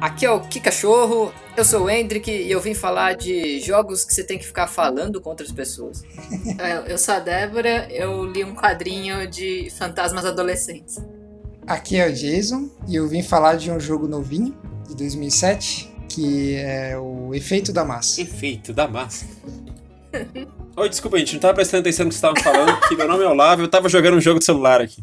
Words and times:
Aqui 0.00 0.26
é 0.26 0.30
o 0.30 0.40
Que 0.40 0.60
Cachorro, 0.60 1.32
eu 1.56 1.64
sou 1.64 1.84
o 1.84 1.90
Hendrick 1.90 2.30
e 2.30 2.50
eu 2.50 2.60
vim 2.60 2.74
falar 2.74 3.14
de 3.14 3.58
jogos 3.60 4.04
que 4.04 4.12
você 4.12 4.22
tem 4.22 4.38
que 4.38 4.44
ficar 4.44 4.66
falando 4.66 5.18
com 5.20 5.30
outras 5.30 5.50
pessoas. 5.50 6.02
Eu, 6.58 6.84
eu 6.92 6.98
sou 6.98 7.14
a 7.14 7.20
Débora, 7.20 7.88
eu 7.90 8.26
li 8.26 8.44
um 8.44 8.54
quadrinho 8.54 9.26
de 9.26 9.70
fantasmas 9.70 10.26
adolescentes. 10.26 11.02
Aqui 11.66 11.96
é 11.96 12.06
o 12.06 12.12
Jason 12.12 12.68
e 12.86 12.96
eu 12.96 13.08
vim 13.08 13.22
falar 13.22 13.56
de 13.56 13.70
um 13.70 13.80
jogo 13.80 14.06
novinho 14.06 14.54
de 14.86 14.94
2007 14.94 15.93
que 16.14 16.56
é 16.56 16.96
o 16.96 17.34
Efeito 17.34 17.72
da 17.72 17.84
Massa. 17.84 18.22
Efeito 18.22 18.72
da 18.72 18.86
Massa. 18.86 19.26
Oi, 20.76 20.88
desculpa, 20.88 21.16
a 21.16 21.18
gente 21.18 21.34
não 21.34 21.40
tava 21.40 21.54
prestando 21.54 21.80
atenção 21.80 22.04
no 22.04 22.10
que 22.10 22.16
vocês 22.16 22.34
estavam 22.34 22.40
falando, 22.40 22.88
que 22.88 22.94
meu 22.94 23.08
nome 23.08 23.24
é 23.24 23.26
Olavo 23.26 23.62
e 23.62 23.64
eu 23.64 23.68
tava 23.68 23.88
jogando 23.88 24.16
um 24.16 24.20
jogo 24.20 24.38
de 24.38 24.44
celular 24.44 24.80
aqui. 24.80 25.02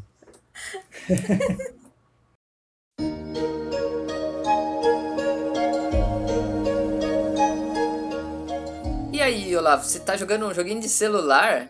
E 9.11 9.21
aí, 9.21 9.55
Olavo, 9.55 9.83
você 9.83 9.99
tá 9.99 10.15
jogando 10.15 10.47
um 10.47 10.53
joguinho 10.53 10.79
de 10.79 10.89
celular? 10.89 11.69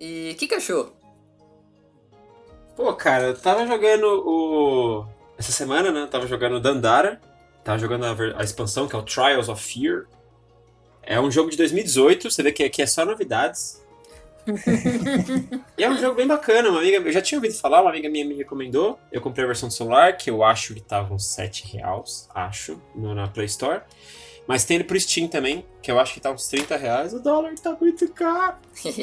E 0.00 0.32
o 0.32 0.36
que, 0.36 0.48
que 0.48 0.54
achou? 0.54 0.92
Pô, 2.76 2.92
cara, 2.94 3.28
eu 3.28 3.38
tava 3.38 3.66
jogando 3.66 4.04
o. 4.04 5.06
Essa 5.38 5.52
semana, 5.52 5.90
né? 5.92 6.02
Eu 6.02 6.08
tava 6.08 6.26
jogando 6.26 6.60
Dandara. 6.60 7.20
Tava 7.64 7.78
jogando 7.78 8.04
a, 8.04 8.40
a 8.40 8.44
expansão, 8.44 8.88
que 8.88 8.94
é 8.94 8.98
o 8.98 9.02
Trials 9.02 9.48
of 9.48 9.62
Fear. 9.62 10.06
É 11.02 11.20
um 11.20 11.30
jogo 11.30 11.50
de 11.50 11.56
2018, 11.56 12.30
você 12.30 12.42
vê 12.42 12.52
que 12.52 12.62
aqui 12.62 12.82
é 12.82 12.86
só 12.86 13.04
novidades. 13.04 13.80
e 15.76 15.84
é 15.84 15.90
um 15.90 15.98
jogo 15.98 16.16
bem 16.16 16.26
bacana, 16.26 16.70
uma 16.70 16.80
amiga. 16.80 16.96
Eu 16.98 17.12
já 17.12 17.20
tinha 17.20 17.38
ouvido 17.38 17.54
falar, 17.54 17.82
uma 17.82 17.90
amiga 17.90 18.08
minha 18.08 18.24
me 18.24 18.34
recomendou. 18.34 18.98
Eu 19.12 19.20
comprei 19.20 19.44
a 19.44 19.46
versão 19.46 19.68
do 19.68 19.74
celular, 19.74 20.16
que 20.16 20.30
eu 20.30 20.42
acho 20.42 20.74
que 20.74 20.80
tava 20.80 21.12
uns 21.12 21.26
7 21.26 21.66
reais, 21.72 22.28
acho, 22.34 22.80
no, 22.94 23.14
na 23.14 23.28
Play 23.28 23.46
Store. 23.46 23.82
Mas 24.46 24.64
tem 24.64 24.76
ele 24.76 24.84
pro 24.84 24.98
Steam 24.98 25.28
também, 25.28 25.64
que 25.80 25.90
eu 25.90 25.98
acho 25.98 26.14
que 26.14 26.20
tá 26.20 26.30
uns 26.30 26.48
30 26.48 26.76
reais. 26.76 27.14
O 27.14 27.20
dólar 27.20 27.54
tá 27.54 27.76
muito 27.80 28.08
caro. 28.12 28.56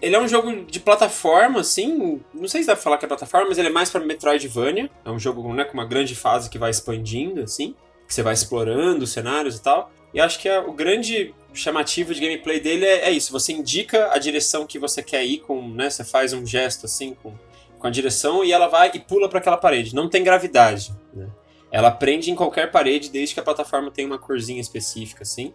Ele 0.00 0.14
é 0.14 0.20
um 0.20 0.28
jogo 0.28 0.64
de 0.64 0.78
plataforma, 0.78 1.60
assim. 1.60 2.20
Não 2.32 2.46
sei 2.46 2.60
se 2.60 2.68
dá 2.68 2.74
pra 2.74 2.82
falar 2.82 2.98
que 2.98 3.04
é 3.04 3.08
plataforma, 3.08 3.48
mas 3.48 3.58
ele 3.58 3.66
é 3.68 3.72
mais 3.72 3.90
pra 3.90 4.00
Metroidvania. 4.00 4.88
É 5.04 5.10
um 5.10 5.18
jogo 5.18 5.52
né, 5.52 5.64
com 5.64 5.74
uma 5.74 5.84
grande 5.84 6.14
fase 6.14 6.48
que 6.48 6.58
vai 6.58 6.70
expandindo, 6.70 7.42
assim. 7.42 7.74
Que 8.06 8.14
você 8.14 8.22
vai 8.22 8.32
explorando 8.32 9.02
os 9.02 9.10
cenários 9.10 9.56
e 9.56 9.62
tal. 9.62 9.90
E 10.14 10.20
acho 10.20 10.38
que 10.38 10.48
é 10.48 10.58
o 10.58 10.72
grande 10.72 11.34
chamativo 11.52 12.14
de 12.14 12.20
gameplay 12.20 12.60
dele 12.60 12.84
é, 12.84 13.08
é 13.08 13.10
isso. 13.10 13.32
Você 13.32 13.52
indica 13.52 14.12
a 14.12 14.18
direção 14.18 14.66
que 14.66 14.78
você 14.78 15.02
quer 15.02 15.24
ir 15.24 15.38
com, 15.38 15.68
né? 15.68 15.90
Você 15.90 16.04
faz 16.04 16.32
um 16.32 16.46
gesto 16.46 16.86
assim 16.86 17.14
com, 17.20 17.32
com 17.78 17.86
a 17.86 17.90
direção 17.90 18.44
e 18.44 18.52
ela 18.52 18.68
vai 18.68 18.90
e 18.94 19.00
pula 19.00 19.28
pra 19.28 19.38
aquela 19.38 19.56
parede. 19.56 19.94
Não 19.94 20.08
tem 20.08 20.22
gravidade? 20.22 20.92
Ela 21.72 21.90
prende 21.90 22.30
em 22.30 22.34
qualquer 22.34 22.70
parede 22.70 23.08
desde 23.10 23.34
que 23.34 23.40
a 23.40 23.42
plataforma 23.42 23.90
tenha 23.90 24.06
uma 24.08 24.18
corzinha 24.18 24.60
específica, 24.60 25.22
assim. 25.22 25.52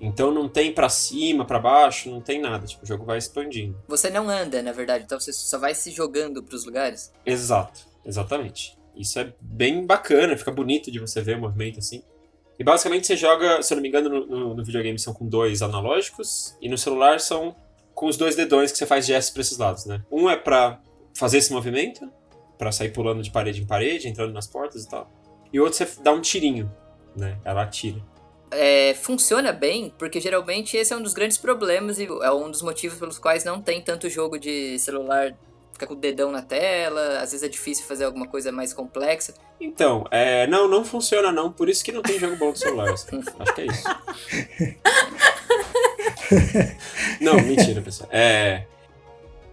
Então 0.00 0.32
não 0.32 0.48
tem 0.48 0.72
pra 0.72 0.88
cima, 0.88 1.44
pra 1.44 1.58
baixo, 1.58 2.10
não 2.10 2.20
tem 2.20 2.40
nada. 2.40 2.66
Tipo, 2.66 2.82
o 2.84 2.86
jogo 2.86 3.04
vai 3.04 3.16
expandindo. 3.18 3.78
Você 3.88 4.10
não 4.10 4.28
anda, 4.28 4.60
na 4.62 4.72
verdade, 4.72 5.04
então 5.04 5.18
você 5.18 5.32
só 5.32 5.58
vai 5.58 5.74
se 5.74 5.90
jogando 5.92 6.42
pros 6.42 6.64
lugares. 6.64 7.12
Exato, 7.24 7.80
exatamente. 8.04 8.76
Isso 8.96 9.18
é 9.18 9.32
bem 9.40 9.86
bacana, 9.86 10.36
fica 10.36 10.50
bonito 10.50 10.90
de 10.90 10.98
você 10.98 11.20
ver 11.22 11.36
o 11.36 11.40
movimento 11.40 11.78
assim. 11.78 12.02
E 12.58 12.62
basicamente 12.64 13.06
você 13.06 13.16
joga, 13.16 13.62
se 13.62 13.72
eu 13.72 13.76
não 13.76 13.82
me 13.82 13.88
engano, 13.88 14.08
no, 14.08 14.26
no- 14.26 14.54
no 14.54 14.64
videogame 14.64 14.98
são 14.98 15.12
com 15.14 15.26
dois 15.28 15.62
analógicos, 15.62 16.56
e 16.60 16.68
no 16.68 16.76
celular 16.78 17.18
são 17.20 17.56
com 17.94 18.06
os 18.06 18.16
dois 18.16 18.36
dedões 18.36 18.70
que 18.72 18.78
você 18.78 18.86
faz 18.86 19.06
gestos 19.06 19.32
pra 19.32 19.40
esses 19.42 19.58
lados, 19.58 19.86
né? 19.86 20.02
Um 20.10 20.28
é 20.28 20.36
pra 20.36 20.80
fazer 21.14 21.38
esse 21.38 21.52
movimento, 21.52 22.08
pra 22.58 22.70
sair 22.70 22.92
pulando 22.92 23.22
de 23.22 23.30
parede 23.30 23.62
em 23.62 23.66
parede, 23.66 24.08
entrando 24.08 24.32
nas 24.32 24.46
portas 24.46 24.84
e 24.84 24.88
tal. 24.88 25.10
E 25.54 25.60
o 25.60 25.62
outro 25.62 25.78
você 25.78 25.88
dá 26.02 26.12
um 26.12 26.20
tirinho, 26.20 26.68
né? 27.14 27.38
Ela 27.44 27.62
atira. 27.62 28.02
É, 28.50 28.92
funciona 28.94 29.52
bem, 29.52 29.94
porque 29.96 30.20
geralmente 30.20 30.76
esse 30.76 30.92
é 30.92 30.96
um 30.96 31.02
dos 31.02 31.14
grandes 31.14 31.38
problemas 31.38 32.00
e 32.00 32.06
é 32.06 32.32
um 32.32 32.50
dos 32.50 32.60
motivos 32.60 32.98
pelos 32.98 33.20
quais 33.20 33.44
não 33.44 33.62
tem 33.62 33.80
tanto 33.80 34.10
jogo 34.10 34.36
de 34.36 34.76
celular. 34.80 35.32
Fica 35.72 35.86
com 35.86 35.94
o 35.94 35.96
dedão 35.96 36.32
na 36.32 36.42
tela, 36.42 37.20
às 37.20 37.30
vezes 37.30 37.44
é 37.44 37.48
difícil 37.48 37.86
fazer 37.86 38.04
alguma 38.04 38.26
coisa 38.26 38.50
mais 38.50 38.74
complexa. 38.74 39.32
Então, 39.60 40.04
é, 40.10 40.44
não, 40.48 40.66
não 40.66 40.84
funciona 40.84 41.30
não, 41.30 41.52
por 41.52 41.68
isso 41.68 41.84
que 41.84 41.92
não 41.92 42.02
tem 42.02 42.18
jogo 42.18 42.34
bom 42.34 42.52
de 42.52 42.58
celular. 42.58 42.92
assim. 42.92 43.22
Acho 43.38 43.54
que 43.54 43.60
é 43.60 43.66
isso. 43.66 43.84
não, 47.22 47.34
mentira, 47.36 47.80
pessoal. 47.80 48.10
É, 48.12 48.64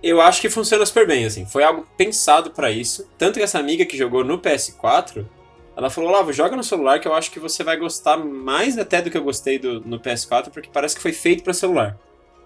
eu 0.01 0.19
acho 0.19 0.41
que 0.41 0.49
funciona 0.49 0.83
super 0.83 1.05
bem, 1.05 1.25
assim. 1.25 1.45
Foi 1.45 1.63
algo 1.63 1.87
pensado 1.95 2.49
pra 2.49 2.71
isso. 2.71 3.07
Tanto 3.19 3.37
que 3.37 3.43
essa 3.43 3.59
amiga 3.59 3.85
que 3.85 3.95
jogou 3.95 4.23
no 4.23 4.39
PS4, 4.39 5.27
ela 5.75 5.89
falou, 5.89 6.11
Lavo, 6.11 6.33
joga 6.33 6.55
no 6.55 6.63
celular 6.63 6.99
que 6.99 7.07
eu 7.07 7.13
acho 7.13 7.31
que 7.31 7.39
você 7.39 7.63
vai 7.63 7.77
gostar 7.77 8.17
mais 8.17 8.77
até 8.77 9.01
do 9.01 9.09
que 9.09 9.17
eu 9.17 9.23
gostei 9.23 9.57
do, 9.57 9.81
no 9.81 9.99
PS4, 9.99 10.49
porque 10.49 10.69
parece 10.71 10.95
que 10.95 11.01
foi 11.01 11.13
feito 11.13 11.43
pra 11.43 11.53
celular. 11.53 11.97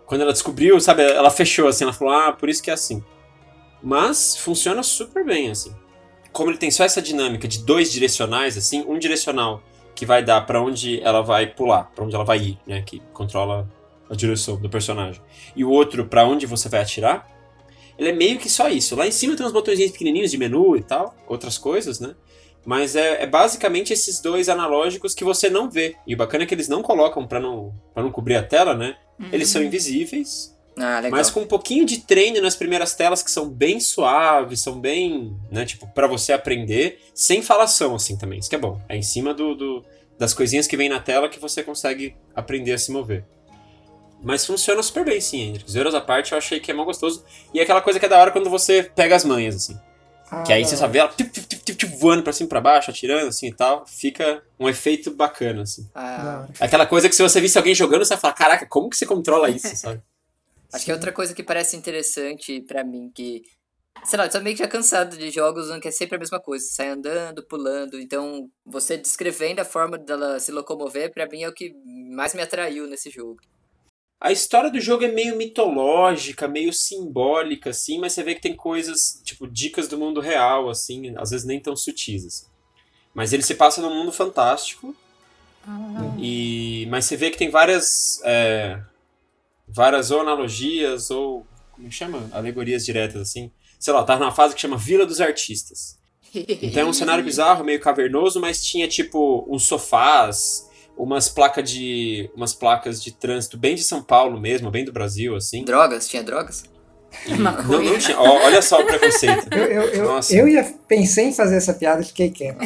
Quando 0.06 0.22
ela 0.22 0.32
descobriu, 0.32 0.80
sabe, 0.80 1.02
ela 1.04 1.32
fechou 1.32 1.68
assim, 1.68 1.84
ela 1.84 1.94
falou, 1.94 2.14
ah, 2.14 2.32
por 2.34 2.48
isso 2.48 2.62
que 2.62 2.70
é 2.70 2.74
assim. 2.74 3.04
Mas 3.82 4.38
funciona 4.38 4.84
super 4.84 5.26
bem, 5.26 5.50
assim 5.50 5.76
como 6.36 6.52
ele 6.52 6.58
tem 6.58 6.70
só 6.70 6.84
essa 6.84 7.02
dinâmica 7.02 7.48
de 7.48 7.60
dois 7.60 7.90
direcionais, 7.90 8.58
assim, 8.58 8.84
um 8.86 9.00
direcional 9.00 9.64
que 9.96 10.06
vai 10.06 10.22
dar 10.22 10.42
pra 10.42 10.62
onde 10.62 11.00
ela 11.02 11.22
vai 11.22 11.48
pular, 11.48 11.90
pra 11.96 12.04
onde 12.04 12.14
ela 12.14 12.26
vai 12.26 12.38
ir, 12.40 12.60
né, 12.68 12.82
que 12.86 13.02
controla 13.14 13.66
a 14.10 14.14
direção 14.14 14.58
do 14.58 14.70
personagem, 14.70 15.22
e 15.56 15.64
o 15.64 15.70
outro 15.70 16.06
pra 16.06 16.26
onde 16.26 16.46
você 16.46 16.68
vai 16.68 16.82
atirar, 16.82 17.26
ele 17.98 18.10
é 18.10 18.12
meio 18.12 18.38
que 18.38 18.50
só 18.50 18.68
isso. 18.68 18.98
Lá 18.98 19.08
em 19.08 19.12
cima 19.12 19.38
tem 19.38 19.46
uns 19.46 19.54
botõezinhos 19.54 19.94
pequenininhos 19.94 20.30
de 20.30 20.38
menu 20.38 20.76
e 20.76 20.84
tal, 20.84 21.16
outras 21.26 21.58
coisas, 21.58 22.02
né? 22.02 22.14
Mas 22.66 22.96
é, 22.96 23.22
é 23.24 23.28
basicamente 23.28 23.94
esses 23.94 24.20
dois 24.20 24.50
analógicos 24.50 25.14
que 25.14 25.24
você 25.24 25.50
não 25.50 25.70
vê. 25.70 25.96
E 26.08 26.14
o 26.16 26.18
bacana 26.18 26.44
é 26.44 26.48
que 26.48 26.54
eles 26.56 26.68
não 26.68 26.82
colocam 26.82 27.28
pra 27.28 27.40
não, 27.40 27.74
pra 27.94 28.02
não 28.02 28.12
cobrir 28.12 28.36
a 28.36 28.44
tela, 28.44 28.74
né? 28.76 28.98
Eles 29.32 29.50
são 29.50 29.64
invisíveis, 29.64 30.54
Ah, 30.78 31.00
legal. 31.00 31.12
mas 31.12 31.30
com 31.30 31.42
um 31.42 31.48
pouquinho 31.48 31.86
de 31.86 32.00
treino 32.00 32.42
nas 32.42 32.56
primeiras 32.56 32.96
telas 32.96 33.22
que 33.24 33.30
são 33.32 33.48
bem 33.48 33.80
suaves, 33.80 34.60
são 34.62 34.80
bem, 34.80 35.38
né, 35.52 35.64
tipo, 35.64 35.88
pra 35.94 36.08
você 36.08 36.34
aprender, 36.34 37.00
sem 37.14 37.42
falação 37.42 37.96
assim 37.96 38.18
também. 38.18 38.40
Isso 38.40 38.50
que 38.50 38.56
é 38.56 38.60
bom. 38.60 38.82
É 38.90 38.98
em 38.98 39.02
cima 39.04 39.34
do, 39.34 39.54
do- 39.56 39.86
das 40.18 40.34
coisinhas 40.34 40.66
que 40.68 40.76
vem 40.76 40.90
na 40.90 41.00
tela 41.00 41.30
que 41.30 41.40
você 41.40 41.62
consegue 41.64 42.16
aprender 42.36 42.74
a 42.74 42.78
se 42.78 42.92
mover. 42.92 43.24
Mas 44.24 44.46
funciona 44.46 44.82
super 44.82 45.06
bem, 45.06 45.22
sim, 45.22 45.42
Hendrix. 45.50 45.72
Zeros 45.72 45.94
à 45.94 46.02
parte, 46.02 46.32
eu 46.32 46.38
achei 46.38 46.60
que 46.60 46.72
é 46.72 46.74
mó 46.74 46.84
gostoso. 46.84 47.24
E 47.54 47.60
é 47.60 47.64
aquela 47.64 47.82
coisa 47.82 48.00
que 48.00 48.06
é 48.06 48.10
da 48.10 48.18
hora 48.20 48.32
quando 48.32 48.50
você 48.50 48.82
pega 48.84 49.16
as 49.16 49.24
manhas, 49.24 49.56
assim. 49.56 49.78
Ah, 50.36 50.44
Que 50.44 50.52
aí 50.52 50.66
você 50.66 50.76
só 50.76 50.88
vê 50.88 51.00
ela 51.00 51.14
voando 51.98 52.24
pra 52.24 52.34
cima 52.34 52.46
e 52.46 52.50
pra 52.50 52.60
baixo, 52.60 52.92
atirando, 52.92 53.28
assim 53.28 53.48
e 53.48 53.54
tal. 53.54 53.86
Fica 53.88 54.44
um 54.60 54.68
efeito 54.68 55.12
bacana, 55.12 55.62
assim. 55.62 55.90
Ah. 55.96 56.48
Aquela 56.60 56.86
coisa 56.86 57.08
que 57.08 57.16
se 57.16 57.22
você 57.24 57.40
visse 57.40 57.58
alguém 57.58 57.74
jogando, 57.74 58.04
você 58.04 58.14
vai 58.16 58.22
falar, 58.22 58.34
caraca, 58.34 58.66
como 58.66 58.90
que 58.90 58.98
você 58.98 59.06
controla 59.06 59.50
isso, 59.50 59.74
sabe? 59.76 60.02
acho 60.74 60.84
que 60.84 60.92
é 60.92 60.94
outra 60.94 61.14
coisa 61.14 61.34
que 61.34 61.42
parece 61.42 61.78
interessante 61.78 62.62
pra 62.62 62.84
mim, 62.84 63.12
que. 63.14 63.44
Sei 64.04 64.20
lá, 64.20 64.26
eu 64.26 64.30
tô 64.30 64.42
meio 64.42 64.56
que 64.56 64.62
já 64.62 64.68
cansado 64.68 65.18
de 65.18 65.32
jogos 65.32 65.70
onde 65.72 65.88
é 65.88 65.92
sempre 65.92 66.18
a 66.18 66.20
mesma 66.20 66.40
coisa. 66.40 66.66
Sai 66.70 66.90
andando, 66.90 67.42
pulando. 67.48 67.98
Então, 67.98 68.50
você 68.66 68.98
descrevendo 68.98 69.62
a 69.62 69.66
forma 69.66 69.98
dela 69.98 70.38
se 70.38 70.52
locomover, 70.52 71.14
pra 71.14 71.26
mim 71.28 71.44
é 71.44 71.50
o 71.50 71.54
que 71.54 71.74
mais 72.12 72.34
me 72.34 72.42
atraiu 72.42 72.88
nesse 72.88 73.10
jogo. 73.10 73.40
A 74.20 74.32
história 74.32 74.72
do 74.72 74.80
jogo 74.80 75.04
é 75.04 75.12
meio 75.12 75.36
mitológica, 75.36 76.48
meio 76.48 76.72
simbólica, 76.72 77.70
assim, 77.72 78.00
mas 78.00 78.14
você 78.14 78.24
vê 78.24 78.34
que 78.36 78.42
tem 78.42 78.56
coisas, 78.56 79.22
tipo, 79.24 79.46
dicas 79.48 79.88
do 79.88 79.98
mundo 79.98 80.22
real, 80.22 80.70
assim, 80.70 81.14
às 81.18 81.32
vezes 81.32 81.46
nem 81.46 81.60
tão 81.60 81.76
sutis, 81.76 82.26
assim. 82.26 82.46
Mas 83.14 83.34
ele 83.34 83.44
se 83.44 83.56
passa 83.56 83.82
num 83.82 83.94
mundo 83.94 84.12
fantástico, 84.12 84.96
e 86.20 86.88
mas 86.90 87.06
você 87.06 87.18
vê 87.18 87.30
que 87.32 87.38
tem 87.38 87.50
várias, 87.50 88.22
é, 88.24 88.80
várias 89.68 90.12
ou 90.12 90.22
analogias, 90.22 91.10
ou, 91.12 91.46
como 91.72 91.92
chama? 91.92 92.30
Alegorias 92.32 92.86
diretas, 92.86 93.22
assim. 93.22 93.52
Sei 93.80 93.94
lá, 93.94 94.04
tá 94.04 94.18
numa 94.18 94.32
fase 94.32 94.56
que 94.56 94.62
chama 94.62 94.78
Vila 94.78 95.06
dos 95.06 95.22
Artistas. 95.22 96.00
Então 96.62 96.84
é 96.84 96.86
um 96.86 96.92
cenário 96.92 97.24
bizarro, 97.24 97.64
meio 97.64 97.80
cavernoso, 97.80 98.42
mas 98.42 98.66
tinha 98.66 98.90
tipo 98.90 99.46
uns 99.50 99.64
sofás, 99.64 100.70
umas 100.98 101.28
placas 101.30 101.70
de 101.70 102.30
umas 102.36 102.54
placas 102.54 103.02
de 103.04 103.12
trânsito 103.12 103.58
bem 103.58 103.76
de 103.76 103.84
São 103.84 104.02
Paulo 104.04 104.40
mesmo, 104.40 104.72
bem 104.72 104.86
do 104.86 104.92
Brasil 104.94 105.36
assim. 105.36 105.64
Drogas? 105.64 106.08
Tinha 106.08 106.24
drogas? 106.24 106.64
E 107.26 107.34
não, 107.38 107.52
não 107.64 107.98
tinha. 107.98 108.20
olha 108.20 108.62
só 108.62 108.82
o 108.82 108.86
preconceito. 108.86 109.48
Eu, 109.54 109.64
eu, 109.66 109.82
eu, 109.94 110.06
Nossa. 110.06 110.36
eu 110.36 110.48
ia 110.50 110.64
pensei 110.88 111.26
em 111.28 111.34
fazer 111.34 111.56
essa 111.56 111.74
piada 111.74 112.02
e 112.02 112.06
fiquei 112.06 112.30
quieto. 112.30 112.60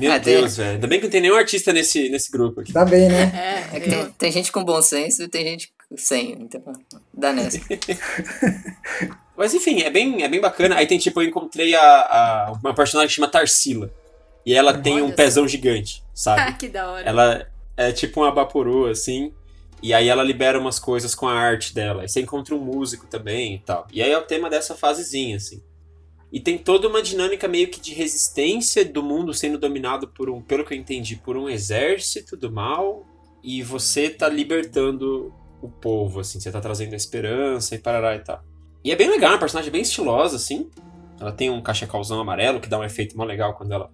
Meu 0.00 0.10
Ah, 0.12 0.16
Deus, 0.18 0.56
velho. 0.56 0.70
Ainda 0.74 0.86
bem 0.86 0.98
que 0.98 1.04
não 1.04 1.10
tem 1.10 1.20
nenhum 1.20 1.34
artista 1.36 1.70
nesse, 1.72 2.08
nesse 2.08 2.30
grupo 2.30 2.60
aqui. 2.62 2.72
Tá 2.72 2.84
bem, 2.86 3.08
né? 3.08 3.68
É, 3.72 3.76
É 3.76 3.80
que 3.80 3.90
tem, 3.90 4.10
tem 4.18 4.32
gente 4.32 4.50
com 4.50 4.64
bom 4.64 4.80
senso 4.80 5.22
e 5.22 5.28
tem 5.28 5.44
gente 5.44 5.70
sem, 5.96 6.32
então 6.40 6.62
dá 7.12 7.30
nessa. 7.32 7.60
Mas 9.36 9.54
enfim, 9.54 9.82
é 9.82 9.90
bem, 9.90 10.22
é 10.22 10.28
bem 10.28 10.40
bacana. 10.40 10.76
Aí 10.76 10.86
tem 10.86 10.98
tipo, 10.98 11.20
eu 11.22 11.28
encontrei 11.28 11.74
a, 11.74 11.82
a- 11.82 12.52
uma 12.62 12.74
personagem 12.74 13.08
que 13.08 13.14
chama 13.14 13.28
Tarsila. 13.28 13.90
E 14.48 14.54
ela 14.54 14.72
tem 14.72 15.02
um 15.02 15.08
Olha 15.08 15.14
pezão 15.14 15.46
gigante, 15.46 16.02
Ah, 16.06 16.10
sabe? 16.14 16.56
que 16.56 16.68
da 16.68 16.90
hora. 16.90 17.06
Ela, 17.06 17.50
é 17.76 17.92
tipo 17.92 18.22
um 18.22 18.24
Abaporu, 18.24 18.86
assim. 18.86 19.30
E 19.82 19.92
aí 19.92 20.08
ela 20.08 20.22
libera 20.22 20.58
umas 20.58 20.78
coisas 20.78 21.14
com 21.14 21.28
a 21.28 21.34
arte 21.34 21.74
dela. 21.74 22.02
E 22.02 22.08
você 22.08 22.22
encontra 22.22 22.54
um 22.54 22.58
músico 22.58 23.06
também 23.06 23.56
e 23.56 23.58
tal. 23.58 23.86
E 23.92 24.02
aí 24.02 24.10
é 24.10 24.16
o 24.16 24.22
tema 24.22 24.48
dessa 24.48 24.74
fasezinha, 24.74 25.36
assim. 25.36 25.62
E 26.32 26.40
tem 26.40 26.56
toda 26.56 26.88
uma 26.88 27.02
dinâmica 27.02 27.46
meio 27.46 27.68
que 27.68 27.78
de 27.78 27.92
resistência 27.92 28.86
do 28.86 29.02
mundo 29.02 29.34
sendo 29.34 29.58
dominado 29.58 30.08
por 30.08 30.30
um, 30.30 30.40
pelo 30.40 30.64
que 30.64 30.72
eu 30.72 30.78
entendi, 30.78 31.16
por 31.16 31.36
um 31.36 31.46
exército 31.46 32.34
do 32.34 32.50
mal. 32.50 33.06
E 33.44 33.62
você 33.62 34.08
tá 34.08 34.30
libertando 34.30 35.30
o 35.60 35.68
povo, 35.68 36.20
assim. 36.20 36.40
Você 36.40 36.50
tá 36.50 36.58
trazendo 36.58 36.94
a 36.94 36.96
esperança 36.96 37.74
e 37.74 37.78
parará 37.78 38.16
e 38.16 38.20
tal. 38.20 38.42
E 38.82 38.90
é 38.90 38.96
bem 38.96 39.10
legal, 39.10 39.32
é 39.32 39.34
uma 39.34 39.40
personagem 39.40 39.70
bem 39.70 39.82
estilosa, 39.82 40.36
assim. 40.36 40.70
Ela 41.20 41.32
tem 41.32 41.50
um 41.50 41.60
cachecalzão 41.60 42.20
amarelo 42.20 42.60
que 42.60 42.68
dá 42.68 42.78
um 42.78 42.84
efeito 42.84 43.16
mó 43.16 43.24
legal 43.24 43.54
quando 43.54 43.72
ela 43.72 43.90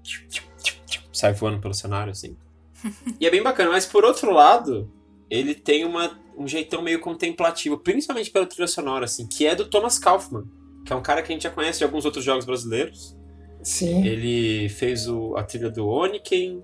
sai 1.13 1.33
voando 1.33 1.61
pelo 1.61 1.75
cenário, 1.75 2.11
assim. 2.11 2.37
e 3.19 3.27
é 3.27 3.31
bem 3.31 3.43
bacana, 3.43 3.71
mas 3.71 3.87
por 3.87 4.05
outro 4.05 4.31
lado, 4.33 4.91
ele 5.31 5.55
tem 5.55 5.85
uma, 5.85 6.19
um 6.37 6.47
jeitão 6.47 6.83
meio 6.83 7.01
contemplativo, 7.01 7.79
principalmente 7.79 8.31
pela 8.31 8.47
trilha 8.47 8.67
sonora, 8.67 9.05
assim, 9.05 9.27
que 9.27 9.47
é 9.47 9.55
do 9.55 9.65
Thomas 9.65 9.99
Kaufman, 9.99 10.45
que 10.85 10.93
é 10.93 10.97
um 10.97 11.03
cara 11.03 11.23
que 11.23 11.33
a 11.33 11.35
gente 11.35 11.45
já 11.45 11.51
conhece 11.51 11.79
de 11.79 11.85
alguns 11.85 12.05
outros 12.05 12.25
jogos 12.25 12.45
brasileiros. 12.45 13.17
Sim. 13.63 14.07
Ele 14.07 14.69
fez 14.69 15.09
o, 15.09 15.35
a 15.37 15.43
trilha 15.43 15.71
do 15.71 15.89
Oniken 15.89 16.63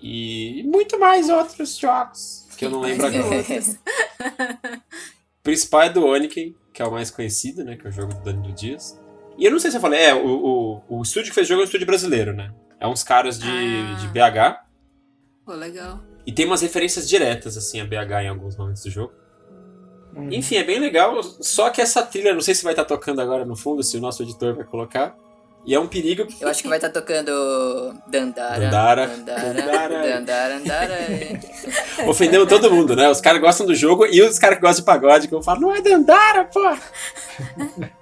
e 0.00 0.62
muito 0.64 0.98
mais 0.98 1.28
outros 1.28 1.76
jogos, 1.76 2.46
que 2.56 2.64
eu 2.64 2.70
não 2.70 2.80
lembro 2.80 3.06
agora. 3.06 3.44
o 5.40 5.42
principal 5.42 5.82
é 5.82 5.90
do 5.90 6.06
Oniken, 6.06 6.54
que 6.72 6.80
é 6.80 6.84
o 6.84 6.92
mais 6.92 7.10
conhecido, 7.10 7.64
né, 7.64 7.76
que 7.76 7.84
é 7.84 7.90
o 7.90 7.92
jogo 7.92 8.14
do 8.14 8.20
Danilo 8.20 8.54
Dias. 8.54 8.96
E 9.38 9.44
eu 9.44 9.50
não 9.52 9.58
sei 9.58 9.70
se 9.70 9.76
eu 9.76 9.80
falei, 9.80 10.00
é, 10.00 10.14
o, 10.14 10.26
o, 10.88 10.98
o 10.98 11.02
estúdio 11.02 11.28
que 11.30 11.34
fez 11.34 11.46
o 11.46 11.48
jogo 11.48 11.60
é 11.60 11.64
um 11.64 11.66
estúdio 11.66 11.86
brasileiro, 11.86 12.34
né? 12.34 12.52
É 12.80 12.86
uns 12.86 13.02
caras 13.04 13.38
de, 13.38 13.48
Ah. 13.48 13.94
de 14.00 14.08
BH. 14.08 14.60
Pô, 15.44 15.52
legal. 15.52 16.00
E 16.26 16.32
tem 16.32 16.44
umas 16.44 16.60
referências 16.60 17.08
diretas, 17.08 17.56
assim, 17.56 17.80
a 17.80 17.84
BH 17.84 18.24
em 18.24 18.28
alguns 18.28 18.56
momentos 18.56 18.82
do 18.82 18.90
jogo. 18.90 19.12
Uhum. 20.14 20.28
Enfim, 20.32 20.56
é 20.56 20.64
bem 20.64 20.78
legal. 20.80 21.22
Só 21.22 21.70
que 21.70 21.80
essa 21.80 22.02
trilha, 22.02 22.34
não 22.34 22.40
sei 22.40 22.54
se 22.54 22.64
vai 22.64 22.72
estar 22.72 22.84
tocando 22.84 23.20
agora 23.20 23.44
no 23.44 23.56
fundo, 23.56 23.82
se 23.82 23.96
o 23.96 24.00
nosso 24.00 24.22
editor 24.22 24.54
vai 24.54 24.64
colocar. 24.64 25.16
E 25.64 25.74
é 25.74 25.80
um 25.80 25.86
perigo. 25.86 26.26
Eu 26.40 26.48
acho 26.48 26.62
que 26.62 26.68
vai 26.68 26.78
estar 26.78 26.88
tocando 26.90 27.30
Dandara. 28.08 28.58
Dandara. 28.58 29.06
Dandara. 29.06 29.52
Dandara. 29.54 30.02
Dandara. 30.02 30.58
Dandara. 30.60 30.98
Ofendendo 32.08 32.46
todo 32.46 32.70
mundo, 32.70 32.96
né? 32.96 33.08
Os 33.08 33.20
caras 33.20 33.40
gostam 33.40 33.66
do 33.66 33.74
jogo 33.74 34.06
e 34.06 34.22
os 34.22 34.38
caras 34.38 34.56
que 34.56 34.62
gostam 34.62 34.82
de 34.82 34.86
pagode, 34.86 35.28
que 35.28 35.34
eu 35.34 35.42
falo, 35.42 35.60
não 35.60 35.74
é 35.74 35.82
Dandara, 35.82 36.44
pô! 36.44 36.60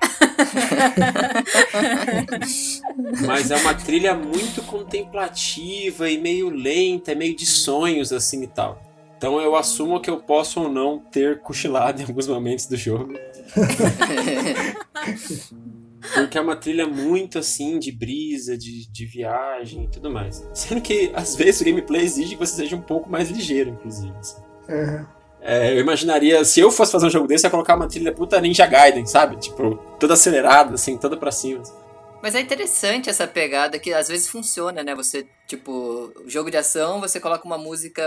Mas 3.26 3.50
é 3.50 3.56
uma 3.56 3.74
trilha 3.74 4.14
muito 4.14 4.62
contemplativa 4.62 6.08
e 6.10 6.18
meio 6.18 6.50
lenta, 6.50 7.14
meio 7.14 7.34
de 7.36 7.46
sonhos, 7.46 8.12
assim 8.12 8.42
e 8.42 8.46
tal. 8.46 8.82
Então 9.16 9.40
eu 9.40 9.56
assumo 9.56 10.00
que 10.00 10.10
eu 10.10 10.18
posso 10.18 10.60
ou 10.60 10.68
não 10.68 10.98
ter 10.98 11.40
cochilado 11.40 12.00
em 12.00 12.04
alguns 12.04 12.28
momentos 12.28 12.66
do 12.66 12.76
jogo. 12.76 13.14
Porque 16.14 16.38
é 16.38 16.40
uma 16.40 16.54
trilha 16.54 16.86
muito 16.86 17.38
assim, 17.38 17.78
de 17.78 17.90
brisa, 17.90 18.56
de, 18.56 18.86
de 18.90 19.06
viagem 19.06 19.84
e 19.84 19.88
tudo 19.88 20.10
mais. 20.10 20.46
Sendo 20.54 20.80
que 20.80 21.10
às 21.14 21.34
vezes 21.34 21.60
o 21.60 21.64
gameplay 21.64 22.02
exige 22.02 22.30
que 22.30 22.36
você 22.36 22.56
seja 22.56 22.76
um 22.76 22.82
pouco 22.82 23.10
mais 23.10 23.30
ligeiro, 23.30 23.70
inclusive. 23.70 24.12
assim. 24.18 24.42
Uhum. 24.68 25.15
É, 25.48 25.72
eu 25.72 25.78
imaginaria, 25.78 26.44
se 26.44 26.58
eu 26.58 26.72
fosse 26.72 26.90
fazer 26.90 27.06
um 27.06 27.10
jogo 27.10 27.28
desse, 27.28 27.46
eu 27.46 27.48
ia 27.48 27.52
colocar 27.52 27.76
uma 27.76 27.86
trilha 27.86 28.12
puta 28.12 28.40
Ninja 28.40 28.66
Gaiden, 28.66 29.06
sabe? 29.06 29.36
Tipo, 29.36 29.76
toda 29.96 30.14
acelerada, 30.14 30.74
assim, 30.74 30.98
toda 30.98 31.16
pra 31.16 31.30
cima. 31.30 31.62
Mas 32.20 32.34
é 32.34 32.40
interessante 32.40 33.08
essa 33.08 33.28
pegada 33.28 33.78
que 33.78 33.94
às 33.94 34.08
vezes 34.08 34.26
funciona, 34.26 34.82
né? 34.82 34.92
Você, 34.96 35.24
tipo, 35.46 36.12
jogo 36.26 36.50
de 36.50 36.56
ação, 36.56 36.98
você 36.98 37.20
coloca 37.20 37.46
uma 37.46 37.56
música 37.56 38.02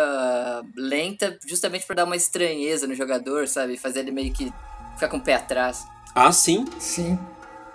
lenta 0.75 1.39
justamente 1.47 1.85
pra 1.85 1.95
dar 1.95 2.03
uma 2.03 2.17
estranheza 2.17 2.85
no 2.85 2.93
jogador, 2.93 3.47
sabe? 3.47 3.77
Fazer 3.77 4.01
ele 4.01 4.11
meio 4.11 4.33
que 4.33 4.51
ficar 4.95 5.07
com 5.07 5.17
o 5.17 5.21
pé 5.21 5.35
atrás. 5.35 5.85
Ah, 6.13 6.33
sim, 6.33 6.65
Sim. 6.77 7.17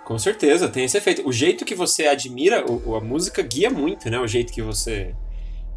com 0.03 0.19
certeza, 0.19 0.69
tem 0.69 0.85
esse 0.85 0.97
efeito. 0.97 1.27
O 1.27 1.33
jeito 1.33 1.65
que 1.65 1.73
você 1.73 2.05
admira 2.05 2.63
a 2.63 3.01
música 3.01 3.41
guia 3.41 3.71
muito, 3.71 4.11
né? 4.11 4.19
O 4.19 4.27
jeito 4.27 4.53
que 4.53 4.61
você 4.61 5.15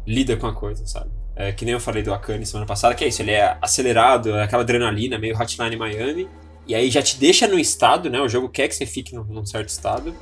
lida 0.05 0.37
com 0.37 0.45
a 0.45 0.53
coisa, 0.53 0.85
sabe? 0.85 1.09
É, 1.39 1.53
que 1.53 1.63
nem 1.63 1.73
eu 1.73 1.79
falei 1.79 2.03
do 2.03 2.13
Akane 2.13 2.45
semana 2.45 2.65
passada, 2.65 2.93
que 2.93 3.05
é 3.05 3.07
isso, 3.07 3.21
ele 3.21 3.31
é 3.31 3.57
acelerado, 3.61 4.35
é 4.35 4.43
aquela 4.43 4.61
adrenalina, 4.61 5.17
meio 5.17 5.39
Hotline 5.39 5.77
Miami, 5.77 6.27
e 6.67 6.75
aí 6.75 6.89
já 6.91 7.01
te 7.01 7.17
deixa 7.17 7.47
no 7.47 7.57
estado, 7.57 8.09
né? 8.09 8.19
O 8.19 8.27
jogo 8.27 8.49
quer 8.49 8.67
que 8.67 8.75
você 8.75 8.85
fique 8.85 9.15
num, 9.15 9.23
num 9.23 9.45
certo 9.45 9.69
estado. 9.69 10.13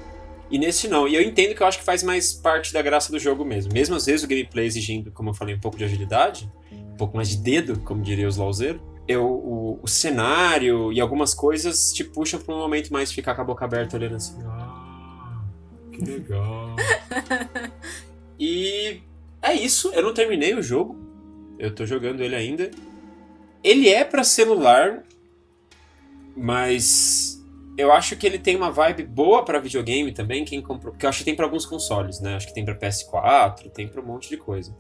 E 0.52 0.60
nesse 0.60 0.88
não. 0.88 1.08
E 1.08 1.16
eu 1.16 1.22
entendo 1.24 1.56
que 1.56 1.64
eu 1.64 1.66
acho 1.66 1.80
que 1.80 1.84
faz 1.84 2.04
mais 2.04 2.34
parte 2.34 2.72
da 2.72 2.84
graça 2.84 3.12
do 3.12 3.18
jogo 3.18 3.44
mesmo. 3.44 3.74
Mesmo 3.74 3.96
às 3.96 4.06
vezes 4.06 4.24
o 4.24 4.28
gameplay 4.28 4.68
exigindo, 4.68 5.12
como 5.12 5.32
eu 5.32 5.34
falei, 5.34 5.56
um 5.56 5.60
pouco 5.60 5.76
de 5.76 5.84
agilidade, 5.84 6.50
um 6.72 6.96
pouco 6.96 7.18
mais 7.18 7.30
de 7.30 7.38
dedo, 7.38 7.80
como 7.80 8.02
diria 8.04 8.28
os 8.28 8.38
lauzeiros, 8.38 8.80
eu, 9.08 9.26
o, 9.26 9.80
o 9.82 9.88
cenário 9.88 10.94
e 10.94 11.02
algumas 11.02 11.34
coisas 11.34 11.92
te 11.92 12.04
puxam 12.04 12.40
pra 12.40 12.54
um 12.54 12.60
momento 12.60 12.94
mais 12.94 13.10
de 13.10 13.16
ficar 13.16 13.34
com 13.34 13.42
a 13.42 13.46
boca 13.46 13.66
aberta 13.66 13.98
olhando 13.98 14.18
assim. 14.18 14.38
Ah, 14.46 15.42
que 15.92 16.06
legal. 16.06 16.76
e 18.40 19.02
é 19.42 19.54
isso. 19.54 19.92
Eu 19.94 20.04
não 20.04 20.14
terminei 20.14 20.54
o 20.54 20.62
jogo. 20.62 21.07
Eu 21.58 21.74
tô 21.74 21.86
jogando 21.86 22.22
ele 22.22 22.36
ainda. 22.36 22.72
Ele 23.64 23.90
é 23.90 24.04
pra 24.04 24.24
celular, 24.24 25.04
mas 26.36 27.44
eu 27.78 27.92
acho 27.92 28.16
que 28.16 28.26
ele 28.26 28.40
tem 28.40 28.56
uma 28.56 28.72
vibe 28.72 29.04
boa 29.04 29.44
pra 29.44 29.60
videogame 29.60 30.12
também. 30.12 30.46
Quem 30.46 30.62
comprou, 30.62 30.94
porque 30.94 31.06
eu 31.06 31.10
acho 31.10 31.20
que 31.20 31.26
tem 31.26 31.36
pra 31.36 31.46
alguns 31.46 31.66
consoles, 31.66 32.20
né? 32.20 32.36
Acho 32.36 32.48
que 32.48 32.54
tem 32.54 32.66
pra 32.66 32.78
PS4, 32.78 33.70
tem 33.72 33.88
pra 33.88 34.02
um 34.02 34.06
monte 34.06 34.30
de 34.30 34.38
coisa. 34.38 34.76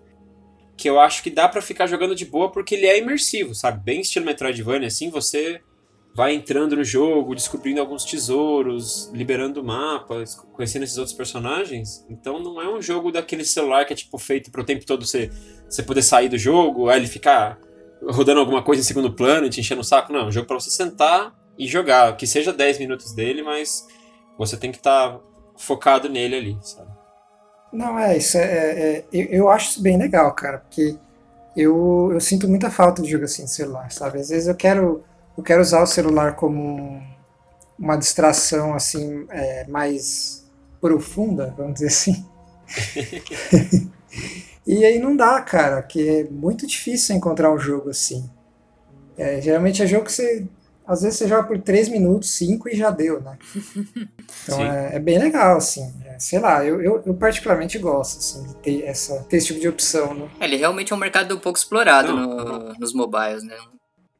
Que 0.75 0.89
eu 0.89 0.99
acho 0.99 1.23
que 1.23 1.29
dá 1.29 1.49
pra 1.49 1.61
ficar 1.61 1.87
jogando 1.87 2.15
de 2.15 2.25
boa 2.25 2.51
porque 2.51 2.75
ele 2.75 2.85
é 2.85 2.97
imersivo, 2.97 3.55
sabe? 3.55 3.83
Bem 3.83 4.01
estilo 4.01 4.25
Metroidvania, 4.25 4.87
assim, 4.87 5.09
você 5.09 5.61
vai 6.17 6.33
entrando 6.33 6.75
no 6.75 6.83
jogo, 6.83 7.35
descobrindo 7.35 7.79
alguns 7.79 8.03
tesouros, 8.03 9.11
liberando 9.13 9.63
mapas, 9.63 10.33
conhecendo 10.33 10.81
esses 10.81 10.97
outros 10.97 11.15
personagens. 11.15 12.03
Então 12.09 12.39
não 12.39 12.59
é 12.59 12.67
um 12.67 12.81
jogo 12.81 13.11
daquele 13.11 13.45
celular 13.45 13.85
que 13.85 13.93
é 13.93 13.95
tipo 13.95 14.17
feito 14.17 14.49
pro 14.49 14.63
tempo 14.63 14.83
todo 14.83 15.05
você, 15.05 15.29
você 15.69 15.83
poder 15.83 16.01
sair 16.01 16.27
do 16.27 16.35
jogo, 16.35 16.89
aí 16.89 16.97
ele 16.99 17.07
ficar 17.07 17.59
rodando 18.09 18.39
alguma 18.39 18.63
coisa 18.63 18.81
em 18.81 18.83
segundo 18.83 19.13
plano 19.13 19.47
te 19.47 19.59
enchendo 19.59 19.81
o 19.81 19.83
saco. 19.83 20.11
Não, 20.11 20.21
é 20.21 20.25
um 20.25 20.31
jogo 20.31 20.47
pra 20.47 20.59
você 20.59 20.71
sentar 20.71 21.35
e 21.55 21.67
jogar. 21.67 22.17
Que 22.17 22.25
seja 22.25 22.51
10 22.51 22.79
minutos 22.79 23.13
dele, 23.13 23.43
mas 23.43 23.85
você 24.39 24.57
tem 24.57 24.71
que 24.71 24.77
estar 24.77 25.19
focado 25.55 26.09
nele 26.09 26.35
ali, 26.35 26.57
sabe? 26.63 26.89
Não, 27.71 27.99
é 27.99 28.17
isso. 28.17 28.39
É, 28.39 28.41
é- 28.43 29.05
eu, 29.13 29.25
eu 29.25 29.49
acho 29.49 29.69
isso 29.69 29.83
bem 29.83 29.99
legal, 29.99 30.33
cara, 30.33 30.57
porque 30.57 30.97
eu, 31.55 32.09
eu 32.11 32.19
sinto 32.19 32.47
muita 32.47 32.71
falta 32.71 33.03
de 33.03 33.09
jogo 33.11 33.25
assim 33.25 33.45
de 33.45 33.51
celular, 33.51 33.91
sabe? 33.91 34.17
Às 34.19 34.29
vezes 34.29 34.47
eu 34.47 34.55
quero, 34.55 35.03
eu 35.37 35.43
quero 35.43 35.61
usar 35.61 35.81
o 35.83 35.87
celular 35.87 36.35
como 36.35 36.59
um- 36.61 37.01
uma 37.79 37.95
distração 37.95 38.73
assim 38.73 39.25
é, 39.29 39.67
mais 39.67 40.45
profunda, 40.81 41.53
vamos 41.57 41.75
dizer 41.75 41.87
assim. 41.87 42.25
e 44.65 44.83
aí 44.85 44.99
não 44.99 45.15
dá, 45.15 45.41
cara, 45.41 45.81
que 45.81 46.07
é 46.07 46.23
muito 46.25 46.65
difícil 46.67 47.15
encontrar 47.15 47.51
um 47.53 47.57
jogo 47.59 47.89
assim. 47.89 48.29
É, 49.17 49.41
geralmente 49.41 49.81
é 49.81 49.87
jogo 49.87 50.05
que 50.05 50.11
você. 50.11 50.45
Às 50.85 51.01
vezes 51.01 51.17
você 51.19 51.27
joga 51.27 51.45
por 51.47 51.59
3 51.59 51.89
minutos, 51.89 52.31
5 52.31 52.69
e 52.69 52.75
já 52.75 52.89
deu, 52.89 53.19
né? 53.21 53.37
Então 54.43 54.59
é, 54.61 54.95
é 54.95 54.99
bem 54.99 55.17
legal, 55.19 55.57
assim. 55.57 55.93
É, 56.05 56.17
sei 56.19 56.39
lá, 56.39 56.63
eu, 56.63 56.81
eu, 56.81 57.03
eu 57.05 57.13
particularmente 57.13 57.77
gosto, 57.77 58.19
assim, 58.19 58.43
de 58.47 58.55
ter, 58.55 58.83
essa, 58.85 59.19
ter 59.23 59.37
esse 59.37 59.47
tipo 59.47 59.59
de 59.59 59.67
opção, 59.67 60.13
né? 60.13 60.29
Ele 60.39 60.55
realmente 60.55 60.93
é 60.93 60.95
um 60.95 60.99
mercado 60.99 61.35
um 61.35 61.39
pouco 61.39 61.57
explorado 61.59 62.13
no- 62.13 62.73
nos 62.79 62.93
mobiles, 62.93 63.43
né? 63.43 63.55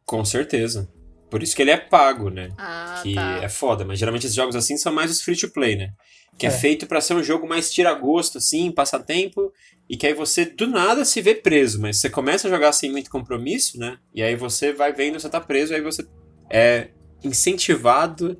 Com 0.05 0.23
certeza. 0.25 0.87
Por 1.29 1.43
isso 1.43 1.55
que 1.55 1.61
ele 1.61 1.71
é 1.71 1.77
pago, 1.77 2.29
né? 2.29 2.49
Ah, 2.57 2.99
que 3.03 3.13
tá. 3.15 3.39
é 3.43 3.49
foda, 3.49 3.83
mas 3.83 3.99
geralmente 3.99 4.23
esses 4.25 4.35
jogos 4.35 4.55
assim 4.55 4.77
são 4.77 4.93
mais 4.93 5.11
os 5.11 5.21
free 5.21 5.35
to 5.35 5.49
play, 5.51 5.75
né? 5.75 5.89
Que 6.37 6.45
é, 6.45 6.49
É. 6.49 6.51
feito 6.51 6.85
pra 6.87 7.01
ser 7.01 7.15
um 7.15 7.23
jogo 7.23 7.47
mais 7.47 7.71
tira-gosto, 7.73 8.37
assim, 8.37 8.71
passatempo, 8.71 9.51
e 9.89 9.97
que 9.97 10.05
aí 10.07 10.13
você 10.13 10.45
do 10.45 10.67
nada 10.67 11.03
se 11.03 11.21
vê 11.21 11.33
preso, 11.35 11.81
mas 11.81 11.97
você 11.97 12.09
começa 12.09 12.47
a 12.47 12.51
jogar 12.51 12.71
sem 12.73 12.91
muito 12.91 13.09
compromisso, 13.09 13.77
né? 13.79 13.97
E 14.13 14.21
aí 14.23 14.35
você 14.35 14.71
vai 14.71 14.93
vendo, 14.93 15.19
você 15.19 15.27
tá 15.29 15.41
preso, 15.41 15.73
aí 15.73 15.81
você 15.81 16.05
é 16.49 16.89
incentivado 17.23 18.37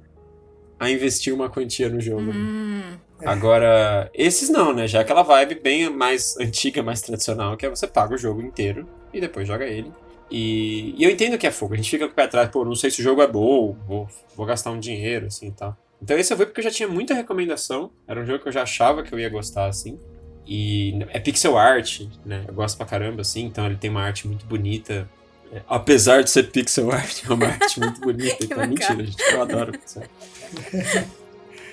a 0.80 0.90
investir 0.90 1.34
uma 1.34 1.50
quantia 1.50 1.90
no 1.90 2.00
jogo. 2.00 2.22
né? 2.22 2.34
Hum, 2.34 2.98
Agora, 3.26 4.12
esses 4.14 4.48
não, 4.50 4.74
né? 4.74 4.88
Já 4.88 5.02
aquela 5.02 5.24
vibe 5.24 5.56
bem 5.56 5.90
mais 5.90 6.38
antiga, 6.38 6.84
mais 6.84 7.02
tradicional, 7.02 7.58
que 7.58 7.66
é 7.66 7.70
você 7.70 7.88
paga 7.88 8.14
o 8.14 8.18
jogo 8.18 8.42
inteiro 8.42 8.88
e 9.12 9.20
depois 9.20 9.48
joga 9.48 9.66
ele. 9.66 9.92
E, 10.30 10.94
e 10.98 11.04
eu 11.04 11.10
entendo 11.10 11.38
que 11.38 11.48
é 11.48 11.52
fogo, 11.52 11.74
a 11.74 11.78
gente 11.78 11.90
fica 11.90 12.06
com 12.06 12.12
o 12.12 12.16
pé 12.16 12.24
atrás, 12.24 12.50
pô, 12.50 12.66
não 12.66 12.76
sei 12.76 12.92
se 12.92 13.00
o 13.00 13.04
jogo 13.04 13.22
é 13.22 13.28
bom, 13.28 13.78
vou, 13.88 14.10
vou 14.36 14.46
gastar 14.46 14.72
um 14.72 14.80
dinheiro, 14.80 15.28
assim 15.28 15.48
e 15.48 15.52
tal. 15.52 15.78
Então 16.02 16.18
esse 16.18 16.32
eu 16.32 16.38
fui 16.38 16.46
porque 16.46 16.60
eu 16.60 16.66
já 16.66 16.72
tinha 16.72 16.88
muita 16.88 17.14
recomendação, 17.14 17.92
era 18.08 18.22
um 18.22 18.26
jogo 18.26 18.40
que 18.40 18.50
eu 18.50 18.52
já 18.52 18.64
achava 18.64 19.04
que 19.04 19.14
eu 19.14 19.20
ia 19.20 19.30
gostar, 19.30 19.68
assim. 19.68 20.00
E 20.46 21.00
é 21.10 21.20
pixel 21.20 21.58
art, 21.58 22.02
né? 22.26 22.46
Eu 22.48 22.54
gosto 22.54 22.78
pra 22.78 22.86
caramba, 22.86 23.22
assim, 23.22 23.44
então 23.44 23.66
ele 23.66 23.76
tem 23.76 23.90
uma 23.90 24.02
arte 24.02 24.28
muito 24.28 24.46
bonita. 24.46 25.10
É, 25.52 25.62
apesar 25.68 26.24
de 26.24 26.30
ser 26.30 26.44
pixel 26.52 26.92
art, 26.92 27.24
é 27.28 27.34
uma 27.34 27.48
arte 27.48 27.80
muito 27.80 28.00
bonita. 28.00 28.38
Então, 28.44 28.58
bacana. 28.58 28.68
mentira, 28.68 29.06
gente, 29.06 29.22
eu 29.32 29.42
adoro 29.42 29.72
pixel 29.74 30.04
art. 30.04 31.08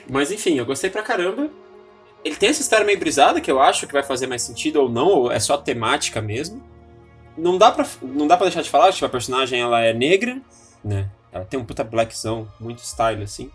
Mas 0.09 0.33
enfim, 0.33 0.59
eu 0.59 0.67
gostei 0.67 0.91
pra 0.91 1.03
caramba. 1.03 1.51
Ele 2.25 2.37
tem 2.37 2.49
essa 2.49 2.63
história 2.63 2.87
meio 2.87 2.99
brisada 2.99 3.41
que 3.41 3.51
eu 3.51 3.61
acho 3.61 3.87
que 3.87 3.93
vai 3.93 4.03
fazer 4.03 4.27
mais 4.27 4.43
sentido 4.43 4.81
ou 4.81 4.89
não, 4.89 5.09
ou 5.09 5.33
é 5.33 5.39
só 5.39 5.57
temática 5.57 6.21
mesmo. 6.21 6.63
Não 7.37 7.59
dá 7.59 7.71
pra, 7.71 7.87
não 8.03 8.27
dá 8.27 8.37
pra 8.37 8.47
deixar 8.47 8.63
de 8.63 8.71
falar, 8.71 8.93
tipo, 8.93 9.07
a 9.07 9.09
personagem 9.09 9.61
ela 9.61 9.81
é 9.81 9.93
negra, 9.93 10.41
né? 10.85 11.11
Ela 11.33 11.45
tem 11.45 11.59
um 11.59 11.65
puta 11.65 11.83
blackzão, 11.83 12.49
muito 12.61 12.81
style, 12.81 13.23
assim. 13.23 13.51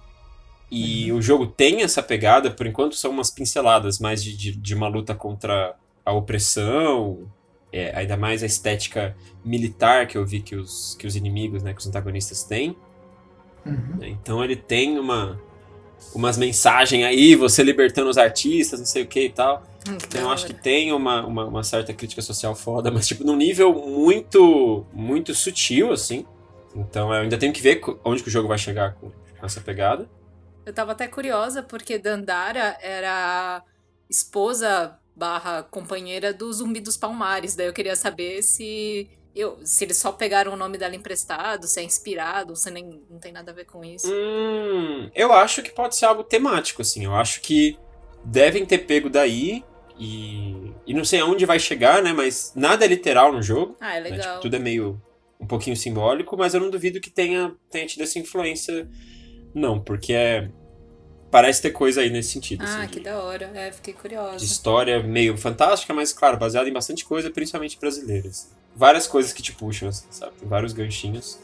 E 0.69 1.11
uhum. 1.11 1.17
o 1.17 1.21
jogo 1.21 1.47
tem 1.47 1.81
essa 1.81 2.03
pegada, 2.03 2.51
por 2.51 2.67
enquanto 2.67 2.95
são 2.95 3.11
umas 3.11 3.31
pinceladas 3.31 3.99
mais 3.99 4.23
de, 4.23 4.35
de, 4.35 4.51
de 4.51 4.75
uma 4.75 4.87
luta 4.87 5.15
contra 5.15 5.75
a 6.05 6.11
opressão, 6.11 7.31
é, 7.71 7.95
ainda 7.95 8.17
mais 8.17 8.43
a 8.43 8.45
estética 8.45 9.15
militar 9.43 10.07
que 10.07 10.17
eu 10.17 10.25
vi 10.25 10.41
que 10.41 10.55
os, 10.55 10.95
que 10.99 11.07
os 11.07 11.15
inimigos, 11.15 11.63
né, 11.63 11.73
que 11.73 11.79
os 11.79 11.87
antagonistas 11.87 12.43
têm. 12.43 12.75
Uhum. 13.65 13.99
Então 14.01 14.43
ele 14.43 14.55
tem 14.55 14.97
uma 14.99 15.39
umas 16.13 16.37
mensagens 16.37 17.03
aí, 17.03 17.35
você 17.35 17.61
libertando 17.61 18.09
os 18.09 18.17
artistas, 18.17 18.79
não 18.79 18.85
sei 18.85 19.03
o 19.03 19.07
que 19.07 19.25
e 19.25 19.29
tal. 19.29 19.63
Então 20.07 20.21
eu 20.21 20.29
acho 20.29 20.45
que 20.45 20.53
tem 20.53 20.91
uma, 20.91 21.25
uma, 21.25 21.45
uma, 21.45 21.63
certa 21.63 21.93
crítica 21.93 22.21
social 22.21 22.53
foda, 22.55 22.91
mas 22.91 23.07
tipo, 23.07 23.23
num 23.23 23.35
nível 23.35 23.73
muito, 23.73 24.85
muito 24.93 25.33
sutil, 25.33 25.91
assim. 25.91 26.25
Então 26.75 27.13
eu 27.13 27.21
ainda 27.21 27.37
tenho 27.37 27.53
que 27.53 27.61
ver 27.61 27.81
onde 28.03 28.21
que 28.21 28.29
o 28.29 28.31
jogo 28.31 28.47
vai 28.47 28.57
chegar 28.57 28.93
com, 28.95 29.09
com 29.09 29.45
essa 29.45 29.61
pegada. 29.61 30.09
Eu 30.65 30.73
tava 30.73 30.91
até 30.91 31.07
curiosa, 31.07 31.63
porque 31.63 31.97
Dandara 31.97 32.77
era 32.81 33.63
esposa 34.09 34.99
barra 35.15 35.63
companheira 35.63 36.33
do 36.33 36.51
Zumbi 36.51 36.79
dos 36.79 36.95
Palmares. 36.95 37.55
Daí 37.55 37.67
eu 37.67 37.73
queria 37.73 37.95
saber 37.95 38.43
se 38.43 39.09
eu, 39.35 39.59
se 39.63 39.83
eles 39.83 39.97
só 39.97 40.11
pegaram 40.11 40.53
o 40.53 40.55
nome 40.55 40.77
dela 40.77 40.95
emprestado, 40.95 41.67
se 41.67 41.79
é 41.79 41.83
inspirado, 41.83 42.55
se 42.55 42.69
nem 42.71 43.01
não 43.09 43.19
tem 43.19 43.31
nada 43.31 43.51
a 43.51 43.53
ver 43.53 43.65
com 43.65 43.83
isso. 43.83 44.11
Hum, 44.11 45.09
eu 45.13 45.31
acho 45.33 45.61
que 45.61 45.71
pode 45.71 45.95
ser 45.95 46.05
algo 46.05 46.23
temático, 46.23 46.81
assim. 46.81 47.05
Eu 47.05 47.15
acho 47.15 47.41
que 47.41 47.77
devem 48.23 48.65
ter 48.65 48.79
pego 48.79 49.09
daí 49.09 49.63
e, 49.97 50.73
e 50.87 50.93
não 50.93 51.03
sei 51.03 51.19
aonde 51.19 51.45
vai 51.45 51.59
chegar, 51.59 52.01
né? 52.01 52.13
Mas 52.13 52.53
nada 52.55 52.85
é 52.85 52.87
literal 52.87 53.31
no 53.33 53.41
jogo. 53.41 53.75
Ah, 53.79 53.95
é 53.95 53.99
legal. 53.99 54.17
Né? 54.17 54.23
Tipo, 54.23 54.41
tudo 54.41 54.55
é 54.55 54.59
meio 54.59 55.01
um 55.39 55.47
pouquinho 55.47 55.75
simbólico, 55.75 56.37
mas 56.37 56.53
eu 56.53 56.59
não 56.59 56.69
duvido 56.69 56.99
que 56.99 57.09
tenha, 57.09 57.55
tenha 57.69 57.85
tido 57.85 58.03
essa 58.03 58.19
influência, 58.19 58.89
não, 59.53 59.79
porque 59.79 60.13
é 60.13 60.49
parece 61.31 61.61
ter 61.61 61.71
coisa 61.71 62.01
aí 62.01 62.09
nesse 62.09 62.31
sentido. 62.31 62.63
Ah, 62.63 62.79
assim, 62.79 62.87
que 62.87 62.99
de, 62.99 63.05
da 63.05 63.19
hora. 63.21 63.51
É, 63.53 63.71
fiquei 63.71 63.93
curiosa. 63.93 64.37
De 64.37 64.45
história 64.45 65.01
meio 65.01 65.37
fantástica, 65.37 65.93
mas, 65.93 66.11
claro, 66.11 66.37
baseada 66.37 66.67
em 66.67 66.73
bastante 66.73 67.05
coisa, 67.05 67.29
principalmente 67.29 67.79
brasileiras. 67.79 68.51
Várias 68.75 69.07
coisas 69.07 69.33
que 69.33 69.41
te 69.41 69.53
puxam, 69.53 69.89
assim, 69.89 70.07
sabe? 70.09 70.33
Tem 70.39 70.47
vários 70.47 70.73
ganchinhos. 70.73 71.39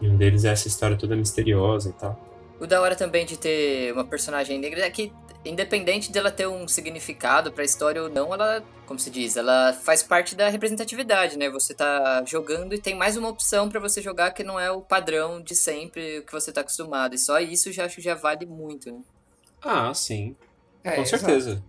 E 0.00 0.08
um 0.08 0.16
deles 0.16 0.44
é 0.44 0.50
essa 0.50 0.68
história 0.68 0.96
toda 0.96 1.16
misteriosa 1.16 1.90
e 1.90 1.92
tal. 1.92 2.20
O 2.60 2.66
da 2.66 2.80
hora 2.80 2.94
também 2.94 3.26
de 3.26 3.38
ter 3.38 3.92
uma 3.92 4.04
personagem 4.04 4.58
negra 4.58 4.86
é 4.86 4.90
que, 4.90 5.12
independente 5.46 6.10
dela 6.10 6.30
ter 6.30 6.46
um 6.46 6.66
significado 6.66 7.52
pra 7.52 7.64
história 7.64 8.02
ou 8.02 8.08
não, 8.08 8.32
ela, 8.34 8.62
como 8.86 8.98
se 8.98 9.10
diz, 9.10 9.36
ela 9.36 9.72
faz 9.72 10.02
parte 10.02 10.34
da 10.34 10.48
representatividade, 10.48 11.38
né? 11.38 11.48
Você 11.50 11.74
tá 11.74 12.22
jogando 12.26 12.74
e 12.74 12.78
tem 12.78 12.94
mais 12.94 13.16
uma 13.16 13.28
opção 13.28 13.68
para 13.68 13.80
você 13.80 14.02
jogar 14.02 14.32
que 14.32 14.44
não 14.44 14.58
é 14.58 14.70
o 14.70 14.80
padrão 14.80 15.40
de 15.40 15.54
sempre 15.54 16.22
que 16.22 16.32
você 16.32 16.52
tá 16.52 16.60
acostumado. 16.60 17.14
E 17.14 17.18
só 17.18 17.38
isso 17.38 17.72
já 17.72 17.84
acho 17.84 17.96
que 17.96 18.02
já 18.02 18.14
vale 18.14 18.44
muito, 18.46 18.90
né? 18.90 19.00
Ah, 19.62 19.92
sim. 19.94 20.36
É, 20.84 20.96
Com 20.96 21.04
certeza. 21.04 21.50
Exato. 21.50 21.64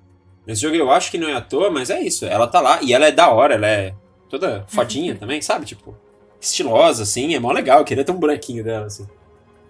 Nesse 0.45 0.61
jogo 0.61 0.75
eu 0.75 0.91
acho 0.91 1.11
que 1.11 1.17
não 1.17 1.27
é 1.27 1.33
à 1.33 1.41
toa, 1.41 1.69
mas 1.69 1.89
é 1.89 2.01
isso. 2.01 2.25
Ela 2.25 2.47
tá 2.47 2.61
lá 2.61 2.81
e 2.81 2.93
ela 2.93 3.05
é 3.07 3.11
da 3.11 3.29
hora, 3.29 3.55
ela 3.55 3.67
é 3.67 3.93
toda 4.29 4.65
fodinha 4.69 5.15
também, 5.15 5.41
sabe? 5.41 5.65
Tipo, 5.65 5.97
estilosa, 6.39 7.03
assim, 7.03 7.35
é 7.35 7.39
mó 7.39 7.51
legal. 7.51 7.79
Eu 7.79 7.85
queria 7.85 8.03
ter 8.03 8.11
um 8.11 8.19
bonequinho 8.19 8.63
dela, 8.63 8.85
assim. 8.85 9.07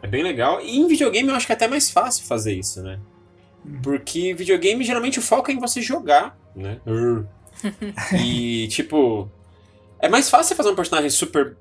É 0.02 0.08
bem 0.08 0.24
legal. 0.24 0.62
E 0.62 0.78
em 0.78 0.88
videogame 0.88 1.30
eu 1.30 1.36
acho 1.36 1.46
que 1.46 1.52
é 1.52 1.56
até 1.56 1.68
mais 1.68 1.90
fácil 1.90 2.26
fazer 2.26 2.54
isso, 2.54 2.84
né? 2.84 3.00
Porque 3.84 4.34
videogame 4.34 4.84
geralmente 4.84 5.20
o 5.20 5.22
foco 5.22 5.52
é 5.52 5.54
em 5.54 5.60
você 5.60 5.82
jogar, 5.82 6.38
né? 6.56 6.80
e, 8.24 8.68
tipo, 8.72 9.30
é 10.00 10.08
mais 10.08 10.30
fácil 10.30 10.56
fazer 10.56 10.70
um 10.70 10.76
personagem 10.76 11.10
super. 11.10 11.58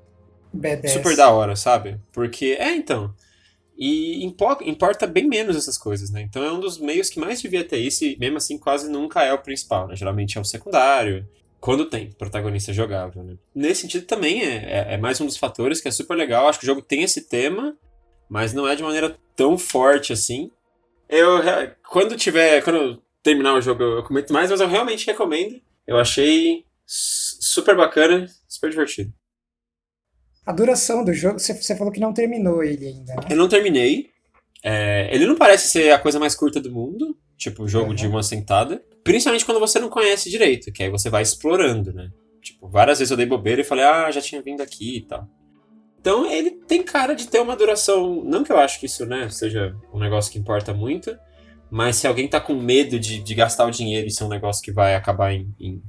BDS. 0.53 0.93
Super 0.93 1.15
da 1.15 1.29
hora, 1.29 1.55
sabe? 1.55 1.99
Porque. 2.11 2.57
É, 2.59 2.75
então. 2.75 3.13
E 3.79 4.25
importa 4.25 5.05
bem 5.05 5.27
menos 5.27 5.55
essas 5.55 5.77
coisas, 5.77 6.09
né? 6.09 6.21
Então 6.23 6.43
é 6.43 6.51
um 6.51 6.59
dos 6.59 6.79
meios 6.79 7.11
que 7.11 7.19
mais 7.19 7.39
devia 7.39 7.63
ter 7.63 7.77
isso, 7.77 8.03
e 8.05 8.17
mesmo 8.17 8.37
assim 8.37 8.57
quase 8.57 8.89
nunca 8.89 9.21
é 9.23 9.31
o 9.31 9.37
principal, 9.37 9.87
né? 9.87 9.95
Geralmente 9.95 10.35
é 10.35 10.41
o 10.41 10.43
secundário, 10.43 11.27
quando 11.59 11.85
tem 11.85 12.11
protagonista 12.11 12.71
jogável, 12.71 13.23
né? 13.23 13.35
Nesse 13.53 13.81
sentido 13.81 14.05
também 14.05 14.41
é, 14.41 14.55
é, 14.55 14.93
é, 14.93 14.97
mais 14.97 15.19
um 15.19 15.25
dos 15.25 15.37
fatores 15.37 15.81
que 15.81 15.87
é 15.87 15.91
super 15.91 16.15
legal. 16.15 16.47
Acho 16.47 16.59
que 16.59 16.65
o 16.65 16.67
jogo 16.67 16.81
tem 16.81 17.03
esse 17.03 17.27
tema, 17.27 17.75
mas 18.29 18.53
não 18.53 18.67
é 18.67 18.75
de 18.75 18.83
maneira 18.83 19.17
tão 19.35 19.57
forte 19.57 20.13
assim. 20.13 20.51
Eu, 21.09 21.41
quando 21.89 22.17
tiver, 22.17 22.61
quando 22.63 22.75
eu 22.77 23.01
terminar 23.23 23.53
o 23.55 23.61
jogo 23.61 23.83
eu 23.83 24.03
comento 24.03 24.31
mais, 24.31 24.49
mas 24.49 24.59
eu 24.59 24.67
realmente 24.67 25.05
recomendo. 25.05 25.59
Eu 25.85 25.97
achei 25.97 26.65
super 26.85 27.75
bacana, 27.75 28.25
super 28.47 28.69
divertido. 28.69 29.13
A 30.45 30.53
duração 30.53 31.03
do 31.03 31.13
jogo, 31.13 31.39
você, 31.39 31.53
você 31.53 31.75
falou 31.75 31.91
que 31.91 31.99
não 31.99 32.13
terminou 32.13 32.63
ele 32.63 32.87
ainda, 32.87 33.15
né? 33.15 33.21
Eu 33.29 33.35
não 33.35 33.49
terminei. 33.49 34.09
É, 34.63 35.13
ele 35.13 35.25
não 35.25 35.35
parece 35.35 35.67
ser 35.67 35.91
a 35.91 35.99
coisa 35.99 36.19
mais 36.19 36.35
curta 36.35 36.59
do 36.59 36.71
mundo, 36.71 37.17
tipo 37.37 37.67
jogo 37.67 37.89
uhum. 37.89 37.95
de 37.95 38.07
uma 38.07 38.23
sentada. 38.23 38.81
Principalmente 39.03 39.45
quando 39.45 39.59
você 39.59 39.79
não 39.79 39.89
conhece 39.89 40.29
direito, 40.29 40.71
que 40.71 40.83
aí 40.83 40.89
você 40.89 41.09
vai 41.09 41.21
explorando, 41.21 41.93
né? 41.93 42.09
Tipo, 42.41 42.69
várias 42.69 42.99
vezes 42.99 43.11
eu 43.11 43.17
dei 43.17 43.25
bobeira 43.25 43.61
e 43.61 43.65
falei, 43.65 43.83
ah, 43.83 44.09
já 44.09 44.21
tinha 44.21 44.41
vindo 44.41 44.61
aqui 44.61 44.97
e 44.97 45.01
tal. 45.01 45.27
Então 46.07 46.25
ele 46.25 46.51
tem 46.51 46.81
cara 46.81 47.13
de 47.13 47.27
ter 47.27 47.41
uma 47.41 47.53
duração. 47.53 48.23
Não 48.23 48.41
que 48.41 48.49
eu 48.49 48.57
acho 48.57 48.79
que 48.79 48.85
isso, 48.85 49.05
né, 49.05 49.27
seja 49.27 49.75
um 49.93 49.99
negócio 49.99 50.31
que 50.31 50.39
importa 50.39 50.73
muito, 50.73 51.13
mas 51.69 51.97
se 51.97 52.07
alguém 52.07 52.29
tá 52.29 52.39
com 52.39 52.55
medo 52.55 52.97
de, 52.97 53.21
de 53.21 53.35
gastar 53.35 53.65
o 53.65 53.71
dinheiro 53.71 54.07
e 54.07 54.11
ser 54.11 54.23
um 54.23 54.29
negócio 54.29 54.63
que 54.63 54.71
vai 54.71 54.95
acabar 54.95 55.33
em, 55.33 55.53
em, 55.59 55.83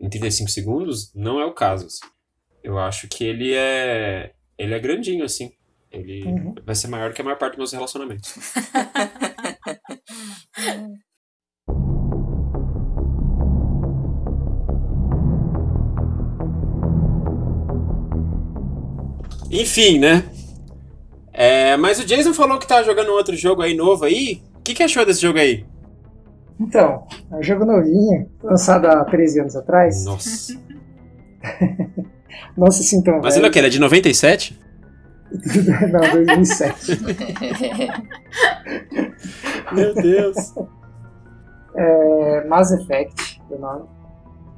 em 0.00 0.10
35 0.10 0.50
segundos, 0.50 1.14
não 1.14 1.40
é 1.40 1.44
o 1.44 1.54
caso. 1.54 1.86
Assim. 1.86 2.00
Eu 2.64 2.80
acho 2.80 3.06
que 3.06 3.22
ele 3.22 3.54
é. 3.54 4.32
Ele 4.58 4.74
é 4.74 4.78
grandinho, 4.80 5.24
assim. 5.24 5.52
Ele 5.88 6.24
uhum. 6.24 6.56
vai 6.66 6.74
ser 6.74 6.88
maior 6.88 7.12
que 7.12 7.20
a 7.20 7.24
maior 7.24 7.38
parte 7.38 7.52
dos 7.52 7.58
meus 7.58 7.72
relacionamentos. 7.72 8.34
Enfim, 19.50 19.98
né? 19.98 20.24
É, 21.32 21.76
mas 21.76 21.98
o 21.98 22.04
Jason 22.04 22.32
falou 22.32 22.58
que 22.58 22.66
tá 22.66 22.82
jogando 22.82 23.10
outro 23.12 23.36
jogo 23.36 23.62
aí 23.62 23.74
novo 23.74 24.04
aí. 24.04 24.42
O 24.56 24.62
que, 24.62 24.74
que 24.74 24.82
achou 24.82 25.04
desse 25.04 25.22
jogo 25.22 25.38
aí? 25.38 25.64
Então, 26.60 27.06
é 27.32 27.36
um 27.36 27.42
jogo 27.42 27.64
novinho, 27.64 28.30
lançado 28.42 28.86
há 28.86 29.04
13 29.04 29.40
anos 29.40 29.56
atrás. 29.56 30.04
Nossa. 30.04 30.54
Não 32.56 32.70
se 32.70 32.84
sintam 32.84 33.20
Mas 33.22 33.36
ele 33.36 33.46
é 33.46 33.48
o 33.48 33.52
que? 33.52 33.58
Ele 33.58 33.66
é 33.66 33.70
de 33.70 33.80
97? 33.80 34.60
Não, 35.90 36.00
2007. 36.12 37.00
Meu 39.72 39.94
Deus. 39.94 40.36
É, 41.74 42.44
Mass 42.46 42.70
Effect, 42.72 43.40
o 43.48 43.58
nome. 43.58 43.88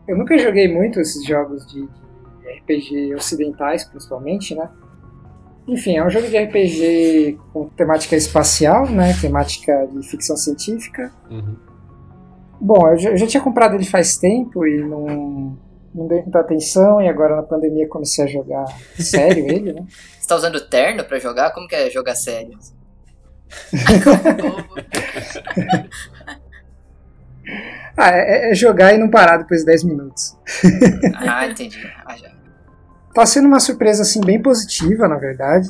Eu 0.08 0.16
nunca 0.16 0.36
joguei 0.36 0.72
muito 0.72 1.00
esses 1.00 1.24
jogos 1.24 1.64
de 1.66 1.88
RPG 2.58 3.14
ocidentais, 3.14 3.84
principalmente, 3.84 4.54
né? 4.54 4.68
Enfim, 5.66 5.96
é 5.96 6.04
um 6.04 6.10
jogo 6.10 6.28
de 6.28 6.36
RPG 6.36 7.38
com 7.52 7.68
temática 7.68 8.16
espacial, 8.16 8.88
né? 8.88 9.14
Temática 9.20 9.86
de 9.86 10.08
ficção 10.08 10.36
científica. 10.36 11.12
Uhum. 11.30 11.56
Bom, 12.60 12.88
eu 12.88 12.98
já, 12.98 13.10
eu 13.10 13.16
já, 13.16 13.26
tinha 13.26 13.42
comprado 13.42 13.74
ele 13.74 13.84
faz 13.84 14.16
tempo 14.16 14.66
e 14.66 14.78
não, 14.82 15.58
não 15.94 16.06
dei 16.06 16.22
muita 16.22 16.40
atenção 16.40 17.00
e 17.00 17.08
agora 17.08 17.36
na 17.36 17.42
pandemia 17.42 17.88
comecei 17.88 18.24
a 18.24 18.28
jogar 18.28 18.64
sério 18.98 19.46
ele, 19.50 19.72
né? 19.72 19.84
Você 20.18 20.28
tá 20.28 20.36
usando 20.36 20.60
terno 20.68 21.04
pra 21.04 21.18
jogar? 21.18 21.52
Como 21.52 21.66
que 21.68 21.74
é 21.74 21.90
jogar 21.90 22.14
sério? 22.14 22.58
ah, 27.96 28.10
é, 28.10 28.50
é, 28.50 28.54
jogar 28.54 28.94
e 28.94 28.98
não 28.98 29.10
parar 29.10 29.38
depois 29.38 29.60
de 29.60 29.66
10 29.66 29.84
minutos. 29.84 30.36
ah, 31.16 31.46
entendi. 31.46 31.78
Ah, 32.04 32.16
já. 32.16 32.31
Tá 33.14 33.26
sendo 33.26 33.46
uma 33.46 33.60
surpresa 33.60 34.02
assim 34.02 34.20
bem 34.20 34.40
positiva, 34.40 35.06
na 35.06 35.16
verdade. 35.16 35.68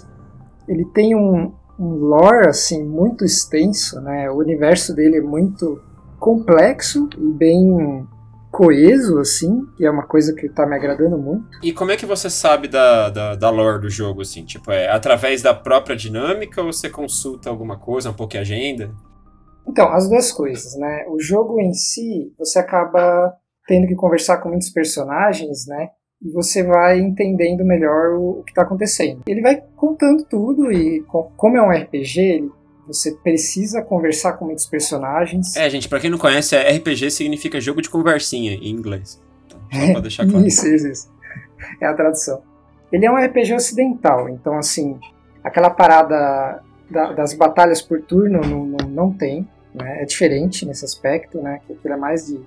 Ele 0.69 0.85
tem 0.95 1.15
um, 1.15 1.53
um 1.79 1.95
lore 1.95 2.49
assim 2.49 2.85
muito 2.85 3.25
extenso, 3.25 4.01
né? 4.01 4.31
O 4.31 4.37
universo 4.37 4.95
dele 4.95 5.19
é 5.19 5.23
muito 5.23 5.83
complexo 6.21 7.09
e 7.19 7.33
bem 7.33 8.07
coeso, 8.53 9.19
assim, 9.19 9.67
que 9.77 9.85
é 9.85 9.91
uma 9.91 10.07
coisa 10.07 10.35
que 10.35 10.49
tá 10.49 10.67
me 10.67 10.77
agradando 10.77 11.19
muito. 11.19 11.49
E 11.63 11.73
como 11.73 11.91
é 11.91 11.97
que 11.97 12.05
você 12.05 12.29
sabe 12.29 12.69
da, 12.69 13.09
da, 13.09 13.35
da 13.35 13.51
lore 13.51 13.81
do 13.81 13.89
jogo, 13.89 14.21
assim? 14.21 14.45
Tipo, 14.45 14.71
é 14.71 14.89
através 14.89 15.43
da 15.43 15.55
própria 15.55 15.97
dinâmica 15.97 16.61
ou 16.63 16.71
você 16.73 16.91
consulta 16.91 17.49
alguma 17.49 17.79
coisa, 17.79 18.11
um 18.11 18.15
pouco 18.15 18.33
de 18.33 18.39
agenda? 18.39 18.95
Então, 19.67 19.91
as 19.93 20.09
duas 20.09 20.31
coisas, 20.31 20.77
né? 20.77 21.07
O 21.09 21.19
jogo 21.19 21.61
em 21.61 21.73
si, 21.73 22.33
você 22.39 22.59
acaba 22.59 23.33
tendo 23.67 23.87
que 23.87 23.95
conversar 23.95 24.39
com 24.39 24.51
muitos 24.51 24.71
personagens, 24.71 25.67
né? 25.67 25.89
E 26.25 26.31
você 26.31 26.63
vai 26.63 27.01
entendendo 27.01 27.65
melhor 27.65 28.15
o, 28.15 28.41
o 28.41 28.43
que 28.45 28.53
está 28.53 28.63
acontecendo. 28.63 29.23
Ele 29.27 29.41
vai 29.41 29.63
contando 29.77 30.25
tudo 30.25 30.71
e, 30.71 31.05
como 31.37 31.57
é 31.57 31.63
um 31.63 31.71
RPG, 31.71 32.21
ele 32.21 32.51
você 32.87 33.13
precisa 33.13 33.83
conversar 33.83 34.35
com 34.35 34.47
muitos 34.47 34.67
personagens. 34.67 35.57
É, 35.57 35.69
gente, 35.71 35.89
para 35.89 36.01
quem 36.01 36.11
não 36.11 36.19
conhece, 36.19 36.57
RPG 36.57 37.11
significa 37.11 37.61
jogo 37.61 37.81
de 37.81 37.89
conversinha 37.89 38.55
em 38.55 38.71
inglês. 38.71 39.21
Então, 39.47 39.61
só 39.73 39.93
pra 39.93 40.01
deixar 40.01 40.27
claro. 40.27 40.47
isso, 40.47 40.67
isso, 40.67 40.89
isso. 40.89 41.11
é 41.81 41.87
a 41.87 41.95
tradução. 41.95 42.43
Ele 42.93 43.07
é 43.07 43.11
um 43.11 43.17
RPG 43.17 43.55
ocidental, 43.55 44.29
então 44.29 44.59
assim, 44.59 44.99
aquela 45.43 45.71
parada 45.71 46.63
da, 46.91 47.13
das 47.13 47.33
batalhas 47.33 47.81
por 47.81 48.03
turno 48.03 48.41
não, 48.43 48.67
não, 48.67 48.89
não 48.89 49.13
tem, 49.13 49.49
né? 49.75 50.03
É 50.03 50.05
diferente 50.05 50.67
nesse 50.67 50.85
aspecto, 50.85 51.41
né? 51.41 51.61
Que 51.67 51.73
aquilo 51.73 51.95
é 51.95 51.97
mais 51.97 52.27
de 52.27 52.41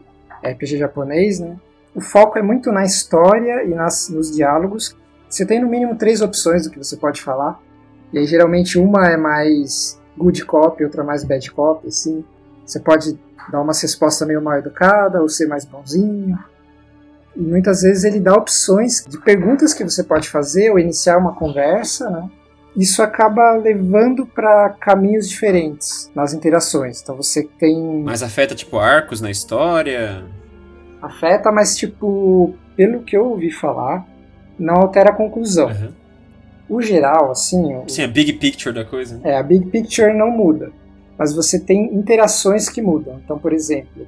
RPG 0.48 0.78
japonês, 0.78 1.40
né? 1.40 1.58
O 1.96 2.02
foco 2.02 2.38
é 2.38 2.42
muito 2.42 2.74
na 2.74 2.84
história 2.84 3.64
e 3.64 3.70
nas, 3.70 4.10
nos 4.10 4.30
diálogos. 4.30 4.96
Você 5.30 5.46
tem 5.46 5.62
no 5.62 5.70
mínimo 5.70 5.96
três 5.96 6.22
opções 6.22 6.66
do 6.66 6.70
que 6.70 6.78
você 6.78 6.98
pode 6.98 7.22
falar. 7.22 7.58
E 8.12 8.20
aí 8.20 8.26
geralmente 8.26 8.78
uma 8.78 9.08
é 9.08 9.16
mais 9.16 9.98
good 10.18 10.44
cop, 10.46 10.84
outra 10.84 11.06
mais 11.06 11.24
bad 11.24 11.50
cop, 11.52 11.88
assim. 11.88 12.24
Você 12.66 12.82
pode 12.82 13.18
dar 13.50 13.62
uma 13.62 13.72
resposta 13.72 14.26
meio 14.26 14.42
mal 14.42 14.58
educada 14.58 15.22
ou 15.22 15.30
ser 15.30 15.48
mais 15.48 15.64
bonzinho. 15.64 16.38
E 17.34 17.42
muitas 17.42 17.82
vezes 17.82 18.04
ele 18.04 18.20
dá 18.20 18.34
opções 18.34 19.06
de 19.08 19.18
perguntas 19.22 19.74
que 19.74 19.84
você 19.84 20.04
pode 20.04 20.30
fazer 20.30 20.72
ou 20.72 20.80
iniciar 20.80 21.18
uma 21.18 21.34
conversa, 21.34 22.10
né? 22.10 22.30
Isso 22.76 23.02
acaba 23.02 23.56
levando 23.56 24.26
para 24.26 24.70
caminhos 24.72 25.30
diferentes 25.30 26.12
nas 26.14 26.34
interações. 26.34 27.02
Então 27.02 27.16
você 27.16 27.44
tem. 27.58 28.04
Mas 28.04 28.22
afeta, 28.22 28.54
tipo, 28.54 28.78
arcos 28.78 29.22
na 29.22 29.32
história? 29.32 30.26
Afeta, 31.06 31.52
mas, 31.52 31.76
tipo, 31.76 32.54
pelo 32.76 33.02
que 33.02 33.16
eu 33.16 33.26
ouvi 33.26 33.52
falar, 33.52 34.06
não 34.58 34.76
altera 34.76 35.10
a 35.10 35.14
conclusão. 35.14 35.68
Uhum. 35.68 35.92
O 36.68 36.82
geral, 36.82 37.32
assim. 37.32 37.82
Sim, 37.88 38.04
a 38.04 38.08
big 38.08 38.34
picture 38.34 38.74
da 38.74 38.84
coisa. 38.84 39.20
É, 39.24 39.38
a 39.38 39.44
big 39.44 39.68
picture 39.68 40.14
não 40.14 40.32
muda. 40.32 40.72
Mas 41.18 41.34
você 41.34 41.60
tem 41.60 41.94
interações 41.94 42.68
que 42.70 42.82
mudam. 42.82 43.20
Então, 43.24 43.38
por 43.38 43.54
exemplo, 43.54 44.08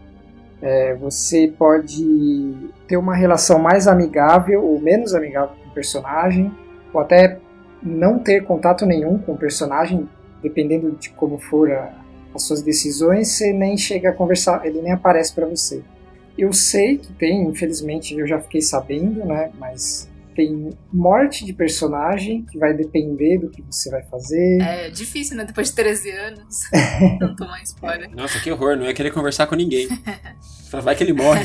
é, 0.61 0.95
você 0.95 1.53
pode 1.57 2.55
ter 2.87 2.97
uma 2.97 3.15
relação 3.15 3.59
mais 3.59 3.87
amigável 3.87 4.63
ou 4.63 4.79
menos 4.79 5.13
amigável 5.13 5.55
com 5.63 5.69
o 5.69 5.73
personagem, 5.73 6.51
ou 6.93 6.99
até 6.99 7.37
não 7.81 8.19
ter 8.19 8.43
contato 8.43 8.85
nenhum 8.85 9.17
com 9.19 9.33
o 9.33 9.37
personagem, 9.37 10.09
dependendo 10.41 10.91
de 10.91 11.09
como 11.11 11.37
for 11.37 11.71
a, 11.71 11.93
as 12.33 12.43
suas 12.43 12.61
decisões, 12.61 13.29
você 13.29 13.53
nem 13.53 13.77
chega 13.77 14.09
a 14.09 14.13
conversar, 14.13 14.65
ele 14.65 14.81
nem 14.81 14.91
aparece 14.91 15.33
para 15.33 15.45
você. 15.45 15.83
Eu 16.37 16.53
sei 16.53 16.97
que 16.97 17.11
tem, 17.13 17.43
infelizmente 17.43 18.17
eu 18.17 18.27
já 18.27 18.39
fiquei 18.39 18.61
sabendo, 18.61 19.25
né, 19.25 19.51
mas 19.57 20.09
tem 20.35 20.69
morte 20.93 21.43
de 21.43 21.51
personagem 21.51 22.43
que 22.43 22.59
vai 22.59 22.71
depender 22.71 23.39
do 23.39 23.49
que 23.49 23.63
você 23.63 23.89
vai 23.89 24.03
fazer. 24.03 24.61
É 24.61 24.89
difícil, 24.91 25.35
né? 25.35 25.43
Depois 25.43 25.69
de 25.69 25.75
13 25.75 26.11
anos. 26.11 26.61
não 27.19 27.35
tomar 27.35 27.63
spoiler. 27.63 28.15
Nossa, 28.15 28.39
que 28.39 28.51
horror, 28.51 28.77
não 28.77 28.85
ia 28.85 28.93
querer 28.93 29.11
conversar 29.11 29.47
com 29.47 29.55
ninguém. 29.55 29.87
Vai 30.69 30.95
que 30.95 31.03
ele 31.03 31.13
morre. 31.13 31.43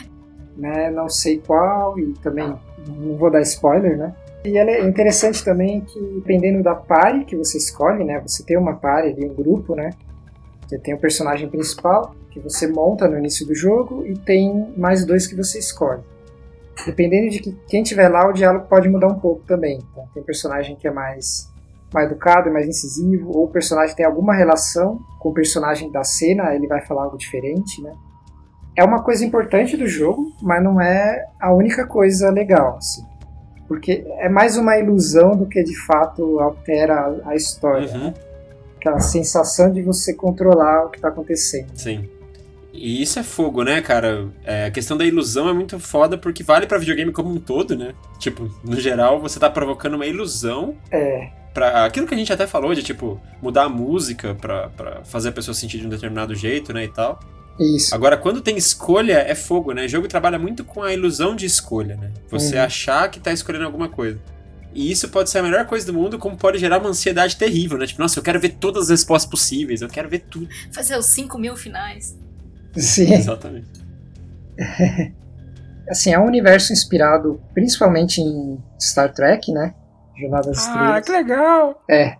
né, 0.56 0.90
não 0.90 1.08
sei 1.08 1.38
qual, 1.38 1.98
e 1.98 2.14
também 2.22 2.46
não 2.88 3.16
vou 3.18 3.30
dar 3.30 3.42
spoiler, 3.42 3.98
né? 3.98 4.14
E 4.42 4.56
é 4.56 4.86
interessante 4.86 5.44
também 5.44 5.82
que, 5.82 6.00
dependendo 6.14 6.62
da 6.62 6.74
pare 6.74 7.26
que 7.26 7.36
você 7.36 7.58
escolhe, 7.58 8.04
né? 8.04 8.20
Você 8.20 8.42
tem 8.42 8.56
uma 8.56 8.74
pare 8.74 9.08
ali, 9.08 9.24
um 9.26 9.34
grupo, 9.34 9.74
né? 9.74 9.90
Que 10.66 10.78
tem 10.78 10.94
o 10.94 10.98
personagem 10.98 11.48
principal, 11.48 12.14
que 12.40 12.50
você 12.50 12.66
monta 12.66 13.06
no 13.06 13.18
início 13.18 13.46
do 13.46 13.54
jogo, 13.54 14.06
e 14.06 14.18
tem 14.18 14.72
mais 14.76 15.04
dois 15.04 15.26
que 15.26 15.34
você 15.34 15.58
escolhe. 15.58 16.02
Dependendo 16.84 17.30
de 17.30 17.40
que, 17.40 17.52
quem 17.68 17.82
tiver 17.82 18.08
lá, 18.08 18.28
o 18.28 18.32
diálogo 18.32 18.66
pode 18.66 18.88
mudar 18.88 19.08
um 19.08 19.18
pouco 19.18 19.42
também. 19.46 19.78
Então, 19.90 20.08
tem 20.14 20.22
personagem 20.22 20.76
que 20.76 20.88
é 20.88 20.90
mais, 20.90 21.48
mais 21.92 22.10
educado, 22.10 22.50
mais 22.50 22.66
incisivo, 22.66 23.30
ou 23.36 23.44
o 23.44 23.48
personagem 23.48 23.94
tem 23.94 24.06
alguma 24.06 24.34
relação 24.34 24.98
com 25.18 25.28
o 25.28 25.34
personagem 25.34 25.90
da 25.92 26.02
cena, 26.02 26.54
ele 26.54 26.66
vai 26.66 26.80
falar 26.80 27.04
algo 27.04 27.18
diferente, 27.18 27.82
né? 27.82 27.92
É 28.76 28.84
uma 28.84 29.02
coisa 29.02 29.24
importante 29.24 29.76
do 29.76 29.86
jogo, 29.86 30.32
mas 30.40 30.62
não 30.62 30.80
é 30.80 31.26
a 31.38 31.52
única 31.52 31.86
coisa 31.86 32.30
legal, 32.30 32.76
assim 32.76 33.10
porque 33.70 34.04
é 34.18 34.28
mais 34.28 34.56
uma 34.56 34.76
ilusão 34.78 35.36
do 35.36 35.46
que 35.46 35.62
de 35.62 35.76
fato 35.86 36.40
altera 36.40 37.20
a 37.24 37.36
história. 37.36 37.88
Uhum. 37.92 38.06
Né? 38.06 38.14
Aquela 38.76 38.98
sensação 38.98 39.70
de 39.70 39.80
você 39.80 40.12
controlar 40.12 40.86
o 40.86 40.90
que 40.90 40.96
está 40.98 41.06
acontecendo. 41.06 41.70
Sim. 41.76 42.10
E 42.72 43.02
isso 43.02 43.18
é 43.18 43.22
fogo, 43.22 43.62
né, 43.64 43.80
cara? 43.80 44.28
É, 44.44 44.66
a 44.66 44.70
questão 44.70 44.96
da 44.96 45.04
ilusão 45.04 45.48
é 45.48 45.52
muito 45.52 45.78
foda 45.80 46.16
porque 46.16 46.42
vale 46.42 46.66
para 46.66 46.78
videogame 46.78 47.10
como 47.12 47.30
um 47.30 47.40
todo, 47.40 47.76
né? 47.76 47.94
Tipo, 48.18 48.48
no 48.64 48.78
geral, 48.80 49.20
você 49.20 49.38
tá 49.40 49.50
provocando 49.50 49.94
uma 49.94 50.06
ilusão. 50.06 50.76
É. 50.90 51.30
Pra 51.52 51.84
aquilo 51.84 52.06
que 52.06 52.14
a 52.14 52.16
gente 52.16 52.32
até 52.32 52.46
falou 52.46 52.72
de, 52.74 52.82
tipo, 52.82 53.20
mudar 53.42 53.64
a 53.64 53.68
música 53.68 54.36
pra, 54.36 54.68
pra 54.68 55.02
fazer 55.04 55.30
a 55.30 55.32
pessoa 55.32 55.52
sentir 55.52 55.78
de 55.78 55.86
um 55.86 55.90
determinado 55.90 56.32
jeito, 56.34 56.72
né, 56.72 56.84
e 56.84 56.88
tal. 56.88 57.18
Isso. 57.58 57.92
Agora, 57.94 58.16
quando 58.16 58.40
tem 58.40 58.56
escolha, 58.56 59.14
é 59.14 59.34
fogo, 59.34 59.72
né? 59.72 59.84
O 59.84 59.88
jogo 59.88 60.06
trabalha 60.08 60.38
muito 60.38 60.64
com 60.64 60.82
a 60.82 60.94
ilusão 60.94 61.34
de 61.34 61.44
escolha, 61.46 61.96
né? 61.96 62.12
Você 62.30 62.56
Uhum. 62.56 62.62
achar 62.62 63.10
que 63.10 63.18
tá 63.18 63.32
escolhendo 63.32 63.64
alguma 63.66 63.88
coisa. 63.88 64.18
E 64.72 64.90
isso 64.92 65.08
pode 65.08 65.28
ser 65.28 65.38
a 65.38 65.42
melhor 65.42 65.66
coisa 65.66 65.84
do 65.84 65.92
mundo, 65.92 66.16
como 66.18 66.36
pode 66.36 66.56
gerar 66.58 66.78
uma 66.78 66.88
ansiedade 66.90 67.36
terrível, 67.36 67.76
né? 67.76 67.86
Tipo, 67.86 68.00
nossa, 68.00 68.18
eu 68.18 68.22
quero 68.22 68.38
ver 68.38 68.50
todas 68.50 68.84
as 68.84 68.90
respostas 68.90 69.28
possíveis, 69.28 69.82
eu 69.82 69.88
quero 69.88 70.08
ver 70.08 70.20
tudo. 70.30 70.48
Fazer 70.72 70.96
os 70.96 71.06
5 71.06 71.36
mil 71.36 71.56
finais. 71.56 72.16
Sim. 72.76 73.14
Exatamente. 73.14 73.68
Assim, 75.88 76.12
é 76.12 76.18
um 76.18 76.26
universo 76.26 76.72
inspirado 76.72 77.40
principalmente 77.52 78.20
em 78.20 78.62
Star 78.80 79.12
Trek, 79.12 79.52
né? 79.52 79.74
Jornada 80.16 80.48
das 80.48 80.58
Estrelas. 80.66 81.08
legal! 81.08 81.82
É. 81.90 82.16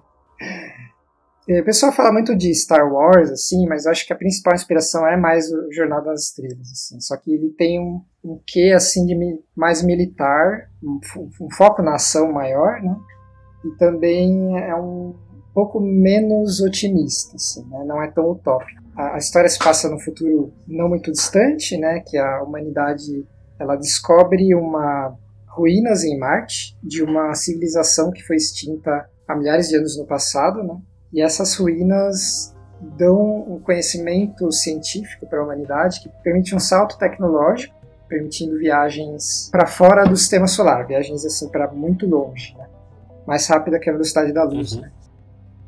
É, 1.48 1.60
O 1.60 1.64
pessoal 1.64 1.92
fala 1.92 2.10
muito 2.12 2.34
de 2.36 2.52
Star 2.54 2.90
Wars, 2.92 3.30
assim, 3.30 3.66
mas 3.68 3.84
eu 3.84 3.92
acho 3.92 4.06
que 4.06 4.12
a 4.12 4.16
principal 4.16 4.54
inspiração 4.54 5.06
é 5.06 5.16
mais 5.16 5.50
o 5.52 5.72
Jornada 5.72 6.06
das 6.06 6.24
Estrelas, 6.26 6.68
assim. 6.72 7.00
Só 7.00 7.16
que 7.16 7.32
ele 7.32 7.50
tem 7.50 7.78
um, 7.78 8.02
um 8.24 8.40
quê, 8.46 8.72
assim, 8.74 9.06
de 9.06 9.14
mi- 9.14 9.40
mais 9.54 9.82
militar, 9.82 10.68
um, 10.82 10.98
um 11.40 11.50
foco 11.52 11.82
na 11.82 11.94
ação 11.94 12.32
maior, 12.32 12.80
né? 12.82 12.96
E 13.64 13.70
também 13.76 14.58
é 14.58 14.74
um 14.74 15.14
pouco 15.54 15.80
menos 15.80 16.60
otimista, 16.60 17.36
assim, 17.36 17.64
né? 17.68 17.84
Não 17.84 18.02
é 18.02 18.10
tão 18.10 18.30
utópico. 18.30 18.82
A, 18.96 19.14
a 19.14 19.18
história 19.18 19.48
se 19.48 19.58
passa 19.58 19.88
no 19.88 19.98
futuro 19.98 20.52
não 20.66 20.88
muito 20.88 21.10
distante, 21.10 21.76
né? 21.76 22.00
Que 22.00 22.16
a 22.18 22.42
humanidade, 22.42 23.26
ela 23.58 23.76
descobre 23.76 24.54
uma 24.54 25.16
ruínas 25.48 26.04
em 26.04 26.16
Marte 26.18 26.76
de 26.82 27.02
uma 27.02 27.34
civilização 27.34 28.10
que 28.10 28.22
foi 28.22 28.36
extinta 28.36 29.08
há 29.26 29.34
milhares 29.34 29.68
de 29.68 29.76
anos 29.76 29.98
no 29.98 30.06
passado, 30.06 30.62
né? 30.62 30.76
E 31.12 31.20
essas 31.20 31.56
ruínas 31.56 32.54
dão 32.96 33.44
um 33.48 33.60
conhecimento 33.60 34.50
científico 34.52 35.26
para 35.26 35.40
a 35.40 35.44
humanidade 35.44 36.00
que 36.00 36.08
permite 36.22 36.54
um 36.54 36.60
salto 36.60 36.96
tecnológico, 36.96 37.74
permitindo 38.08 38.58
viagens 38.58 39.48
para 39.50 39.66
fora 39.66 40.04
do 40.04 40.16
sistema 40.16 40.46
solar, 40.46 40.86
viagens 40.86 41.24
assim 41.24 41.48
para 41.48 41.70
muito 41.70 42.06
longe, 42.06 42.56
né? 42.56 42.66
mais 43.26 43.46
rápida 43.46 43.78
que 43.78 43.88
a 43.88 43.92
velocidade 43.92 44.32
da 44.32 44.44
luz. 44.44 44.72
Uhum. 44.72 44.82
Né? 44.82 44.92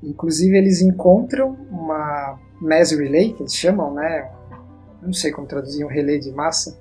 Inclusive 0.03 0.57
eles 0.57 0.81
encontram 0.83 1.57
uma 1.71 2.39
mass 2.61 2.91
relay 2.93 3.33
que 3.33 3.43
eles 3.43 3.55
chamam, 3.55 3.95
né? 3.95 4.29
Não 5.01 5.13
sei 5.13 5.31
como 5.33 5.47
traduzir 5.47 5.85
um 5.85 5.89
relé 5.89 6.19
de 6.19 6.31
massa, 6.33 6.79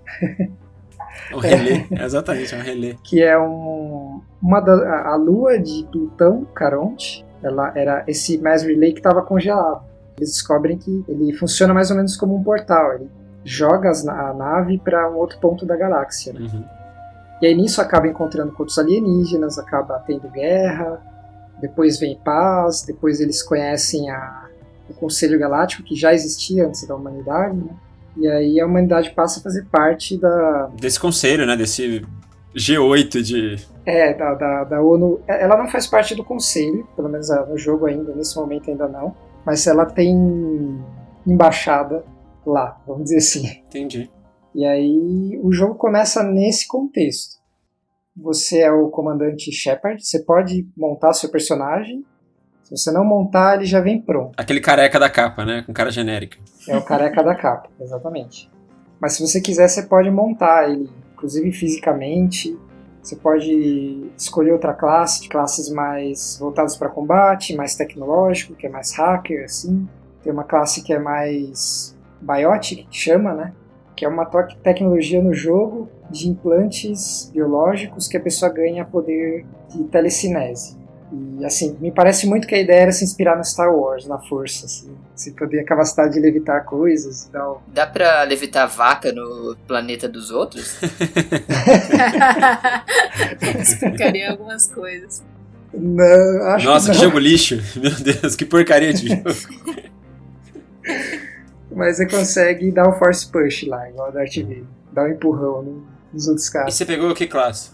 um 1.33 1.39
relé, 1.39 1.87
exatamente, 2.03 2.53
é 2.53 2.57
um 2.57 2.61
relé. 2.61 2.95
que 3.03 3.21
é 3.21 3.37
um, 3.39 4.21
uma 4.41 4.59
da, 4.59 5.07
a- 5.11 5.15
lua 5.15 5.57
de 5.59 5.87
Plutão, 5.91 6.45
Caronte. 6.53 7.25
Ela 7.43 7.71
era 7.75 8.03
esse 8.07 8.37
mass 8.37 8.61
relay 8.63 8.91
que 8.93 8.99
estava 8.99 9.21
congelado. 9.23 9.83
Eles 10.17 10.29
descobrem 10.31 10.77
que 10.77 11.03
ele 11.07 11.33
funciona 11.33 11.73
mais 11.73 11.89
ou 11.89 11.97
menos 11.97 12.15
como 12.15 12.35
um 12.35 12.43
portal. 12.43 12.93
Ele 12.93 13.09
joga 13.43 13.89
as 13.89 14.07
a 14.07 14.33
nave 14.33 14.77
para 14.77 15.09
um 15.09 15.15
outro 15.15 15.39
ponto 15.39 15.65
da 15.65 15.75
galáxia. 15.75 16.33
né? 16.33 16.41
Uhum. 16.41 16.63
E 17.41 17.47
aí 17.47 17.55
nisso 17.55 17.81
acaba 17.81 18.07
encontrando 18.07 18.51
com 18.51 18.59
outros 18.61 18.77
alienígenas, 18.77 19.57
acaba 19.57 19.97
tendo 20.05 20.29
guerra, 20.29 21.01
depois 21.61 21.99
vem 21.99 22.17
paz, 22.17 22.83
depois 22.83 23.19
eles 23.19 23.43
conhecem 23.43 24.09
a, 24.09 24.49
o 24.89 24.93
Conselho 24.93 25.39
Galáctico, 25.39 25.83
que 25.83 25.95
já 25.95 26.13
existia 26.13 26.67
antes 26.67 26.87
da 26.87 26.95
humanidade, 26.95 27.55
né? 27.55 27.73
E 28.17 28.27
aí 28.27 28.59
a 28.59 28.65
humanidade 28.65 29.11
passa 29.11 29.39
a 29.39 29.43
fazer 29.43 29.65
parte 29.71 30.17
da, 30.17 30.69
Desse 30.79 30.99
conselho, 30.99 31.45
né? 31.45 31.55
Desse 31.55 32.05
G8 32.55 33.21
de. 33.21 33.65
É, 33.85 34.13
da, 34.13 34.33
da, 34.33 34.63
da 34.65 34.81
ONU. 34.81 35.21
Ela 35.27 35.57
não 35.57 35.67
faz 35.67 35.87
parte 35.87 36.13
do 36.13 36.23
conselho, 36.23 36.87
pelo 36.95 37.09
menos 37.09 37.31
ah, 37.31 37.45
no 37.45 37.57
jogo 37.57 37.85
ainda, 37.85 38.13
nesse 38.13 38.35
momento 38.35 38.69
ainda 38.69 38.87
não. 38.87 39.15
Mas 39.45 39.65
ela 39.65 39.85
tem 39.85 40.13
embaixada 41.25 42.03
lá, 42.45 42.79
vamos 42.85 43.05
dizer 43.05 43.17
assim. 43.17 43.47
Entendi. 43.67 44.09
E 44.53 44.65
aí 44.65 45.39
o 45.41 45.51
jogo 45.51 45.75
começa 45.75 46.21
nesse 46.23 46.67
contexto. 46.67 47.40
Você 48.15 48.59
é 48.59 48.71
o 48.71 48.89
comandante 48.89 49.51
Shepard, 49.51 50.05
você 50.05 50.19
pode 50.19 50.67
montar 50.75 51.13
seu 51.13 51.29
personagem. 51.31 52.05
Se 52.63 52.75
você 52.75 52.91
não 52.91 53.05
montar, 53.05 53.55
ele 53.55 53.65
já 53.65 53.79
vem 53.79 54.01
pronto. 54.01 54.33
Aquele 54.37 54.59
careca 54.59 54.99
da 54.99 55.09
capa, 55.09 55.45
né? 55.45 55.63
Com 55.65 55.73
cara 55.73 55.91
genérica. 55.91 56.37
É 56.67 56.75
o 56.75 56.81
careca 56.81 57.23
da 57.23 57.35
capa, 57.35 57.69
exatamente. 57.79 58.51
Mas 58.99 59.13
se 59.13 59.25
você 59.25 59.39
quiser, 59.39 59.67
você 59.67 59.83
pode 59.83 60.11
montar 60.11 60.69
ele, 60.69 60.89
inclusive 61.13 61.51
fisicamente. 61.53 62.57
Você 63.01 63.15
pode 63.15 64.11
escolher 64.15 64.51
outra 64.51 64.73
classe, 64.73 65.27
classes 65.27 65.69
mais 65.69 66.37
voltadas 66.39 66.75
para 66.75 66.89
combate, 66.89 67.55
mais 67.55 67.75
tecnológico, 67.75 68.53
que 68.53 68.67
é 68.67 68.69
mais 68.69 68.93
hacker, 68.93 69.45
assim. 69.45 69.87
Tem 70.21 70.31
uma 70.31 70.43
classe 70.43 70.83
que 70.83 70.93
é 70.93 70.99
mais 70.99 71.97
biotic, 72.21 72.87
que 72.87 72.95
chama, 72.97 73.33
né? 73.33 73.53
Que 74.01 74.05
é 74.05 74.07
uma 74.07 74.25
tecnologia 74.63 75.21
no 75.21 75.31
jogo 75.31 75.87
de 76.09 76.27
implantes 76.27 77.29
biológicos 77.31 78.07
que 78.07 78.17
a 78.17 78.19
pessoa 78.19 78.51
ganha 78.51 78.83
poder 78.83 79.45
de 79.69 79.83
telecinese. 79.83 80.75
E 81.37 81.45
assim, 81.45 81.77
me 81.79 81.91
parece 81.91 82.25
muito 82.25 82.47
que 82.47 82.55
a 82.55 82.59
ideia 82.59 82.79
era 82.79 82.91
se 82.91 83.03
inspirar 83.03 83.37
no 83.37 83.45
Star 83.45 83.71
Wars, 83.71 84.07
na 84.07 84.17
força, 84.17 84.65
assim. 84.65 84.97
Você 85.15 85.29
poder 85.33 85.59
a 85.59 85.63
capacidade 85.63 86.15
de 86.15 86.19
levitar 86.19 86.65
coisas 86.65 87.25
e 87.25 87.29
tal. 87.29 87.61
Dá 87.67 87.85
pra 87.85 88.23
levitar 88.23 88.67
vaca 88.67 89.11
no 89.11 89.55
planeta 89.67 90.09
dos 90.09 90.31
outros? 90.31 90.79
Explicaria 93.61 94.31
algumas 94.31 94.65
coisas. 94.65 95.23
Não, 95.71 96.47
acho 96.47 96.65
Nossa, 96.65 96.87
que, 96.87 96.93
que 96.93 96.97
não. 96.97 97.03
jogo 97.03 97.19
lixo. 97.19 97.61
Meu 97.75 97.91
Deus, 97.91 98.35
que 98.35 98.45
porcaria 98.45 98.91
de 98.91 99.09
jogo. 99.21 99.29
Mas 101.73 101.97
você 101.97 102.05
consegue 102.07 102.71
dar 102.71 102.87
o 102.89 102.93
force 102.93 103.25
push 103.29 103.63
lá, 103.67 103.89
igual 103.89 104.09
o 104.09 104.11
Darth 104.11 104.35
Vader. 104.37 104.63
Dar 104.91 105.03
um 105.05 105.07
empurrão 105.11 105.61
no- 105.63 105.83
nos 106.13 106.27
outros 106.27 106.47
E 106.47 106.51
caras. 106.53 106.73
você 106.73 106.85
pegou 106.85 107.13
que 107.13 107.27
classe? 107.27 107.71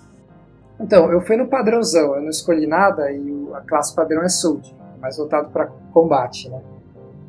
Então, 0.79 1.11
eu 1.11 1.19
fui 1.21 1.35
no 1.35 1.47
padrãozão, 1.47 2.15
eu 2.15 2.21
não 2.21 2.29
escolhi 2.29 2.67
nada 2.67 3.11
e 3.11 3.19
o- 3.19 3.55
a 3.55 3.61
classe 3.61 3.95
padrão 3.95 4.21
é 4.23 4.29
Soldier, 4.29 4.75
mais 5.01 5.17
voltado 5.17 5.49
para 5.49 5.65
combate, 5.91 6.47
né? 6.49 6.61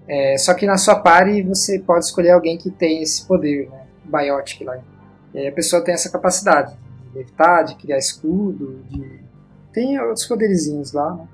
É, 0.07 0.37
só 0.39 0.53
que 0.55 0.67
na 0.67 0.77
sua 0.77 0.97
party 1.01 1.43
você 1.43 1.79
pode 1.79 2.05
escolher 2.05 2.31
alguém 2.31 2.59
que 2.59 2.71
tem 2.71 3.03
esse 3.03 3.27
poder, 3.27 3.69
né? 3.71 3.83
Biotic 4.05 4.65
lá. 4.65 4.79
E 5.35 5.39
aí 5.39 5.47
a 5.49 5.53
pessoa 5.53 5.83
tem 5.83 5.95
essa 5.95 6.11
capacidade 6.11 6.73
de 7.11 7.19
levitar, 7.19 7.65
de 7.65 7.75
criar 7.77 7.99
escudo, 7.99 8.81
de... 8.91 9.21
Tem 9.73 9.99
outros 10.01 10.27
poderizinhos 10.27 10.93
lá, 10.93 11.15
né? 11.15 11.27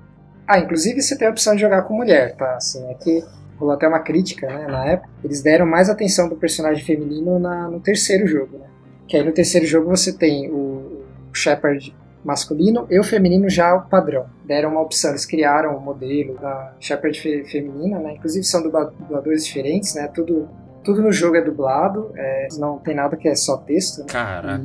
Ah, 0.47 0.59
inclusive 0.59 1.01
você 1.01 1.17
tem 1.17 1.27
a 1.27 1.31
opção 1.31 1.55
de 1.55 1.61
jogar 1.61 1.81
com 1.83 1.95
mulher, 1.95 2.35
tá? 2.35 2.55
Assim, 2.55 2.85
é 2.89 2.93
que 2.93 3.23
rolou 3.57 3.73
até 3.75 3.87
uma 3.87 3.99
crítica, 3.99 4.47
né, 4.47 4.67
na 4.67 4.85
época. 4.85 5.09
Eles 5.23 5.41
deram 5.41 5.65
mais 5.65 5.89
atenção 5.89 6.27
pro 6.27 6.37
personagem 6.37 6.83
feminino 6.83 7.39
na- 7.39 7.69
no 7.69 7.79
terceiro 7.79 8.27
jogo, 8.27 8.57
né? 8.57 8.65
Que 9.07 9.17
aí 9.17 9.23
no 9.23 9.31
terceiro 9.31 9.65
jogo 9.65 9.89
você 9.89 10.11
tem 10.11 10.49
o, 10.51 11.01
Shepard 11.33 11.93
masculino 12.23 12.87
e 12.89 12.99
o 12.99 13.03
feminino 13.03 13.47
já 13.49 13.75
o 13.75 13.87
padrão. 13.87 14.25
Deram 14.45 14.71
uma 14.71 14.81
opção, 14.81 15.11
eles 15.11 15.25
criaram 15.25 15.75
o 15.77 15.79
modelo 15.81 16.35
da 16.39 16.73
Shepard 16.79 17.19
fe- 17.19 17.43
feminina, 17.43 17.99
né? 17.99 18.13
Inclusive 18.15 18.43
são 18.45 18.63
dubla- 18.63 18.91
dubladores 18.99 19.45
diferentes, 19.45 19.93
né? 19.95 20.07
Tudo, 20.07 20.47
tudo 20.83 21.01
no 21.01 21.11
jogo 21.11 21.35
é 21.35 21.41
dublado, 21.41 22.11
é, 22.15 22.47
não 22.57 22.77
tem 22.79 22.95
nada 22.95 23.15
que 23.15 23.27
é 23.27 23.35
só 23.35 23.57
texto. 23.57 23.99
né? 23.99 24.05
Caraca. 24.09 24.63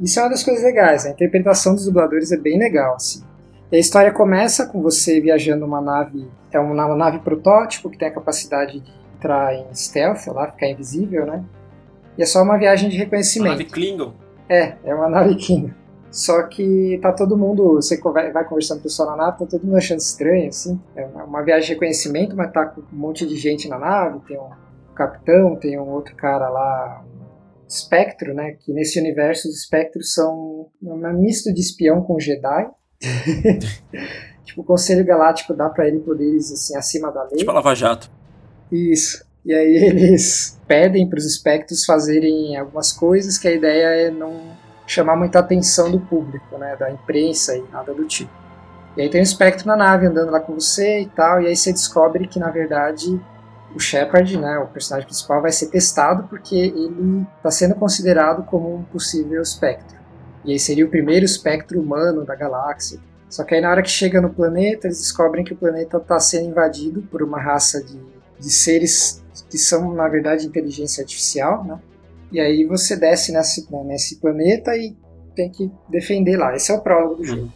E 0.00 0.04
isso 0.04 0.18
é 0.18 0.22
uma 0.22 0.30
das 0.30 0.42
coisas 0.42 0.62
legais, 0.64 1.04
a 1.04 1.10
interpretação 1.10 1.74
dos 1.74 1.84
dubladores 1.84 2.32
é 2.32 2.36
bem 2.36 2.58
legal, 2.58 2.94
assim. 2.94 3.22
E 3.72 3.76
a 3.76 3.80
história 3.80 4.12
começa 4.12 4.66
com 4.66 4.82
você 4.82 5.18
viajando 5.18 5.62
numa 5.62 5.80
nave, 5.80 6.28
é 6.52 6.60
uma, 6.60 6.86
uma 6.86 6.94
nave 6.94 7.20
protótipo 7.20 7.88
que 7.88 7.96
tem 7.96 8.08
a 8.08 8.12
capacidade 8.12 8.78
de 8.78 8.92
entrar 9.16 9.54
em 9.54 9.74
stealth, 9.74 10.26
lá, 10.26 10.50
ficar 10.50 10.68
invisível, 10.68 11.24
né? 11.24 11.42
E 12.18 12.22
é 12.22 12.26
só 12.26 12.42
uma 12.42 12.58
viagem 12.58 12.90
de 12.90 12.98
reconhecimento. 12.98 13.52
Nave 13.52 13.64
Klingon. 13.64 14.12
É, 14.46 14.74
é 14.84 14.94
uma 14.94 15.08
nave 15.08 15.36
King. 15.36 15.72
Só 16.10 16.42
que 16.42 16.98
tá 17.00 17.10
todo 17.10 17.38
mundo, 17.38 17.76
você 17.76 17.98
vai 17.98 18.44
conversando 18.44 18.76
com 18.76 18.80
o 18.80 18.82
pessoal 18.82 19.12
na 19.12 19.16
nave, 19.16 19.38
tá 19.38 19.46
todo 19.46 19.64
mundo 19.64 19.78
achando 19.78 20.00
estranho, 20.00 20.48
assim. 20.48 20.78
É 20.94 21.06
uma, 21.06 21.24
uma 21.24 21.42
viagem 21.42 21.68
de 21.68 21.72
reconhecimento, 21.72 22.36
mas 22.36 22.52
tá 22.52 22.66
com 22.66 22.82
um 22.82 22.98
monte 22.98 23.26
de 23.26 23.36
gente 23.36 23.66
na 23.66 23.78
nave, 23.78 24.20
tem 24.28 24.38
um 24.38 24.50
capitão, 24.94 25.56
tem 25.56 25.80
um 25.80 25.88
outro 25.88 26.14
cara 26.14 26.50
lá, 26.50 27.02
um 27.06 27.66
espectro, 27.66 28.34
né? 28.34 28.52
Que 28.60 28.74
nesse 28.74 29.00
universo 29.00 29.48
os 29.48 29.56
espectros 29.56 30.12
são 30.12 30.68
um 30.82 31.12
misto 31.14 31.50
de 31.54 31.60
espião 31.62 32.02
com 32.02 32.20
Jedi. 32.20 32.70
tipo, 34.44 34.60
o 34.60 34.64
Conselho 34.64 35.04
Galáctico 35.04 35.54
dá 35.54 35.68
pra 35.68 35.86
ele 35.86 36.00
poderes 36.00 36.52
assim 36.52 36.76
acima 36.76 37.10
da 37.10 37.24
lei. 37.24 37.38
Tipo 37.38 37.50
a 37.50 37.54
Lava 37.54 37.74
Jato. 37.74 38.10
Isso. 38.70 39.24
E 39.44 39.52
aí 39.52 39.76
eles 39.84 40.58
pedem 40.66 41.08
para 41.08 41.18
os 41.18 41.26
espectros 41.26 41.84
fazerem 41.84 42.56
algumas 42.56 42.92
coisas 42.92 43.38
que 43.38 43.48
a 43.48 43.52
ideia 43.52 44.06
é 44.06 44.10
não 44.10 44.56
chamar 44.86 45.16
muita 45.16 45.38
atenção 45.38 45.90
do 45.90 46.00
público, 46.00 46.58
né, 46.58 46.76
da 46.76 46.90
imprensa 46.90 47.56
e 47.56 47.62
nada 47.72 47.94
do 47.94 48.04
tipo. 48.04 48.30
E 48.96 49.02
aí 49.02 49.08
tem 49.08 49.20
um 49.20 49.24
espectro 49.24 49.66
na 49.66 49.76
nave 49.76 50.06
andando 50.06 50.30
lá 50.30 50.40
com 50.40 50.54
você 50.54 51.00
e 51.00 51.06
tal, 51.06 51.40
e 51.40 51.46
aí 51.46 51.56
você 51.56 51.72
descobre 51.72 52.26
que 52.26 52.38
na 52.38 52.50
verdade 52.50 53.18
o 53.74 53.80
Shepard, 53.80 54.36
né, 54.36 54.58
o 54.58 54.66
personagem 54.66 55.06
principal, 55.06 55.40
vai 55.40 55.50
ser 55.50 55.68
testado 55.68 56.24
porque 56.24 56.54
ele 56.54 57.26
está 57.38 57.50
sendo 57.50 57.74
considerado 57.74 58.44
como 58.44 58.74
um 58.76 58.82
possível 58.82 59.40
espectro. 59.40 60.01
E 60.44 60.52
aí 60.52 60.58
seria 60.58 60.84
o 60.84 60.90
primeiro 60.90 61.24
espectro 61.24 61.80
humano 61.80 62.24
da 62.24 62.34
galáxia. 62.34 62.98
Só 63.28 63.44
que 63.44 63.54
aí 63.54 63.60
na 63.60 63.70
hora 63.70 63.82
que 63.82 63.90
chega 63.90 64.20
no 64.20 64.30
planeta, 64.30 64.86
eles 64.86 64.98
descobrem 64.98 65.44
que 65.44 65.54
o 65.54 65.56
planeta 65.56 65.96
está 65.96 66.20
sendo 66.20 66.50
invadido 66.50 67.02
por 67.02 67.22
uma 67.22 67.40
raça 67.40 67.82
de, 67.82 67.98
de 68.38 68.50
seres 68.50 69.22
que 69.48 69.56
são, 69.56 69.94
na 69.94 70.08
verdade, 70.08 70.46
inteligência 70.46 71.02
artificial, 71.02 71.64
né? 71.64 71.78
E 72.30 72.40
aí 72.40 72.64
você 72.64 72.96
desce 72.96 73.32
nesse, 73.32 73.70
né, 73.70 73.82
nesse 73.84 74.16
planeta 74.16 74.74
e 74.76 74.96
tem 75.34 75.50
que 75.50 75.70
defender 75.88 76.36
lá. 76.36 76.54
Esse 76.54 76.72
é 76.72 76.74
o 76.74 76.80
prólogo 76.80 77.16
do 77.16 77.24
jogo. 77.24 77.52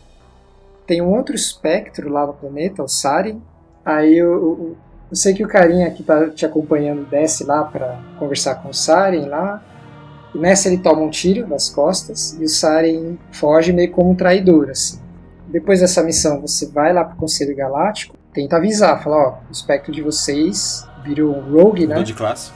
Tem 0.87 1.01
um 1.03 1.11
outro 1.15 1.35
espectro 1.35 2.11
lá 2.11 2.27
no 2.27 2.35
planeta, 2.35 2.83
o 2.83 2.89
Saren. 2.89 3.41
Aí 3.85 4.17
eu, 4.17 4.33
eu, 4.33 4.77
eu 5.11 5.17
sei 5.17 5.35
que 5.35 5.45
o 5.45 5.49
carinha 5.49 5.91
que 5.91 6.03
tá 6.03 6.29
te 6.29 6.45
acompanhando 6.45 7.09
desce 7.09 7.45
lá 7.45 7.65
para 7.65 8.01
conversar 8.19 8.57
com 8.57 8.69
o 8.69 8.75
Saren 8.75 9.27
lá. 9.27 9.65
Nessa 10.39 10.69
ele 10.69 10.79
toma 10.79 11.03
um 11.03 11.11
tiro 11.11 11.47
nas 11.47 11.69
costas 11.69 12.37
e 12.39 12.45
o 12.45 12.49
Saren 12.49 13.17
foge 13.33 13.73
meio 13.73 13.91
como 13.91 14.11
um 14.11 14.15
traidor, 14.15 14.71
assim. 14.71 15.01
Depois 15.49 15.81
dessa 15.81 16.03
missão, 16.03 16.41
você 16.41 16.67
vai 16.67 16.93
lá 16.93 17.05
pro 17.05 17.17
Conselho 17.17 17.57
Galáctico, 17.57 18.17
tenta 18.35 18.57
avisar, 18.57 19.03
fala, 19.03 19.17
ó, 19.17 19.49
o 19.49 19.53
espectro 19.53 19.93
de 19.93 20.03
vocês 20.03 20.87
virou 21.05 21.35
um 21.35 21.53
rogue, 21.53 21.87
né? 21.87 22.03
De 22.03 22.13
classe. 22.15 22.53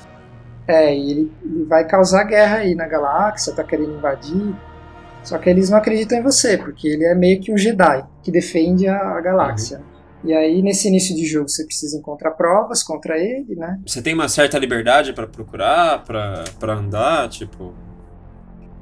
É, 0.66 0.94
e 0.94 1.10
ele, 1.10 1.32
ele 1.42 1.64
vai 1.64 1.86
causar 1.86 2.24
guerra 2.24 2.58
aí 2.58 2.74
na 2.74 2.86
galáxia, 2.86 3.54
tá 3.54 3.64
querendo 3.64 3.96
invadir. 3.96 4.54
Só 5.22 5.38
que 5.38 5.50
eles 5.50 5.70
não 5.70 5.78
acreditam 5.78 6.18
em 6.18 6.22
você, 6.22 6.56
porque 6.56 6.88
ele 6.88 7.04
é 7.04 7.14
meio 7.14 7.40
que 7.40 7.52
um 7.52 7.56
Jedi 7.56 8.04
que 8.22 8.30
defende 8.30 8.88
a, 8.88 8.98
a 8.98 9.20
galáxia. 9.20 9.80
E 10.22 10.35
aí, 10.35 10.61
nesse 10.61 10.88
início 10.88 11.14
de 11.16 11.24
jogo, 11.24 11.48
você 11.48 11.64
precisa 11.64 11.96
encontrar 11.96 12.33
provas 12.33 12.83
contra 12.83 13.18
ele, 13.18 13.54
né? 13.56 13.80
Você 13.87 14.02
tem 14.02 14.12
uma 14.12 14.28
certa 14.28 14.59
liberdade 14.59 15.12
pra 15.12 15.26
procurar, 15.26 16.04
pra 16.04 16.74
andar, 16.74 17.28
tipo. 17.28 17.74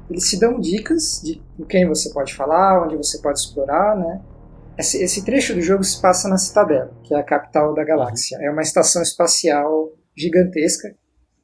Eles 0.09 0.29
te 0.29 0.37
dão 0.37 0.59
dicas 0.59 1.21
de 1.23 1.41
com 1.55 1.65
quem 1.65 1.87
você 1.87 2.11
pode 2.11 2.33
falar, 2.33 2.83
onde 2.83 2.97
você 2.97 3.19
pode 3.19 3.39
explorar, 3.39 3.95
né? 3.95 4.21
Esse, 4.77 5.01
esse 5.03 5.23
trecho 5.23 5.53
do 5.53 5.61
jogo 5.61 5.83
se 5.83 6.01
passa 6.01 6.27
na 6.27 6.37
Citadela, 6.37 6.91
que 7.03 7.13
é 7.13 7.19
a 7.19 7.23
capital 7.23 7.73
da 7.73 7.83
galáxia. 7.83 8.37
É 8.41 8.49
uma 8.49 8.61
estação 8.61 9.01
espacial 9.01 9.91
gigantesca. 10.17 10.93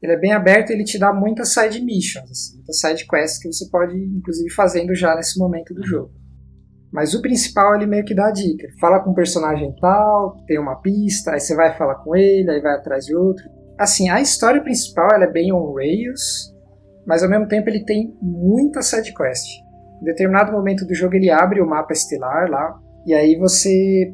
Ele 0.02 0.14
é 0.14 0.18
bem 0.18 0.34
aberto 0.34 0.70
e 0.70 0.74
ele 0.74 0.84
te 0.84 0.98
dá 1.00 1.14
muitas 1.14 1.54
side 1.54 1.82
missions, 1.82 2.30
assim, 2.30 2.56
muitas 2.56 2.80
side 2.80 3.08
quests 3.08 3.40
que 3.40 3.52
você 3.52 3.70
pode, 3.70 3.98
inclusive, 3.98 4.50
fazendo 4.52 4.94
já 4.94 5.16
nesse 5.16 5.40
momento 5.40 5.74
do 5.74 5.86
jogo. 5.86 6.12
Mas 6.96 7.14
o 7.14 7.22
principal 7.22 7.76
ele 7.76 7.86
meio 7.86 8.06
que 8.06 8.16
dá 8.16 8.28
a 8.28 8.32
dica. 8.32 8.70
Fala 8.80 9.02
com 9.02 9.12
um 9.12 9.14
personagem 9.14 9.76
tal, 9.82 10.38
tem 10.48 10.58
uma 10.58 10.78
pista, 10.78 11.32
aí 11.32 11.42
você 11.42 11.54
vai 11.54 11.78
falar 11.78 11.96
com 11.96 12.16
ele, 12.16 12.50
aí 12.50 12.62
vai 12.62 12.74
atrás 12.74 13.06
de 13.06 13.14
outro. 13.14 13.44
Assim, 13.78 14.10
a 14.10 14.22
história 14.22 14.64
principal 14.64 15.10
ela 15.14 15.26
é 15.26 15.30
bem 15.30 15.52
on 15.52 15.74
rails, 15.74 16.56
mas 17.06 17.22
ao 17.22 17.30
mesmo 17.30 17.50
tempo 17.50 17.70
ele 17.70 17.84
tem 17.84 18.16
muita 18.22 18.82
side 18.82 19.14
quest. 19.14 19.46
Em 20.02 20.06
determinado 20.06 20.54
momento 20.54 20.86
do 20.86 20.96
jogo 20.96 21.16
ele 21.16 21.30
abre 21.30 21.60
o 21.60 21.68
mapa 21.68 21.92
estelar 21.92 22.50
lá, 22.50 22.80
e 23.06 23.14
aí 23.14 23.36
você, 23.36 24.14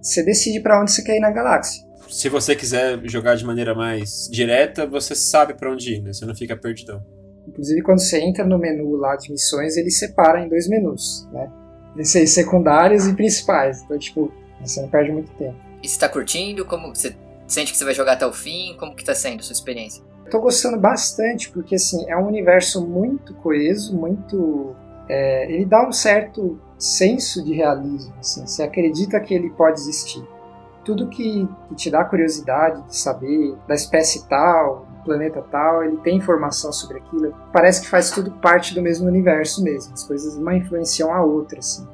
você 0.00 0.22
decide 0.22 0.60
para 0.60 0.80
onde 0.80 0.90
você 0.90 1.02
quer 1.02 1.18
ir 1.18 1.20
na 1.20 1.30
galáxia. 1.30 1.84
Se 2.08 2.30
você 2.30 2.56
quiser 2.56 2.98
jogar 3.10 3.36
de 3.36 3.44
maneira 3.44 3.74
mais 3.74 4.26
direta, 4.32 4.86
você 4.86 5.14
sabe 5.14 5.52
pra 5.52 5.70
onde 5.70 5.96
ir, 5.96 6.02
né? 6.02 6.14
Você 6.14 6.24
não 6.24 6.34
fica 6.34 6.56
perdidão. 6.56 7.02
Inclusive 7.46 7.82
quando 7.82 8.00
você 8.00 8.20
entra 8.20 8.42
no 8.42 8.58
menu 8.58 8.96
lá 8.96 9.16
de 9.16 9.30
missões, 9.30 9.76
ele 9.76 9.90
separa 9.90 10.40
em 10.40 10.48
dois 10.48 10.66
menus, 10.66 11.28
né? 11.30 11.46
Esses 11.96 12.32
secundários 12.32 13.06
e 13.06 13.14
principais. 13.14 13.82
Então, 13.82 13.98
tipo, 13.98 14.32
você 14.60 14.80
não 14.80 14.88
perde 14.88 15.12
muito 15.12 15.30
tempo. 15.32 15.56
E 15.82 15.88
você 15.88 15.98
tá 15.98 16.08
curtindo? 16.08 16.64
Como 16.64 16.94
você 16.94 17.14
sente 17.46 17.72
que 17.72 17.78
você 17.78 17.84
vai 17.84 17.94
jogar 17.94 18.12
até 18.12 18.26
o 18.26 18.32
fim? 18.32 18.76
Como 18.78 18.94
que 18.94 19.04
tá 19.04 19.14
sendo 19.14 19.40
a 19.40 19.42
sua 19.42 19.52
experiência? 19.52 20.02
Tô 20.30 20.40
gostando 20.40 20.78
bastante, 20.78 21.50
porque 21.50 21.74
assim, 21.74 22.08
é 22.08 22.16
um 22.16 22.26
universo 22.26 22.86
muito 22.86 23.34
coeso, 23.34 23.94
muito. 23.94 24.74
é, 25.08 25.52
ele 25.52 25.66
dá 25.66 25.86
um 25.86 25.92
certo 25.92 26.58
senso 26.78 27.44
de 27.44 27.52
realismo. 27.52 28.14
Assim, 28.18 28.46
você 28.46 28.62
acredita 28.62 29.20
que 29.20 29.34
ele 29.34 29.50
pode 29.50 29.80
existir. 29.80 30.22
Tudo 30.84 31.08
que, 31.08 31.46
que 31.68 31.74
te 31.74 31.90
dá 31.90 32.04
curiosidade 32.04 32.82
de 32.88 32.96
saber 32.96 33.54
da 33.68 33.74
espécie 33.74 34.26
tal, 34.28 34.88
planeta 35.04 35.42
tal, 35.50 35.82
ele 35.84 35.96
tem 35.98 36.16
informação 36.16 36.72
sobre 36.72 36.98
aquilo. 36.98 37.34
Parece 37.52 37.82
que 37.82 37.88
faz 37.88 38.10
tudo 38.10 38.30
parte 38.32 38.74
do 38.74 38.82
mesmo 38.82 39.06
universo 39.06 39.62
mesmo. 39.62 39.92
As 39.92 40.04
coisas 40.04 40.36
uma 40.36 40.54
influenciam 40.54 41.12
a 41.12 41.22
outra, 41.22 41.58
assim. 41.58 41.86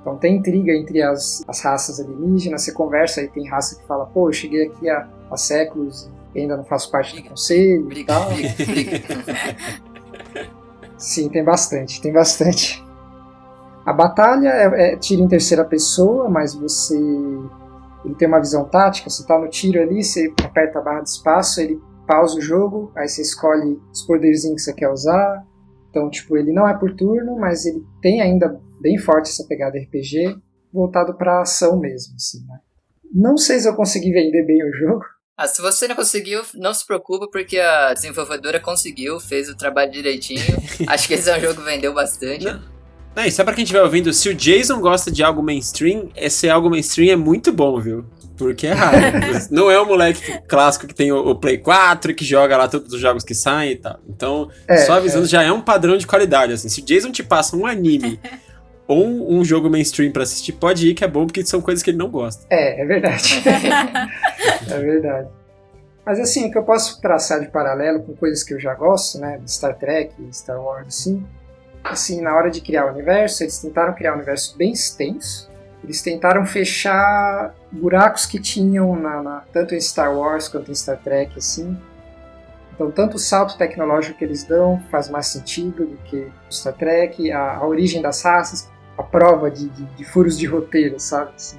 Então 0.00 0.16
tem 0.16 0.36
intriga 0.36 0.72
entre 0.72 1.02
as, 1.02 1.44
as 1.46 1.60
raças 1.60 2.00
alienígenas, 2.00 2.62
você 2.62 2.72
conversa 2.72 3.22
e 3.22 3.28
tem 3.28 3.48
raça 3.48 3.78
que 3.78 3.86
fala, 3.86 4.06
pô, 4.06 4.28
eu 4.28 4.32
cheguei 4.32 4.66
aqui 4.66 4.88
há, 4.88 5.06
há 5.30 5.36
séculos 5.36 6.10
e 6.34 6.40
ainda 6.40 6.56
não 6.56 6.64
faço 6.64 6.90
parte 6.90 7.20
do 7.20 7.28
conselho 7.28 7.92
e 7.92 8.04
tal. 8.04 8.28
briga. 8.66 8.98
Sim, 10.96 11.28
tem 11.28 11.44
bastante, 11.44 12.00
tem 12.00 12.12
bastante. 12.12 12.84
A 13.84 13.92
batalha 13.92 14.48
é, 14.48 14.92
é 14.92 14.96
tiro 14.96 15.22
em 15.22 15.28
terceira 15.28 15.64
pessoa, 15.64 16.28
mas 16.28 16.54
você 16.54 16.96
ele 18.04 18.14
tem 18.14 18.26
uma 18.26 18.38
visão 18.38 18.64
tática, 18.64 19.10
você 19.10 19.26
tá 19.26 19.38
no 19.38 19.48
tiro 19.48 19.80
ali, 19.80 20.02
você 20.02 20.32
aperta 20.42 20.78
a 20.78 20.82
barra 20.82 21.00
de 21.00 21.10
espaço, 21.10 21.60
ele 21.60 21.80
pausa 22.10 22.36
o 22.36 22.40
jogo, 22.40 22.90
aí 22.96 23.06
você 23.06 23.22
escolhe 23.22 23.80
os 23.92 24.02
poderzinhos 24.02 24.56
que 24.56 24.62
você 24.62 24.74
quer 24.74 24.88
usar. 24.88 25.46
Então, 25.88 26.10
tipo, 26.10 26.36
ele 26.36 26.52
não 26.52 26.68
é 26.68 26.76
por 26.76 26.92
turno, 26.96 27.38
mas 27.38 27.64
ele 27.64 27.84
tem 28.02 28.20
ainda 28.20 28.60
bem 28.80 28.98
forte 28.98 29.30
essa 29.30 29.46
pegada 29.46 29.78
RPG, 29.78 30.36
voltado 30.72 31.14
para 31.14 31.40
ação 31.40 31.78
mesmo, 31.78 32.16
assim, 32.16 32.44
né? 32.48 32.58
Não 33.14 33.36
sei 33.36 33.60
se 33.60 33.68
eu 33.68 33.76
consegui 33.76 34.12
vender 34.12 34.44
bem 34.44 34.60
o 34.68 34.72
jogo. 34.72 35.04
Ah, 35.36 35.46
se 35.46 35.62
você 35.62 35.86
não 35.86 35.94
conseguiu, 35.94 36.42
não 36.56 36.74
se 36.74 36.84
preocupa, 36.84 37.28
porque 37.30 37.58
a 37.58 37.94
desenvolvedora 37.94 38.58
conseguiu, 38.58 39.20
fez 39.20 39.48
o 39.48 39.56
trabalho 39.56 39.92
direitinho. 39.92 40.42
Acho 40.88 41.06
que 41.06 41.14
esse 41.14 41.30
é 41.30 41.36
um 41.36 41.40
jogo 41.40 41.54
que 41.60 41.64
vendeu 41.64 41.94
bastante. 41.94 42.44
Não. 42.44 42.60
Não, 43.14 43.24
e 43.24 43.32
só 43.32 43.42
pra 43.42 43.54
quem 43.54 43.64
estiver 43.64 43.82
ouvindo, 43.82 44.12
se 44.12 44.28
o 44.28 44.34
Jason 44.34 44.80
gosta 44.80 45.10
de 45.10 45.22
algo 45.22 45.42
mainstream, 45.42 46.10
esse 46.14 46.48
algo 46.48 46.70
mainstream 46.70 47.12
é 47.12 47.16
muito 47.16 47.52
bom, 47.52 47.80
viu? 47.80 48.04
Porque 48.46 48.66
é 48.66 48.72
raro. 48.72 48.96
não 49.50 49.70
é 49.70 49.80
o 49.80 49.86
moleque 49.86 50.40
clássico 50.46 50.86
que 50.86 50.94
tem 50.94 51.12
o, 51.12 51.30
o, 51.30 51.34
Play 51.36 51.58
4 51.58 52.14
que 52.14 52.24
joga 52.24 52.56
lá 52.56 52.68
todos 52.68 52.92
os 52.92 53.00
jogos 53.00 53.24
que 53.24 53.34
saem 53.34 53.72
e 53.72 53.76
tal. 53.76 53.98
Então, 54.08 54.50
é, 54.68 54.78
só 54.78 54.94
avisando, 54.94 55.26
é. 55.26 55.28
já 55.28 55.42
é 55.42 55.52
um 55.52 55.60
padrão 55.60 55.96
de 55.96 56.06
qualidade. 56.06 56.52
Assim, 56.52 56.68
se 56.68 56.80
o 56.80 56.84
Jason 56.84 57.12
te 57.12 57.22
passa 57.22 57.56
um 57.56 57.66
anime 57.66 58.20
ou 58.86 59.06
um, 59.06 59.44
jogo 59.44 59.70
mainstream 59.70 60.10
para 60.10 60.22
assistir, 60.22 60.52
pode 60.52 60.88
ir 60.88 60.94
que 60.94 61.04
é 61.04 61.08
bom, 61.08 61.26
porque 61.26 61.44
são 61.44 61.60
coisas 61.60 61.82
que 61.82 61.90
ele 61.90 61.98
não 61.98 62.10
gosta. 62.10 62.44
É, 62.50 62.82
é 62.82 62.84
verdade. 62.84 63.42
é 64.68 64.78
verdade. 64.78 65.28
Mas 66.04 66.18
assim, 66.18 66.48
o 66.48 66.50
que 66.50 66.58
eu 66.58 66.64
posso 66.64 67.00
traçar 67.00 67.40
de 67.40 67.48
paralelo 67.48 68.02
com 68.02 68.16
coisas 68.16 68.42
que 68.42 68.54
eu 68.54 68.60
já 68.60 68.74
gosto, 68.74 69.18
né? 69.18 69.40
Star 69.46 69.76
Trek, 69.78 70.12
Star 70.32 70.60
Wars, 70.60 70.86
assim, 70.88 71.24
assim, 71.84 72.20
na 72.20 72.34
hora 72.34 72.50
de 72.50 72.60
criar 72.60 72.86
o 72.86 72.90
universo, 72.90 73.42
eles 73.42 73.58
tentaram 73.58 73.94
criar 73.94 74.12
um 74.12 74.16
universo 74.16 74.56
bem 74.56 74.72
extenso. 74.72 75.49
Eles 75.82 76.02
tentaram 76.02 76.44
fechar 76.44 77.54
buracos 77.72 78.26
que 78.26 78.38
tinham 78.38 78.94
na, 78.96 79.22
na, 79.22 79.42
tanto 79.52 79.74
em 79.74 79.80
Star 79.80 80.14
Wars 80.14 80.48
quanto 80.48 80.70
em 80.70 80.74
Star 80.74 80.98
Trek, 80.98 81.38
assim. 81.38 81.76
Então, 82.74 82.90
tanto 82.90 83.16
o 83.16 83.18
salto 83.18 83.56
tecnológico 83.58 84.18
que 84.18 84.24
eles 84.24 84.44
dão 84.44 84.82
faz 84.90 85.08
mais 85.08 85.26
sentido 85.26 85.86
do 85.86 85.96
que 86.04 86.28
Star 86.50 86.74
Trek, 86.74 87.30
a, 87.30 87.56
a 87.56 87.66
origem 87.66 88.00
das 88.00 88.22
raças, 88.22 88.68
a 88.96 89.02
prova 89.02 89.50
de, 89.50 89.68
de, 89.68 89.84
de 89.84 90.04
furos 90.04 90.38
de 90.38 90.46
roteiro, 90.46 90.98
sabe? 90.98 91.32
Assim. 91.36 91.58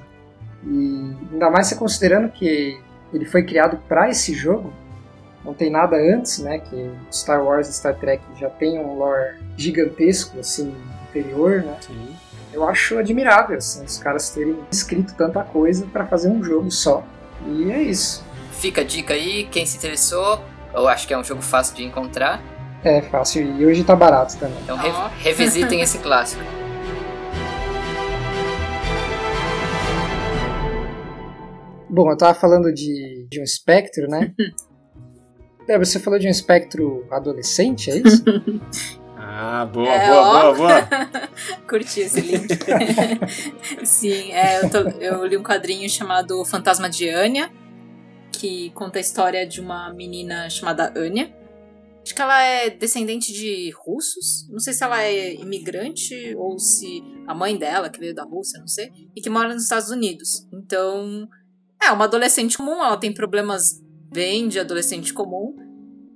E 0.64 1.16
ainda 1.32 1.50
mais 1.50 1.66
se 1.66 1.76
considerando 1.76 2.30
que 2.30 2.80
ele 3.12 3.24
foi 3.24 3.44
criado 3.44 3.78
para 3.88 4.08
esse 4.08 4.32
jogo, 4.32 4.72
não 5.44 5.52
tem 5.52 5.70
nada 5.70 5.96
antes, 5.96 6.38
né? 6.38 6.58
Que 6.60 6.90
Star 7.10 7.44
Wars 7.44 7.68
e 7.68 7.72
Star 7.72 7.96
Trek 7.96 8.22
já 8.38 8.48
tem 8.48 8.78
um 8.78 8.94
lore 8.96 9.38
gigantesco, 9.56 10.38
assim, 10.38 10.74
anterior, 11.08 11.62
né? 11.62 11.76
Sim. 11.80 12.16
Eu 12.52 12.68
acho 12.68 12.98
admirável, 12.98 13.56
assim, 13.56 13.82
os 13.82 13.96
caras 13.96 14.28
terem 14.28 14.58
escrito 14.70 15.14
tanta 15.14 15.42
coisa 15.42 15.86
para 15.86 16.04
fazer 16.06 16.28
um 16.28 16.44
jogo 16.44 16.70
só. 16.70 17.02
E 17.46 17.72
é 17.72 17.82
isso. 17.82 18.22
Fica 18.52 18.82
a 18.82 18.84
dica 18.84 19.14
aí, 19.14 19.44
quem 19.44 19.64
se 19.64 19.78
interessou, 19.78 20.38
eu 20.74 20.86
acho 20.86 21.08
que 21.08 21.14
é 21.14 21.18
um 21.18 21.24
jogo 21.24 21.40
fácil 21.40 21.74
de 21.74 21.84
encontrar. 21.84 22.42
É, 22.84 23.00
fácil, 23.00 23.42
e 23.58 23.64
hoje 23.64 23.82
tá 23.84 23.96
barato 23.96 24.36
também. 24.36 24.58
Então 24.62 24.76
re 24.76 24.90
revisitem 25.20 25.80
esse 25.80 25.96
clássico. 26.00 26.42
Bom, 31.88 32.10
eu 32.10 32.16
tava 32.16 32.34
falando 32.34 32.72
de, 32.72 33.26
de 33.30 33.40
um 33.40 33.44
espectro, 33.44 34.08
né? 34.08 34.32
Débora, 35.66 35.84
você 35.86 35.98
falou 35.98 36.18
de 36.18 36.26
um 36.26 36.30
espectro 36.30 37.06
adolescente, 37.10 37.90
é 37.90 37.96
isso? 37.96 38.24
Ah, 39.34 39.64
boa, 39.64 39.88
é, 39.88 40.08
boa, 40.08 40.52
boa, 40.52 40.54
boa. 40.54 40.88
Curti 41.66 42.00
esse 42.00 42.20
link. 42.20 42.48
Sim, 43.82 44.30
é, 44.30 44.62
eu, 44.62 44.70
tô, 44.70 44.78
eu, 45.00 45.24
li 45.24 45.38
um 45.38 45.42
quadrinho 45.42 45.88
chamado 45.88 46.44
Fantasma 46.44 46.90
de 46.90 47.08
Anya, 47.08 47.50
que 48.30 48.68
conta 48.72 48.98
a 48.98 49.00
história 49.00 49.46
de 49.46 49.58
uma 49.58 49.90
menina 49.94 50.50
chamada 50.50 50.92
Anya. 50.94 51.34
Acho 52.02 52.14
que 52.14 52.20
ela 52.20 52.42
é 52.42 52.68
descendente 52.68 53.32
de 53.32 53.70
russos. 53.70 54.46
Não 54.50 54.58
sei 54.58 54.74
se 54.74 54.84
ela 54.84 55.02
é 55.02 55.34
imigrante 55.36 56.34
ou 56.36 56.58
se 56.58 57.02
a 57.26 57.34
mãe 57.34 57.56
dela, 57.56 57.88
que 57.88 57.98
veio 57.98 58.14
da 58.14 58.24
Rússia, 58.24 58.60
não 58.60 58.68
sei, 58.68 58.92
e 59.16 59.22
que 59.22 59.30
mora 59.30 59.54
nos 59.54 59.62
Estados 59.62 59.88
Unidos. 59.88 60.46
Então, 60.52 61.26
é 61.82 61.90
uma 61.90 62.04
adolescente 62.04 62.58
comum, 62.58 62.84
ela 62.84 62.98
tem 62.98 63.14
problemas 63.14 63.80
bem 64.12 64.46
de 64.46 64.60
adolescente 64.60 65.14
comum. 65.14 65.56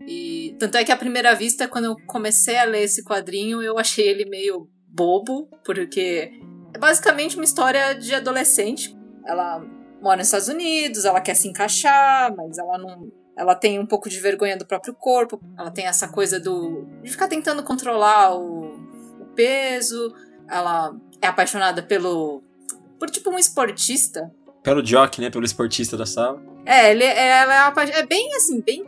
E 0.07 0.55
tanto 0.59 0.77
é 0.77 0.85
que 0.85 0.93
à 0.93 0.97
primeira 0.97 1.35
vista, 1.35 1.67
quando 1.67 1.87
eu 1.87 1.97
comecei 2.07 2.57
a 2.57 2.65
ler 2.65 2.85
esse 2.85 3.03
quadrinho, 3.03 3.61
eu 3.61 3.77
achei 3.79 4.07
ele 4.07 4.25
meio 4.25 4.69
bobo, 4.89 5.49
porque 5.65 6.31
é 6.73 6.79
basicamente 6.79 7.37
uma 7.37 7.45
história 7.45 7.95
de 7.95 8.15
adolescente. 8.15 8.97
Ela 9.25 9.59
mora 10.01 10.19
nos 10.19 10.29
Estados 10.29 10.49
Unidos, 10.49 11.05
ela 11.05 11.21
quer 11.21 11.35
se 11.35 11.49
encaixar, 11.49 12.35
mas 12.37 12.57
ela 12.57 12.79
não. 12.79 13.11
Ela 13.37 13.55
tem 13.55 13.79
um 13.79 13.85
pouco 13.85 14.09
de 14.09 14.19
vergonha 14.19 14.57
do 14.57 14.65
próprio 14.65 14.95
corpo, 14.95 15.39
ela 15.59 15.71
tem 15.71 15.87
essa 15.87 16.09
coisa 16.09 16.39
do. 16.39 16.87
de 17.03 17.11
ficar 17.11 17.29
tentando 17.29 17.63
controlar 17.63 18.35
o, 18.35 18.77
o 19.21 19.27
peso, 19.35 20.15
ela 20.49 20.95
é 21.21 21.27
apaixonada 21.27 21.83
pelo. 21.83 22.43
por 22.99 23.11
tipo 23.11 23.31
um 23.31 23.39
esportista. 23.39 24.31
Pelo 24.63 24.83
jock, 24.83 25.21
né? 25.21 25.31
Pelo 25.31 25.45
esportista 25.45 25.97
da 25.97 26.07
sala. 26.07 26.43
É, 26.65 26.91
ele, 26.91 27.05
ela 27.05 27.73
é, 27.77 28.01
é 28.01 28.07
bem 28.07 28.35
assim, 28.35 28.61
bem 28.61 28.85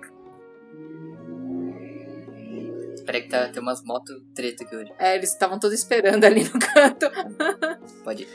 Peraí 3.08 3.22
que 3.22 3.30
tá, 3.30 3.48
tem 3.48 3.62
umas 3.62 3.82
motos 3.82 4.14
treta 4.34 4.64
aqui 4.64 4.76
hoje. 4.76 4.92
É, 4.98 5.16
eles 5.16 5.32
estavam 5.32 5.58
todos 5.58 5.78
esperando 5.78 6.24
ali 6.24 6.44
no 6.44 6.60
canto. 6.60 7.10
Pode 8.04 8.24
ir. 8.24 8.28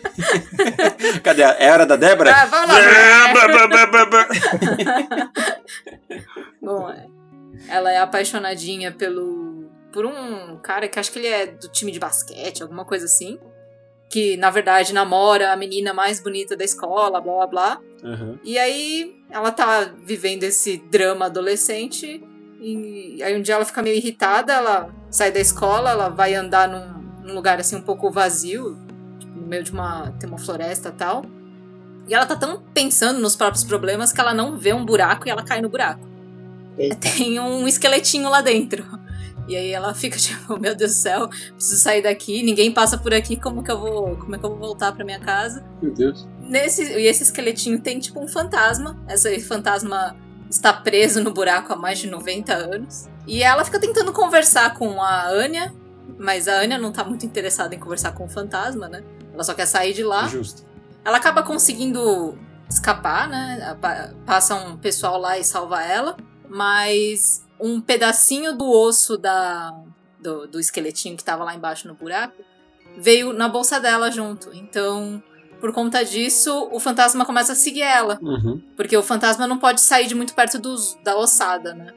Cadê? 1.22 1.44
É 1.44 1.72
hora 1.72 1.86
da 1.86 1.96
Débora? 1.96 2.34
Ah, 2.34 2.48
vamos 2.48 2.70
lá. 2.70 2.76
Bom, 6.60 6.90
é. 6.90 7.06
ela 7.68 7.92
é 7.92 8.00
apaixonadinha 8.00 8.92
pelo 8.92 9.70
por 9.92 10.08
um 10.08 10.58
cara 10.58 10.88
que 10.88 10.98
acho 10.98 11.12
que 11.12 11.20
ele 11.20 11.28
é 11.28 11.46
do 11.46 11.68
time 11.68 11.92
de 11.92 12.00
basquete, 12.00 12.64
alguma 12.64 12.84
coisa 12.84 13.06
assim. 13.06 13.40
Que 14.10 14.36
na 14.38 14.50
verdade 14.50 14.92
namora 14.92 15.54
a 15.54 15.56
menina 15.56 15.94
mais 15.94 16.20
bonita 16.20 16.58
da 16.58 16.66
escola, 16.66 17.22
blá 17.22 17.36
blá 17.36 17.46
blá. 17.46 17.80
Uhum. 18.04 18.40
E 18.44 18.58
aí 18.58 19.24
ela 19.30 19.52
tá 19.52 19.94
vivendo 20.00 20.42
esse 20.42 20.78
drama 20.78 21.26
adolescente 21.26 22.24
e 22.64 23.22
aí 23.22 23.38
um 23.38 23.42
dia 23.42 23.56
ela 23.56 23.66
fica 23.66 23.82
meio 23.82 23.98
irritada, 23.98 24.54
ela 24.54 24.90
sai 25.12 25.34
da 25.34 25.40
escola, 25.40 25.92
ela 25.92 26.08
vai 26.08 26.34
andar 26.34 26.70
num, 26.70 27.28
num 27.28 27.34
lugar 27.36 27.60
assim 27.60 27.76
um 27.76 27.82
pouco 27.82 28.10
vazio, 28.10 28.78
tipo, 29.20 29.38
no 29.38 29.46
meio 29.46 29.64
de 29.64 29.72
uma. 29.72 30.12
tem 30.18 30.30
uma 30.30 30.38
floresta 30.38 30.88
e 30.88 30.94
tal. 30.94 31.26
E 32.08 32.14
ela 32.14 32.26
tá 32.26 32.38
tão 32.38 32.62
pensando 32.74 33.20
nos 33.20 33.36
próprios 33.36 33.66
problemas 33.66 34.14
que 34.14 34.22
ela 34.22 34.34
não 34.34 34.58
vê 34.58 34.74
um 34.74 34.86
buraco 34.86 35.28
e 35.28 35.32
ela 35.32 35.44
cai 35.44 35.62
no 35.62 35.68
buraco. 35.68 36.08
Eita. 36.78 36.96
Tem 36.96 37.38
um 37.38 37.68
esqueletinho 37.68 38.30
lá 38.30 38.42
dentro. 38.42 38.86
E 39.46 39.58
aí 39.58 39.72
ela 39.72 39.94
fica 39.94 40.16
tipo, 40.18 40.58
meu 40.58 40.74
Deus 40.74 40.92
do 40.92 40.98
céu, 40.98 41.28
preciso 41.28 41.82
sair 41.82 42.02
daqui, 42.02 42.44
ninguém 42.44 42.72
passa 42.72 42.98
por 42.98 43.14
aqui, 43.14 43.36
como 43.36 43.62
que 43.62 43.70
eu 43.70 43.78
vou, 43.78 44.16
como 44.16 44.36
é 44.36 44.40
que 44.40 44.46
eu 44.46 44.50
vou 44.52 44.60
voltar 44.60 44.94
para 44.94 45.04
minha 45.04 45.20
casa? 45.20 45.66
Meu 45.82 45.94
Deus. 45.94 46.26
Nesse, 46.40 46.84
e 46.84 47.08
esse 47.08 47.24
esqueletinho 47.24 47.80
tem 47.82 48.00
tipo 48.00 48.24
um 48.24 48.28
fantasma. 48.28 48.98
Esse 49.10 49.40
fantasma 49.42 50.16
está 50.54 50.72
preso 50.72 51.24
no 51.24 51.32
buraco 51.32 51.74
há 51.74 51.76
mais 51.76 51.98
de 51.98 52.08
90 52.08 52.54
anos. 52.54 53.10
E 53.26 53.42
ela 53.42 53.66
fica 53.66 53.80
tentando 53.80 54.14
conversar 54.14 54.76
com 54.76 55.02
a 55.02 55.28
Anya, 55.28 55.74
mas 56.20 56.48
a 56.48 56.60
Anya 56.60 56.78
não 56.78 56.92
tá 56.92 57.04
muito 57.04 57.26
interessada 57.26 57.74
em 57.74 57.80
conversar 57.80 58.12
com 58.12 58.26
o 58.26 58.30
fantasma, 58.30 58.88
né? 58.88 59.04
Ela 59.34 59.44
só 59.44 59.54
quer 59.56 59.66
sair 59.66 59.94
de 59.94 60.04
lá. 60.04 60.28
Justo. 60.28 60.64
Ela 61.04 61.18
acaba 61.18 61.42
conseguindo 61.42 62.38
escapar, 62.70 63.28
né? 63.28 63.76
Passa 64.26 64.56
um 64.56 64.78
pessoal 64.78 65.20
lá 65.20 65.40
e 65.40 65.44
salva 65.44 65.84
ela, 65.84 66.16
mas 66.48 67.44
um 67.60 67.82
pedacinho 67.82 68.56
do 68.56 68.70
osso 68.70 69.18
da 69.18 69.74
do, 70.20 70.48
do 70.48 70.60
esqueletinho 70.60 71.18
que 71.18 71.24
tava 71.24 71.44
lá 71.44 71.54
embaixo 71.54 71.88
no 71.88 71.96
buraco 71.96 72.42
veio 72.96 73.34
na 73.34 73.50
bolsa 73.50 73.80
dela 73.80 74.12
junto. 74.12 74.54
Então, 74.54 75.22
por 75.64 75.72
conta 75.72 76.04
disso, 76.04 76.68
o 76.74 76.78
fantasma 76.78 77.26
começa 77.26 77.54
a 77.54 77.56
seguir 77.56 77.84
ela. 77.84 78.20
Uhum. 78.22 78.62
Porque 78.76 78.98
o 78.98 79.02
fantasma 79.02 79.48
não 79.48 79.58
pode 79.58 79.80
sair 79.80 80.08
de 80.08 80.14
muito 80.14 80.36
perto 80.36 80.60
dos, 80.60 81.00
da 81.06 81.16
ossada, 81.16 81.74
né? 81.74 81.94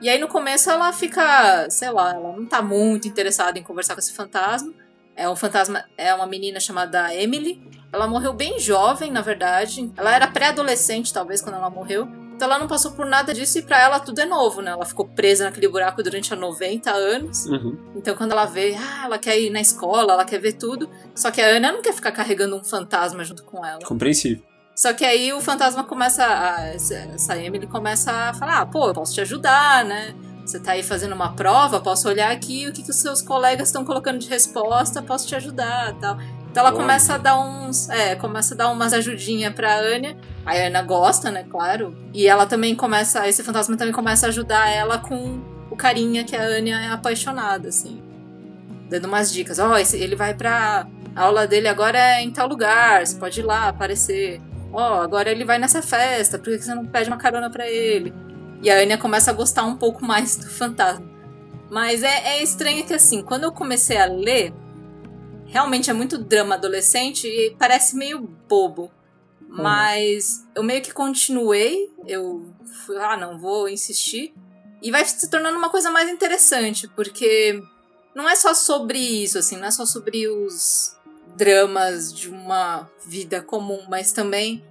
E 0.00 0.08
aí 0.08 0.16
no 0.16 0.28
começo 0.28 0.70
ela 0.70 0.92
fica, 0.92 1.68
sei 1.70 1.90
lá, 1.90 2.14
ela 2.14 2.32
não 2.36 2.46
tá 2.46 2.62
muito 2.62 3.08
interessada 3.08 3.58
em 3.58 3.64
conversar 3.64 3.94
com 3.94 3.98
esse 3.98 4.12
fantasma. 4.12 4.72
É 5.16 5.28
um 5.28 5.34
fantasma, 5.34 5.84
é 5.98 6.14
uma 6.14 6.24
menina 6.28 6.60
chamada 6.60 7.12
Emily. 7.12 7.60
Ela 7.92 8.06
morreu 8.06 8.32
bem 8.32 8.60
jovem, 8.60 9.10
na 9.10 9.22
verdade. 9.22 9.92
Ela 9.96 10.14
era 10.14 10.28
pré-adolescente, 10.28 11.12
talvez, 11.12 11.42
quando 11.42 11.56
ela 11.56 11.70
morreu. 11.70 12.06
Então 12.34 12.48
ela 12.48 12.58
não 12.58 12.66
passou 12.66 12.92
por 12.92 13.06
nada 13.06 13.32
disso 13.32 13.58
e 13.58 13.62
pra 13.62 13.80
ela 13.80 14.00
tudo 14.00 14.20
é 14.20 14.24
novo, 14.24 14.60
né? 14.60 14.72
Ela 14.72 14.84
ficou 14.84 15.06
presa 15.06 15.44
naquele 15.44 15.68
buraco 15.68 16.02
durante 16.02 16.34
90 16.34 16.90
anos. 16.90 17.46
Uhum. 17.46 17.78
Então 17.96 18.16
quando 18.16 18.32
ela 18.32 18.44
vê, 18.44 18.74
ah, 18.76 19.04
ela 19.04 19.18
quer 19.18 19.40
ir 19.40 19.50
na 19.50 19.60
escola, 19.60 20.12
ela 20.12 20.24
quer 20.24 20.40
ver 20.40 20.54
tudo. 20.54 20.90
Só 21.14 21.30
que 21.30 21.40
a 21.40 21.46
Ana 21.46 21.72
não 21.72 21.82
quer 21.82 21.94
ficar 21.94 22.12
carregando 22.12 22.56
um 22.56 22.64
fantasma 22.64 23.24
junto 23.24 23.44
com 23.44 23.64
ela. 23.64 23.80
Compreensível. 23.84 24.44
Só 24.74 24.92
que 24.92 25.04
aí 25.04 25.32
o 25.32 25.40
fantasma 25.40 25.84
começa. 25.84 26.24
A, 26.26 26.66
essa 26.66 27.38
Emily 27.38 27.66
começa 27.66 28.10
a 28.10 28.34
falar: 28.34 28.60
ah, 28.60 28.66
pô, 28.66 28.88
eu 28.88 28.94
posso 28.94 29.14
te 29.14 29.20
ajudar, 29.20 29.84
né? 29.84 30.14
Você 30.44 30.60
tá 30.60 30.72
aí 30.72 30.82
fazendo 30.82 31.14
uma 31.14 31.34
prova, 31.34 31.80
posso 31.80 32.06
olhar 32.06 32.30
aqui 32.30 32.68
o 32.68 32.72
que, 32.72 32.82
que 32.82 32.90
os 32.90 32.98
seus 32.98 33.22
colegas 33.22 33.68
estão 33.68 33.82
colocando 33.82 34.18
de 34.18 34.28
resposta, 34.28 35.00
posso 35.00 35.26
te 35.26 35.34
ajudar 35.34 35.94
tal. 35.98 36.18
Então 36.54 36.60
ela 36.64 36.72
Olha. 36.72 36.82
começa 36.82 37.16
a 37.16 37.18
dar 37.18 37.36
uns. 37.36 37.88
É, 37.88 38.14
começa 38.14 38.54
a 38.54 38.56
dar 38.56 38.70
umas 38.70 38.92
ajudinhas 38.92 39.52
pra 39.52 39.76
Anya. 39.76 40.16
A 40.46 40.52
Ana 40.52 40.82
gosta, 40.82 41.28
né, 41.28 41.44
claro. 41.50 41.96
E 42.12 42.28
ela 42.28 42.46
também 42.46 42.76
começa. 42.76 43.26
Esse 43.28 43.42
fantasma 43.42 43.76
também 43.76 43.92
começa 43.92 44.26
a 44.26 44.28
ajudar 44.28 44.70
ela 44.70 44.96
com 44.96 45.42
o 45.68 45.74
carinha 45.74 46.22
que 46.22 46.36
a 46.36 46.44
Anya 46.44 46.80
é 46.80 46.88
apaixonada, 46.90 47.70
assim. 47.70 48.00
Dando 48.88 49.06
umas 49.06 49.32
dicas. 49.32 49.58
Ó, 49.58 49.76
esse 49.76 49.96
ele 49.96 50.14
vai 50.14 50.32
pra. 50.32 50.86
A 51.16 51.22
aula 51.22 51.44
dele 51.44 51.66
agora 51.66 51.98
é 51.98 52.22
em 52.22 52.30
tal 52.30 52.46
lugar, 52.46 53.04
você 53.04 53.18
pode 53.18 53.40
ir 53.40 53.42
lá 53.42 53.66
aparecer. 53.66 54.40
Ó, 54.72 55.02
agora 55.02 55.32
ele 55.32 55.44
vai 55.44 55.58
nessa 55.58 55.82
festa, 55.82 56.38
por 56.38 56.52
que 56.52 56.62
você 56.62 56.72
não 56.72 56.86
pede 56.86 57.10
uma 57.10 57.16
carona 57.16 57.50
pra 57.50 57.68
ele? 57.68 58.14
E 58.62 58.70
a 58.70 58.76
Anya 58.76 58.96
começa 58.96 59.32
a 59.32 59.34
gostar 59.34 59.64
um 59.64 59.74
pouco 59.74 60.04
mais 60.04 60.36
do 60.36 60.46
fantasma. 60.48 61.04
Mas 61.68 62.04
é, 62.04 62.36
é 62.36 62.42
estranho 62.44 62.86
que, 62.86 62.94
assim, 62.94 63.22
quando 63.22 63.42
eu 63.42 63.50
comecei 63.50 63.96
a 63.96 64.06
ler, 64.06 64.52
realmente 65.54 65.88
é 65.88 65.92
muito 65.92 66.18
drama 66.18 66.56
adolescente 66.56 67.28
e 67.28 67.54
parece 67.56 67.94
meio 67.94 68.18
bobo. 68.18 68.90
Mas 69.48 70.44
eu 70.52 70.64
meio 70.64 70.82
que 70.82 70.92
continuei, 70.92 71.88
eu 72.08 72.52
fui, 72.84 72.96
ah, 72.96 73.16
não, 73.16 73.38
vou 73.38 73.68
insistir. 73.68 74.34
E 74.82 74.90
vai 74.90 75.04
se 75.04 75.30
tornando 75.30 75.56
uma 75.56 75.70
coisa 75.70 75.92
mais 75.92 76.10
interessante, 76.10 76.88
porque 76.88 77.62
não 78.16 78.28
é 78.28 78.34
só 78.34 78.52
sobre 78.52 78.98
isso, 78.98 79.38
assim, 79.38 79.56
não 79.56 79.68
é 79.68 79.70
só 79.70 79.86
sobre 79.86 80.26
os 80.26 80.96
dramas 81.36 82.12
de 82.12 82.28
uma 82.28 82.90
vida 83.06 83.40
comum, 83.40 83.86
mas 83.88 84.10
também 84.10 84.64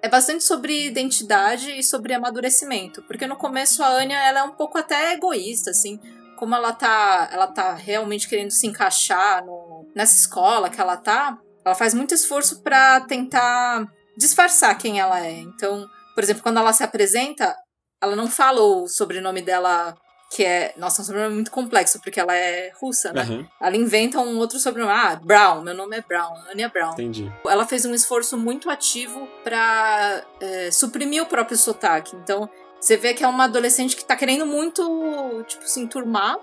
é 0.00 0.08
bastante 0.08 0.44
sobre 0.44 0.86
identidade 0.86 1.72
e 1.78 1.82
sobre 1.82 2.14
amadurecimento. 2.14 3.02
Porque 3.02 3.26
no 3.26 3.36
começo 3.36 3.82
a 3.82 3.88
Anya, 3.88 4.18
ela 4.18 4.40
é 4.40 4.42
um 4.44 4.52
pouco 4.52 4.78
até 4.78 5.12
egoísta, 5.12 5.72
assim, 5.72 6.00
como 6.38 6.54
ela 6.54 6.72
tá, 6.72 7.28
ela 7.30 7.46
tá 7.48 7.74
realmente 7.74 8.26
querendo 8.26 8.50
se 8.50 8.66
encaixar 8.66 9.44
no, 9.44 9.61
nessa 9.94 10.16
escola 10.16 10.70
que 10.70 10.80
ela 10.80 10.96
tá, 10.96 11.38
ela 11.64 11.74
faz 11.74 11.94
muito 11.94 12.14
esforço 12.14 12.62
pra 12.62 13.00
tentar 13.02 13.86
disfarçar 14.16 14.76
quem 14.78 15.00
ela 15.00 15.24
é. 15.24 15.32
Então, 15.40 15.86
por 16.14 16.22
exemplo, 16.22 16.42
quando 16.42 16.58
ela 16.58 16.72
se 16.72 16.82
apresenta, 16.82 17.56
ela 18.00 18.16
não 18.16 18.28
fala 18.28 18.60
o 18.60 18.88
sobrenome 18.88 19.42
dela, 19.42 19.94
que 20.34 20.44
é. 20.44 20.74
Nossa, 20.76 21.00
é 21.00 21.02
um 21.02 21.06
sobrenome 21.06 21.34
muito 21.34 21.50
complexo, 21.50 22.00
porque 22.02 22.18
ela 22.18 22.34
é 22.34 22.72
russa, 22.80 23.12
né? 23.12 23.22
Aham, 23.22 23.48
Ela 23.60 23.76
inventa 23.76 24.18
um 24.18 24.38
outro 24.38 24.58
sobrenome. 24.58 24.92
Ah, 24.92 25.16
Brown, 25.16 25.62
meu 25.62 25.74
nome 25.74 25.96
é 25.96 26.00
Brown, 26.02 26.34
Anya 26.50 26.68
Brown. 26.68 26.92
entendi. 26.92 27.32
Ela 27.46 27.66
fez 27.66 27.84
um 27.84 27.94
esforço 27.94 28.36
muito 28.36 28.68
ativo 28.68 29.28
pra 29.44 30.22
é, 30.40 30.70
suprimir 30.70 31.22
o 31.22 31.26
próprio 31.26 31.56
sotaque. 31.56 32.16
Então, 32.16 32.48
você 32.80 32.96
vê 32.96 33.14
que 33.14 33.22
é 33.22 33.28
uma 33.28 33.44
adolescente 33.44 33.94
que 33.94 34.04
tá 34.04 34.16
querendo 34.16 34.44
muito, 34.44 35.44
tipo, 35.46 35.66
se 35.68 35.78
enturmar. 35.80 36.36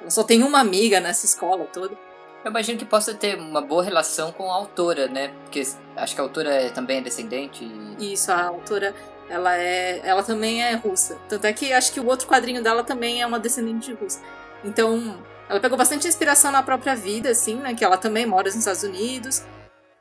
Ela 0.00 0.10
só 0.10 0.24
tem 0.24 0.42
uma 0.42 0.58
amiga 0.58 0.98
nessa 0.98 1.24
escola 1.24 1.64
toda. 1.66 1.96
Eu 2.44 2.50
imagino 2.50 2.78
que 2.78 2.84
possa 2.84 3.12
ter 3.14 3.36
uma 3.36 3.60
boa 3.60 3.82
relação 3.82 4.32
com 4.32 4.50
a 4.50 4.54
autora, 4.54 5.08
né? 5.08 5.28
Porque 5.42 5.62
acho 5.96 6.14
que 6.14 6.20
a 6.20 6.24
autora 6.24 6.50
é- 6.54 6.70
também 6.70 6.98
é 6.98 7.00
descendente. 7.00 7.64
e- 7.98 8.12
isso, 8.12 8.30
a 8.30 8.44
autora, 8.46 8.94
ela 9.28 9.56
é. 9.56 10.00
Ela 10.04 10.22
também 10.22 10.62
é 10.62 10.74
russa. 10.74 11.18
Tanto 11.28 11.46
é 11.46 11.52
que 11.52 11.72
acho 11.72 11.92
que 11.92 11.98
o 12.00 12.06
outro 12.06 12.28
quadrinho 12.28 12.62
dela 12.62 12.84
também 12.84 13.20
é 13.20 13.26
uma 13.26 13.40
descendente 13.40 13.86
de 13.88 13.92
russa. 13.94 14.20
Então, 14.64 15.18
ela 15.48 15.58
pegou 15.60 15.76
bastante 15.76 16.06
inspiração 16.06 16.52
na 16.52 16.62
própria 16.62 16.94
vida, 16.94 17.30
assim, 17.30 17.56
né? 17.56 17.74
Que 17.74 17.84
ela 17.84 17.96
também 17.98 18.24
mora 18.24 18.44
nos 18.46 18.54
Estados 18.56 18.82
Unidos. 18.84 19.42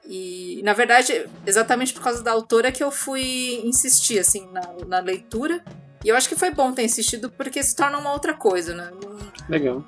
E, 0.05 0.61
na 0.63 0.73
verdade, 0.73 1.27
exatamente 1.45 1.91
por 1.93 2.01
causa 2.03 2.23
da 2.23 2.31
autora 2.31 2.71
que 2.71 2.83
eu 2.83 2.91
fui 2.91 3.61
insistir, 3.65 4.19
assim, 4.19 4.47
na, 4.51 4.61
na 4.87 4.99
leitura. 4.99 5.61
E 6.07 6.09
eu 6.09 6.15
acho 6.15 6.29
que 6.29 6.37
foi 6.37 6.51
bom 6.51 6.71
ter 6.71 6.85
insistido, 6.85 7.29
porque 7.29 7.61
se 7.61 7.75
torna 7.75 7.97
uma 7.97 8.13
outra 8.13 8.33
coisa, 8.33 8.73
né? 8.73 8.89
Legal. 9.49 9.85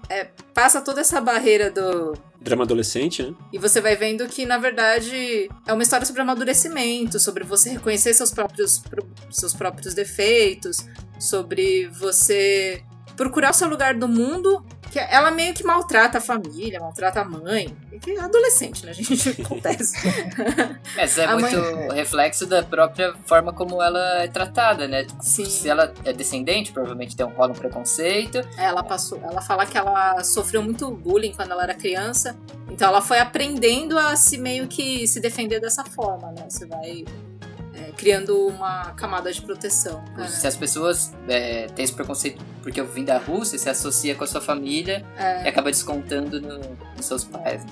Passa 0.53 0.82
toda 0.82 0.99
essa 0.99 1.21
barreira 1.21 1.71
do, 1.71 2.13
Drama 2.41 2.65
adolescente, 2.65 3.23
né? 3.23 3.34
e 3.53 3.58
você 3.58 3.79
vai 3.79 3.95
vendo 3.95 4.27
que, 4.27 4.45
na 4.45 4.58
verdade, 4.58 5.49
é 5.65 5.71
uma 5.71 5.82
história 5.82 6.05
sobre 6.05 6.21
amadurecimento, 6.21 7.21
sobre 7.21 7.45
você 7.45 7.69
reconhecer 7.69 8.13
seus 8.13 8.32
próprios, 8.32 8.84
seus 9.32 9.53
próprios 9.53 9.93
defeitos, 9.93 10.86
sobre 11.17 11.88
você 11.88 12.84
procurar 13.15 13.51
o 13.51 13.53
seu 13.53 13.69
lugar 13.69 13.93
do 13.93 14.10
mundo. 14.10 14.62
Que 14.91 14.97
ela 14.99 15.30
meio 15.30 15.54
que 15.54 15.63
maltrata 15.63 16.17
a 16.17 16.21
família, 16.21 16.80
maltrata 16.80 17.21
a 17.21 17.25
mãe. 17.25 17.75
Que 18.02 18.12
é 18.12 18.19
adolescente, 18.21 18.86
né, 18.86 18.93
gente? 18.93 19.30
Acontece. 19.41 19.95
Mas 20.95 21.17
é 21.17 21.25
A 21.25 21.38
muito 21.38 21.58
mãe- 21.60 21.91
reflexo 21.93 22.45
da 22.45 22.63
própria 22.63 23.13
forma 23.25 23.54
como 23.54 23.82
ela 23.82 24.23
é 24.23 24.28
tratada, 24.28 24.88
né? 24.88 25.06
Sim. 25.21 25.45
Se 25.45 25.69
ela 25.69 25.93
é 26.06 26.12
descendente, 26.13 26.71
provavelmente 26.71 27.15
tem 27.15 27.25
um 27.25 27.30
rola 27.30 27.52
um 27.52 27.56
preconceito. 27.56 28.39
Ela 28.58 28.82
passou, 28.84 29.19
ela 29.23 29.41
fala 29.41 29.65
que 29.65 29.78
ela 29.78 30.23
sofreu 30.23 30.63
muito 30.63 30.89
bullying 30.91 31.34
quando 31.34 31.52
ela 31.52 31.63
era 31.63 31.75
criança, 31.75 32.36
então 32.69 32.88
ela 32.88 33.02
foi 33.02 33.19
aprendendo 33.19 33.97
a 33.99 34.15
se 34.15 34.38
meio 34.38 34.67
que 34.67 35.08
se 35.08 35.19
defender 35.19 35.60
dessa 35.60 35.84
forma, 35.84 36.32
né? 36.32 36.45
Você 36.49 36.65
vai 36.65 37.06
é, 37.89 37.91
criando 37.91 38.47
uma 38.47 38.91
camada 38.93 39.32
de 39.32 39.41
proteção. 39.41 40.04
né? 40.17 40.28
Se 40.28 40.45
as 40.47 40.56
pessoas 40.56 41.12
é, 41.28 41.67
têm 41.67 41.84
esse 41.86 41.93
preconceito 41.93 42.43
porque 42.62 42.80
eu 42.80 42.88
vim 42.88 43.04
da 43.04 43.17
Rússia, 43.17 43.58
se 43.58 43.69
associa 43.69 44.15
com 44.15 44.23
a 44.23 44.28
sua 44.28 44.41
família 44.41 45.06
É, 45.17 45.45
e 45.45 45.47
acaba 45.47 45.71
descontando 45.71 46.39
no- 46.41 46.60
nos 46.95 47.06
seus 47.06 47.23
pais. 47.23 47.63
né? 47.65 47.71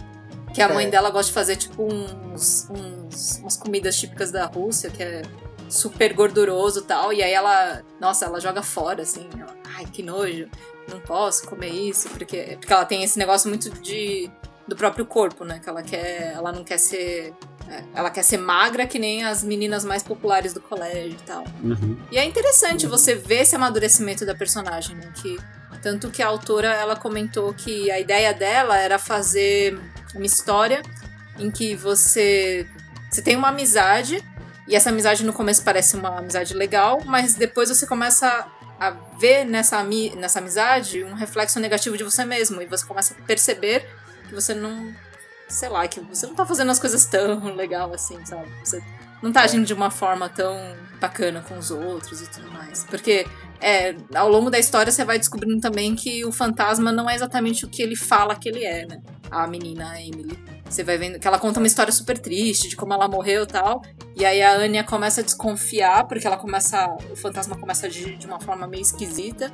que 0.53 0.61
a 0.61 0.69
mãe 0.69 0.87
É. 0.87 0.89
dela 0.89 1.09
gosta 1.11 1.27
de 1.27 1.33
fazer 1.33 1.55
tipo 1.57 1.83
uns, 1.83 2.67
uns 2.69 3.37
umas 3.39 3.57
comidas 3.57 3.95
típicas 3.99 4.31
da 4.31 4.45
Rússia, 4.45 4.89
que 4.89 5.03
é 5.03 5.21
super 5.69 6.13
gorduroso 6.13 6.79
e 6.79 6.83
tal, 6.83 7.13
e 7.13 7.21
aí 7.21 7.31
ela, 7.31 7.83
nossa, 7.99 8.25
ela 8.25 8.39
joga 8.39 8.63
fora 8.63 9.03
assim, 9.03 9.27
ela, 9.37 9.53
ai, 9.75 9.85
que 9.85 10.01
nojo, 10.01 10.47
não 10.89 10.99
posso 11.01 11.45
comer 11.47 11.69
isso, 11.69 12.09
porque 12.09 12.57
porque 12.59 12.73
ela 12.73 12.85
tem 12.85 13.03
esse 13.03 13.19
negócio 13.19 13.49
muito 13.49 13.69
de 13.81 14.31
do 14.67 14.75
próprio 14.75 15.05
corpo, 15.05 15.45
né? 15.45 15.59
Que 15.59 15.69
ela 15.69 15.81
quer, 15.81 16.33
ela 16.33 16.51
não 16.51 16.63
quer 16.63 16.77
ser 16.77 17.33
é, 17.69 17.83
ela 17.93 18.09
quer 18.09 18.23
ser 18.23 18.37
magra 18.37 18.87
que 18.87 18.97
nem 18.97 19.25
as 19.25 19.43
meninas 19.43 19.83
mais 19.83 20.01
populares 20.01 20.53
do 20.53 20.61
colégio 20.61 21.17
e 21.19 21.25
tal. 21.25 21.43
Uhum. 21.61 21.97
E 22.09 22.17
é 22.17 22.23
interessante 22.23 22.87
você 22.87 23.13
ver 23.13 23.41
esse 23.41 23.55
amadurecimento 23.55 24.25
da 24.25 24.33
personagem, 24.33 24.95
né? 24.95 25.11
Que, 25.15 25.37
tanto 25.81 26.09
que 26.09 26.23
a 26.23 26.27
autora 26.27 26.73
ela 26.73 26.95
comentou 26.95 27.53
que 27.53 27.91
a 27.91 27.99
ideia 27.99 28.33
dela 28.33 28.77
era 28.77 28.97
fazer 28.97 29.77
uma 30.15 30.25
história 30.25 30.81
em 31.37 31.51
que 31.51 31.75
você, 31.75 32.65
você 33.11 33.21
tem 33.21 33.35
uma 33.35 33.49
amizade, 33.49 34.23
e 34.67 34.75
essa 34.75 34.89
amizade 34.89 35.25
no 35.25 35.33
começo 35.33 35.63
parece 35.63 35.95
uma 35.95 36.19
amizade 36.19 36.53
legal, 36.53 37.01
mas 37.05 37.35
depois 37.35 37.69
você 37.69 37.85
começa 37.85 38.47
a 38.79 38.91
ver 39.19 39.43
nessa, 39.43 39.83
nessa 40.15 40.39
amizade 40.39 41.03
um 41.03 41.13
reflexo 41.13 41.59
negativo 41.59 41.97
de 41.97 42.03
você 42.03 42.23
mesmo, 42.23 42.61
e 42.61 42.65
você 42.65 42.85
começa 42.85 43.13
a 43.13 43.25
perceber 43.25 43.87
que 44.27 44.35
você 44.35 44.53
não. 44.53 44.93
Sei 45.47 45.69
lá, 45.69 45.87
que 45.87 46.01
você 46.01 46.27
não 46.27 46.35
tá 46.35 46.45
fazendo 46.45 46.69
as 46.71 46.79
coisas 46.79 47.05
tão 47.05 47.55
legal 47.55 47.93
assim, 47.93 48.23
sabe? 48.25 48.49
Você 48.63 48.83
não 49.21 49.31
tá 49.31 49.41
agindo 49.41 49.65
de 49.65 49.73
uma 49.73 49.89
forma 49.89 50.29
tão 50.29 50.55
bacana 50.99 51.41
com 51.41 51.57
os 51.57 51.71
outros 51.71 52.21
e 52.21 52.29
tudo 52.29 52.51
mais. 52.51 52.83
Porque 52.83 53.25
é, 53.59 53.95
ao 54.13 54.29
longo 54.29 54.49
da 54.49 54.59
história 54.59 54.91
você 54.91 55.03
vai 55.03 55.17
descobrindo 55.17 55.59
também 55.59 55.95
que 55.95 56.23
o 56.25 56.31
fantasma 56.31 56.91
não 56.91 57.09
é 57.09 57.15
exatamente 57.15 57.65
o 57.65 57.69
que 57.69 57.81
ele 57.81 57.95
fala 57.95 58.35
que 58.35 58.49
ele 58.49 58.63
é, 58.63 58.85
né? 58.85 59.01
A 59.31 59.47
menina, 59.47 59.89
a 59.89 60.01
Emily. 60.01 60.37
Você 60.69 60.83
vai 60.83 60.97
vendo 60.97 61.19
que 61.19 61.27
ela 61.27 61.39
conta 61.39 61.59
uma 61.59 61.67
história 61.67 61.91
super 61.91 62.17
triste 62.17 62.69
de 62.69 62.75
como 62.75 62.93
ela 62.93 63.07
morreu 63.07 63.43
e 63.43 63.47
tal. 63.47 63.81
E 64.15 64.25
aí 64.25 64.41
a 64.41 64.53
Anya 64.53 64.83
começa 64.83 65.21
a 65.21 65.23
desconfiar, 65.23 66.07
porque 66.07 66.27
ela 66.27 66.37
começa. 66.37 66.95
O 67.11 67.15
fantasma 67.15 67.57
começa 67.57 67.85
a 67.85 67.89
agir 67.89 68.17
de 68.17 68.27
uma 68.27 68.39
forma 68.39 68.67
meio 68.67 68.81
esquisita. 68.81 69.51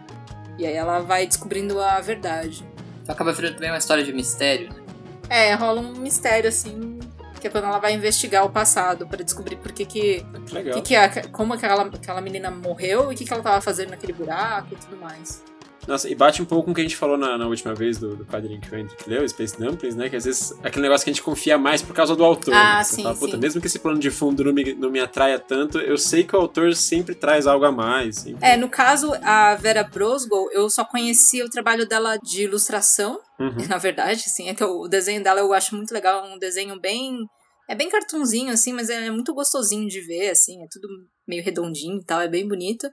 E 0.57 0.65
aí 0.65 0.73
ela 0.73 0.99
vai 0.99 1.25
descobrindo 1.25 1.79
a 1.79 1.99
verdade. 2.01 2.67
Então 3.03 3.13
acaba 3.13 3.31
virando 3.33 3.53
também 3.55 3.69
uma 3.69 3.77
história 3.77 4.03
de 4.03 4.11
mistério, 4.11 4.69
né? 4.73 4.81
É, 5.29 5.53
rola 5.53 5.79
um 5.81 5.93
mistério, 5.93 6.49
assim. 6.49 6.99
Que 7.39 7.47
é 7.47 7.49
quando 7.49 7.65
ela 7.65 7.77
vai 7.79 7.93
investigar 7.93 8.45
o 8.45 8.49
passado 8.49 9.05
pra 9.05 9.21
descobrir 9.21 9.57
por 9.57 9.71
que 9.73 9.85
que 9.85 10.25
Que 10.45 10.53
legal. 10.55 10.75
que 10.75 10.81
que 10.81 10.95
a- 10.95 11.27
como 11.29 11.53
aquela, 11.53 11.83
aquela 11.83 12.21
menina 12.21 12.49
morreu 12.49 13.11
e 13.11 13.15
o 13.15 13.17
que, 13.17 13.25
que 13.25 13.33
ela 13.33 13.43
tava 13.43 13.59
fazendo 13.59 13.89
naquele 13.89 14.13
buraco 14.13 14.69
e 14.71 14.75
tudo 14.77 14.95
mais. 14.97 15.43
Nossa, 15.87 16.09
e 16.09 16.15
bate 16.15 16.41
um 16.41 16.45
pouco 16.45 16.65
com 16.65 16.71
o 16.71 16.73
que 16.73 16.81
a 16.81 16.83
gente 16.83 16.95
falou 16.95 17.17
na, 17.17 17.37
na 17.37 17.47
última 17.47 17.73
vez 17.73 17.97
do, 17.97 18.15
do 18.15 18.25
quadrinho 18.25 18.59
que 18.61 18.73
o 18.73 18.77
Hendrick 18.77 19.09
leu, 19.09 19.27
Space 19.27 19.57
Dumplings, 19.59 19.95
né? 19.95 20.09
Que 20.09 20.15
às 20.15 20.23
vezes 20.25 20.53
aquele 20.63 20.83
negócio 20.83 21.03
que 21.03 21.09
a 21.09 21.13
gente 21.13 21.21
confia 21.23 21.57
mais 21.57 21.81
por 21.81 21.93
causa 21.93 22.15
do 22.15 22.23
autor. 22.23 22.53
Ah, 22.53 22.77
né? 22.77 22.83
Você 22.83 22.95
sim, 22.95 23.03
fala, 23.03 23.15
Puta, 23.15 23.33
sim. 23.33 23.37
mesmo 23.41 23.59
que 23.59 23.67
esse 23.67 23.79
plano 23.79 23.99
de 23.99 24.09
fundo 24.09 24.43
não 24.43 24.53
me, 24.53 24.73
não 24.75 24.89
me 24.89 24.99
atraia 24.99 25.37
tanto, 25.39 25.79
eu 25.79 25.97
sei 25.97 26.23
que 26.23 26.35
o 26.35 26.39
autor 26.39 26.73
sempre 26.75 27.13
traz 27.15 27.45
algo 27.47 27.65
a 27.65 27.71
mais. 27.71 28.17
sempre- 28.19 28.45
É, 28.45 28.55
no 28.55 28.69
caso, 28.69 29.11
a 29.21 29.55
Vera 29.55 29.83
Brosgol, 29.83 30.49
eu 30.53 30.69
só 30.69 30.85
conhecia 30.85 31.45
o 31.45 31.49
trabalho 31.49 31.87
dela 31.87 32.17
de 32.17 32.43
ilustração, 32.43 33.19
Uhum. 33.39 33.57
na 33.67 33.77
verdade, 33.77 34.23
assim, 34.25 34.47
é 34.49 34.53
que 34.53 34.63
o 34.63 34.87
desenho 34.87 35.21
dela 35.23 35.39
eu 35.41 35.51
acho 35.53 35.75
muito 35.75 35.93
legal, 35.93 36.25
é 36.25 36.33
um 36.33 36.37
desenho 36.39 36.79
bem... 36.79 37.17
É 37.69 37.75
bem 37.75 37.89
cartunzinho, 37.89 38.51
assim, 38.51 38.73
mas 38.73 38.89
é 38.89 39.09
muito 39.09 39.33
gostosinho 39.33 39.87
de 39.87 40.01
ver, 40.01 40.29
assim, 40.31 40.61
é 40.61 40.67
tudo 40.69 40.87
meio 41.27 41.41
redondinho 41.43 41.97
e 41.97 42.03
tal, 42.05 42.19
é 42.21 42.27
bem 42.27 42.45
bonito. 42.47 42.87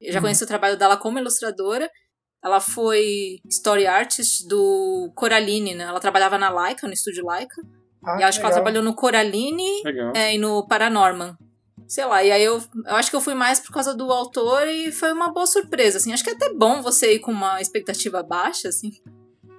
Eu 0.00 0.12
já 0.12 0.18
Uhum. 0.18 0.22
conheci 0.24 0.42
o 0.42 0.46
trabalho 0.46 0.78
dela 0.78 0.96
como 0.96 1.18
ilustradora, 1.18 1.88
ela 2.48 2.60
foi 2.60 3.40
story 3.48 3.86
artist 3.86 4.46
do 4.48 5.12
Coraline, 5.14 5.74
né? 5.74 5.84
Ela 5.84 6.00
trabalhava 6.00 6.38
na 6.38 6.48
Laika, 6.48 6.86
no 6.86 6.92
estúdio 6.92 7.24
Laika. 7.24 7.62
Ah, 8.04 8.18
e 8.18 8.22
eu 8.22 8.28
acho 8.28 8.38
que 8.38 8.44
ela 8.44 8.54
legal. 8.54 8.64
trabalhou 8.64 8.82
no 8.82 8.94
Coraline 8.94 9.82
Legal. 9.84 10.12
é, 10.14 10.34
e 10.34 10.38
no 10.38 10.66
Paranorman. 10.66 11.36
Sei 11.86 12.04
lá, 12.04 12.22
e 12.22 12.30
aí 12.30 12.44
eu, 12.44 12.62
eu 12.86 12.96
acho 12.96 13.10
que 13.10 13.16
eu 13.16 13.20
fui 13.20 13.34
mais 13.34 13.60
por 13.60 13.72
causa 13.72 13.94
do 13.94 14.12
autor 14.12 14.66
e 14.68 14.92
foi 14.92 15.12
uma 15.12 15.32
boa 15.32 15.46
surpresa, 15.46 15.98
assim. 15.98 16.12
Acho 16.12 16.22
que 16.22 16.30
é 16.30 16.34
até 16.34 16.52
bom 16.52 16.82
você 16.82 17.14
ir 17.14 17.18
com 17.20 17.32
uma 17.32 17.60
expectativa 17.60 18.22
baixa, 18.22 18.68
assim. 18.68 18.92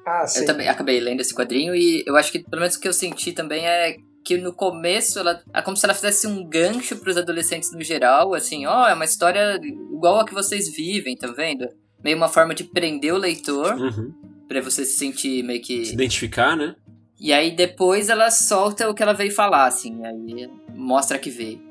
Ah, 0.06 0.28
sim. 0.28 0.42
Eu 0.42 0.46
também 0.46 0.68
acabei 0.68 1.00
lendo 1.00 1.22
esse 1.22 1.34
quadrinho 1.34 1.76
e 1.76 2.04
eu 2.06 2.16
acho 2.16 2.32
que, 2.32 2.40
pelo 2.40 2.62
menos 2.62 2.76
o 2.76 2.80
que 2.80 2.88
eu 2.88 2.94
senti 2.94 3.32
também 3.34 3.66
é 3.68 3.98
que 4.24 4.38
no 4.38 4.54
começo 4.54 5.18
ela 5.20 5.42
é 5.54 5.62
como 5.62 5.76
se 5.78 5.86
ela 5.86 5.94
fizesse 5.94 6.28
um 6.28 6.48
gancho 6.48 6.98
para 6.98 7.10
os 7.10 7.18
adolescentes 7.18 7.72
no 7.72 7.82
geral, 7.84 8.34
assim, 8.34 8.66
ó, 8.66 8.84
oh, 8.84 8.88
é 8.88 8.94
uma 8.94 9.06
história 9.06 9.60
igual 9.64 10.20
a 10.20 10.26
que 10.26 10.34
vocês 10.34 10.70
vivem, 10.72 11.16
tá 11.16 11.28
vendo? 11.32 11.68
Meio 12.04 12.18
uma 12.18 12.30
forma 12.30 12.56
de 12.56 12.64
prender 12.64 13.14
o 13.14 13.18
leitor 13.18 13.76
Uhum. 13.76 14.14
para 14.48 14.62
você 14.62 14.86
se 14.86 14.98
sentir 14.98 15.44
meio 15.44 15.62
que 15.62 15.86
Se 15.86 15.94
identificar, 15.94 16.56
né? 16.56 16.76
E 17.20 17.34
aí 17.34 17.54
depois 17.56 18.10
ela 18.10 18.32
solta 18.32 18.90
o 18.90 18.94
que 18.94 19.04
ela 19.04 19.14
veio 19.14 19.32
falar, 19.34 19.66
assim, 19.68 20.06
aí 20.06 20.50
mostra 20.74 21.20
que 21.20 21.30
veio. 21.30 21.68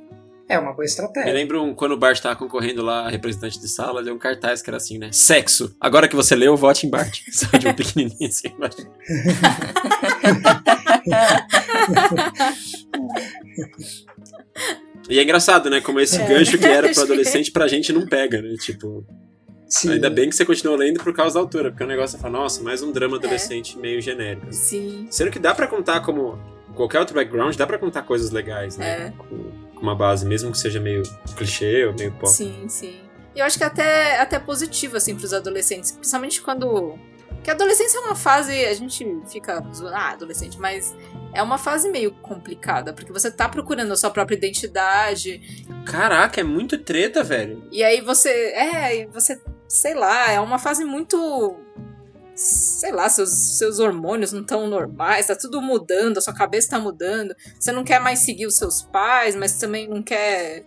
É 0.51 0.59
uma 0.59 0.73
boa 0.73 0.85
estratégia. 0.85 1.31
lembro 1.33 1.63
um- 1.63 1.75
quando 1.75 1.93
o 1.93 1.97
Bart 1.99 2.19
tava 2.23 2.35
concorrendo 2.35 2.83
lá, 2.83 3.07
a 3.07 3.11
representante 3.11 3.61
de 3.61 3.69
sala, 3.69 4.03
deu 4.03 4.15
um 4.15 4.19
cartaz 4.19 4.63
que 4.63 4.71
era 4.71 4.79
assim, 4.79 4.97
né? 4.97 5.11
Sexo. 5.13 5.77
Agora 5.79 6.09
que 6.09 6.17
você 6.17 6.35
leu, 6.35 6.57
vote 6.57 6.87
em 6.87 6.91
Bart. 6.91 7.21
Só 7.31 7.55
de 7.59 7.69
um 7.69 7.75
pequenininho 7.75 8.29
assim 8.29 8.49
embaixo. 8.49 8.79
E 15.09 15.19
é 15.19 15.23
engraçado, 15.23 15.71
né? 15.71 15.81
Como 15.81 15.99
esse 16.01 16.21
É. 16.21 16.27
gancho 16.27 16.59
que 16.59 16.67
era 16.67 16.89
pro 16.93 17.03
adolescente 17.03 17.51
pra 17.51 17.67
gente 17.67 17.93
não 17.93 18.07
pega, 18.07 18.43
né? 18.43 18.55
Tipo, 18.61 19.05
Sim. 19.69 19.93
ainda 19.93 20.09
bem 20.09 20.29
que 20.29 20.35
você 20.37 20.45
continuou 20.45 20.79
lendo 20.79 21.03
por 21.03 21.13
causa 21.13 21.35
da 21.35 21.41
autora, 21.41 21.71
porque 21.71 21.85
o 21.85 21.87
negócio 21.87 22.17
é 22.17 22.21
falar, 22.21 22.39
nossa, 22.39 22.63
mais 22.63 22.83
um 22.83 22.91
drama 22.91 23.17
adolescente 23.17 23.79
meio 23.79 24.01
genérico. 24.01 24.53
Sim. 24.53 25.07
Sendo 25.11 25.31
que 25.31 25.39
dá 25.39 25.55
pra 25.55 25.67
contar 25.67 26.01
como 26.01 26.39
qualquer 26.75 27.01
outro 27.01 27.15
background, 27.15 27.55
dá 27.57 27.67
pra 27.67 27.79
contar 27.79 28.03
coisas 28.03 28.31
legais, 28.31 28.77
né? 28.77 29.09
É. 29.09 29.13
Com, 29.19 29.51
com 29.75 29.83
uma 29.83 29.95
base, 29.95 30.25
mesmo 30.25 30.51
que 30.53 30.59
seja 30.59 30.81
meio 30.81 31.03
clichê 31.37 31.85
ou 31.85 31.95
meio 31.95 32.13
pop. 32.13 32.29
Sim, 32.29 32.67
sim. 32.69 33.01
E 33.35 33.41
eu 33.41 33.47
acho 33.47 33.59
que 33.59 33.65
até, 33.65 34.19
até 34.21 34.39
positivo, 34.39 34.97
assim, 34.97 35.15
pros 35.15 35.33
adolescentes. 35.33 35.93
Principalmente 35.93 36.41
quando. 36.41 36.99
Que 37.45 37.51
a 37.51 37.53
adolescência 37.53 37.99
é 37.99 38.01
uma 38.01 38.17
fase. 38.17 38.53
A 38.65 38.75
gente 38.75 39.07
fica 39.31 39.63
zoando, 39.73 39.95
ah, 39.95 40.11
adolescente, 40.11 40.59
mas 40.59 40.95
é 41.33 41.43
uma 41.43 41.57
fase 41.57 41.89
meio 41.89 42.11
complicada, 42.11 42.93
porque 42.93 43.13
você 43.13 43.31
tá 43.31 43.49
procurando 43.49 43.93
a 43.93 43.97
sua 43.97 44.11
própria 44.11 44.35
identidade. 44.35 45.41
Caraca, 45.85 46.41
é 46.41 46.45
muito 46.45 46.79
treta, 46.79 47.23
velho. 47.23 47.63
E 47.71 47.85
aí 47.85 48.01
você. 48.01 48.29
É, 48.29 49.03
e 49.03 49.07
você. 49.07 49.41
Sei 49.69 49.93
lá, 49.93 50.31
é 50.31 50.41
uma 50.41 50.59
fase 50.59 50.83
muito. 50.85 51.55
Sei 52.35 52.91
lá, 52.91 53.09
seus, 53.11 53.31
seus 53.59 53.79
hormônios 53.79 54.33
não 54.33 54.41
estão 54.41 54.67
normais, 54.69 55.27
tá 55.27 55.35
tudo 55.37 55.61
mudando, 55.61 56.19
a 56.19 56.21
sua 56.21 56.33
cabeça 56.33 56.71
tá 56.71 56.79
mudando. 56.79 57.35
Você 57.59 57.71
não 57.71 57.85
quer 57.85 58.01
mais 58.01 58.21
seguir 58.21 58.47
os 58.47 58.57
seus 58.57 58.83
pais, 58.83 59.35
mas 59.35 59.59
também 59.59 59.87
não 59.87 60.03
quer. 60.03 60.65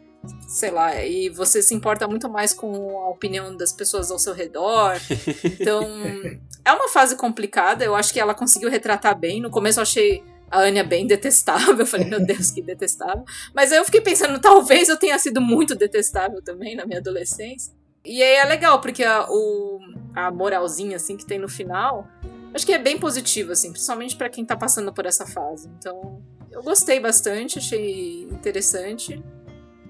Sei 0.47 0.70
lá, 0.70 1.04
e 1.04 1.30
você 1.30 1.64
se 1.64 1.74
importa 1.74 2.08
muito 2.08 2.30
mais 2.30 2.54
com 2.54 2.99
a 2.99 3.10
opinião 3.10 3.58
das 3.58 3.74
pessoas 3.74 4.12
ao 4.12 4.20
seu 4.20 4.36
redor. 4.36 4.95
Então, 5.43 5.84
é 6.64 6.72
uma 6.72 6.89
fase 6.89 7.16
complicada. 7.16 7.84
Eu 7.84 7.95
acho 7.95 8.14
que 8.14 8.20
ela 8.20 8.36
conseguiu 8.36 8.70
retratar 8.70 9.18
bem. 9.18 9.41
No 9.41 9.49
começo 9.49 9.80
eu 9.80 9.84
achei 9.84 10.24
a 10.52 10.60
Anya 10.60 10.84
bem 10.84 11.08
detestável. 11.08 11.76
Eu 11.80 11.86
falei, 11.88 12.08
meu 12.08 12.24
Deus, 12.24 12.52
que 12.52 12.62
detestável. 12.62 13.24
Mas 13.56 13.72
aí 13.72 13.80
eu 13.80 13.86
fiquei 13.86 14.02
pensando, 14.02 14.39
talvez 14.39 14.89
eu 14.89 14.97
tenha 14.97 15.18
sido 15.18 15.41
muito 15.41 15.74
detestável 15.74 16.39
também 16.43 16.76
na 16.76 16.86
minha 16.86 16.99
adolescência. 16.99 17.74
E 18.04 18.22
aí 18.22 18.36
é 18.36 18.45
legal, 18.45 18.82
porque 18.82 19.04
a, 19.04 19.28
o, 19.30 19.80
a 20.16 20.32
moralzinha, 20.32 20.95
assim, 20.95 21.16
que 21.16 21.26
tem 21.26 21.39
no 21.39 21.47
final, 21.47 22.08
acho 22.54 22.66
que 22.66 22.74
é 22.74 22.80
bem 22.80 22.99
positiva, 22.99 23.52
assim, 23.52 23.72
principalmente 23.72 24.16
pra 24.16 24.30
quem 24.30 24.45
tá 24.45 24.56
passando 24.56 24.91
por 24.91 25.06
essa 25.06 25.26
fase. 25.26 25.70
Então, 25.78 26.22
eu 26.52 26.64
gostei 26.64 26.99
bastante, 26.99 27.60
achei 27.60 28.24
interessante. 28.24 29.24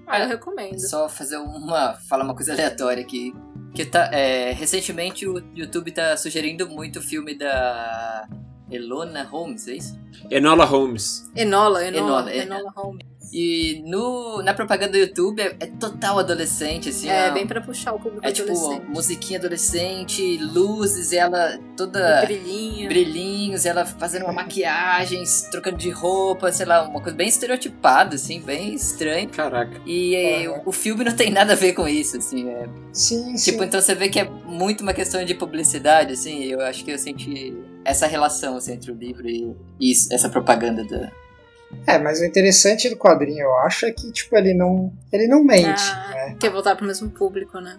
Ah, 0.06 0.20
eu 0.20 0.28
recomendo. 0.28 0.78
Só 0.78 1.08
fazer 1.08 1.38
uma. 1.38 1.94
falar 2.08 2.24
uma 2.24 2.34
coisa 2.34 2.52
aleatória 2.52 3.02
aqui. 3.02 3.34
Que 3.74 3.86
tá, 3.86 4.10
é, 4.12 4.52
recentemente 4.52 5.26
o 5.26 5.42
YouTube 5.54 5.92
tá 5.92 6.14
sugerindo 6.16 6.68
muito 6.68 6.98
o 6.98 7.02
filme 7.02 7.34
da 7.34 8.28
Elona 8.70 9.24
Holmes, 9.24 9.66
é 9.66 9.76
isso? 9.76 9.98
Enola 10.30 10.66
Holmes. 10.66 11.30
Enola, 11.34 11.82
Enola, 11.86 12.30
Enola, 12.30 12.32
é. 12.32 12.38
Enola 12.42 12.70
Holmes. 12.76 13.11
E 13.32 13.82
no, 13.86 14.42
na 14.42 14.52
propaganda 14.52 14.92
do 14.92 14.98
YouTube 14.98 15.40
é, 15.40 15.56
é 15.58 15.66
total 15.66 16.18
adolescente, 16.18 16.90
assim. 16.90 17.08
É, 17.08 17.30
ó. 17.30 17.32
bem 17.32 17.46
pra 17.46 17.60
puxar 17.60 17.94
o 17.94 17.98
público 17.98 18.26
É 18.26 18.30
tipo, 18.30 18.50
adolescente. 18.50 18.86
musiquinha 18.90 19.38
adolescente, 19.38 20.36
luzes, 20.36 21.12
ela 21.12 21.58
toda 21.76 22.20
Brilhinho. 22.26 22.88
brilhinhos, 22.88 23.64
ela 23.64 23.86
fazendo 23.86 24.24
uma 24.24 24.32
maquiagem, 24.34 25.22
trocando 25.50 25.78
de 25.78 25.88
roupa, 25.90 26.52
sei 26.52 26.66
lá, 26.66 26.82
uma 26.86 27.00
coisa 27.00 27.16
bem 27.16 27.28
estereotipada, 27.28 28.16
assim, 28.16 28.40
bem 28.40 28.74
estranha. 28.74 29.26
Caraca. 29.28 29.80
E 29.86 30.14
é, 30.14 30.48
o, 30.50 30.68
o 30.68 30.72
filme 30.72 31.02
não 31.04 31.16
tem 31.16 31.30
nada 31.30 31.54
a 31.54 31.56
ver 31.56 31.72
com 31.72 31.88
isso, 31.88 32.18
assim. 32.18 32.48
É, 32.50 32.68
Sim, 32.92 33.36
sim. 33.36 33.50
tipo, 33.52 33.64
então 33.64 33.80
você 33.80 33.94
vê 33.94 34.08
que 34.10 34.20
é 34.20 34.24
muito 34.28 34.82
uma 34.82 34.92
questão 34.92 35.24
de 35.24 35.34
publicidade, 35.34 36.12
assim, 36.12 36.42
e 36.42 36.50
eu 36.52 36.60
acho 36.60 36.84
que 36.84 36.90
eu 36.90 36.98
senti 36.98 37.54
essa 37.84 38.06
relação 38.06 38.56
assim, 38.56 38.74
entre 38.74 38.92
o 38.92 38.94
livro 38.94 39.26
e, 39.28 39.56
e 39.80 39.90
isso- 39.90 40.12
essa 40.12 40.28
propaganda 40.28 40.84
da. 40.84 41.10
É, 41.86 41.98
mas 41.98 42.20
o 42.20 42.24
interessante 42.24 42.88
do 42.88 42.96
quadrinho, 42.96 43.40
eu 43.42 43.54
acho, 43.60 43.86
é 43.86 43.92
que, 43.92 44.10
tipo, 44.12 44.36
ele 44.36 44.54
não, 44.54 44.92
ele 45.12 45.26
não 45.26 45.42
mente, 45.42 45.82
Ah. 45.82 46.10
né? 46.10 46.36
Quer 46.38 46.50
voltar 46.50 46.76
pro 46.76 46.86
mesmo 46.86 47.10
público, 47.10 47.58
né? 47.60 47.78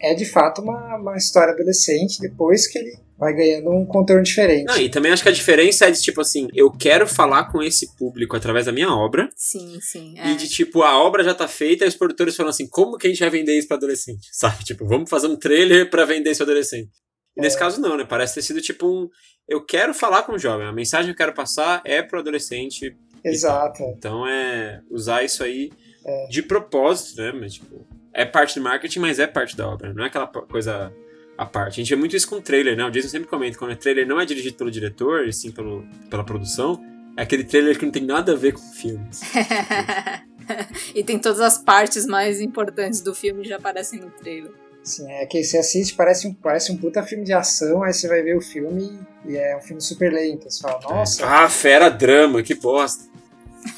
É, 0.00 0.14
de 0.14 0.24
fato, 0.24 0.62
uma, 0.62 0.96
uma 0.96 1.16
história 1.16 1.52
adolescente, 1.52 2.20
depois 2.20 2.66
que 2.68 2.78
ele 2.78 2.96
vai 3.18 3.34
ganhando 3.34 3.70
um 3.70 3.84
contorno 3.84 4.22
diferente. 4.22 4.66
Não, 4.66 4.78
e 4.78 4.88
também 4.88 5.10
acho 5.10 5.24
que 5.24 5.28
a 5.28 5.32
diferença 5.32 5.86
é 5.86 5.90
de 5.90 6.00
tipo 6.00 6.20
assim, 6.20 6.46
eu 6.54 6.70
quero 6.70 7.04
falar 7.04 7.50
com 7.50 7.60
esse 7.60 7.96
público 7.96 8.36
através 8.36 8.66
da 8.66 8.70
minha 8.72 8.88
obra. 8.94 9.28
Sim, 9.34 9.76
sim. 9.80 10.14
É. 10.16 10.30
E 10.30 10.36
de 10.36 10.48
tipo, 10.48 10.82
a 10.84 10.96
obra 11.02 11.24
já 11.24 11.34
tá 11.34 11.48
feita 11.48 11.84
e 11.84 11.88
os 11.88 11.96
produtores 11.96 12.36
falam 12.36 12.50
assim, 12.50 12.68
como 12.68 12.96
que 12.96 13.08
a 13.08 13.10
gente 13.10 13.18
vai 13.18 13.30
vender 13.30 13.58
isso 13.58 13.66
pra 13.66 13.76
adolescente? 13.76 14.28
Sabe? 14.30 14.62
Tipo, 14.62 14.86
vamos 14.86 15.10
fazer 15.10 15.26
um 15.26 15.34
trailer 15.34 15.90
pra 15.90 16.04
vender 16.04 16.30
isso 16.30 16.38
pra 16.44 16.52
adolescente. 16.52 16.90
E 17.38 17.40
nesse 17.40 17.56
É. 17.56 17.58
caso 17.60 17.80
não, 17.80 17.96
né? 17.96 18.04
Parece 18.04 18.34
ter 18.34 18.42
sido 18.42 18.60
tipo 18.60 18.86
um. 18.86 19.08
Eu 19.48 19.64
quero 19.64 19.94
falar 19.94 20.24
com 20.24 20.32
o 20.32 20.38
jovem, 20.38 20.66
a 20.66 20.72
mensagem 20.72 21.06
que 21.06 21.12
eu 21.12 21.16
quero 21.26 21.32
passar 21.34 21.80
é 21.84 22.02
pro 22.02 22.18
adolescente. 22.18 22.94
Exato. 23.24 23.82
Então 23.96 24.26
é 24.26 24.80
usar 24.90 25.22
isso 25.24 25.42
aí 25.42 25.70
É. 26.04 26.26
de 26.28 26.42
propósito, 26.42 27.20
né? 27.22 27.32
Mas, 27.32 27.54
tipo, 27.54 27.86
é 28.12 28.24
parte 28.24 28.58
do 28.58 28.62
marketing, 28.64 28.98
mas 29.00 29.18
é 29.18 29.26
parte 29.26 29.56
da 29.56 29.68
obra. 29.68 29.92
Não 29.94 30.04
é 30.04 30.08
aquela 30.08 30.26
coisa 30.26 30.92
à 31.36 31.46
parte. 31.46 31.74
A 31.80 31.84
gente 31.84 31.90
vê 31.90 31.96
muito 31.96 32.16
isso 32.16 32.28
com 32.28 32.40
trailer, 32.40 32.76
né? 32.76 32.84
O 32.84 32.90
Jason 32.90 33.08
sempre 33.08 33.28
comenta, 33.28 33.56
quando 33.58 33.72
o 33.72 33.76
trailer 33.76 34.06
não 34.06 34.20
é 34.20 34.24
dirigido 34.26 34.56
pelo 34.56 34.70
diretor, 34.70 35.26
e 35.26 35.32
sim 35.32 35.50
pelo, 35.52 35.86
pela 36.10 36.24
produção, 36.24 36.80
é 37.16 37.22
aquele 37.22 37.44
trailer 37.44 37.78
que 37.78 37.84
não 37.84 37.92
tem 37.92 38.04
nada 38.04 38.32
a 38.32 38.36
ver 38.36 38.52
com 38.52 38.60
o 38.60 38.72
filme. 38.74 39.08
e 40.94 41.02
tem 41.04 41.18
todas 41.18 41.40
as 41.40 41.58
partes 41.58 42.06
mais 42.06 42.40
importantes 42.40 43.00
do 43.00 43.14
filme 43.14 43.44
já 43.44 43.56
aparecem 43.56 44.00
no 44.00 44.10
trailer. 44.10 44.52
Sim, 44.88 45.12
é 45.12 45.26
que 45.26 45.44
você 45.44 45.58
assiste, 45.58 45.94
parece 45.94 46.26
um, 46.26 46.32
parece 46.32 46.72
um 46.72 46.76
puta 46.78 47.02
filme 47.02 47.22
de 47.22 47.32
ação, 47.34 47.82
aí 47.82 47.92
você 47.92 48.08
vai 48.08 48.22
ver 48.22 48.34
o 48.34 48.40
filme 48.40 48.98
e 49.26 49.36
é 49.36 49.54
um 49.54 49.60
filme 49.60 49.82
super 49.82 50.10
lento. 50.10 50.50
Você 50.50 50.62
fala, 50.62 50.80
nossa, 50.80 51.26
Ah, 51.26 51.46
fera 51.46 51.90
drama, 51.90 52.42
que 52.42 52.54
bosta. 52.54 53.04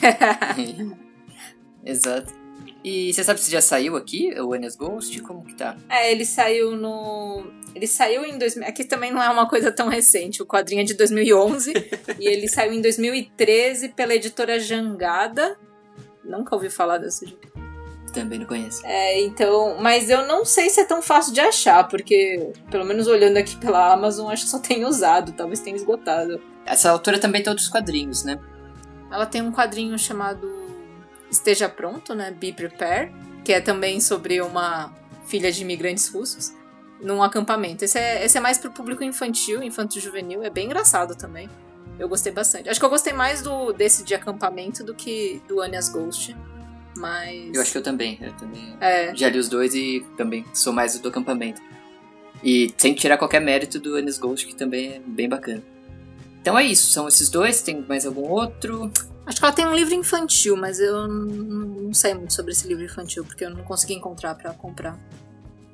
Exato. 1.85 2.33
E 2.85 3.13
você 3.13 3.25
sabe 3.25 3.41
se 3.41 3.51
já 3.51 3.61
saiu 3.61 3.97
aqui, 3.97 4.33
o 4.41 4.55
Enes 4.55 4.77
Ghost? 4.77 5.21
Como 5.23 5.45
que 5.45 5.55
tá? 5.55 5.77
É, 5.89 6.13
ele 6.13 6.25
saiu 6.25 6.77
no. 6.77 7.45
Ele 7.75 7.87
saiu 7.89 8.25
em 8.25 8.39
2000. 8.39 8.69
Aqui 8.69 8.85
também 8.85 9.13
não 9.13 9.23
é 9.23 9.29
uma 9.29 9.49
coisa 9.49 9.71
tão 9.71 9.89
recente. 9.89 10.43
O 10.43 10.47
quadrinho 10.47 10.81
é 10.81 10.85
de 10.85 10.95
2011. 10.95 11.73
e 12.19 12.27
ele 12.27 12.49
saiu 12.49 12.73
em 12.73 12.81
2013 12.81 13.91
pela 13.91 14.15
editora 14.15 14.59
Jangada. 14.59 15.59
Nunca 16.25 16.55
ouvi 16.55 16.71
falar 16.71 16.99
dessa 16.99 17.25
editora. 17.25 17.70
Também 18.13 18.39
não 18.39 18.47
conheço. 18.47 18.85
É, 18.85 19.21
então. 19.21 19.77
Mas 19.81 20.11
eu 20.11 20.27
não 20.27 20.45
sei 20.45 20.69
se 20.71 20.81
é 20.81 20.85
tão 20.85 21.01
fácil 21.01 21.33
de 21.33 21.41
achar, 21.41 21.87
porque, 21.89 22.53
pelo 22.71 22.85
menos 22.85 23.07
olhando 23.07 23.37
aqui 23.37 23.57
pela 23.57 23.93
Amazon, 23.93 24.31
acho 24.31 24.45
que 24.45 24.51
só 24.51 24.59
tem 24.59 24.85
usado. 24.85 25.33
Talvez 25.33 25.61
tenha 25.61 25.77
esgotado. 25.77 26.41
Essa 26.67 26.91
autora 26.91 27.19
também 27.19 27.43
tem 27.43 27.51
outros 27.51 27.69
quadrinhos, 27.69 28.25
né? 28.25 28.39
Ela 29.11 29.27
tem 29.27 29.43
um 29.43 29.53
quadrinho 29.53 29.99
chamado 29.99 30.49
Esteja 31.31 31.69
Pronto, 31.69 32.15
né? 32.15 32.31
Be 32.31 32.53
Prepared, 32.53 33.13
que 33.45 33.53
é 33.53 33.61
também 33.61 34.01
sobre 34.01 34.41
uma 34.41 34.93
filha 35.27 35.51
de 35.51 35.63
imigrantes 35.63 36.09
russos 36.09 36.53
num 37.01 37.23
acampamento. 37.23 37.85
Esse 37.85 37.99
é, 37.99 38.25
esse 38.25 38.37
é 38.37 38.41
mais 38.41 38.59
pro 38.59 38.71
público 38.71 39.03
infantil, 39.03 39.63
infanto-juvenil, 39.63 40.43
é 40.43 40.51
bem 40.51 40.67
engraçado 40.67 41.15
também. 41.15 41.49
Eu 41.99 42.09
gostei 42.09 42.33
bastante. 42.33 42.69
Acho 42.69 42.81
que 42.81 42.87
eu 42.87 42.91
gostei 42.91 43.13
mais 43.13 43.43
do 43.43 43.73
desse 43.73 44.05
de 44.05 44.15
acampamento 44.15 44.83
do 44.83 44.95
que 44.95 45.43
do 45.47 45.61
Anya's 45.61 45.89
Ghost. 45.89 46.37
Mas. 46.97 47.55
Eu 47.55 47.63
acho 47.63 47.73
que 47.73 47.79
eu 47.79 47.83
também. 47.83 48.19
Eu 48.21 48.33
também 48.35 48.77
É, 48.81 49.15
já 49.15 49.29
li 49.29 49.39
os 49.39 49.49
dois 49.49 49.75
e 49.75 50.05
também 50.17 50.45
sou 50.53 50.73
mais 50.73 50.99
do 50.99 51.09
acampamento. 51.09 51.61
E 52.43 52.73
sem 52.77 52.95
tirar 52.95 53.19
qualquer 53.19 53.41
mérito 53.41 53.79
do 53.79 53.99
Enes 53.99 54.19
Ghost, 54.19 54.47
que 54.47 54.55
também 54.55 54.95
é 54.95 54.99
bem 54.99 55.29
bacana. 55.29 55.63
Então 56.41 56.59
é 56.59 56.65
isso, 56.65 56.91
são 56.91 57.07
esses 57.07 57.29
dois, 57.29 57.61
tem 57.61 57.83
mais 57.83 58.07
algum 58.07 58.27
outro? 58.27 58.91
acho 59.27 59.39
que 59.39 59.45
ela 59.45 59.55
tem 59.55 59.67
um 59.67 59.75
livro 59.75 59.95
infantil, 59.95 60.57
mas 60.57 60.81
eu 60.81 61.07
não, 61.07 61.95
sei 61.95 62.15
muito 62.15 62.33
sobre 62.33 62.53
esse 62.53 62.67
livro 62.67 62.85
infantil, 62.85 63.25
porque 63.25 63.45
eu 63.45 63.51
não 63.51 63.63
consegui 63.63 63.95
encontrar 63.95 64.35
pra 64.35 64.53
comprar. 64.53 64.99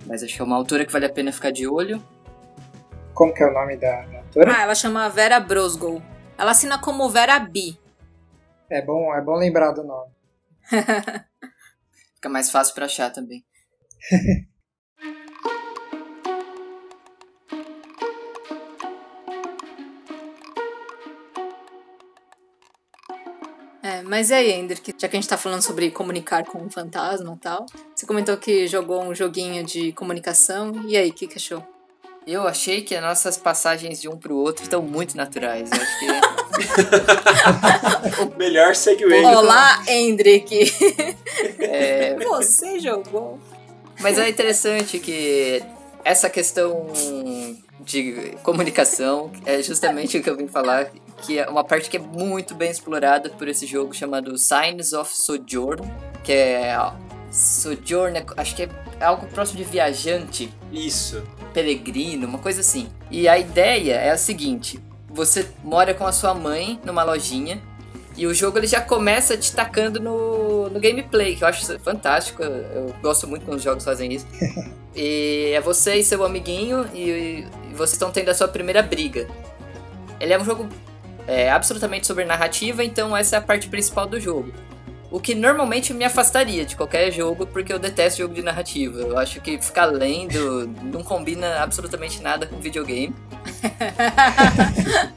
Mas 0.07 0.23
acho 0.23 0.35
que 0.35 0.41
é 0.41 0.45
uma 0.45 0.57
autora 0.57 0.85
que 0.85 0.93
vale 0.93 1.07
a 1.07 1.11
pena 1.11 1.33
ficar 1.33 1.51
de 1.51 1.67
olho. 1.67 2.03
como 3.15 3.33
que 3.33 3.43
é 3.43 3.47
o 3.47 3.53
nome 3.53 3.77
da, 3.77 4.03
da 4.03 4.19
autora? 4.19 4.55
Ah, 4.57 4.63
ela 4.63 4.75
chama 4.75 5.09
Vera 5.09 5.41
Brosgol. 5.41 6.03
Ela 6.37 6.51
assina 6.51 6.79
como 6.79 7.09
Vera 7.09 7.39
B. 7.39 7.75
É, 8.69 8.83
bom, 8.83 9.15
é 9.15 9.21
bom 9.23 9.37
lembrar 9.37 9.73
do 9.73 9.83
nome. 9.83 10.11
Fica 12.17 12.29
mais 12.29 12.51
fácil 12.51 12.75
para 12.75 12.87
achar 12.87 13.11
também. 13.11 13.45
É, 23.87 24.03
mas 24.03 24.31
e 24.31 24.35
aí, 24.35 24.51
Ender, 24.51 24.83
que 24.83 24.93
já 24.99 25.07
que 25.07 25.17
a 25.17 25.21
gente 25.21 25.29
tá 25.29 25.37
falando 25.37 25.63
sobre 25.63 25.93
comunicar 25.93 26.45
com 26.45 26.59
um 26.59 26.69
fantasma 26.69 27.35
e 27.35 27.39
tal, 27.39 27.65
você 27.95 28.05
comentou 28.05 28.37
que 28.37 28.67
jogou 28.67 29.01
um 29.05 29.15
joguinho 29.15 29.63
de 29.65 29.93
comunicação. 29.93 30.73
E 30.89 30.97
aí, 30.97 31.11
o 31.11 31.13
que, 31.13 31.29
que 31.29 31.37
achou? 31.37 31.65
Eu 32.27 32.49
achei 32.49 32.83
que 32.83 32.97
as 32.97 33.01
nossas 33.01 33.37
passagens 33.39 34.01
de 34.01 34.09
um 34.09 34.17
pro 34.19 34.35
outro 34.35 34.65
estão 34.65 34.83
muito 34.83 35.17
naturais. 35.17 35.71
Eu 35.71 35.81
acho 35.81 35.99
que 36.01 36.07
Melhor 38.37 38.75
segue 38.75 39.05
Olá, 39.05 39.83
Hendrik! 39.89 40.73
é, 41.61 42.17
Você 42.17 42.79
jogou. 42.81 43.39
Mas 44.01 44.19
é 44.19 44.29
interessante 44.29 44.99
que 44.99 45.63
essa 46.05 46.29
questão 46.29 46.87
de 47.81 48.35
comunicação 48.43 49.31
é 49.45 49.63
justamente 49.63 50.19
o 50.19 50.23
que 50.23 50.29
eu 50.29 50.37
vim 50.37 50.49
falar, 50.49 50.91
que 51.23 51.39
é 51.39 51.49
uma 51.49 51.65
parte 51.65 51.89
que 51.89 51.97
é 51.97 52.01
muito 52.01 52.55
bem 52.55 52.71
explorada 52.71 53.31
por 53.31 53.49
esse 53.49 53.67
jogo 53.67 53.95
chamado 53.95 54.37
Signs 54.37 54.93
of 54.93 55.15
Sojourn, 55.17 55.83
que 56.23 56.33
é 56.33 56.77
Sojourn, 57.31 58.23
acho 58.37 58.55
que 58.55 58.63
é 58.65 59.05
algo 59.05 59.27
próximo 59.27 59.59
de 59.59 59.65
viajante. 59.65 60.53
Isso. 60.73 61.23
Peregrino, 61.53 62.27
uma 62.27 62.39
coisa 62.39 62.61
assim. 62.61 62.89
E 63.11 63.29
a 63.29 63.39
ideia 63.39 63.95
é 63.95 64.11
a 64.11 64.17
seguinte: 64.17 64.79
você 65.17 65.49
mora 65.65 65.95
com 65.95 66.07
a 66.07 66.13
sua 66.13 66.35
mãe 66.35 66.79
numa 66.85 67.03
lojinha 67.03 67.61
e 68.17 68.27
o 68.27 68.35
jogo 68.35 68.59
ele 68.59 68.67
já 68.67 68.81
começa 68.81 69.37
te 69.37 69.53
tacando 69.53 69.99
no, 69.99 70.69
no 70.71 70.79
gameplay, 70.79 71.35
que 71.35 71.43
eu 71.43 71.49
acho 71.49 71.79
fantástico. 71.81 72.43
Eu, 72.43 72.53
eu 72.53 72.95
gosto 73.03 73.27
muito 73.27 73.45
quando 73.45 73.57
os 73.57 73.63
jogos 73.63 73.85
fazem 73.85 74.13
isso. 74.13 74.27
e 74.95 75.53
é 75.55 75.61
você 75.61 75.97
e 75.97 76.05
seu 76.05 76.25
amiguinho, 76.25 76.89
e, 76.95 77.01
e 77.01 77.75
vocês 77.75 77.93
estão 77.93 78.11
tendo 78.11 78.31
a 78.31 78.35
sua 78.35 78.49
primeira 78.49 78.83
briga. 78.83 79.29
Ele 80.19 80.33
é 80.33 80.39
um 80.39 80.45
jogo 80.45 80.69
é, 81.27 81.51
absolutamente 81.51 82.07
sobre 82.07 82.25
narrativa, 82.25 82.85
então 82.85 83.15
essa 83.15 83.37
é 83.37 83.39
a 83.39 83.43
parte 83.43 83.69
principal 83.69 84.07
do 84.07 84.19
jogo. 84.19 84.53
O 85.11 85.21
que 85.21 85.35
normalmente 85.35 85.95
me 85.95 86.05
afastaria 86.05 86.65
de 86.65 86.77
qualquer 86.77 87.11
jogo, 87.13 87.47
porque 87.47 87.73
eu 87.73 87.79
detesto 87.79 88.23
jogo 88.23 88.35
de 88.35 88.43
narrativa. 88.43 88.99
Eu 89.01 89.19
acho 89.19 89.41
que 89.41 89.61
ficar 89.61 89.87
lendo 89.87 90.69
não 90.83 91.03
combina 91.03 91.61
absolutamente 91.61 92.23
nada 92.23 92.47
com 92.47 92.57
videogame. 92.57 93.15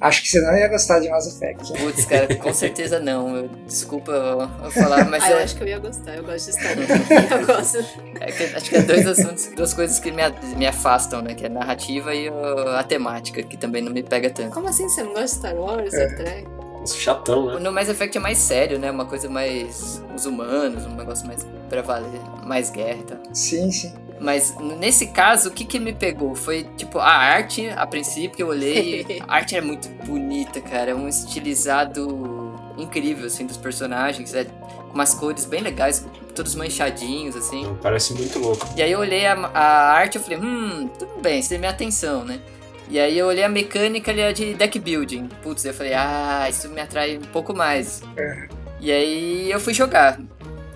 Acho 0.00 0.22
que 0.22 0.28
você 0.28 0.40
não 0.40 0.56
ia 0.56 0.68
gostar 0.68 1.00
de 1.00 1.08
Mass 1.08 1.26
Effect. 1.26 1.72
Putz, 1.72 2.04
cara, 2.04 2.34
com 2.36 2.52
certeza 2.54 3.00
não. 3.00 3.36
Eu, 3.36 3.48
desculpa 3.66 4.12
eu, 4.12 4.40
eu 4.64 4.70
falar, 4.70 5.04
mas. 5.08 5.24
ah, 5.24 5.30
eu 5.30 5.38
é... 5.38 5.42
acho 5.42 5.56
que 5.56 5.62
eu 5.62 5.68
ia 5.68 5.78
gostar, 5.78 6.16
eu 6.16 6.24
gosto 6.24 6.44
de 6.44 6.50
história. 6.50 6.86
eu 7.30 7.46
gosto. 7.46 7.78
É 8.20 8.30
que, 8.30 8.44
acho 8.56 8.70
que 8.70 8.76
é 8.76 8.82
dois 8.82 9.06
assuntos, 9.06 9.46
duas 9.56 9.72
coisas 9.72 9.98
que 9.98 10.10
me, 10.10 10.22
me 10.56 10.66
afastam, 10.66 11.22
né? 11.22 11.34
Que 11.34 11.44
é 11.44 11.46
a 11.46 11.50
narrativa 11.50 12.14
e 12.14 12.28
a 12.76 12.82
temática, 12.82 13.42
que 13.42 13.56
também 13.56 13.82
não 13.82 13.92
me 13.92 14.02
pega 14.02 14.30
tanto. 14.30 14.50
Como 14.50 14.68
assim 14.68 14.88
você 14.88 15.02
não 15.02 15.14
gosta 15.14 15.24
de 15.24 15.32
Star 15.32 15.54
Wars, 15.54 15.94
é. 15.94 16.06
Trek? 16.08 16.63
Chatão, 16.92 17.46
né? 17.46 17.58
No 17.58 17.72
Mass 17.72 17.88
Effect 17.88 18.16
é 18.16 18.20
mais 18.20 18.38
sério, 18.38 18.78
né? 18.78 18.90
Uma 18.90 19.06
coisa 19.06 19.28
mais. 19.28 20.02
os 20.14 20.26
humanos, 20.26 20.84
um 20.86 20.94
negócio 20.94 21.26
mais 21.26 21.46
pra 21.68 21.82
valer, 21.82 22.20
mais 22.44 22.70
guerra 22.70 22.98
e 22.98 23.04
tal. 23.04 23.18
Sim, 23.32 23.70
sim. 23.70 23.92
Mas 24.20 24.54
nesse 24.78 25.08
caso, 25.08 25.48
o 25.48 25.52
que 25.52 25.64
que 25.64 25.78
me 25.78 25.92
pegou? 25.92 26.34
Foi, 26.34 26.64
tipo, 26.76 26.98
a 26.98 27.10
arte, 27.10 27.68
a 27.68 27.86
princípio, 27.86 28.36
que 28.36 28.42
eu 28.42 28.48
olhei. 28.48 29.20
a 29.26 29.34
arte 29.34 29.56
é 29.56 29.60
muito 29.60 29.88
bonita, 30.06 30.60
cara. 30.60 30.92
É 30.92 30.94
um 30.94 31.08
estilizado 31.08 32.54
incrível, 32.76 33.26
assim, 33.26 33.46
dos 33.46 33.56
personagens. 33.56 34.34
É 34.34 34.44
com 34.44 34.94
umas 34.94 35.12
cores 35.12 35.44
bem 35.44 35.60
legais, 35.60 36.06
todos 36.36 36.54
manchadinhos, 36.54 37.34
assim. 37.34 37.76
Parece 37.82 38.14
muito 38.14 38.38
louco. 38.38 38.68
E 38.76 38.82
aí 38.82 38.92
eu 38.92 39.00
olhei 39.00 39.26
a, 39.26 39.34
a 39.34 39.92
arte 39.92 40.18
e 40.18 40.20
falei, 40.20 40.38
hum, 40.38 40.88
tudo 40.96 41.20
bem, 41.20 41.40
isso 41.40 41.48
tem 41.48 41.58
minha 41.58 41.72
atenção, 41.72 42.24
né? 42.24 42.40
E 42.88 42.98
aí 43.00 43.18
eu 43.18 43.26
olhei 43.26 43.44
a 43.44 43.48
mecânica 43.48 44.10
ali 44.10 44.32
de 44.32 44.54
deck 44.54 44.78
building. 44.78 45.28
Putz, 45.42 45.64
eu 45.64 45.74
falei, 45.74 45.94
ah, 45.94 46.46
isso 46.48 46.68
me 46.68 46.80
atrai 46.80 47.16
um 47.16 47.22
pouco 47.32 47.54
mais. 47.54 48.02
É. 48.16 48.48
E 48.80 48.92
aí 48.92 49.50
eu 49.50 49.58
fui 49.58 49.72
jogar. 49.72 50.20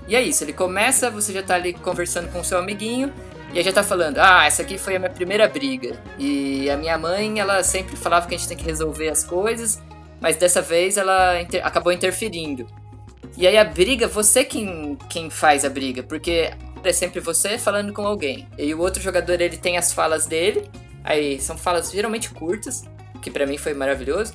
E 0.09 0.17
é 0.17 0.23
isso, 0.23 0.43
ele 0.43 0.55
começa, 0.55 1.11
você 1.11 1.35
já 1.35 1.43
tá 1.43 1.55
ali 1.55 1.75
conversando 1.75 2.33
com 2.33 2.41
o 2.41 2.45
seu 2.45 2.59
amiguinho, 2.59 3.13
e 3.53 3.59
aí 3.59 3.65
já 3.65 3.73
tá 3.73 3.83
falando, 3.83 4.17
ah, 4.17 4.47
essa 4.47 4.63
aqui 4.63 4.79
foi 4.79 4.97
a 4.97 4.99
minha 4.99 5.11
primeira 5.11 5.47
briga. 5.47 6.03
E 6.19 6.71
a 6.71 6.79
minha 6.79 6.97
mãe, 6.97 7.39
ela 7.39 7.63
sempre 7.63 7.95
falava 7.95 8.27
que 8.27 8.35
a 8.35 8.39
gente 8.39 8.49
tem 8.49 8.57
que 8.57 8.65
resolver 8.65 9.11
as 9.11 9.23
coisas, 9.23 9.83
mas 10.19 10.37
dessa 10.37 10.63
vez 10.63 10.97
ela 10.97 11.41
inter 11.41 11.65
acabou 11.65 11.93
interferindo. 11.93 12.67
E 13.37 13.47
aí 13.47 13.59
a 13.59 13.65
briga, 13.65 14.09
você 14.09 14.45
quem, 14.45 14.97
quem 15.11 15.29
faz 15.29 15.65
a 15.65 15.69
briga, 15.69 16.03
porque 16.03 16.53
é 16.83 16.93
sempre 16.93 17.21
você 17.21 17.59
falando 17.59 17.93
com 17.93 18.07
alguém. 18.07 18.49
E 18.57 18.73
o 18.75 18.81
outro 18.81 19.03
jogador, 19.03 19.41
ele 19.41 19.59
tem 19.59 19.77
as 19.77 19.93
falas 19.93 20.25
dele, 20.27 20.71
aí 21.09 21.41
são 21.41 21.57
falas 21.57 21.91
geralmente 21.91 22.31
curtas, 22.31 22.85
que 23.23 23.31
para 23.31 23.47
mim 23.47 23.57
foi 23.57 23.73
maravilhoso. 23.73 24.35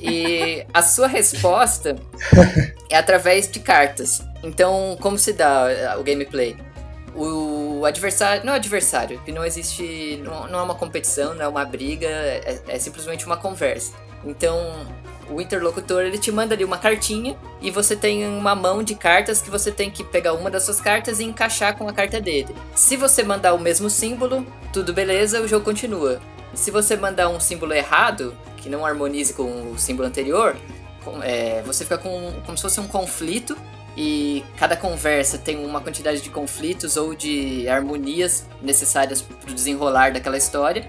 E 0.00 0.66
a 0.72 0.82
sua 0.82 1.06
resposta 1.06 1.96
é 2.90 2.96
através 2.96 3.50
de 3.50 3.60
cartas. 3.60 4.22
Então, 4.42 4.96
como 5.00 5.16
se 5.16 5.32
dá 5.32 5.66
uh, 5.96 6.00
o 6.00 6.02
gameplay? 6.02 6.56
O 7.14 7.84
adversário. 7.86 8.44
Não 8.44 8.54
é 8.54 8.56
adversário, 8.56 9.20
que 9.20 9.30
não 9.30 9.44
existe. 9.44 10.20
Não, 10.24 10.48
não 10.48 10.58
é 10.58 10.62
uma 10.62 10.74
competição, 10.74 11.34
não 11.34 11.44
é 11.44 11.48
uma 11.48 11.64
briga, 11.64 12.08
é, 12.08 12.60
é 12.66 12.78
simplesmente 12.78 13.24
uma 13.24 13.36
conversa. 13.36 13.92
Então, 14.24 14.58
o 15.30 15.40
interlocutor 15.40 16.02
ele 16.02 16.18
te 16.18 16.30
manda 16.30 16.54
ali 16.54 16.64
uma 16.64 16.78
cartinha 16.78 17.36
e 17.60 17.70
você 17.70 17.96
tem 17.96 18.26
uma 18.26 18.54
mão 18.54 18.82
de 18.82 18.94
cartas 18.94 19.40
que 19.40 19.50
você 19.50 19.70
tem 19.70 19.90
que 19.90 20.04
pegar 20.04 20.32
uma 20.34 20.50
das 20.50 20.64
suas 20.64 20.80
cartas 20.80 21.20
e 21.20 21.24
encaixar 21.24 21.76
com 21.76 21.88
a 21.88 21.92
carta 21.92 22.20
dele. 22.20 22.54
Se 22.74 22.96
você 22.96 23.22
mandar 23.22 23.54
o 23.54 23.58
mesmo 23.58 23.88
símbolo, 23.88 24.46
tudo 24.72 24.92
beleza, 24.92 25.40
o 25.40 25.48
jogo 25.48 25.64
continua. 25.64 26.20
Se 26.54 26.70
você 26.70 26.96
mandar 26.96 27.28
um 27.28 27.40
símbolo 27.40 27.72
errado, 27.72 28.34
que 28.56 28.68
não 28.68 28.86
harmonize 28.86 29.32
com 29.34 29.72
o 29.72 29.78
símbolo 29.78 30.08
anterior, 30.08 30.56
é, 31.22 31.62
você 31.62 31.84
fica 31.84 31.98
com 31.98 32.32
como 32.46 32.56
se 32.56 32.62
fosse 32.62 32.80
um 32.80 32.86
conflito 32.86 33.56
e 33.96 34.44
cada 34.56 34.76
conversa 34.76 35.38
tem 35.38 35.64
uma 35.64 35.80
quantidade 35.80 36.20
de 36.20 36.30
conflitos 36.30 36.96
ou 36.96 37.14
de 37.14 37.68
harmonias 37.68 38.46
necessárias 38.60 39.22
para 39.22 39.50
o 39.50 39.54
desenrolar 39.54 40.12
daquela 40.12 40.36
história. 40.36 40.86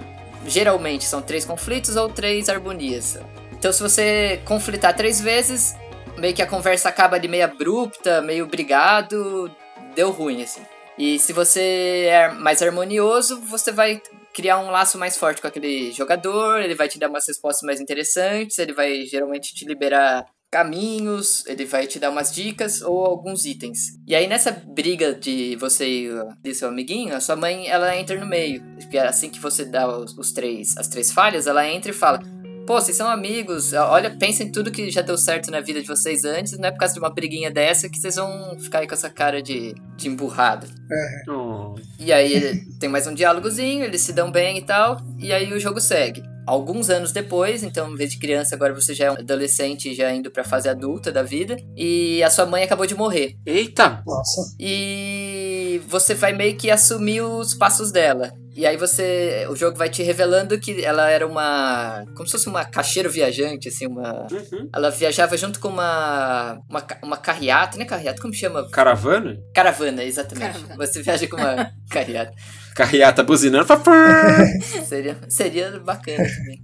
Geralmente 0.48 1.06
são 1.06 1.22
três 1.22 1.46
conflitos 1.46 1.96
ou 1.96 2.10
três 2.10 2.50
harmonias. 2.50 3.20
Então, 3.58 3.72
se 3.72 3.82
você 3.82 4.42
conflitar 4.46 4.96
três 4.96 5.20
vezes, 5.20 5.76
meio 6.18 6.34
que 6.34 6.42
a 6.42 6.48
conversa 6.48 6.90
acaba 6.90 7.16
ali 7.16 7.28
meio 7.28 7.46
abrupta, 7.46 8.22
meio 8.22 8.46
brigado, 8.48 9.52
deu 9.96 10.12
ruim 10.12 10.44
assim. 10.44 10.62
E 10.98 11.20
se 11.20 11.34
você 11.34 12.08
é 12.10 12.32
mais 12.32 12.62
harmonioso, 12.62 13.42
você 13.42 13.72
vai 13.72 14.02
criar 14.34 14.60
um 14.60 14.70
laço 14.70 14.98
mais 14.98 15.18
forte 15.18 15.42
com 15.42 15.48
aquele 15.48 15.92
jogador, 15.92 16.62
ele 16.62 16.76
vai 16.76 16.88
te 16.88 17.00
dar 17.00 17.10
umas 17.10 17.28
respostas 17.28 17.64
mais 17.64 17.80
interessantes, 17.80 18.60
ele 18.60 18.74
vai 18.74 19.06
geralmente 19.06 19.54
te 19.54 19.66
liberar 19.66 20.26
caminhos, 20.52 21.46
ele 21.48 21.66
vai 21.66 21.86
te 21.86 22.00
dar 22.00 22.10
umas 22.10 22.34
dicas 22.34 22.82
ou 22.82 23.06
alguns 23.06 23.46
itens. 23.46 23.98
E 24.08 24.16
aí 24.16 24.28
nessa 24.28 24.52
briga 24.52 25.14
de 25.14 25.56
você 25.58 26.10
e 26.44 26.54
seu 26.54 26.70
amiguinho, 26.70 27.14
a 27.14 27.20
sua 27.20 27.36
mãe 27.36 27.68
ela 27.68 27.96
entra 27.96 28.18
no 28.18 28.26
meio, 28.26 28.64
porque 28.80 28.98
assim 28.98 29.30
que 29.30 29.40
você 29.40 29.66
dá 29.66 29.86
os, 29.88 30.18
os 30.18 30.32
três 30.32 30.78
as 30.78 30.88
três 30.88 31.12
falhas, 31.12 31.46
ela 31.48 31.68
entra 31.68 31.92
e 31.92 31.94
fala: 31.94 32.22
Pô, 32.66 32.82
vocês 32.82 32.98
são 32.98 33.08
amigos, 33.08 33.74
olha, 33.74 34.10
pensem 34.10 34.52
tudo 34.52 34.72
que 34.72 34.90
já 34.90 35.02
deu 35.02 35.18
certo 35.18 35.52
na 35.52 35.62
vida 35.62 35.80
de 35.80 35.88
vocês 35.88 36.26
antes, 36.26 36.58
não 36.58 36.68
é 36.68 36.72
por 36.72 36.80
causa 36.80 36.96
de 36.96 37.00
uma 37.00 37.14
briguinha 37.14 37.52
dessa 37.52 37.88
que 37.88 37.98
vocês 37.98 38.16
vão 38.16 38.58
ficar 38.60 38.80
aí 38.80 38.88
com 38.88 38.96
essa 38.96 39.10
cara 39.10 39.40
de, 39.40 39.76
de 39.96 40.08
emburrado. 40.08 40.66
É. 40.92 41.32
Oh. 41.32 41.76
E 42.00 42.12
aí 42.12 42.66
tem 42.80 42.90
mais 42.90 43.06
um 43.06 43.14
diálogozinho, 43.14 43.84
eles 43.84 44.02
se 44.02 44.14
dão 44.14 44.32
bem 44.32 44.58
e 44.58 44.62
tal, 44.64 45.00
e 45.20 45.32
aí 45.32 45.54
o 45.54 45.60
jogo 45.60 45.80
segue. 45.80 46.24
Alguns 46.48 46.90
anos 46.90 47.12
depois, 47.12 47.64
então, 47.64 47.92
em 47.92 47.96
vez 47.96 48.12
de 48.12 48.20
criança, 48.20 48.56
agora 48.56 48.74
você 48.74 48.94
já 48.94 49.06
é 49.06 49.12
um 49.12 49.16
adolescente, 49.16 49.94
já 49.94 50.12
indo 50.12 50.32
pra 50.32 50.44
fase 50.44 50.68
adulta 50.68 51.12
da 51.12 51.22
vida, 51.22 51.58
e 51.76 52.22
a 52.24 52.30
sua 52.30 52.46
mãe 52.46 52.64
acabou 52.64 52.86
de 52.86 52.96
morrer. 52.96 53.36
Eita! 53.46 54.04
Nossa. 54.06 54.56
E 54.60 55.82
você 55.88 56.14
vai 56.14 56.34
meio 56.34 56.56
que 56.56 56.70
assumir 56.70 57.22
os 57.22 57.54
passos 57.54 57.92
dela. 57.92 58.32
E 58.56 58.66
aí 58.66 58.78
você. 58.78 59.46
O 59.50 59.56
jogo 59.56 59.78
vai 59.78 59.90
te 59.90 60.02
revelando 60.02 60.58
que 60.58 60.84
ela 60.84 61.10
era 61.10 61.28
uma. 61.28 62.06
Como 62.16 62.26
se 62.26 62.32
fosse 62.32 62.48
uma 62.48 62.64
caixeira 62.64 63.10
viajante, 63.10 63.68
assim, 63.68 63.86
uma. 63.86 64.28
Uhum. 64.32 64.70
Ela 64.74 64.90
viajava 64.90 65.36
junto 65.36 65.60
com 65.60 65.68
uma. 65.68 66.58
Uma, 66.70 66.88
uma 67.04 67.18
carreata, 67.18 67.78
né? 67.78 67.84
Carreata, 67.84 68.22
como 68.22 68.34
chama? 68.34 68.70
Caravana? 68.70 69.38
Caravana, 69.54 70.04
exatamente. 70.04 70.54
Caravana. 70.54 70.88
Você 70.88 71.02
viaja 71.02 71.28
com 71.28 71.36
uma 71.36 71.70
carreata. 71.92 72.34
Carreata 72.76 73.24
buzinando. 73.24 73.66
seria, 74.86 75.18
seria 75.30 75.80
bacana 75.80 76.28
também. 76.28 76.62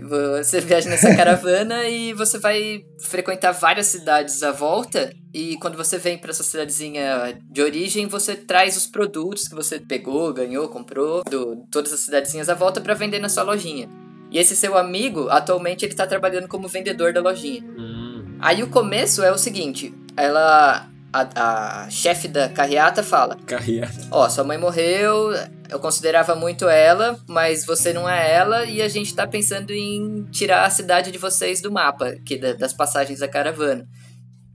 Você 0.40 0.60
viaja 0.60 0.88
nessa 0.88 1.14
caravana 1.14 1.84
e 1.84 2.14
você 2.14 2.38
vai 2.38 2.80
frequentar 2.98 3.52
várias 3.52 3.86
cidades 3.86 4.42
à 4.42 4.50
volta. 4.50 5.12
E 5.32 5.58
quando 5.58 5.76
você 5.76 5.98
vem 5.98 6.16
para 6.16 6.30
essa 6.30 6.42
cidadezinha 6.42 7.38
de 7.50 7.60
origem, 7.60 8.06
você 8.06 8.34
traz 8.34 8.78
os 8.78 8.86
produtos 8.86 9.46
que 9.46 9.54
você 9.54 9.78
pegou, 9.78 10.32
ganhou, 10.32 10.68
comprou, 10.68 11.22
do 11.24 11.66
todas 11.70 11.92
as 11.92 12.00
cidadezinhas 12.00 12.48
à 12.48 12.54
volta 12.54 12.80
para 12.80 12.94
vender 12.94 13.18
na 13.18 13.28
sua 13.28 13.42
lojinha. 13.42 13.88
E 14.30 14.38
esse 14.38 14.56
seu 14.56 14.76
amigo, 14.78 15.28
atualmente, 15.28 15.84
ele 15.84 15.94
tá 15.94 16.06
trabalhando 16.06 16.48
como 16.48 16.66
vendedor 16.66 17.12
da 17.12 17.20
lojinha. 17.20 17.62
Hum. 17.62 18.38
Aí 18.40 18.62
o 18.62 18.68
começo 18.68 19.22
é 19.22 19.30
o 19.30 19.38
seguinte: 19.38 19.94
ela 20.16 20.88
a, 21.14 21.84
a 21.84 21.90
chefe 21.90 22.26
da 22.26 22.48
carreata 22.48 23.02
fala: 23.02 23.36
Carreata. 23.46 24.08
Ó, 24.10 24.28
sua 24.28 24.42
mãe 24.42 24.58
morreu, 24.58 25.32
eu 25.70 25.78
considerava 25.78 26.34
muito 26.34 26.68
ela, 26.68 27.16
mas 27.28 27.64
você 27.64 27.92
não 27.92 28.08
é 28.08 28.34
ela 28.34 28.64
e 28.64 28.82
a 28.82 28.88
gente 28.88 29.14
tá 29.14 29.24
pensando 29.24 29.70
em 29.70 30.24
tirar 30.32 30.64
a 30.64 30.70
cidade 30.70 31.12
de 31.12 31.18
vocês 31.18 31.60
do 31.60 31.70
mapa, 31.70 32.08
aqui 32.08 32.36
das 32.36 32.72
passagens 32.72 33.20
da 33.20 33.28
caravana. 33.28 33.86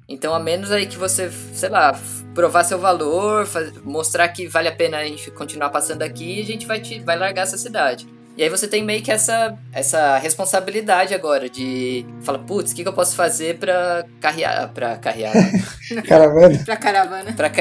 Então, 0.07 0.34
a 0.34 0.39
menos 0.39 0.72
aí 0.72 0.88
que 0.88 0.97
você, 0.97 1.32
sei 1.53 1.70
lá, 1.70 1.97
provar 2.34 2.64
seu 2.64 2.80
valor, 2.80 3.47
mostrar 3.84 4.28
que 4.30 4.47
vale 4.47 4.68
a 4.68 4.76
pena 4.76 4.97
a 4.97 5.05
gente 5.05 5.30
continuar 5.32 5.70
passando 5.70 6.01
aqui, 6.01 6.41
a 6.41 6.45
gente 6.45 6.66
vai, 6.66 6.80
te, 6.80 6.99
vai 6.99 7.16
largar 7.18 7.43
essa 7.43 7.57
cidade. 7.57 8.07
E 8.40 8.44
aí 8.44 8.48
você 8.48 8.70
tem 8.70 8.82
meio 8.82 9.04
que 9.04 9.12
essa, 9.12 9.60
essa 9.70 10.18
responsabilidade 10.18 11.14
agora 11.14 11.50
de 11.50 12.06
falar, 12.22 12.40
putz, 12.40 12.72
o 12.72 12.76
que, 12.76 12.84
que 12.84 12.88
eu 12.88 12.94
posso 12.94 13.14
fazer 13.14 13.58
pra 13.58 14.06
carrear. 14.22 14.70
Pra 14.70 14.96
carrear. 14.96 15.34
caravana. 16.08 16.58
pra 16.64 16.78
caravana. 16.78 17.34
Pra, 17.34 17.52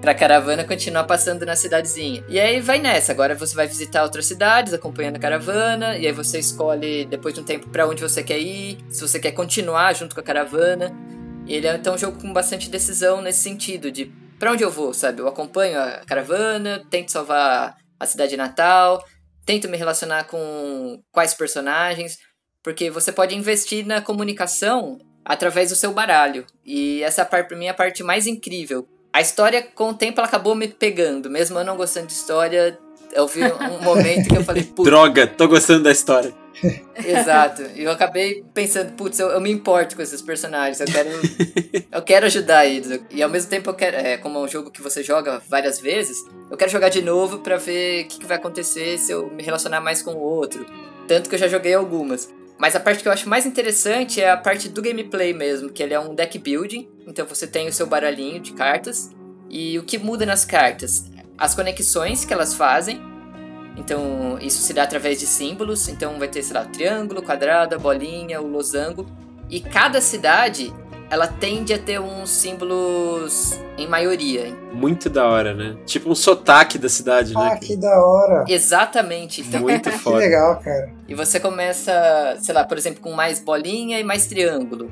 pra 0.00 0.12
caravana 0.12 0.64
continuar 0.64 1.04
passando 1.04 1.46
na 1.46 1.54
cidadezinha. 1.54 2.24
E 2.28 2.40
aí 2.40 2.60
vai 2.60 2.80
nessa. 2.80 3.12
Agora 3.12 3.36
você 3.36 3.54
vai 3.54 3.68
visitar 3.68 4.02
outras 4.02 4.26
cidades, 4.26 4.74
acompanhando 4.74 5.14
a 5.14 5.20
caravana. 5.20 5.96
E 5.96 6.04
aí 6.04 6.12
você 6.12 6.40
escolhe, 6.40 7.04
depois 7.04 7.32
de 7.32 7.40
um 7.40 7.44
tempo, 7.44 7.68
para 7.68 7.86
onde 7.86 8.02
você 8.02 8.20
quer 8.20 8.40
ir. 8.40 8.78
Se 8.88 9.02
você 9.02 9.20
quer 9.20 9.30
continuar 9.30 9.94
junto 9.94 10.16
com 10.16 10.20
a 10.20 10.24
caravana. 10.24 10.92
E 11.46 11.54
ele 11.54 11.68
é 11.68 11.76
então 11.76 11.94
um 11.94 11.98
jogo 11.98 12.20
com 12.20 12.32
bastante 12.32 12.68
decisão 12.68 13.22
nesse 13.22 13.38
sentido, 13.38 13.88
de 13.88 14.12
para 14.36 14.50
onde 14.50 14.64
eu 14.64 14.70
vou, 14.72 14.92
sabe? 14.92 15.20
Eu 15.20 15.28
acompanho 15.28 15.78
a 15.78 16.00
caravana, 16.04 16.82
tento 16.90 17.12
salvar 17.12 17.76
a 18.00 18.06
cidade 18.06 18.36
natal, 18.36 19.04
tento 19.44 19.68
me 19.68 19.76
relacionar 19.76 20.24
com 20.24 21.02
quais 21.12 21.34
personagens, 21.34 22.18
porque 22.62 22.90
você 22.90 23.12
pode 23.12 23.34
investir 23.34 23.86
na 23.86 24.00
comunicação 24.00 24.98
através 25.24 25.70
do 25.70 25.76
seu 25.76 25.92
baralho. 25.92 26.46
E 26.64 27.02
essa 27.02 27.24
parte 27.24 27.48
para 27.48 27.56
mim 27.56 27.66
é 27.66 27.70
a 27.70 27.74
parte 27.74 28.02
mais 28.02 28.26
incrível. 28.26 28.88
A 29.12 29.20
história 29.20 29.62
com 29.62 29.90
o 29.90 29.94
tempo 29.94 30.18
ela 30.18 30.26
acabou 30.26 30.54
me 30.54 30.66
pegando, 30.66 31.30
mesmo 31.30 31.58
eu 31.58 31.64
não 31.64 31.76
gostando 31.76 32.08
de 32.08 32.14
história, 32.14 32.78
eu 33.14 33.26
vi 33.28 33.42
um 33.44 33.82
momento 33.82 34.28
que 34.28 34.36
eu 34.36 34.44
falei, 34.44 34.64
putz. 34.64 34.90
Droga, 34.90 35.26
tô 35.26 35.46
gostando 35.46 35.84
da 35.84 35.92
história. 35.92 36.34
Exato. 37.04 37.62
E 37.74 37.84
eu 37.84 37.90
acabei 37.90 38.44
pensando, 38.52 38.92
putz, 38.92 39.18
eu, 39.18 39.28
eu, 39.28 39.40
me 39.40 39.50
importo 39.50 39.96
com 39.96 40.02
esses 40.02 40.20
personagens. 40.20 40.80
Eu 40.80 40.86
quero, 40.86 41.08
eu 41.92 42.02
quero 42.02 42.26
ajudar 42.26 42.66
eles. 42.66 43.00
E 43.10 43.22
ao 43.22 43.30
mesmo 43.30 43.50
tempo 43.50 43.70
eu 43.70 43.74
quero, 43.74 43.96
é, 43.96 44.16
como 44.16 44.38
é 44.38 44.42
um 44.42 44.48
jogo 44.48 44.70
que 44.70 44.82
você 44.82 45.02
joga 45.02 45.40
várias 45.48 45.78
vezes, 45.78 46.18
eu 46.50 46.56
quero 46.56 46.70
jogar 46.70 46.88
de 46.88 47.02
novo 47.02 47.38
para 47.38 47.56
ver 47.56 48.04
o 48.04 48.08
que, 48.08 48.18
que 48.18 48.26
vai 48.26 48.36
acontecer 48.36 48.98
se 48.98 49.12
eu 49.12 49.30
me 49.30 49.42
relacionar 49.42 49.80
mais 49.80 50.02
com 50.02 50.12
o 50.12 50.20
outro. 50.20 50.66
Tanto 51.06 51.28
que 51.28 51.34
eu 51.34 51.38
já 51.38 51.48
joguei 51.48 51.74
algumas. 51.74 52.28
Mas 52.58 52.74
a 52.76 52.80
parte 52.80 53.02
que 53.02 53.08
eu 53.08 53.12
acho 53.12 53.28
mais 53.28 53.46
interessante 53.46 54.20
é 54.20 54.30
a 54.30 54.36
parte 54.36 54.68
do 54.68 54.80
gameplay 54.80 55.32
mesmo, 55.32 55.70
que 55.70 55.82
ele 55.82 55.92
é 55.92 56.00
um 56.00 56.14
deck 56.14 56.38
building. 56.38 56.88
Então 57.06 57.26
você 57.26 57.46
tem 57.46 57.68
o 57.68 57.72
seu 57.72 57.86
baralhinho 57.86 58.40
de 58.40 58.52
cartas. 58.52 59.10
E 59.50 59.78
o 59.78 59.82
que 59.82 59.98
muda 59.98 60.24
nas 60.24 60.44
cartas? 60.44 61.04
As 61.36 61.54
conexões 61.54 62.24
que 62.24 62.32
elas 62.32 62.54
fazem 62.54 63.14
então, 63.76 64.38
isso 64.40 64.62
se 64.62 64.72
dá 64.72 64.84
através 64.84 65.18
de 65.18 65.26
símbolos. 65.26 65.88
Então, 65.88 66.18
vai 66.18 66.28
ter, 66.28 66.42
sei 66.42 66.54
lá, 66.54 66.64
triângulo, 66.64 67.22
quadrado, 67.22 67.74
a 67.74 67.78
bolinha, 67.78 68.40
o 68.40 68.46
losango. 68.46 69.06
E 69.50 69.60
cada 69.60 70.00
cidade, 70.00 70.72
ela 71.10 71.26
tende 71.26 71.74
a 71.74 71.78
ter 71.78 72.00
uns 72.00 72.30
símbolos 72.30 73.58
em 73.76 73.86
maioria. 73.86 74.56
Muito 74.72 75.10
da 75.10 75.26
hora, 75.26 75.54
né? 75.54 75.76
Tipo 75.84 76.10
um 76.10 76.14
sotaque 76.14 76.78
da 76.78 76.88
cidade, 76.88 77.32
ah, 77.36 77.40
né? 77.40 77.50
Ah, 77.52 77.58
que 77.58 77.76
da 77.76 78.04
hora. 78.04 78.44
Exatamente. 78.48 79.40
Então, 79.40 79.60
Muito 79.60 79.90
foda. 79.98 80.18
Que 80.18 80.24
legal, 80.24 80.60
cara. 80.60 80.92
E 81.08 81.14
você 81.14 81.40
começa, 81.40 82.36
sei 82.40 82.54
lá, 82.54 82.64
por 82.64 82.78
exemplo, 82.78 83.00
com 83.00 83.12
mais 83.12 83.40
bolinha 83.40 83.98
e 83.98 84.04
mais 84.04 84.26
triângulo. 84.26 84.88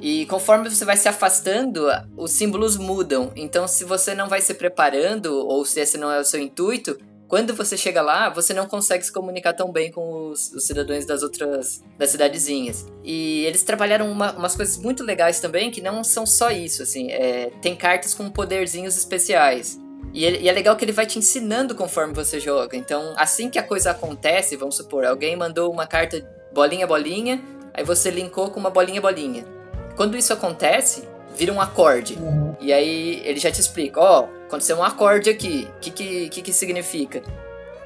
E 0.00 0.26
conforme 0.26 0.68
você 0.68 0.84
vai 0.84 0.96
se 0.96 1.08
afastando, 1.08 1.86
os 2.16 2.30
símbolos 2.32 2.76
mudam. 2.76 3.32
Então, 3.36 3.66
se 3.66 3.84
você 3.84 4.14
não 4.14 4.28
vai 4.28 4.40
se 4.40 4.54
preparando, 4.54 5.34
ou 5.46 5.64
se 5.64 5.80
esse 5.80 5.96
não 5.96 6.10
é 6.10 6.20
o 6.20 6.24
seu 6.24 6.40
intuito, 6.40 6.98
quando 7.26 7.54
você 7.54 7.76
chega 7.76 8.02
lá, 8.02 8.28
você 8.28 8.52
não 8.52 8.66
consegue 8.66 9.04
se 9.04 9.12
comunicar 9.12 9.54
tão 9.54 9.72
bem 9.72 9.90
com 9.90 10.30
os, 10.30 10.52
os 10.52 10.66
cidadãos 10.66 11.06
das 11.06 11.22
outras 11.22 11.82
das 11.98 12.10
cidadezinhas. 12.10 12.86
E 13.02 13.44
eles 13.46 13.62
trabalharam 13.62 14.10
uma, 14.10 14.32
umas 14.32 14.54
coisas 14.54 14.76
muito 14.76 15.02
legais 15.02 15.40
também, 15.40 15.70
que 15.70 15.80
não 15.80 16.04
são 16.04 16.26
só 16.26 16.50
isso, 16.50 16.82
assim. 16.82 17.10
É, 17.10 17.50
tem 17.62 17.74
cartas 17.74 18.14
com 18.14 18.28
poderzinhos 18.30 18.96
especiais. 18.96 19.80
E, 20.12 20.24
ele, 20.24 20.38
e, 20.44 20.48
é 20.48 20.52
legal 20.52 20.76
que 20.76 20.84
ele 20.84 20.92
vai 20.92 21.06
te 21.06 21.18
ensinando 21.18 21.74
conforme 21.74 22.14
você 22.14 22.38
joga. 22.38 22.76
Então, 22.76 23.14
assim 23.16 23.50
que 23.50 23.58
a 23.58 23.62
coisa 23.62 23.90
acontece, 23.90 24.56
vamos 24.56 24.76
supor, 24.76 25.04
alguém 25.04 25.34
mandou 25.34 25.72
uma 25.72 25.86
carta 25.86 26.24
bolinha, 26.52 26.86
bolinha, 26.86 27.42
aí 27.72 27.82
você 27.82 28.10
linkou 28.10 28.50
com 28.50 28.60
uma 28.60 28.70
bolinha, 28.70 29.00
bolinha. 29.00 29.53
Quando 29.96 30.16
isso 30.16 30.32
acontece, 30.32 31.08
vira 31.34 31.52
um 31.52 31.60
acorde. 31.60 32.14
Uhum. 32.14 32.54
E 32.60 32.72
aí 32.72 33.22
ele 33.24 33.38
já 33.38 33.50
te 33.50 33.60
explica, 33.60 34.00
ó, 34.00 34.22
oh, 34.22 34.46
aconteceu 34.46 34.76
um 34.76 34.82
acorde 34.82 35.30
aqui. 35.30 35.68
O 35.76 35.80
que, 35.80 35.90
que, 35.90 36.28
que, 36.28 36.42
que 36.42 36.52
significa? 36.52 37.22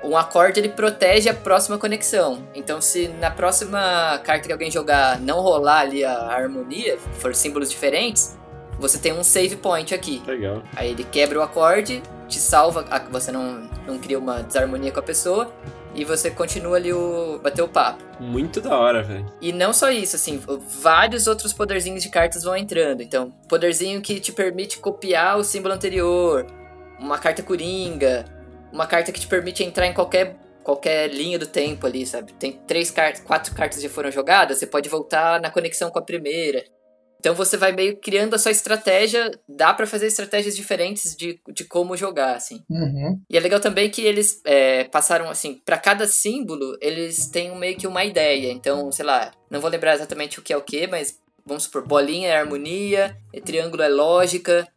Um 0.03 0.17
acorde 0.17 0.61
ele 0.61 0.69
protege 0.69 1.29
a 1.29 1.35
próxima 1.35 1.77
conexão. 1.77 2.45
Então, 2.55 2.81
se 2.81 3.09
na 3.09 3.31
próxima 3.31 4.21
carta 4.23 4.47
que 4.47 4.53
alguém 4.53 4.71
jogar 4.71 5.21
não 5.21 5.41
rolar 5.41 5.81
ali 5.81 6.05
a 6.05 6.15
harmonia, 6.15 6.99
for 7.15 7.35
símbolos 7.35 7.69
diferentes, 7.69 8.39
você 8.79 8.99
tem 8.99 9.13
um 9.13 9.25
save 9.25 9.57
point 9.57 9.93
aqui. 9.93 10.23
Legal. 10.27 10.63
Aí 10.77 10.91
ele 10.91 11.03
quebra 11.03 11.41
o 11.41 11.43
acorde, 11.43 12.01
te 12.29 12.39
salva, 12.39 12.85
você 13.11 13.33
não, 13.33 13.69
não 13.87 13.99
cria 13.99 14.19
uma 14.19 14.43
desarmonia 14.43 14.93
com 14.93 15.01
a 15.01 15.03
pessoa, 15.03 15.53
e 15.99 16.05
você 16.05 16.31
continua 16.31 16.77
ali 16.77 16.93
o 16.93 17.41
bater 17.43 17.63
o 17.63 17.69
papo. 17.69 18.05
Muito 18.21 18.61
da 18.61 18.79
hora, 18.79 19.03
velho. 19.03 19.27
E 19.41 19.53
não 19.53 19.73
só 19.73 19.91
isso, 19.91 20.15
assim, 20.15 20.41
vários 20.81 21.27
outros 21.27 21.53
poderzinhos 21.53 22.05
de 22.05 22.09
cartas 22.09 22.45
vão 22.45 22.57
entrando. 22.57 23.03
Então, 23.03 23.33
poderzinho 23.49 24.01
que 24.01 24.21
te 24.21 24.33
permite 24.33 24.79
copiar 24.79 25.37
o 25.37 25.43
símbolo 25.43 25.75
anterior, 25.75 26.47
uma 27.01 27.19
carta 27.19 27.43
coringa, 27.43 28.25
uma 28.73 28.87
carta 28.87 29.11
que 29.11 29.21
te 29.21 29.27
permite 29.27 29.65
entrar 29.65 29.87
em 29.87 29.93
qualquer 29.93 30.37
qualquer 30.63 31.09
linha 31.09 31.39
do 31.39 31.47
tempo 31.47 31.87
ali, 31.87 32.05
sabe? 32.05 32.35
Tem 32.35 32.53
três 32.53 32.91
cartas, 32.91 33.23
quatro 33.23 33.55
cartas 33.55 33.81
já 33.81 33.89
foram 33.89 34.11
jogadas, 34.11 34.59
você 34.59 34.67
pode 34.67 34.87
voltar 34.87 35.41
na 35.41 35.51
conexão 35.51 35.91
com 35.91 35.99
a 35.99 36.03
primeira. 36.03 36.63
Então 37.21 37.35
você 37.35 37.57
vai 37.57 37.73
meio 37.73 37.97
criando 37.97 38.35
a 38.35 38.39
sua 38.39 38.53
estratégia, 38.53 39.31
dá 39.49 39.75
para 39.75 39.87
fazer 39.87 40.07
estratégias 40.07 40.55
diferentes 40.55 41.17
de, 41.17 41.41
de 41.49 41.65
como 41.65 41.97
jogar, 41.97 42.37
assim. 42.37 42.63
Uhum. 42.71 43.21
E 43.29 43.37
é 43.37 43.41
legal 43.41 43.61
também 43.61 43.91
que 43.91 44.03
eles 44.03 44.41
é, 44.45 44.85
passaram, 44.85 45.29
assim, 45.29 45.61
para 45.65 45.79
cada 45.79 46.07
símbolo, 46.07 46.77
eles 46.81 47.27
têm 47.29 47.57
meio 47.59 47.77
que 47.77 47.87
uma 47.87 48.05
ideia. 48.05 48.53
Então, 48.53 48.91
sei 48.93 49.05
lá, 49.05 49.33
não 49.51 49.61
vou 49.61 49.71
lembrar 49.71 49.95
exatamente 49.95 50.39
o 50.39 50.43
que 50.43 50.53
é 50.53 50.57
o 50.57 50.63
que, 50.63 50.87
mas 50.87 51.19
vamos 51.45 51.65
supor, 51.65 51.87
bolinha 51.87 52.29
é 52.29 52.37
harmonia, 52.37 53.17
triângulo 53.45 53.83
é 53.83 53.89
lógica, 53.89 54.69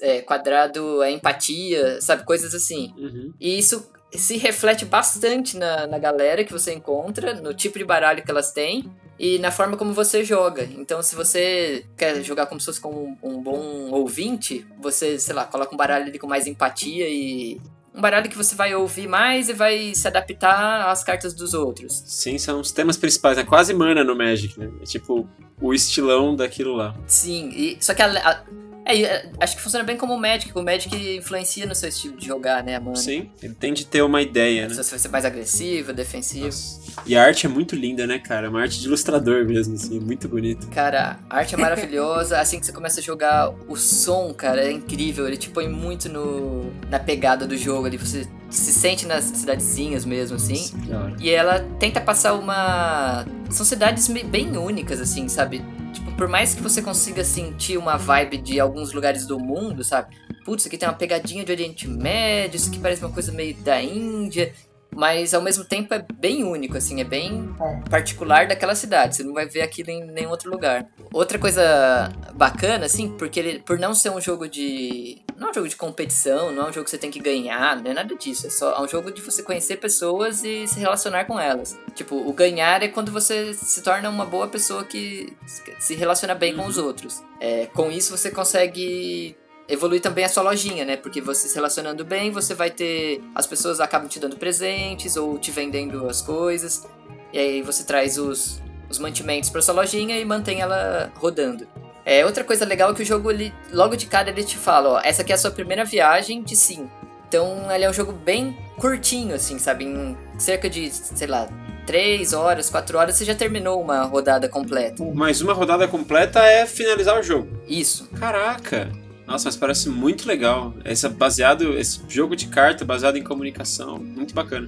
é, 0.00 0.20
quadrado 0.20 1.02
é 1.02 1.10
empatia, 1.10 2.00
sabe? 2.00 2.24
Coisas 2.24 2.54
assim. 2.54 2.92
Uhum. 2.98 3.32
E 3.40 3.58
isso 3.58 3.90
se 4.12 4.36
reflete 4.36 4.84
bastante 4.84 5.56
na, 5.56 5.86
na 5.86 5.98
galera 5.98 6.44
que 6.44 6.52
você 6.52 6.74
encontra, 6.74 7.34
no 7.34 7.54
tipo 7.54 7.78
de 7.78 7.84
baralho 7.84 8.22
que 8.22 8.30
elas 8.30 8.52
têm 8.52 8.90
e 9.18 9.38
na 9.38 9.50
forma 9.50 9.76
como 9.76 9.92
você 9.92 10.22
joga. 10.24 10.64
Então, 10.76 11.02
se 11.02 11.14
você 11.14 11.84
quer 11.96 12.22
jogar 12.22 12.46
como 12.46 12.60
se 12.60 12.66
fosse 12.66 12.80
como 12.80 13.16
um, 13.22 13.30
um 13.30 13.42
bom 13.42 13.90
ouvinte, 13.90 14.66
você, 14.80 15.18
sei 15.18 15.34
lá, 15.34 15.44
coloca 15.44 15.74
um 15.74 15.78
baralho 15.78 16.06
ali 16.06 16.18
com 16.18 16.26
mais 16.26 16.46
empatia 16.46 17.08
e 17.08 17.60
um 17.94 18.00
baralho 18.00 18.30
que 18.30 18.36
você 18.36 18.54
vai 18.54 18.74
ouvir 18.74 19.08
mais 19.08 19.48
e 19.48 19.52
vai 19.52 19.92
se 19.94 20.06
adaptar 20.06 20.88
às 20.88 21.02
cartas 21.02 21.34
dos 21.34 21.52
outros. 21.52 22.02
Sim, 22.06 22.38
são 22.38 22.60
os 22.60 22.70
temas 22.70 22.96
principais, 22.96 23.36
é 23.36 23.44
quase 23.44 23.74
mana 23.74 24.04
no 24.04 24.14
Magic, 24.14 24.58
né? 24.58 24.70
É 24.80 24.84
tipo 24.84 25.28
o 25.60 25.74
estilão 25.74 26.36
daquilo 26.36 26.74
lá. 26.74 26.94
Sim, 27.06 27.50
e 27.52 27.76
só 27.80 27.94
que 27.94 28.02
a, 28.02 28.06
a 28.06 28.44
é, 28.88 29.02
é, 29.02 29.30
acho 29.40 29.56
que 29.56 29.62
funciona 29.62 29.84
bem 29.84 29.96
como 29.96 30.14
o 30.14 30.18
Magic. 30.18 30.50
O 30.54 30.62
Magic 30.62 31.16
influencia 31.16 31.66
no 31.66 31.74
seu 31.74 31.90
estilo 31.90 32.16
de 32.16 32.26
jogar, 32.26 32.64
né, 32.64 32.78
mano? 32.78 32.96
Sim, 32.96 33.30
ele 33.42 33.54
tem 33.54 33.72
de 33.72 33.84
ter 33.84 34.02
uma 34.02 34.22
ideia, 34.22 34.66
né? 34.66 34.70
Se 34.70 34.82
você 34.82 34.90
vai 34.90 34.98
ser 34.98 35.08
mais 35.08 35.24
agressivo, 35.24 35.92
defensivo. 35.92 36.46
Nossa. 36.46 36.88
E 37.06 37.16
a 37.16 37.22
arte 37.22 37.46
é 37.46 37.48
muito 37.48 37.76
linda, 37.76 38.06
né, 38.06 38.18
cara? 38.18 38.46
É 38.46 38.50
uma 38.50 38.62
arte 38.62 38.80
de 38.80 38.86
ilustrador 38.86 39.44
mesmo, 39.44 39.74
assim, 39.74 40.00
muito 40.00 40.28
bonito. 40.28 40.68
Cara, 40.68 41.18
a 41.28 41.36
arte 41.36 41.54
é 41.54 41.58
maravilhosa. 41.58 42.40
assim 42.40 42.58
que 42.58 42.66
você 42.66 42.72
começa 42.72 43.00
a 43.00 43.02
jogar, 43.02 43.50
o 43.68 43.76
som, 43.76 44.32
cara, 44.32 44.62
é 44.62 44.72
incrível. 44.72 45.26
Ele 45.26 45.36
te 45.36 45.50
põe 45.50 45.68
muito 45.68 46.08
no, 46.08 46.72
na 46.88 46.98
pegada 46.98 47.46
do 47.46 47.56
jogo 47.56 47.86
ali. 47.86 47.98
Você 47.98 48.26
se 48.48 48.72
sente 48.72 49.06
nas 49.06 49.24
cidadezinhas 49.24 50.04
mesmo, 50.04 50.36
assim. 50.36 50.70
Nossa, 50.86 51.16
e 51.20 51.28
ela 51.30 51.60
tenta 51.78 52.00
passar 52.00 52.32
uma. 52.34 53.26
São 53.50 53.64
cidades 53.64 54.08
bem 54.08 54.56
únicas, 54.56 55.00
assim, 55.00 55.28
sabe? 55.28 55.62
Tipo, 55.92 56.12
por 56.12 56.28
mais 56.28 56.54
que 56.54 56.62
você 56.62 56.82
consiga 56.82 57.24
sentir 57.24 57.76
uma 57.76 57.96
vibe 57.96 58.38
de 58.38 58.60
alguns 58.78 58.92
lugares 58.92 59.26
do 59.26 59.38
mundo, 59.38 59.82
sabe? 59.82 60.16
Putz, 60.44 60.66
aqui 60.66 60.78
tem 60.78 60.88
uma 60.88 60.94
pegadinha 60.94 61.44
de 61.44 61.52
Oriente 61.52 61.88
Médio, 61.88 62.56
isso 62.56 62.70
aqui 62.70 62.78
parece 62.78 63.04
uma 63.04 63.12
coisa 63.12 63.32
meio 63.32 63.54
da 63.56 63.82
Índia. 63.82 64.54
Mas 64.94 65.34
ao 65.34 65.42
mesmo 65.42 65.64
tempo 65.64 65.94
é 65.94 66.04
bem 66.14 66.44
único, 66.44 66.76
assim, 66.76 67.00
é 67.00 67.04
bem 67.04 67.54
é. 67.60 67.88
particular 67.88 68.48
daquela 68.48 68.74
cidade. 68.74 69.16
Você 69.16 69.22
não 69.22 69.32
vai 69.32 69.46
ver 69.46 69.62
aquilo 69.62 69.90
em 69.90 70.04
nenhum 70.04 70.30
outro 70.30 70.50
lugar. 70.50 70.86
Outra 71.12 71.38
coisa 71.38 72.10
bacana, 72.34 72.86
assim, 72.86 73.10
porque 73.16 73.38
ele, 73.38 73.58
por 73.60 73.78
não 73.78 73.94
ser 73.94 74.10
um 74.10 74.20
jogo 74.20 74.48
de. 74.48 75.22
Não 75.36 75.48
é 75.48 75.50
um 75.50 75.54
jogo 75.54 75.68
de 75.68 75.76
competição, 75.76 76.50
não 76.50 76.66
é 76.66 76.70
um 76.70 76.72
jogo 76.72 76.84
que 76.84 76.90
você 76.90 76.98
tem 76.98 77.10
que 77.10 77.20
ganhar, 77.20 77.80
não 77.80 77.90
é 77.90 77.94
nada 77.94 78.14
disso. 78.16 78.46
É 78.46 78.50
só 78.50 78.74
é 78.74 78.80
um 78.80 78.88
jogo 78.88 79.12
de 79.12 79.22
você 79.22 79.42
conhecer 79.42 79.76
pessoas 79.76 80.42
e 80.42 80.66
se 80.66 80.80
relacionar 80.80 81.26
com 81.26 81.38
elas. 81.38 81.78
Tipo, 81.94 82.16
o 82.16 82.32
ganhar 82.32 82.82
é 82.82 82.88
quando 82.88 83.12
você 83.12 83.54
se 83.54 83.82
torna 83.82 84.08
uma 84.08 84.24
boa 84.24 84.48
pessoa 84.48 84.84
que 84.84 85.32
se 85.78 85.94
relaciona 85.94 86.34
bem 86.34 86.54
uhum. 86.54 86.62
com 86.62 86.66
os 86.66 86.78
outros. 86.78 87.22
É, 87.40 87.66
com 87.66 87.90
isso 87.90 88.16
você 88.16 88.30
consegue 88.30 89.36
evolui 89.68 90.00
também 90.00 90.24
a 90.24 90.28
sua 90.28 90.42
lojinha, 90.42 90.84
né? 90.84 90.96
Porque 90.96 91.20
você 91.20 91.48
se 91.48 91.54
relacionando 91.54 92.04
bem, 92.04 92.30
você 92.30 92.54
vai 92.54 92.70
ter. 92.70 93.22
As 93.34 93.46
pessoas 93.46 93.80
acabam 93.80 94.08
te 94.08 94.18
dando 94.18 94.36
presentes 94.36 95.16
ou 95.16 95.38
te 95.38 95.50
vendendo 95.50 96.06
as 96.08 96.22
coisas. 96.22 96.86
E 97.32 97.38
aí 97.38 97.62
você 97.62 97.84
traz 97.84 98.16
os, 98.16 98.62
os 98.88 98.98
mantimentos 98.98 99.50
para 99.50 99.60
sua 99.60 99.74
lojinha 99.74 100.18
e 100.18 100.24
mantém 100.24 100.60
ela 100.60 101.12
rodando. 101.16 101.66
É, 102.04 102.24
outra 102.24 102.42
coisa 102.42 102.64
legal 102.64 102.90
é 102.90 102.94
que 102.94 103.02
o 103.02 103.04
jogo, 103.04 103.30
ele, 103.30 103.52
logo 103.70 103.94
de 103.94 104.06
cara, 104.06 104.30
ele 104.30 104.42
te 104.42 104.56
fala, 104.56 104.88
ó, 104.92 105.00
essa 105.04 105.20
aqui 105.20 105.30
é 105.30 105.34
a 105.34 105.38
sua 105.38 105.50
primeira 105.50 105.84
viagem 105.84 106.42
de 106.42 106.56
sim. 106.56 106.88
Então, 107.28 107.70
ele 107.70 107.84
é 107.84 107.90
um 107.90 107.92
jogo 107.92 108.12
bem 108.12 108.56
curtinho, 108.78 109.34
assim, 109.34 109.58
sabe? 109.58 109.84
Em 109.84 110.16
cerca 110.38 110.70
de, 110.70 110.90
sei 110.90 111.26
lá, 111.26 111.46
3 111.86 112.32
horas, 112.32 112.70
4 112.70 112.96
horas, 112.96 113.14
você 113.14 113.26
já 113.26 113.34
terminou 113.34 113.78
uma 113.78 114.04
rodada 114.04 114.48
completa. 114.48 115.04
Mas 115.14 115.42
uma 115.42 115.52
rodada 115.52 115.86
completa 115.86 116.40
é 116.40 116.64
finalizar 116.64 117.20
o 117.20 117.22
jogo. 117.22 117.48
Isso. 117.68 118.08
Caraca! 118.18 118.90
Nossa, 119.28 119.44
mas 119.48 119.56
parece 119.56 119.90
muito 119.90 120.26
legal. 120.26 120.72
Esse 120.86 121.06
baseado, 121.06 121.78
esse 121.78 122.00
jogo 122.08 122.34
de 122.34 122.46
carta 122.46 122.82
baseado 122.82 123.18
em 123.18 123.22
comunicação, 123.22 123.98
muito 123.98 124.34
bacana. 124.34 124.66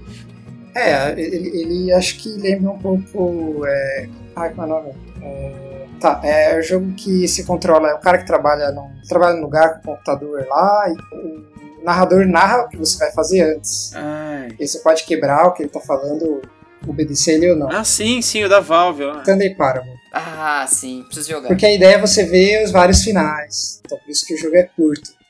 É, 0.77 1.13
ele, 1.19 1.49
ele 1.59 1.93
acho 1.93 2.19
que 2.19 2.29
lembra 2.29 2.71
um 2.71 2.79
pouco. 2.79 3.65
É... 3.67 4.09
Ai, 4.37 4.51
como 4.51 4.63
é 4.63 4.67
o 4.67 4.69
nome? 4.69 4.95
É... 5.23 5.87
Tá, 5.99 6.21
é 6.23 6.59
o 6.59 6.63
jogo 6.63 6.93
que 6.93 7.27
se 7.27 7.45
controla, 7.45 7.91
é 7.91 7.95
o 7.95 8.01
cara 8.01 8.19
que 8.19 8.27
trabalha, 8.27 8.71
num, 8.71 8.91
trabalha 9.07 9.37
no 9.37 9.43
lugar 9.43 9.75
com 9.75 9.79
o 9.79 9.95
computador 9.95 10.47
lá, 10.49 10.87
e 10.89 11.15
o 11.15 11.85
narrador 11.85 12.27
narra 12.27 12.63
o 12.63 12.69
que 12.69 12.77
você 12.77 12.99
vai 12.99 13.13
fazer 13.13 13.43
antes. 13.57 13.93
Ai. 13.95 14.49
E 14.59 14.67
você 14.67 14.79
pode 14.79 15.05
quebrar 15.05 15.47
o 15.47 15.53
que 15.53 15.63
ele 15.63 15.71
tá 15.71 15.81
falando, 15.81 16.41
obedecer 16.87 17.35
ele 17.35 17.51
ou 17.51 17.57
não. 17.57 17.71
Ah, 17.71 17.85
sim, 17.85 18.23
sim, 18.23 18.45
o 18.45 18.49
da 18.49 18.61
Valve. 18.61 19.05
Ó. 19.05 19.19
Stanley 19.21 19.55
Parable. 19.55 20.00
Ah, 20.13 20.67
sim, 20.69 21.05
preciso 21.05 21.31
jogar. 21.31 21.49
Porque 21.49 21.67
a 21.67 21.75
ideia 21.75 21.95
é 21.95 22.01
você 22.01 22.25
ver 22.25 22.65
os 22.65 22.71
vários 22.71 23.03
finais. 23.03 23.81
Então 23.85 23.99
por 23.99 24.11
isso 24.11 24.27
que 24.27 24.35
o 24.35 24.39
jogo 24.39 24.57
é 24.57 24.65
curto. 24.65 25.21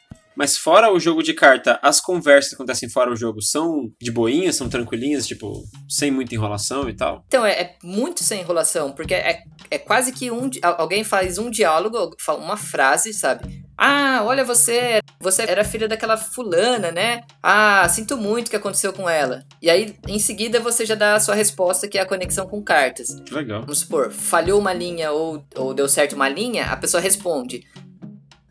Mas 0.41 0.57
fora 0.57 0.91
o 0.91 0.99
jogo 0.99 1.22
de 1.22 1.35
carta, 1.35 1.78
as 1.83 2.01
conversas 2.01 2.49
que 2.49 2.55
acontecem 2.55 2.89
fora 2.89 3.12
o 3.12 3.16
jogo 3.16 3.43
são 3.43 3.93
de 4.01 4.11
boinha, 4.11 4.51
são 4.55 4.70
tranquilinhas, 4.70 5.26
tipo, 5.26 5.64
sem 5.87 6.11
muita 6.11 6.35
enrolação 6.35 6.89
e 6.89 6.95
tal? 6.95 7.24
Então, 7.26 7.45
é, 7.45 7.61
é 7.61 7.76
muito 7.83 8.24
sem 8.24 8.41
enrolação, 8.41 8.93
porque 8.93 9.12
é, 9.12 9.43
é 9.70 9.78
quase 9.78 10.12
que 10.12 10.31
um. 10.31 10.49
Alguém 10.62 11.05
faz 11.05 11.37
um 11.37 11.51
diálogo, 11.51 12.16
uma 12.39 12.57
frase, 12.57 13.12
sabe? 13.12 13.62
Ah, 13.83 14.20
olha 14.24 14.45
você, 14.45 15.01
você 15.18 15.41
era 15.41 15.64
filha 15.64 15.89
daquela 15.89 16.14
fulana, 16.14 16.93
né? 16.93 17.22
Ah, 17.43 17.89
sinto 17.89 18.14
muito 18.14 18.49
o 18.49 18.51
que 18.51 18.57
aconteceu 18.57 18.93
com 18.93 19.09
ela. 19.09 19.43
E 19.62 19.70
aí, 19.70 19.97
em 20.07 20.18
seguida, 20.18 20.61
você 20.61 20.85
já 20.85 20.95
dá 20.95 21.14
a 21.14 21.20
sua 21.20 21.35
resposta, 21.35 21.89
que 21.89 21.97
é 21.97 22.03
a 22.03 22.07
conexão 22.07 22.47
com 22.47 22.62
cartas. 22.62 23.09
Legal. 23.31 23.62
Vamos 23.62 23.78
supor, 23.78 24.11
falhou 24.12 24.61
uma 24.61 24.74
linha 24.74 25.12
ou, 25.12 25.43
ou 25.57 25.72
deu 25.72 25.89
certo 25.89 26.12
uma 26.12 26.28
linha, 26.28 26.66
a 26.66 26.76
pessoa 26.76 27.01
responde. 27.01 27.64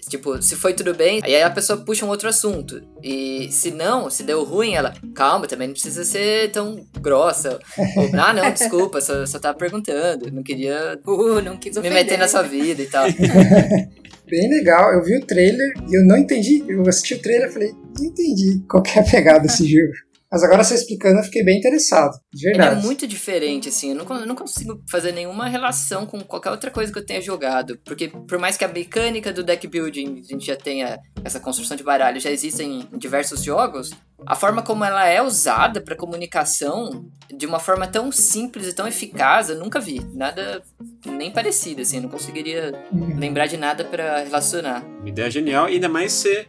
Tipo, 0.07 0.41
se 0.41 0.55
foi 0.55 0.73
tudo 0.73 0.93
bem, 0.93 1.19
aí 1.23 1.41
a 1.41 1.49
pessoa 1.49 1.83
puxa 1.83 2.05
um 2.05 2.09
outro 2.09 2.29
assunto. 2.29 2.81
E 3.03 3.49
se 3.51 3.71
não, 3.71 4.09
se 4.09 4.23
deu 4.23 4.43
ruim, 4.43 4.73
ela, 4.73 4.93
calma, 5.13 5.47
também 5.47 5.67
não 5.67 5.73
precisa 5.73 6.03
ser 6.03 6.51
tão 6.51 6.85
grossa. 6.99 7.59
Ou, 7.77 8.09
ah, 8.19 8.33
não, 8.33 8.49
desculpa, 8.51 9.01
só, 9.01 9.25
só 9.25 9.39
tava 9.39 9.57
perguntando, 9.57 10.31
não 10.31 10.43
queria 10.43 10.99
Uh, 11.05 11.41
não 11.41 11.57
quis 11.57 11.75
me 11.77 11.89
meter 11.89 12.17
na 12.17 12.27
sua 12.27 12.43
vida 12.43 12.81
e 12.81 12.87
tal. 12.87 13.05
Bem 14.29 14.47
legal, 14.47 14.93
eu 14.93 15.03
vi 15.03 15.17
o 15.17 15.25
trailer 15.25 15.73
e 15.89 15.95
eu 15.95 16.05
não 16.05 16.15
entendi. 16.17 16.63
Eu 16.67 16.87
assisti 16.87 17.15
o 17.15 17.21
trailer 17.21 17.49
e 17.49 17.51
falei, 17.51 17.71
não 17.97 18.05
entendi 18.05 18.63
qual 18.69 18.83
que 18.83 18.97
é 18.97 19.01
a 19.01 19.05
pegada 19.05 19.39
desse 19.39 19.65
jogo. 19.67 19.91
Mas 20.31 20.43
agora 20.43 20.63
você 20.63 20.75
explicando, 20.75 21.19
eu 21.19 21.23
fiquei 21.23 21.43
bem 21.43 21.57
interessado. 21.57 22.11
De 22.31 22.47
Ele 22.49 22.57
é 22.57 22.61
verdade. 22.61 22.85
muito 22.85 23.07
diferente, 23.07 23.69
assim. 23.69 23.89
Eu 23.89 23.95
não, 24.03 24.19
eu 24.19 24.27
não 24.27 24.35
consigo 24.35 24.79
fazer 24.89 25.11
nenhuma 25.11 25.47
relação 25.47 26.05
com 26.05 26.19
qualquer 26.21 26.51
outra 26.51 26.69
coisa 26.69 26.93
que 26.93 26.99
eu 26.99 27.05
tenha 27.05 27.19
jogado. 27.19 27.79
Porque, 27.83 28.07
por 28.09 28.37
mais 28.37 28.55
que 28.55 28.63
a 28.63 28.67
mecânica 28.67 29.33
do 29.33 29.43
deck 29.43 29.67
building 29.67 30.19
a 30.19 30.31
gente 30.33 30.45
já 30.45 30.55
tenha 30.55 30.99
essa 31.23 31.39
construção 31.39 31.75
de 31.75 31.83
baralho, 31.83 32.19
já 32.19 32.29
exista 32.29 32.61
em, 32.61 32.87
diversos 32.95 33.41
jogos, 33.43 33.89
a 34.25 34.35
forma 34.35 34.61
como 34.61 34.83
ela 34.85 35.07
é 35.07 35.19
usada 35.21 35.81
pra 35.81 35.95
comunicação, 35.95 37.05
de 37.35 37.47
uma 37.47 37.59
forma 37.59 37.87
tão 37.87 38.11
simples 38.11 38.67
e 38.67 38.73
tão 38.73 38.87
eficaz, 38.87 39.49
eu 39.49 39.57
nunca 39.57 39.79
vi. 39.79 39.99
Nada 40.13 40.61
nem 41.07 41.31
parecido, 41.31 41.81
assim. 41.81 41.95
Eu 41.97 42.03
não 42.03 42.09
conseguiria 42.09 42.71
Uhum. 42.91 43.17
lembrar 43.17 43.47
de 43.47 43.57
nada 43.57 43.83
pra 43.83 44.19
relacionar. 44.19 44.83
Uma 44.99 45.09
ideia 45.09 45.31
genial, 45.31 45.67
e 45.69 45.73
ainda 45.73 45.89
mais 45.89 46.11
ser 46.13 46.47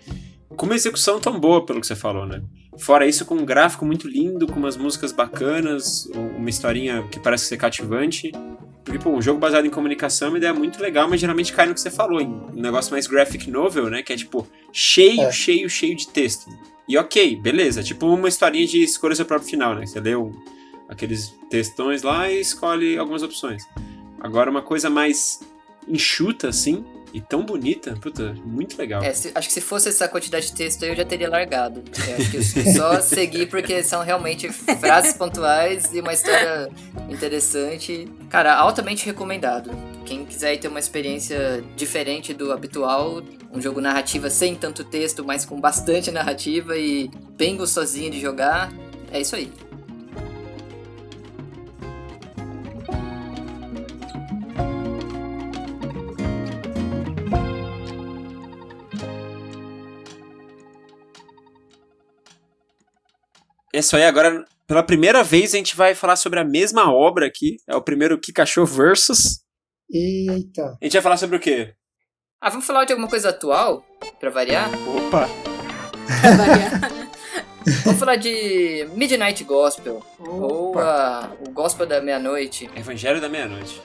com 0.56 0.66
uma 0.66 0.74
execução 0.74 1.18
tão 1.20 1.38
boa, 1.38 1.64
pelo 1.64 1.80
que 1.80 1.86
você 1.86 1.96
falou, 1.96 2.26
né? 2.26 2.42
Fora 2.78 3.06
isso, 3.06 3.24
com 3.24 3.34
um 3.36 3.44
gráfico 3.44 3.84
muito 3.84 4.08
lindo, 4.08 4.46
com 4.46 4.58
umas 4.58 4.76
músicas 4.76 5.12
bacanas, 5.12 6.06
uma 6.36 6.48
historinha 6.50 7.02
que 7.10 7.18
parece 7.20 7.44
ser 7.46 7.56
cativante. 7.56 8.32
Porque, 8.84 8.98
pô, 8.98 9.10
um 9.10 9.20
jogo 9.22 9.38
baseado 9.38 9.66
em 9.66 9.70
comunicação 9.70 10.28
é 10.28 10.30
uma 10.30 10.38
ideia 10.38 10.54
muito 10.54 10.80
legal, 10.82 11.08
mas 11.08 11.20
geralmente 11.20 11.52
cai 11.52 11.66
no 11.66 11.74
que 11.74 11.80
você 11.80 11.90
falou, 11.90 12.20
em 12.20 12.26
um 12.26 12.60
negócio 12.60 12.90
mais 12.92 13.06
graphic 13.06 13.50
novel, 13.50 13.90
né? 13.90 14.02
Que 14.02 14.12
é 14.12 14.16
tipo, 14.16 14.46
cheio, 14.72 15.22
É. 15.22 15.32
cheio, 15.32 15.68
cheio 15.68 15.94
de 15.94 16.08
texto. 16.08 16.46
E 16.88 16.96
ok, 16.98 17.36
beleza, 17.36 17.82
tipo 17.82 18.06
uma 18.06 18.28
historinha 18.28 18.66
de 18.66 18.82
escolha 18.82 19.14
seu 19.14 19.26
próprio 19.26 19.48
final, 19.48 19.74
né? 19.74 19.86
Você 19.86 20.00
lê 20.00 20.16
um- 20.16 20.32
aqueles 20.88 21.32
textões 21.50 22.02
lá 22.02 22.28
e 22.30 22.40
escolhe 22.40 22.98
algumas 22.98 23.22
opções. 23.22 23.62
Agora, 24.18 24.50
uma 24.50 24.62
coisa 24.62 24.90
mais 24.90 25.40
enxuta, 25.86 26.48
assim, 26.48 26.84
e 27.12 27.20
tão 27.20 27.44
bonita, 27.44 27.94
puta, 28.00 28.34
muito 28.44 28.78
legal. 28.78 29.02
É, 29.02 29.12
se- 29.12 29.30
acho 29.34 29.48
que 29.48 29.54
se 29.54 29.60
fosse 29.60 29.88
essa 29.88 30.06
quantidade 30.08 30.46
de 30.46 30.54
texto 30.54 30.82
eu 30.84 30.94
já 30.94 31.04
teria 31.04 31.28
largado. 31.28 31.82
Eu 32.08 32.16
acho 32.16 32.30
que 32.30 32.42
só 32.72 33.00
segui 33.00 33.46
porque 33.46 33.82
são 33.82 34.02
realmente 34.02 34.48
frases 34.50 35.14
pontuais 35.14 35.92
e 35.92 36.00
uma 36.00 36.12
história 36.12 36.68
interessante. 37.08 38.08
Cara, 38.28 38.54
altamente 38.54 39.04
recomendado. 39.06 39.70
Quem 40.04 40.24
quiser 40.24 40.56
ter 40.58 40.68
uma 40.68 40.78
experiência 40.80 41.62
diferente 41.76 42.32
do 42.34 42.52
habitual, 42.52 43.22
um 43.52 43.60
jogo 43.60 43.80
narrativa 43.80 44.28
sem 44.30 44.54
tanto 44.54 44.82
texto, 44.84 45.24
mas 45.24 45.44
com 45.44 45.60
bastante 45.60 46.10
narrativa 46.10 46.76
e 46.76 47.10
bem 47.36 47.56
gostosinho 47.56 48.10
de 48.10 48.20
jogar, 48.20 48.72
é 49.12 49.20
isso 49.20 49.36
aí. 49.36 49.52
Isso 63.80 63.96
aí, 63.96 64.04
agora, 64.04 64.44
pela 64.66 64.82
primeira 64.82 65.22
vez, 65.24 65.54
a 65.54 65.56
gente 65.56 65.74
vai 65.76 65.94
falar 65.94 66.16
sobre 66.16 66.38
a 66.38 66.44
mesma 66.44 66.92
obra 66.92 67.26
aqui. 67.26 67.56
É 67.68 67.74
o 67.74 67.82
primeiro 67.82 68.18
Kikachou 68.18 68.64
Versus. 68.66 69.40
Eita. 69.92 70.76
A 70.80 70.84
gente 70.84 70.92
vai 70.92 71.02
falar 71.02 71.16
sobre 71.16 71.36
o 71.36 71.40
quê? 71.40 71.74
Ah, 72.40 72.48
vamos 72.50 72.66
falar 72.66 72.84
de 72.84 72.92
alguma 72.92 73.08
coisa 73.08 73.30
atual, 73.30 73.84
pra 74.18 74.30
variar? 74.30 74.70
Opa! 75.06 75.28
Pra 76.20 76.30
variar. 76.36 76.90
Vamos 77.84 78.00
falar 78.00 78.16
de 78.16 78.88
Midnight 78.94 79.44
Gospel, 79.44 80.02
ou 80.18 80.70
Opa. 80.70 80.80
a- 80.82 81.30
o 81.46 81.50
Gospel 81.52 81.84
da 81.86 82.00
Meia-Noite. 82.00 82.70
Evangelho 82.74 83.20
da 83.20 83.28
Meia-Noite. 83.28 83.82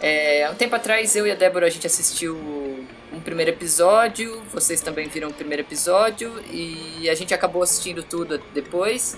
É, 0.00 0.44
há 0.44 0.50
um 0.50 0.54
tempo 0.54 0.74
atrás, 0.74 1.14
eu 1.14 1.26
e 1.26 1.30
a 1.30 1.34
Débora, 1.34 1.66
a 1.66 1.70
gente 1.70 1.86
assistiu 1.86 2.34
um 3.14 3.20
primeiro 3.20 3.50
episódio, 3.50 4.42
vocês 4.52 4.80
também 4.80 5.08
viram 5.08 5.28
o 5.28 5.32
primeiro 5.32 5.62
episódio, 5.62 6.32
e 6.50 7.08
a 7.08 7.14
gente 7.14 7.32
acabou 7.32 7.62
assistindo 7.62 8.02
tudo 8.02 8.38
depois. 8.52 9.16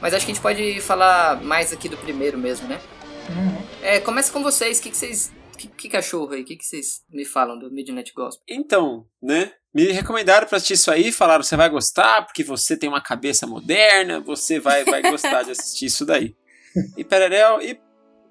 Mas 0.00 0.14
acho 0.14 0.24
que 0.24 0.30
a 0.30 0.34
gente 0.34 0.42
pode 0.42 0.80
falar 0.80 1.42
mais 1.42 1.72
aqui 1.72 1.88
do 1.88 1.96
primeiro 1.96 2.38
mesmo, 2.38 2.68
né? 2.68 2.80
Uhum. 3.28 3.62
É, 3.82 4.00
começa 4.00 4.32
com 4.32 4.42
vocês, 4.42 4.78
o 4.78 4.82
que, 4.82 4.90
que 4.90 4.96
vocês... 4.96 5.32
Que, 5.56 5.66
que 5.66 5.88
cachorro 5.88 6.34
aí? 6.34 6.42
O 6.42 6.44
que, 6.44 6.56
que 6.56 6.64
vocês 6.64 7.02
me 7.10 7.24
falam 7.24 7.58
do 7.58 7.68
Midnight 7.68 8.12
Gospel? 8.14 8.44
Então, 8.48 9.04
né? 9.20 9.52
Me 9.74 9.90
recomendaram 9.90 10.46
pra 10.46 10.56
assistir 10.56 10.74
isso 10.74 10.90
aí, 10.90 11.10
falaram 11.10 11.42
você 11.42 11.56
vai 11.56 11.68
gostar, 11.68 12.24
porque 12.24 12.44
você 12.44 12.76
tem 12.76 12.88
uma 12.88 13.02
cabeça 13.02 13.44
moderna, 13.44 14.20
você 14.20 14.60
vai, 14.60 14.84
vai 14.84 15.02
gostar 15.02 15.42
de 15.42 15.50
assistir 15.50 15.86
isso 15.86 16.06
daí. 16.06 16.34
E 16.96 17.02
Pererel, 17.02 17.60
e. 17.60 17.80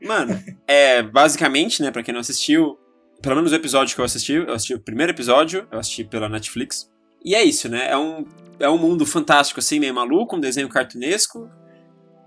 Mano, 0.01 0.41
é 0.65 1.01
basicamente, 1.01 1.81
né, 1.81 1.91
pra 1.91 2.01
quem 2.01 2.13
não 2.13 2.21
assistiu, 2.21 2.79
pelo 3.21 3.35
menos 3.35 3.51
o 3.51 3.55
episódio 3.55 3.95
que 3.95 4.01
eu 4.01 4.05
assisti, 4.05 4.33
eu 4.33 4.53
assisti 4.53 4.73
o 4.73 4.79
primeiro 4.79 5.11
episódio, 5.11 5.67
eu 5.71 5.79
assisti 5.79 6.03
pela 6.03 6.29
Netflix. 6.29 6.89
E 7.23 7.35
é 7.35 7.43
isso, 7.43 7.67
né? 7.67 7.89
É 7.89 7.97
um, 7.97 8.25
é 8.59 8.69
um 8.69 8.77
mundo 8.77 9.05
fantástico, 9.05 9.59
assim, 9.59 9.79
meio 9.79 9.93
maluco, 9.93 10.35
um 10.35 10.39
desenho 10.39 10.69
cartunesco. 10.69 11.49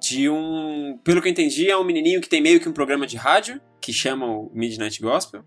De 0.01 0.31
um. 0.31 0.99
Pelo 1.05 1.21
que 1.21 1.29
eu 1.29 1.33
entendi, 1.33 1.71
é 1.71 1.77
um 1.77 1.85
menininho 1.85 2.21
que 2.21 2.29
tem 2.29 2.41
meio 2.41 2.59
que 2.59 2.69
um 2.69 2.73
programa 2.73 3.07
de 3.07 3.17
rádio, 3.17 3.61
que 3.81 3.93
chama 3.93 4.27
o 4.27 4.51
Midnight 4.55 5.01
Gospel. 5.01 5.45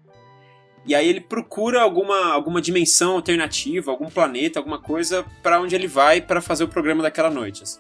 E 0.86 0.94
aí 0.94 1.08
ele 1.08 1.22
procura 1.22 1.82
alguma, 1.82 2.34
alguma 2.34 2.62
dimensão 2.62 3.14
alternativa, 3.14 3.90
algum 3.90 4.10
planeta, 4.10 4.60
alguma 4.60 4.80
coisa 4.80 5.26
pra 5.42 5.60
onde 5.60 5.74
ele 5.74 5.88
vai 5.88 6.22
pra 6.22 6.42
fazer 6.42 6.66
o 6.66 6.68
programa 6.68 7.02
daquela 7.02 7.30
noite. 7.30 7.64
assim. 7.64 7.80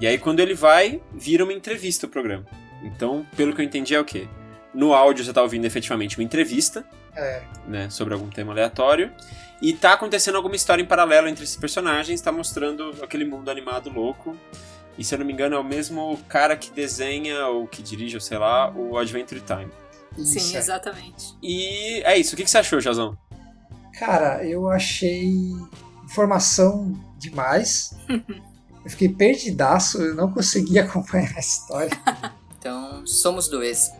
E 0.00 0.06
aí 0.06 0.16
quando 0.16 0.40
ele 0.40 0.54
vai, 0.54 1.02
vira 1.12 1.44
uma 1.44 1.52
entrevista 1.52 2.06
o 2.06 2.08
programa. 2.08 2.46
Então, 2.82 3.26
pelo 3.36 3.54
que 3.54 3.60
eu 3.60 3.64
entendi 3.64 3.94
é 3.94 4.00
o 4.00 4.04
quê? 4.04 4.26
No 4.78 4.94
áudio 4.94 5.24
você 5.24 5.32
tá 5.32 5.42
ouvindo 5.42 5.64
efetivamente 5.64 6.16
uma 6.16 6.22
entrevista, 6.22 6.84
É. 7.16 7.42
né, 7.66 7.90
sobre 7.90 8.14
algum 8.14 8.28
tema 8.28 8.52
aleatório, 8.52 9.10
e 9.60 9.72
tá 9.72 9.92
acontecendo 9.94 10.36
alguma 10.36 10.54
história 10.54 10.80
em 10.80 10.86
paralelo 10.86 11.26
entre 11.26 11.42
esses 11.42 11.56
personagens, 11.56 12.20
tá 12.20 12.30
mostrando 12.30 12.94
aquele 13.02 13.24
mundo 13.24 13.50
animado 13.50 13.90
louco. 13.90 14.36
E 14.96 15.02
se 15.02 15.12
eu 15.12 15.18
não 15.18 15.26
me 15.26 15.32
engano 15.32 15.56
é 15.56 15.58
o 15.58 15.64
mesmo 15.64 16.16
cara 16.28 16.56
que 16.56 16.70
desenha 16.70 17.44
ou 17.48 17.66
que 17.66 17.82
dirige, 17.82 18.14
ou 18.14 18.20
sei 18.20 18.38
lá, 18.38 18.70
o 18.72 18.96
Adventure 18.96 19.40
Time. 19.40 19.68
Isso, 20.16 20.38
Sim, 20.38 20.54
é. 20.54 20.58
exatamente. 20.60 21.34
E 21.42 22.00
é 22.04 22.16
isso. 22.16 22.34
O 22.34 22.36
que, 22.36 22.44
que 22.44 22.50
você 22.50 22.58
achou, 22.58 22.80
Jazão? 22.80 23.18
Cara, 23.98 24.44
eu 24.44 24.70
achei 24.70 25.28
informação 26.04 26.92
demais. 27.18 27.96
eu 28.08 28.90
fiquei 28.90 29.08
perdidaço, 29.08 30.00
eu 30.00 30.14
não 30.14 30.30
consegui 30.32 30.78
acompanhar 30.80 31.34
a 31.36 31.40
história. 31.40 31.90
Então, 32.56 33.04
somos 33.06 33.48
dois. 33.48 33.90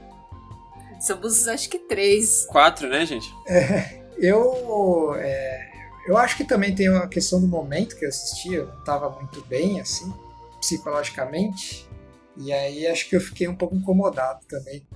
Somos, 1.08 1.48
acho 1.48 1.70
que 1.70 1.78
três. 1.78 2.44
Quatro, 2.44 2.86
né, 2.86 3.06
gente? 3.06 3.32
É, 3.46 4.02
eu. 4.18 5.14
É, 5.16 5.68
eu 6.06 6.18
acho 6.18 6.36
que 6.36 6.44
também 6.44 6.74
tem 6.74 6.90
uma 6.90 7.08
questão 7.08 7.40
do 7.40 7.48
momento 7.48 7.96
que 7.96 8.04
eu 8.04 8.08
assisti, 8.10 8.52
eu 8.52 8.66
não 8.66 8.78
estava 8.78 9.08
muito 9.10 9.42
bem, 9.46 9.80
assim, 9.80 10.12
psicologicamente. 10.60 11.88
E 12.36 12.52
aí 12.52 12.86
acho 12.86 13.08
que 13.08 13.16
eu 13.16 13.20
fiquei 13.20 13.48
um 13.48 13.56
pouco 13.56 13.74
incomodado 13.74 14.40
também 14.46 14.86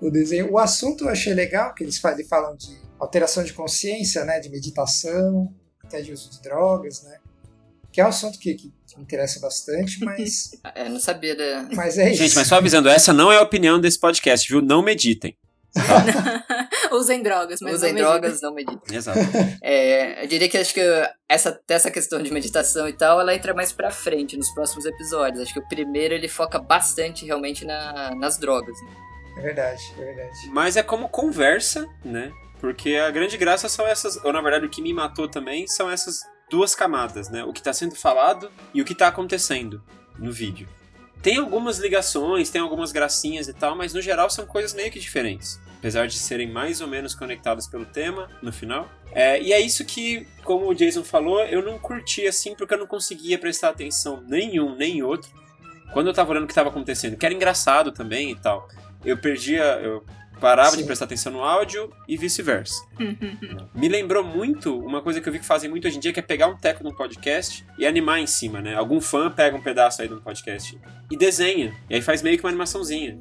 o 0.00 0.10
desenho. 0.10 0.50
O 0.50 0.58
assunto 0.58 1.04
eu 1.04 1.10
achei 1.10 1.34
legal, 1.34 1.74
que 1.74 1.84
eles 1.84 1.98
falam 1.98 2.56
de 2.56 2.80
alteração 2.98 3.44
de 3.44 3.52
consciência, 3.52 4.24
né, 4.24 4.40
de 4.40 4.48
meditação, 4.48 5.54
até 5.84 6.00
de 6.00 6.12
uso 6.12 6.30
de 6.30 6.42
drogas, 6.42 7.02
né? 7.02 7.18
Que 7.92 8.00
é 8.00 8.04
um 8.04 8.08
assunto 8.08 8.38
que, 8.38 8.54
que 8.54 8.72
me 8.96 9.02
interessa 9.02 9.40
bastante, 9.40 10.02
mas. 10.04 10.50
É, 10.74 10.88
não 10.88 11.00
sabia 11.00 11.34
da. 11.34 11.68
Mas 11.74 11.98
é 11.98 12.10
isso. 12.10 12.22
Gente, 12.22 12.34
mas 12.34 12.48
só 12.48 12.56
avisando, 12.56 12.88
essa 12.88 13.12
não 13.12 13.30
é 13.30 13.38
a 13.38 13.42
opinião 13.42 13.80
desse 13.80 13.98
podcast, 13.98 14.48
viu? 14.48 14.62
Não 14.62 14.82
meditem. 14.82 15.36
Usem 16.92 17.22
drogas, 17.22 17.60
mas 17.60 17.74
Usem 17.74 17.92
não 17.92 18.00
drogas, 18.00 18.40
não 18.40 18.52
meditem. 18.54 18.96
Exato. 18.96 19.18
É, 19.62 20.24
eu 20.24 20.28
diria 20.28 20.48
que 20.48 20.58
acho 20.58 20.74
que 20.74 20.80
essa, 21.28 21.60
essa 21.68 21.90
questão 21.90 22.22
de 22.22 22.32
meditação 22.32 22.88
e 22.88 22.92
tal, 22.92 23.20
ela 23.20 23.34
entra 23.34 23.54
mais 23.54 23.72
pra 23.72 23.90
frente 23.90 24.36
nos 24.36 24.50
próximos 24.50 24.84
episódios. 24.84 25.42
Acho 25.42 25.54
que 25.54 25.60
o 25.60 25.68
primeiro 25.68 26.14
ele 26.14 26.28
foca 26.28 26.58
bastante 26.58 27.24
realmente 27.24 27.64
na, 27.64 28.14
nas 28.16 28.38
drogas. 28.38 28.76
Né? 28.82 28.90
É 29.38 29.40
verdade, 29.42 29.82
é 29.98 30.04
verdade. 30.04 30.48
Mas 30.52 30.76
é 30.76 30.82
como 30.82 31.08
conversa, 31.08 31.86
né? 32.04 32.32
Porque 32.60 32.96
a 32.96 33.10
grande 33.10 33.36
graça 33.36 33.68
são 33.68 33.86
essas, 33.86 34.22
ou 34.24 34.32
na 34.32 34.40
verdade 34.40 34.66
o 34.66 34.70
que 34.70 34.82
me 34.82 34.92
matou 34.92 35.28
também, 35.28 35.66
são 35.66 35.90
essas 35.90 36.20
duas 36.50 36.74
camadas, 36.74 37.30
né? 37.30 37.44
O 37.44 37.52
que 37.52 37.60
está 37.60 37.72
sendo 37.72 37.94
falado 37.94 38.50
e 38.74 38.82
o 38.82 38.84
que 38.84 38.92
está 38.92 39.08
acontecendo 39.08 39.82
no 40.18 40.30
vídeo. 40.30 40.68
Tem 41.22 41.36
algumas 41.36 41.78
ligações, 41.78 42.50
tem 42.50 42.60
algumas 42.60 42.92
gracinhas 42.92 43.46
e 43.48 43.52
tal, 43.52 43.76
mas 43.76 43.92
no 43.92 44.00
geral 44.00 44.30
são 44.30 44.46
coisas 44.46 44.72
meio 44.72 44.90
que 44.90 44.98
diferentes. 44.98 45.60
Apesar 45.78 46.06
de 46.06 46.18
serem 46.18 46.50
mais 46.50 46.80
ou 46.80 46.88
menos 46.88 47.14
conectadas 47.14 47.66
pelo 47.66 47.84
tema 47.84 48.28
no 48.42 48.52
final. 48.52 48.88
É, 49.12 49.40
e 49.40 49.52
é 49.52 49.60
isso 49.60 49.84
que, 49.84 50.26
como 50.44 50.68
o 50.68 50.74
Jason 50.74 51.02
falou, 51.02 51.40
eu 51.40 51.62
não 51.62 51.78
curti 51.78 52.26
assim 52.26 52.54
porque 52.54 52.74
eu 52.74 52.78
não 52.78 52.86
conseguia 52.86 53.38
prestar 53.38 53.70
atenção 53.70 54.22
nenhum 54.26 54.74
nem 54.76 55.02
outro 55.02 55.30
quando 55.92 56.06
eu 56.06 56.14
tava 56.14 56.30
olhando 56.30 56.44
o 56.44 56.46
que 56.46 56.52
estava 56.52 56.68
acontecendo, 56.68 57.16
que 57.16 57.26
era 57.26 57.34
engraçado 57.34 57.90
também 57.92 58.30
e 58.30 58.36
tal. 58.36 58.68
Eu 59.04 59.18
perdia, 59.18 59.62
eu 59.82 60.04
parava 60.40 60.70
Sim. 60.72 60.78
de 60.78 60.84
prestar 60.84 61.04
atenção 61.04 61.32
no 61.32 61.44
áudio 61.44 61.92
e 62.08 62.16
vice-versa. 62.16 62.82
Me 63.74 63.88
lembrou 63.88 64.24
muito 64.24 64.76
uma 64.78 65.02
coisa 65.02 65.20
que 65.20 65.28
eu 65.28 65.32
vi 65.32 65.38
que 65.38 65.46
fazem 65.46 65.68
muito 65.68 65.86
hoje 65.86 65.98
em 65.98 66.00
dia, 66.00 66.12
que 66.12 66.18
é 66.18 66.22
pegar 66.22 66.48
um 66.48 66.56
teco 66.56 66.82
num 66.82 66.94
podcast 66.94 67.64
e 67.78 67.86
animar 67.86 68.18
em 68.18 68.26
cima, 68.26 68.60
né? 68.60 68.74
Algum 68.74 69.00
fã 69.00 69.30
pega 69.30 69.56
um 69.56 69.62
pedaço 69.62 70.02
aí 70.02 70.08
de 70.08 70.14
um 70.14 70.20
podcast 70.20 70.78
e 71.10 71.16
desenha. 71.16 71.74
E 71.88 71.94
aí 71.94 72.02
faz 72.02 72.22
meio 72.22 72.36
que 72.36 72.44
uma 72.44 72.50
animaçãozinha. 72.50 73.18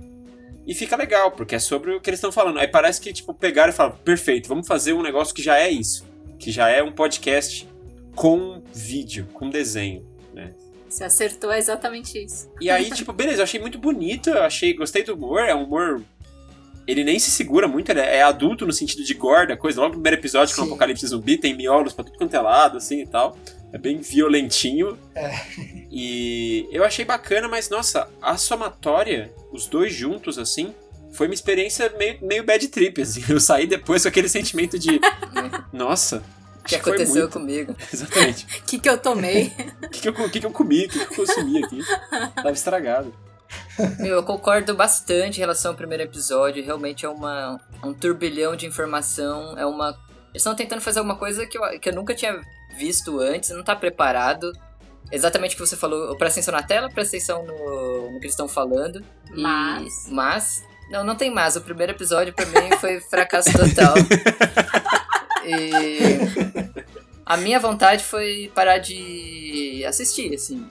E 0.65 0.74
fica 0.74 0.95
legal, 0.95 1.32
porque 1.32 1.55
é 1.55 1.59
sobre 1.59 1.95
o 1.95 1.99
que 1.99 2.09
eles 2.09 2.20
estão 2.20 2.32
falando. 2.32 2.59
Aí 2.59 2.67
parece 2.67 3.01
que, 3.01 3.11
tipo, 3.11 3.34
pegaram 3.34 3.74
e 3.74 3.76
falaram, 3.76 3.97
perfeito, 3.97 4.47
vamos 4.47 4.67
fazer 4.67 4.93
um 4.93 5.01
negócio 5.01 5.34
que 5.34 5.41
já 5.41 5.57
é 5.57 5.70
isso. 5.70 6.07
Que 6.38 6.51
já 6.51 6.70
é 6.70 6.82
um 6.84 6.91
podcast 6.91 7.67
com 8.15 8.61
vídeo, 8.74 9.28
com 9.34 9.49
desenho, 9.49 10.05
né? 10.34 10.53
Você 10.88 11.03
acertou 11.03 11.53
exatamente 11.53 12.24
isso. 12.24 12.51
E 12.59 12.70
aí, 12.70 12.89
tipo, 12.91 13.13
beleza, 13.13 13.39
eu 13.39 13.43
achei 13.43 13.59
muito 13.59 13.78
bonito, 13.78 14.30
eu 14.30 14.43
achei, 14.43 14.74
gostei 14.74 15.03
do 15.03 15.13
humor, 15.13 15.41
é 15.41 15.53
um 15.53 15.63
humor 15.63 16.03
ele 16.90 17.04
nem 17.04 17.20
se 17.20 17.30
segura 17.30 17.68
muito, 17.68 17.92
ele 17.92 18.00
é 18.00 18.24
adulto 18.24 18.66
no 18.66 18.74
sentido 18.74 19.04
de 19.04 19.14
gorda, 19.14 19.56
coisa. 19.56 19.80
Logo 19.80 19.90
no 19.90 20.02
primeiro 20.02 20.20
episódio, 20.20 20.56
com 20.56 20.64
o 20.64 20.66
Apocalipse 20.66 21.06
Zumbi, 21.06 21.38
tem 21.38 21.56
miolos 21.56 21.94
pra 21.94 22.04
tudo 22.04 22.18
quanto 22.18 22.34
é 22.34 22.40
lado, 22.40 22.78
assim 22.78 23.02
e 23.02 23.06
tal. 23.06 23.38
É 23.72 23.78
bem 23.78 24.00
violentinho. 24.00 24.98
É. 25.14 25.40
E 25.92 26.68
eu 26.72 26.84
achei 26.84 27.06
bacana, 27.06 27.48
mas 27.48 27.70
nossa, 27.70 28.10
a 28.20 28.38
somatória, 28.38 29.32
os 29.52 29.68
dois 29.68 29.94
juntos, 29.94 30.40
assim, 30.40 30.74
foi 31.12 31.28
uma 31.28 31.36
experiência 31.36 31.94
meio, 31.96 32.18
meio 32.24 32.44
bad 32.44 32.68
trip, 32.70 33.00
assim. 33.04 33.24
Eu 33.30 33.40
saí 33.40 33.68
depois 33.68 34.02
com 34.02 34.08
aquele 34.08 34.28
sentimento 34.28 34.80
de. 34.80 35.00
nossa. 35.72 36.24
O 36.60 36.64
que 36.64 36.76
aconteceu 36.76 37.30
comigo? 37.30 37.76
Exatamente. 37.94 38.46
O 38.46 38.64
que, 38.66 38.80
que 38.80 38.90
eu 38.90 38.98
tomei? 38.98 39.54
O 39.84 39.90
que, 39.90 40.02
que, 40.02 40.10
eu, 40.10 40.14
que, 40.14 40.40
que 40.40 40.46
eu 40.48 40.52
comi? 40.52 40.86
O 40.86 40.90
que, 40.90 41.06
que 41.06 41.14
eu 41.14 41.16
consumi 41.16 41.64
aqui? 41.64 41.82
Tava 42.34 42.52
estragado. 42.52 43.14
Eu 44.00 44.24
concordo 44.24 44.76
bastante 44.76 45.38
em 45.38 45.39
relação 45.39 45.72
ao 45.72 45.78
primeiro 45.78 46.04
episódio. 46.04 46.64
Realmente 46.64 47.06
é 47.06 47.10
uma, 47.10 47.60
um 47.84 47.93
turbilhão 47.93 48.56
de 48.56 48.66
informação. 48.66 49.58
É 49.58 49.66
uma. 49.66 49.89
Eles 50.30 50.41
estão 50.41 50.56
tentando 50.56 50.82
fazer 50.82 51.00
alguma 51.00 51.16
coisa 51.16 51.45
que 51.45 51.58
eu, 51.58 51.80
que 51.80 51.89
eu 51.89 51.93
nunca 51.93 52.14
tinha 52.14 52.39
visto 52.78 53.20
antes, 53.20 53.50
não 53.50 53.64
tá 53.64 53.76
preparado. 53.76 54.52
Exatamente 55.12 55.56
o 55.56 55.58
que 55.58 55.66
você 55.66 55.76
falou. 55.76 56.16
Presta 56.18 56.39
atenção 56.39 56.54
na 56.54 56.64
tela, 56.64 56.89
presta 56.89 57.16
atenção 57.16 57.43
no, 57.43 58.12
no 58.12 58.20
que 58.20 58.26
eles 58.26 58.34
estão 58.34 58.47
falando. 58.47 59.04
Mas. 59.32 60.08
E, 60.08 60.14
mas. 60.14 60.64
Não, 60.91 61.04
não 61.04 61.16
tem 61.16 61.32
mais. 61.32 61.56
O 61.56 61.62
primeiro 61.62 61.93
episódio 61.93 62.34
pra 62.34 62.45
mim 62.45 62.76
foi 62.80 63.00
fracasso 63.00 63.52
total. 63.52 63.95
e. 65.45 66.89
A 67.26 67.38
minha 67.38 67.60
vontade 67.60 68.04
foi 68.04 68.52
parar 68.56 68.80
de 68.80 69.84
assistir, 69.86 70.34
assim. 70.34 70.68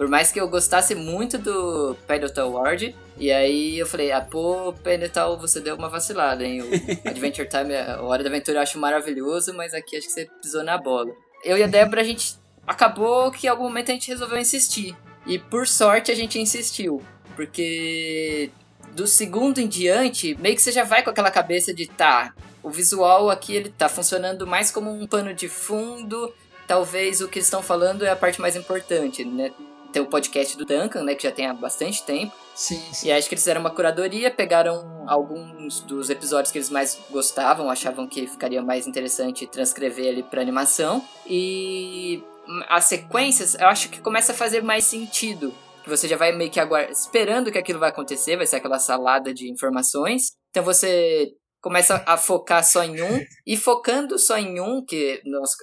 Por 0.00 0.08
mais 0.08 0.32
que 0.32 0.40
eu 0.40 0.48
gostasse 0.48 0.94
muito 0.94 1.36
do 1.36 1.94
Pedal 2.06 2.52
Ward, 2.52 2.96
e 3.18 3.30
aí 3.30 3.78
eu 3.78 3.86
falei, 3.86 4.10
ah, 4.10 4.22
pô, 4.22 4.72
Pedal, 4.72 5.36
você 5.36 5.60
deu 5.60 5.76
uma 5.76 5.90
vacilada, 5.90 6.42
hein? 6.42 6.62
O 6.62 7.06
Adventure 7.06 7.46
Time, 7.46 7.76
a 7.76 8.00
Hora 8.00 8.22
da 8.22 8.30
Aventura 8.30 8.56
eu 8.56 8.62
acho 8.62 8.78
maravilhoso, 8.78 9.52
mas 9.52 9.74
aqui 9.74 9.98
acho 9.98 10.06
que 10.06 10.12
você 10.14 10.26
pisou 10.40 10.64
na 10.64 10.78
bola. 10.78 11.12
Eu 11.44 11.58
e 11.58 11.62
a 11.62 11.66
Débora, 11.66 12.00
a 12.00 12.04
gente 12.04 12.36
acabou 12.66 13.30
que 13.30 13.46
em 13.46 13.50
algum 13.50 13.64
momento 13.64 13.90
a 13.90 13.92
gente 13.92 14.08
resolveu 14.08 14.38
insistir. 14.38 14.96
E 15.26 15.38
por 15.38 15.66
sorte 15.66 16.10
a 16.10 16.14
gente 16.14 16.40
insistiu. 16.40 17.02
Porque 17.36 18.50
do 18.92 19.06
segundo 19.06 19.58
em 19.58 19.68
diante, 19.68 20.34
meio 20.40 20.56
que 20.56 20.62
você 20.62 20.72
já 20.72 20.82
vai 20.82 21.02
com 21.02 21.10
aquela 21.10 21.30
cabeça 21.30 21.74
de 21.74 21.86
tá, 21.86 22.32
o 22.62 22.70
visual 22.70 23.28
aqui 23.28 23.54
ele 23.54 23.68
tá 23.68 23.86
funcionando 23.86 24.46
mais 24.46 24.70
como 24.70 24.90
um 24.90 25.06
pano 25.06 25.34
de 25.34 25.46
fundo. 25.46 26.32
Talvez 26.66 27.20
o 27.20 27.28
que 27.28 27.40
estão 27.40 27.62
falando 27.62 28.02
é 28.02 28.08
a 28.08 28.16
parte 28.16 28.40
mais 28.40 28.56
importante, 28.56 29.26
né? 29.26 29.52
Tem 29.92 30.02
o 30.02 30.06
podcast 30.06 30.56
do 30.56 30.64
Duncan, 30.64 31.02
né, 31.02 31.14
que 31.14 31.22
já 31.22 31.32
tem 31.32 31.46
há 31.46 31.54
bastante 31.54 32.02
tempo. 32.02 32.34
Sim, 32.54 32.80
sim. 32.92 33.08
E 33.08 33.12
acho 33.12 33.28
que 33.28 33.34
eles 33.34 33.42
fizeram 33.42 33.60
uma 33.60 33.70
curadoria, 33.70 34.30
pegaram 34.30 35.04
alguns 35.08 35.80
dos 35.80 36.10
episódios 36.10 36.52
que 36.52 36.58
eles 36.58 36.70
mais 36.70 36.98
gostavam, 37.10 37.70
achavam 37.70 38.06
que 38.06 38.26
ficaria 38.26 38.62
mais 38.62 38.86
interessante 38.86 39.46
transcrever 39.46 40.08
ali 40.08 40.22
para 40.22 40.40
animação. 40.40 41.04
E 41.26 42.22
as 42.68 42.84
sequências, 42.84 43.54
eu 43.54 43.66
acho 43.66 43.88
que 43.88 44.00
começa 44.00 44.32
a 44.32 44.34
fazer 44.34 44.62
mais 44.62 44.84
sentido. 44.84 45.54
Que 45.82 45.88
você 45.88 46.06
já 46.06 46.16
vai 46.16 46.32
meio 46.32 46.50
que 46.50 46.60
aguardando, 46.60 46.92
esperando 46.92 47.50
que 47.50 47.58
aquilo 47.58 47.78
vai 47.78 47.88
acontecer, 47.88 48.36
vai 48.36 48.46
ser 48.46 48.56
aquela 48.56 48.78
salada 48.78 49.32
de 49.32 49.50
informações. 49.50 50.32
Então 50.50 50.62
você 50.62 51.30
começa 51.62 52.02
a 52.06 52.16
focar 52.16 52.64
só 52.64 52.82
em 52.82 53.02
um, 53.02 53.20
e 53.46 53.56
focando 53.56 54.18
só 54.18 54.36
em 54.36 54.60
um, 54.60 54.84
que 54.84 55.20
nossa, 55.24 55.56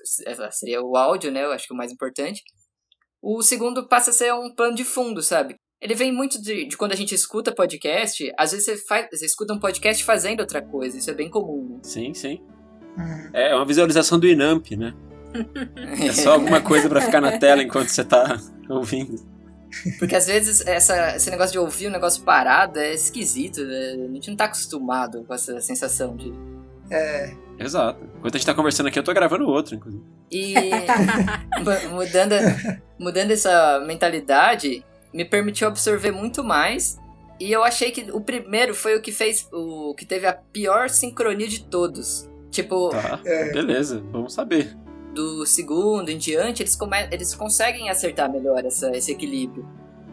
seria 0.52 0.82
o 0.82 0.96
áudio, 0.96 1.32
né? 1.32 1.44
Eu 1.44 1.52
acho 1.52 1.68
que 1.68 1.74
é 1.74 1.76
o 1.76 1.78
mais 1.78 1.92
importante 1.92 2.42
o 3.30 3.42
segundo 3.42 3.86
passa 3.90 4.12
a 4.12 4.14
ser 4.14 4.34
um 4.34 4.50
plano 4.50 4.74
de 4.74 4.86
fundo, 4.86 5.22
sabe? 5.22 5.56
Ele 5.82 5.94
vem 5.94 6.14
muito 6.14 6.42
de, 6.42 6.66
de, 6.66 6.78
quando 6.78 6.94
a 6.94 6.96
gente 6.96 7.14
escuta 7.14 7.54
podcast, 7.54 8.32
às 8.38 8.52
vezes 8.52 8.66
você, 8.66 8.78
faz, 8.78 9.08
você 9.12 9.26
escuta 9.26 9.54
um 9.54 9.60
podcast 9.60 10.02
fazendo 10.02 10.40
outra 10.40 10.62
coisa, 10.62 10.98
isso 10.98 11.12
é 11.12 11.14
bem 11.14 11.30
comum. 11.30 11.74
Né? 11.74 11.80
Sim, 11.84 12.14
sim. 12.14 12.42
Uhum. 12.98 13.30
É 13.34 13.54
uma 13.54 13.66
visualização 13.66 14.18
do 14.18 14.28
Inamp, 14.28 14.72
né? 14.72 14.94
é 16.08 16.14
só 16.14 16.34
alguma 16.34 16.62
coisa 16.62 16.88
para 16.88 17.02
ficar 17.02 17.20
na 17.20 17.38
tela 17.38 17.62
enquanto 17.62 17.90
você 17.90 18.06
tá 18.06 18.40
ouvindo. 18.70 19.18
Porque 20.00 20.16
às 20.16 20.28
vezes 20.28 20.66
essa, 20.66 21.18
esse 21.18 21.30
negócio 21.30 21.52
de 21.52 21.60
ouvir 21.60 21.90
um 21.90 21.92
negócio 21.92 22.24
parado 22.24 22.80
é 22.80 22.94
esquisito, 22.94 23.62
né? 23.62 24.08
a 24.10 24.14
gente 24.14 24.30
não 24.30 24.38
tá 24.38 24.46
acostumado 24.46 25.26
com 25.26 25.34
essa 25.34 25.60
sensação 25.60 26.16
de. 26.16 26.34
É. 26.90 27.36
Exato. 27.60 28.04
Enquanto 28.18 28.36
a 28.36 28.38
gente 28.38 28.46
tá 28.46 28.54
conversando 28.54 28.88
aqui, 28.88 29.00
eu 29.00 29.04
tô 29.04 29.14
gravando 29.14 29.48
outro, 29.48 29.76
inclusive. 29.76 30.04
E 30.32 30.54
mudando, 31.92 32.36
mudando 33.00 33.32
essa 33.32 33.80
mentalidade, 33.86 34.86
me 35.14 35.26
permitiu 35.26 35.68
absorver 35.68 36.12
muito 36.12 36.44
mais. 36.44 37.00
E 37.40 37.52
eu 37.52 37.64
achei 37.64 37.92
que 37.92 38.12
o 38.12 38.22
primeiro 38.22 38.74
foi 38.74 38.96
o 38.96 39.02
que 39.02 39.12
fez. 39.12 39.48
O 39.52 39.94
que 39.96 40.06
teve 40.06 40.26
a 40.26 40.34
pior 40.34 40.90
sincronia 40.90 41.48
de 41.48 41.64
todos. 41.64 42.30
Tipo. 42.52 42.90
Tá, 42.90 43.20
é. 43.26 43.52
beleza, 43.52 44.04
vamos 44.12 44.34
saber. 44.34 44.76
Do 45.14 45.46
segundo 45.46 46.10
em 46.10 46.18
diante, 46.18 46.62
eles, 46.62 46.76
come, 46.76 46.98
eles 47.12 47.34
conseguem 47.34 47.90
acertar 47.90 48.32
melhor 48.32 48.64
essa, 48.66 48.96
esse 48.96 49.12
equilíbrio. 49.12 49.68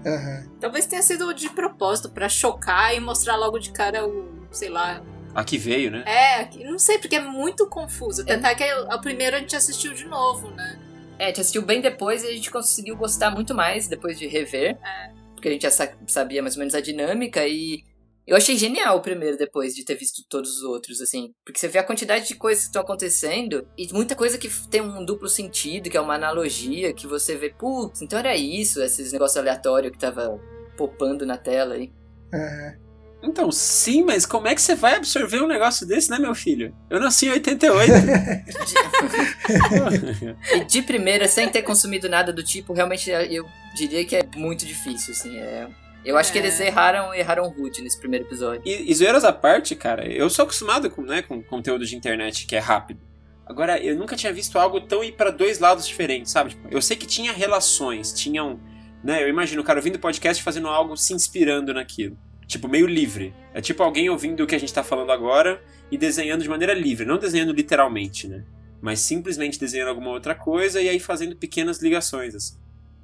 Uhum. 0.04 0.50
Talvez 0.60 0.86
tenha 0.86 1.02
sido 1.02 1.32
de 1.34 1.48
propósito, 1.50 2.10
para 2.10 2.28
chocar 2.28 2.94
e 2.94 3.00
mostrar 3.00 3.36
logo 3.36 3.58
de 3.58 3.70
cara 3.70 4.06
o, 4.06 4.46
sei 4.50 4.68
lá, 4.68 5.02
Aqui 5.34 5.58
veio, 5.58 5.90
né? 5.90 6.04
É, 6.06 6.64
não 6.64 6.78
sei, 6.78 6.98
porque 6.98 7.16
é 7.16 7.20
muito 7.20 7.66
confuso. 7.68 8.24
Tentar 8.24 8.52
é. 8.52 8.54
que 8.54 8.72
o 8.72 9.00
primeiro 9.00 9.36
a 9.36 9.40
gente 9.40 9.56
assistiu 9.56 9.92
de 9.92 10.04
novo, 10.04 10.50
né? 10.50 10.78
É, 11.18 11.24
a 11.24 11.26
gente 11.28 11.40
assistiu 11.40 11.62
bem 11.62 11.80
depois 11.80 12.22
e 12.22 12.28
a 12.28 12.32
gente 12.32 12.50
conseguiu 12.50 12.96
gostar 12.96 13.30
muito 13.30 13.54
mais 13.54 13.88
depois 13.88 14.18
de 14.18 14.26
rever. 14.26 14.78
É. 14.82 15.12
Porque 15.34 15.48
a 15.48 15.52
gente 15.52 15.62
já 15.62 15.70
sabia 16.06 16.40
mais 16.40 16.54
ou 16.54 16.60
menos 16.60 16.74
a 16.74 16.80
dinâmica 16.80 17.46
e 17.46 17.82
Eu 18.26 18.36
achei 18.36 18.56
genial 18.56 18.96
o 18.96 19.02
primeiro 19.02 19.36
depois 19.36 19.74
de 19.74 19.84
ter 19.84 19.96
visto 19.96 20.24
todos 20.28 20.58
os 20.58 20.62
outros, 20.62 21.00
assim. 21.02 21.34
Porque 21.44 21.58
você 21.58 21.68
vê 21.68 21.78
a 21.78 21.84
quantidade 21.84 22.26
de 22.26 22.34
coisas 22.34 22.64
que 22.64 22.68
estão 22.68 22.80
acontecendo 22.80 23.68
e 23.76 23.92
muita 23.92 24.16
coisa 24.16 24.38
que 24.38 24.48
tem 24.68 24.80
um 24.80 25.04
duplo 25.04 25.28
sentido, 25.28 25.90
que 25.90 25.96
é 25.96 26.00
uma 26.00 26.14
analogia, 26.14 26.94
que 26.94 27.06
você 27.06 27.36
vê, 27.36 27.50
putz, 27.50 28.00
então 28.00 28.18
era 28.18 28.34
isso, 28.34 28.82
esses 28.82 29.12
negócios 29.12 29.36
aleatórios 29.36 29.92
que 29.92 29.98
tava 29.98 30.40
popando 30.76 31.26
na 31.26 31.36
tela 31.36 31.74
aí. 31.74 31.92
É. 32.32 32.83
Então, 33.24 33.50
sim, 33.50 34.04
mas 34.04 34.26
como 34.26 34.46
é 34.46 34.54
que 34.54 34.60
você 34.60 34.74
vai 34.74 34.96
absorver 34.96 35.42
um 35.42 35.46
negócio 35.46 35.86
desse, 35.86 36.10
né, 36.10 36.18
meu 36.18 36.34
filho? 36.34 36.74
Eu 36.90 37.00
nasci 37.00 37.26
em 37.26 37.30
88. 37.30 37.92
e 40.54 40.64
de 40.64 40.82
primeira, 40.82 41.26
sem 41.26 41.48
ter 41.48 41.62
consumido 41.62 42.08
nada 42.08 42.32
do 42.32 42.42
tipo, 42.42 42.74
realmente 42.74 43.10
eu 43.10 43.48
diria 43.74 44.04
que 44.04 44.16
é 44.16 44.22
muito 44.36 44.66
difícil, 44.66 45.12
assim. 45.12 45.38
É... 45.38 45.66
Eu 46.04 46.18
acho 46.18 46.28
é. 46.28 46.32
que 46.32 46.38
eles 46.38 46.60
erraram 46.60 47.14
erraram 47.14 47.48
rude 47.48 47.80
nesse 47.80 47.98
primeiro 47.98 48.26
episódio. 48.26 48.60
E, 48.64 48.90
e 48.90 48.94
zoeiras 48.94 49.24
à 49.24 49.32
parte, 49.32 49.74
cara, 49.74 50.06
eu 50.06 50.28
sou 50.28 50.42
acostumado 50.42 50.90
com, 50.90 51.02
né, 51.02 51.22
com 51.22 51.42
conteúdo 51.42 51.86
de 51.86 51.96
internet 51.96 52.46
que 52.46 52.54
é 52.54 52.58
rápido. 52.58 53.00
Agora, 53.46 53.78
eu 53.78 53.96
nunca 53.96 54.16
tinha 54.16 54.32
visto 54.32 54.58
algo 54.58 54.80
tão 54.80 55.02
ir 55.02 55.12
para 55.12 55.30
dois 55.30 55.58
lados 55.58 55.86
diferentes, 55.86 56.30
sabe? 56.30 56.50
Tipo, 56.50 56.68
eu 56.70 56.80
sei 56.80 56.96
que 56.96 57.06
tinha 57.06 57.32
relações, 57.32 58.12
tinham. 58.12 58.60
Né, 59.02 59.22
eu 59.22 59.28
imagino 59.28 59.60
o 59.60 59.64
cara 59.64 59.78
ouvindo 59.78 59.98
podcast 59.98 60.42
fazendo 60.42 60.68
algo, 60.68 60.96
se 60.96 61.12
inspirando 61.12 61.74
naquilo. 61.74 62.16
Tipo, 62.46 62.68
meio 62.68 62.86
livre. 62.86 63.34
É 63.52 63.60
tipo 63.60 63.82
alguém 63.82 64.10
ouvindo 64.10 64.42
o 64.42 64.46
que 64.46 64.54
a 64.54 64.58
gente 64.58 64.72
tá 64.72 64.82
falando 64.82 65.12
agora 65.12 65.62
e 65.90 65.98
desenhando 65.98 66.42
de 66.42 66.48
maneira 66.48 66.74
livre, 66.74 67.06
não 67.06 67.18
desenhando 67.18 67.52
literalmente, 67.52 68.28
né? 68.28 68.44
Mas 68.80 69.00
simplesmente 69.00 69.58
desenhando 69.58 69.88
alguma 69.88 70.10
outra 70.10 70.34
coisa 70.34 70.80
e 70.80 70.88
aí 70.88 71.00
fazendo 71.00 71.36
pequenas 71.36 71.80
ligações, 71.80 72.34
assim. 72.34 72.56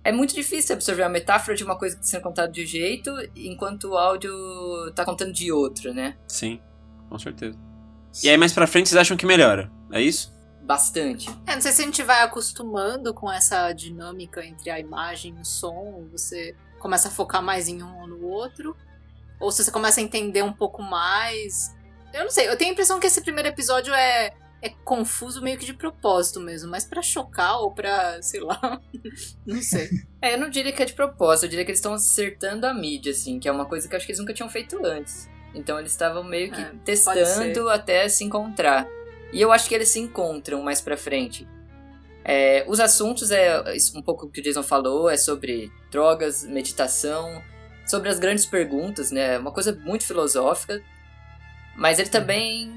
É 0.02 0.12
muito 0.12 0.34
difícil 0.34 0.74
absorver 0.74 1.02
a 1.02 1.08
metáfora 1.08 1.56
de 1.56 1.62
uma 1.62 1.76
coisa 1.76 1.94
que 1.94 2.02
está 2.02 2.16
sendo 2.16 2.22
contada 2.22 2.50
de 2.50 2.62
um 2.62 2.66
jeito, 2.66 3.10
enquanto 3.36 3.90
o 3.90 3.98
áudio 3.98 4.32
tá 4.94 5.04
contando 5.04 5.32
de 5.32 5.52
outro, 5.52 5.92
né? 5.92 6.16
Sim, 6.26 6.60
com 7.08 7.18
certeza. 7.18 7.58
E 8.22 8.28
aí 8.28 8.36
mais 8.36 8.52
pra 8.52 8.66
frente 8.66 8.88
vocês 8.88 9.00
acham 9.00 9.16
que 9.16 9.26
melhora, 9.26 9.70
é 9.92 10.00
isso? 10.00 10.32
Bastante. 10.62 11.28
É, 11.46 11.54
não 11.54 11.60
sei 11.60 11.72
se 11.72 11.82
a 11.82 11.84
gente 11.84 12.02
vai 12.02 12.22
acostumando 12.22 13.12
com 13.12 13.30
essa 13.30 13.72
dinâmica 13.72 14.44
entre 14.44 14.70
a 14.70 14.78
imagem 14.78 15.34
e 15.36 15.40
o 15.40 15.44
som, 15.44 16.08
você 16.10 16.54
começa 16.78 17.08
a 17.08 17.10
focar 17.10 17.42
mais 17.42 17.68
em 17.68 17.82
um 17.82 18.00
ou 18.00 18.06
no 18.06 18.24
outro, 18.26 18.76
ou 19.40 19.50
se 19.50 19.64
você 19.64 19.70
começa 19.70 20.00
a 20.00 20.02
entender 20.02 20.42
um 20.42 20.52
pouco 20.52 20.82
mais. 20.82 21.74
Eu 22.12 22.24
não 22.24 22.30
sei, 22.30 22.48
eu 22.48 22.56
tenho 22.56 22.70
a 22.70 22.72
impressão 22.72 23.00
que 23.00 23.06
esse 23.06 23.20
primeiro 23.22 23.48
episódio 23.48 23.94
é, 23.94 24.32
é 24.62 24.68
confuso 24.84 25.40
meio 25.42 25.58
que 25.58 25.64
de 25.64 25.72
propósito 25.72 26.40
mesmo, 26.40 26.70
mas 26.70 26.84
para 26.84 27.02
chocar 27.02 27.58
ou 27.60 27.72
pra, 27.72 28.20
sei 28.22 28.40
lá, 28.40 28.80
não 29.46 29.62
sei. 29.62 29.88
É, 30.22 30.34
eu 30.34 30.38
não 30.38 30.50
diria 30.50 30.70
que 30.70 30.82
é 30.82 30.84
de 30.84 30.92
propósito, 30.92 31.46
eu 31.46 31.48
diria 31.48 31.64
que 31.64 31.70
eles 31.70 31.78
estão 31.78 31.94
acertando 31.94 32.66
a 32.66 32.74
mídia, 32.74 33.10
assim, 33.10 33.40
que 33.40 33.48
é 33.48 33.52
uma 33.52 33.64
coisa 33.64 33.88
que 33.88 33.94
eu 33.94 33.96
acho 33.96 34.04
que 34.04 34.12
eles 34.12 34.20
nunca 34.20 34.34
tinham 34.34 34.50
feito 34.50 34.78
antes. 34.84 35.30
Então 35.54 35.78
eles 35.78 35.92
estavam 35.92 36.22
meio 36.22 36.52
que 36.52 36.60
é, 36.60 36.72
testando 36.84 37.70
até 37.70 38.06
se 38.06 38.22
encontrar. 38.22 38.86
E 39.32 39.40
eu 39.40 39.50
acho 39.50 39.66
que 39.66 39.74
eles 39.74 39.88
se 39.88 39.98
encontram 39.98 40.62
mais 40.62 40.82
pra 40.82 40.94
frente. 40.94 41.48
É, 42.22 42.64
os 42.68 42.80
assuntos 42.80 43.30
é 43.30 43.62
um 43.94 44.02
pouco 44.02 44.26
o 44.26 44.30
que 44.30 44.40
o 44.40 44.42
Jason 44.42 44.62
falou, 44.62 45.08
é 45.08 45.16
sobre 45.16 45.72
drogas, 45.90 46.44
meditação, 46.44 47.42
sobre 47.90 48.08
as 48.08 48.18
grandes 48.18 48.46
perguntas, 48.46 49.10
né? 49.10 49.38
Uma 49.38 49.50
coisa 49.50 49.76
muito 49.84 50.06
filosófica, 50.06 50.80
mas 51.76 51.98
ele 51.98 52.08
também 52.08 52.72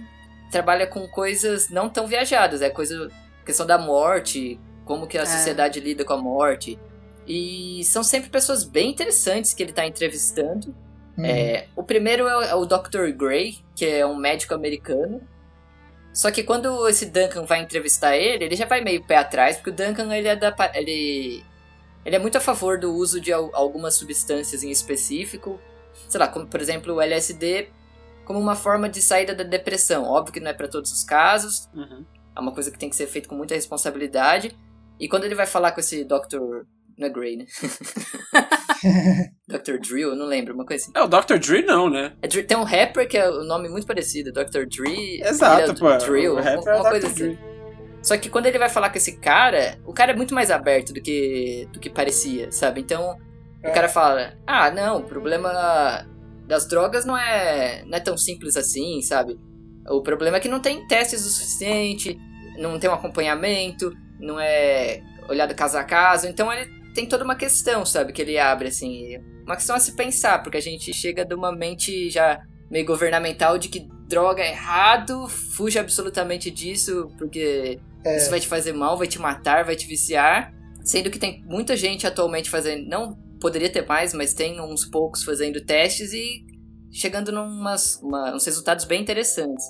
trabalha 0.51 0.87
com 0.87 1.07
coisas 1.07 1.69
não 1.69 1.87
tão 1.87 2.07
viajadas, 2.07 2.61
é 2.61 2.69
coisa 2.69 3.09
questão 3.45 3.65
da 3.65 3.77
morte, 3.77 4.59
como 4.85 5.05
que 5.05 5.17
a 5.17 5.21
é. 5.21 5.25
sociedade 5.25 5.79
lida 5.79 6.03
com 6.03 6.13
a 6.13 6.17
morte. 6.17 6.79
E 7.27 7.83
são 7.85 8.03
sempre 8.03 8.29
pessoas 8.29 8.63
bem 8.63 8.89
interessantes 8.89 9.53
que 9.53 9.61
ele 9.61 9.69
está 9.69 9.85
entrevistando. 9.85 10.75
Uhum. 11.17 11.25
É, 11.25 11.67
o 11.75 11.83
primeiro 11.83 12.27
é 12.27 12.35
o, 12.35 12.41
é 12.41 12.55
o 12.55 12.65
Dr. 12.65 13.11
Gray, 13.15 13.59
que 13.75 13.85
é 13.85 14.05
um 14.05 14.15
médico 14.15 14.53
americano. 14.53 15.21
Só 16.11 16.31
que 16.31 16.43
quando 16.43 16.87
esse 16.87 17.05
Duncan 17.05 17.45
vai 17.45 17.61
entrevistar 17.61 18.15
ele, 18.15 18.45
ele 18.45 18.55
já 18.55 18.65
vai 18.65 18.81
meio 18.81 19.03
pé 19.03 19.17
atrás, 19.17 19.57
porque 19.57 19.69
o 19.69 19.73
Duncan 19.73 20.13
ele 20.15 20.27
é 20.27 20.35
da 20.35 20.53
ele 20.75 21.43
ele 22.05 22.15
é 22.15 22.19
muito 22.19 22.37
a 22.37 22.41
favor 22.41 22.77
do 22.77 22.93
uso 22.93 23.19
de 23.21 23.31
algumas 23.31 23.95
substâncias 23.95 24.63
em 24.63 24.69
específico, 24.69 25.59
sei 26.09 26.19
lá, 26.19 26.27
como 26.27 26.47
por 26.47 26.59
exemplo 26.61 26.93
o 26.93 27.01
LSD, 27.01 27.69
como 28.25 28.39
uma 28.39 28.55
forma 28.55 28.89
de 28.89 29.01
saída 29.01 29.33
da 29.33 29.43
depressão. 29.43 30.03
Óbvio 30.03 30.33
que 30.33 30.39
não 30.39 30.51
é 30.51 30.53
para 30.53 30.67
todos 30.67 30.91
os 30.91 31.03
casos, 31.03 31.69
uhum. 31.73 32.05
é 32.35 32.39
uma 32.39 32.53
coisa 32.53 32.71
que 32.71 32.77
tem 32.79 32.89
que 32.89 32.95
ser 32.95 33.07
feita 33.07 33.27
com 33.29 33.35
muita 33.35 33.55
responsabilidade. 33.55 34.57
E 34.99 35.07
quando 35.07 35.25
ele 35.25 35.35
vai 35.35 35.45
falar 35.45 35.71
com 35.71 35.79
esse 35.79 36.03
Dr. 36.03 36.65
Não 36.97 37.07
é 37.07 37.09
Grey, 37.09 37.37
né? 37.37 37.45
Dr. 39.47 39.79
Drill, 39.79 40.15
não 40.15 40.25
lembro, 40.25 40.53
uma 40.53 40.65
coisa 40.65 40.83
assim. 40.83 40.91
É, 40.95 41.01
o 41.01 41.07
Dr. 41.07 41.37
Dre 41.39 41.63
não, 41.63 41.89
né? 41.89 42.13
É, 42.21 42.27
tem 42.27 42.57
um 42.57 42.63
rapper 42.63 43.07
que 43.07 43.17
é 43.17 43.29
o 43.29 43.41
um 43.41 43.45
nome 43.45 43.67
muito 43.69 43.87
parecido, 43.87 44.31
Dr. 44.31 44.65
Dre. 44.67 45.21
Exato, 45.23 45.73
pô. 45.75 45.97
Drill, 45.97 46.33
o 46.33 46.35
rapper 46.35 46.75
uma, 46.75 46.87
é 46.87 46.91
coisa 46.91 47.07
Dr. 47.07 47.11
assim. 47.11 47.52
Só 48.03 48.17
que 48.17 48.29
quando 48.29 48.47
ele 48.47 48.59
vai 48.59 48.67
falar 48.67 48.89
com 48.89 48.97
esse 48.97 49.17
cara, 49.17 49.79
o 49.85 49.93
cara 49.93 50.11
é 50.11 50.15
muito 50.15 50.35
mais 50.35 50.51
aberto 50.51 50.93
do 50.93 51.01
que, 51.01 51.67
do 51.71 51.79
que 51.79 51.89
parecia, 51.89 52.51
sabe? 52.51 52.81
Então, 52.81 53.17
é. 53.63 53.69
o 53.69 53.73
cara 53.73 53.87
fala: 53.87 54.33
Ah, 54.45 54.69
não, 54.69 54.97
o 54.97 55.03
problema 55.03 56.05
das 56.45 56.67
drogas 56.67 57.05
não 57.05 57.17
é, 57.17 57.83
não 57.85 57.97
é 57.97 58.01
tão 58.01 58.17
simples 58.17 58.57
assim, 58.57 59.01
sabe? 59.01 59.39
O 59.89 60.01
problema 60.01 60.35
é 60.35 60.39
que 60.41 60.49
não 60.49 60.59
tem 60.59 60.85
testes 60.85 61.25
o 61.25 61.29
suficiente, 61.29 62.19
não 62.57 62.77
tem 62.77 62.89
um 62.89 62.93
acompanhamento, 62.93 63.93
não 64.19 64.37
é 64.37 65.01
olhado 65.29 65.55
caso 65.55 65.77
a 65.77 65.83
caso. 65.85 66.27
Então, 66.27 66.51
ele 66.51 66.69
tem 66.93 67.05
toda 67.05 67.23
uma 67.23 67.35
questão, 67.35 67.85
sabe? 67.85 68.11
Que 68.11 68.21
ele 68.21 68.37
abre, 68.37 68.67
assim. 68.67 69.17
Uma 69.45 69.55
questão 69.55 69.77
a 69.77 69.79
se 69.79 69.93
pensar, 69.95 70.43
porque 70.43 70.57
a 70.57 70.61
gente 70.61 70.93
chega 70.93 71.25
de 71.25 71.33
uma 71.33 71.53
mente 71.53 72.09
já 72.09 72.41
meio 72.69 72.85
governamental 72.85 73.57
de 73.57 73.69
que 73.69 73.87
droga 74.07 74.41
é 74.41 74.51
errado, 74.51 75.27
fuja 75.27 75.79
absolutamente 75.79 76.51
disso, 76.51 77.11
porque 77.17 77.79
é. 78.05 78.17
Isso 78.17 78.29
vai 78.29 78.39
te 78.39 78.47
fazer 78.47 78.73
mal, 78.73 78.97
vai 78.97 79.07
te 79.07 79.19
matar, 79.19 79.63
vai 79.63 79.75
te 79.75 79.87
viciar. 79.87 80.53
Sendo 80.83 81.09
que 81.09 81.17
tem 81.17 81.41
muita 81.45 81.77
gente 81.77 82.05
atualmente 82.05 82.49
fazendo. 82.49 82.87
Não 82.87 83.15
poderia 83.39 83.71
ter 83.71 83.85
mais, 83.85 84.13
mas 84.13 84.33
tem 84.33 84.59
uns 84.59 84.85
poucos 84.85 85.23
fazendo 85.23 85.63
testes 85.63 86.13
e 86.13 86.45
chegando 86.91 87.31
numas, 87.31 87.99
uma, 88.01 88.35
uns 88.35 88.45
resultados 88.45 88.85
bem 88.85 89.01
interessantes. 89.01 89.65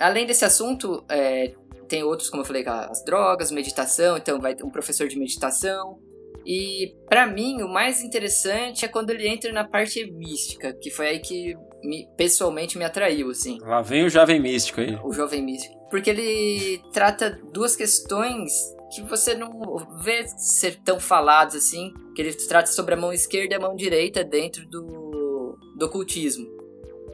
Além 0.00 0.26
desse 0.26 0.44
assunto, 0.44 1.04
é, 1.08 1.52
tem 1.88 2.02
outros, 2.02 2.30
como 2.30 2.42
eu 2.42 2.46
falei, 2.46 2.64
as 2.66 3.04
drogas, 3.04 3.50
meditação. 3.50 4.16
Então, 4.16 4.40
vai 4.40 4.54
um 4.62 4.70
professor 4.70 5.08
de 5.08 5.18
meditação. 5.18 5.98
E 6.46 6.94
para 7.08 7.26
mim, 7.26 7.62
o 7.62 7.68
mais 7.68 8.02
interessante 8.02 8.84
é 8.84 8.88
quando 8.88 9.10
ele 9.10 9.26
entra 9.26 9.52
na 9.52 9.64
parte 9.64 10.04
mística, 10.12 10.74
que 10.74 10.90
foi 10.90 11.08
aí 11.08 11.18
que 11.18 11.54
me, 11.82 12.06
pessoalmente 12.16 12.76
me 12.76 12.84
atraiu, 12.84 13.30
assim. 13.30 13.58
Lá 13.60 13.80
vem 13.80 14.04
o 14.04 14.10
jovem 14.10 14.40
místico 14.40 14.80
aí. 14.80 14.98
O 15.02 15.12
jovem 15.12 15.42
místico 15.42 15.83
porque 15.94 16.10
ele 16.10 16.82
trata 16.92 17.40
duas 17.52 17.76
questões 17.76 18.50
que 18.92 19.00
você 19.02 19.32
não 19.32 19.76
vê 20.02 20.26
ser 20.26 20.80
tão 20.82 20.98
falados 20.98 21.54
assim, 21.54 21.94
que 22.16 22.20
ele 22.20 22.34
trata 22.34 22.66
sobre 22.72 22.94
a 22.94 22.96
mão 22.96 23.12
esquerda 23.12 23.54
e 23.54 23.56
a 23.56 23.60
mão 23.60 23.76
direita 23.76 24.24
dentro 24.24 24.66
do, 24.66 25.56
do 25.76 25.86
ocultismo. 25.86 26.48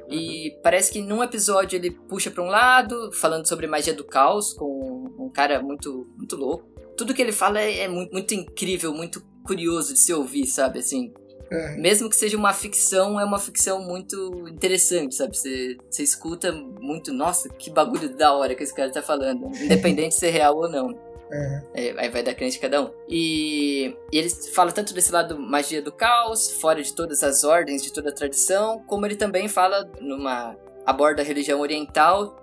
E 0.09 0.57
parece 0.63 0.91
que 0.91 1.03
num 1.03 1.23
episódio 1.23 1.77
ele 1.77 1.91
puxa 1.91 2.31
para 2.31 2.43
um 2.43 2.47
lado, 2.47 3.13
falando 3.13 3.47
sobre 3.47 3.67
magia 3.67 3.93
do 3.93 4.03
caos, 4.03 4.55
com 4.55 5.13
um 5.19 5.29
cara 5.29 5.61
muito, 5.61 6.09
muito 6.17 6.35
louco. 6.35 6.67
Tudo 6.97 7.13
que 7.13 7.21
ele 7.21 7.33
fala 7.33 7.61
é, 7.61 7.81
é 7.81 7.89
muito, 7.89 8.13
muito 8.13 8.33
incrível, 8.33 8.95
muito 8.95 9.23
curioso 9.45 9.93
de 9.93 9.99
se 9.99 10.15
ouvir, 10.15 10.47
sabe? 10.47 10.79
Assim, 10.79 11.13
é. 11.51 11.77
Mesmo 11.77 12.09
que 12.09 12.15
seja 12.15 12.37
uma 12.37 12.53
ficção, 12.53 13.19
é 13.19 13.25
uma 13.25 13.39
ficção 13.39 13.83
muito 13.83 14.49
interessante, 14.49 15.17
sabe? 15.17 15.37
Você, 15.37 15.77
você 15.91 16.03
escuta 16.03 16.53
muito, 16.53 17.13
nossa, 17.13 17.49
que 17.49 17.71
bagulho 17.71 18.17
da 18.17 18.33
hora 18.33 18.55
que 18.55 18.63
esse 18.63 18.75
cara 18.75 18.91
tá 18.93 19.03
falando, 19.03 19.47
independente 19.61 20.11
de 20.11 20.15
ser 20.15 20.31
real 20.31 20.57
ou 20.57 20.69
não. 20.69 21.11
É. 21.33 21.63
É, 21.75 22.01
aí 22.01 22.09
vai 22.09 22.23
da 22.23 22.35
crença 22.35 22.55
de 22.55 22.61
cada 22.61 22.83
um. 22.83 22.91
E, 23.09 23.97
e 24.13 24.19
ele 24.19 24.29
fala 24.53 24.73
tanto 24.73 24.95
desse 24.95 25.13
lado 25.13 25.39
magia 25.39 25.83
do 25.83 25.93
caos, 25.93 26.53
fora 26.61 26.83
de 26.83 26.93
todas 26.93 27.23
as 27.23 27.45
ordens, 27.45 27.83
de 27.83 27.93
toda 27.93 28.11
a 28.11 28.13
tradição, 28.13 28.83
como 28.87 29.07
ele 29.07 29.17
também 29.17 29.49
fala 29.49 29.89
numa 30.01 30.57
aborda 30.87 31.23
a 31.23 31.25
religião 31.25 31.61
oriental 31.61 32.37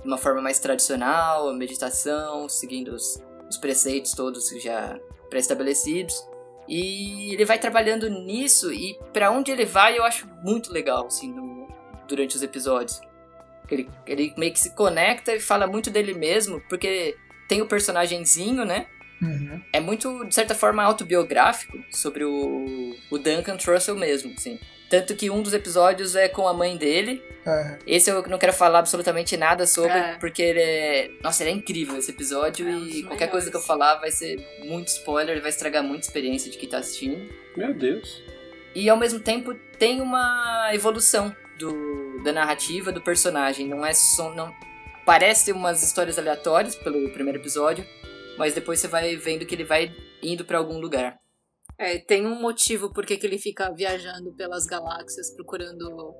de 0.00 0.08
uma 0.08 0.18
forma 0.18 0.40
mais 0.40 0.58
tradicional, 0.58 1.52
meditação, 1.54 2.48
seguindo 2.48 2.92
os, 2.92 3.22
os 3.48 3.56
preceitos 3.56 4.12
todos 4.12 4.48
já 4.60 4.98
pré-estabelecidos. 5.30 6.31
E 6.68 7.32
ele 7.34 7.44
vai 7.44 7.58
trabalhando 7.58 8.08
nisso 8.08 8.72
e 8.72 8.96
para 9.12 9.30
onde 9.30 9.50
ele 9.50 9.64
vai 9.64 9.98
eu 9.98 10.04
acho 10.04 10.28
muito 10.42 10.72
legal, 10.72 11.06
assim, 11.06 11.32
no, 11.32 11.68
durante 12.08 12.36
os 12.36 12.42
episódios. 12.42 13.00
Ele, 13.70 13.88
ele 14.06 14.34
meio 14.36 14.52
que 14.52 14.60
se 14.60 14.74
conecta 14.74 15.34
e 15.34 15.40
fala 15.40 15.66
muito 15.66 15.90
dele 15.90 16.14
mesmo, 16.14 16.60
porque 16.68 17.16
tem 17.48 17.62
o 17.62 17.66
personagemzinho, 17.66 18.64
né? 18.64 18.86
Uhum. 19.20 19.62
É 19.72 19.80
muito, 19.80 20.24
de 20.24 20.34
certa 20.34 20.54
forma, 20.54 20.82
autobiográfico 20.82 21.78
sobre 21.90 22.24
o, 22.24 22.96
o 23.10 23.18
Duncan 23.18 23.56
Trussell 23.56 23.96
mesmo, 23.96 24.32
assim. 24.36 24.58
Tanto 24.92 25.16
que 25.16 25.30
um 25.30 25.40
dos 25.40 25.54
episódios 25.54 26.14
é 26.14 26.28
com 26.28 26.46
a 26.46 26.52
mãe 26.52 26.76
dele. 26.76 27.24
Uhum. 27.46 27.78
Esse 27.86 28.10
eu 28.10 28.22
não 28.28 28.36
quero 28.36 28.52
falar 28.52 28.80
absolutamente 28.80 29.38
nada 29.38 29.66
sobre, 29.66 29.96
é. 29.96 30.18
porque 30.20 30.42
ele 30.42 30.60
é. 30.60 31.10
Nossa, 31.22 31.42
ele 31.42 31.50
é 31.50 31.54
incrível 31.54 31.96
esse 31.96 32.10
episódio 32.10 32.68
é, 32.68 32.72
e 32.72 33.02
qualquer 33.04 33.30
coisa 33.30 33.50
que 33.50 33.56
eu 33.56 33.62
falar 33.62 33.94
vai 33.94 34.10
ser 34.10 34.36
muito 34.66 34.88
spoiler, 34.88 35.40
vai 35.40 35.48
estragar 35.48 35.82
muita 35.82 36.04
experiência 36.04 36.50
de 36.50 36.58
quem 36.58 36.68
tá 36.68 36.76
assistindo. 36.76 37.26
Meu 37.56 37.72
Deus. 37.72 38.22
E 38.74 38.90
ao 38.90 38.98
mesmo 38.98 39.18
tempo 39.18 39.54
tem 39.78 40.02
uma 40.02 40.68
evolução 40.74 41.34
do, 41.58 42.22
da 42.22 42.30
narrativa 42.30 42.92
do 42.92 43.00
personagem. 43.00 43.66
Não 43.66 43.86
é 43.86 43.94
só. 43.94 44.34
Não, 44.34 44.54
parece 45.06 45.52
umas 45.52 45.82
histórias 45.82 46.18
aleatórias 46.18 46.76
pelo 46.76 47.08
primeiro 47.14 47.38
episódio, 47.38 47.82
mas 48.36 48.52
depois 48.52 48.78
você 48.78 48.88
vai 48.88 49.16
vendo 49.16 49.46
que 49.46 49.54
ele 49.54 49.64
vai 49.64 49.90
indo 50.22 50.44
para 50.44 50.58
algum 50.58 50.78
lugar. 50.78 51.21
É, 51.82 51.98
tem 51.98 52.24
um 52.24 52.40
motivo 52.40 52.92
por 52.92 53.04
que 53.04 53.18
ele 53.26 53.38
fica 53.38 53.68
viajando 53.72 54.32
pelas 54.34 54.66
galáxias, 54.66 55.30
procurando 55.30 56.14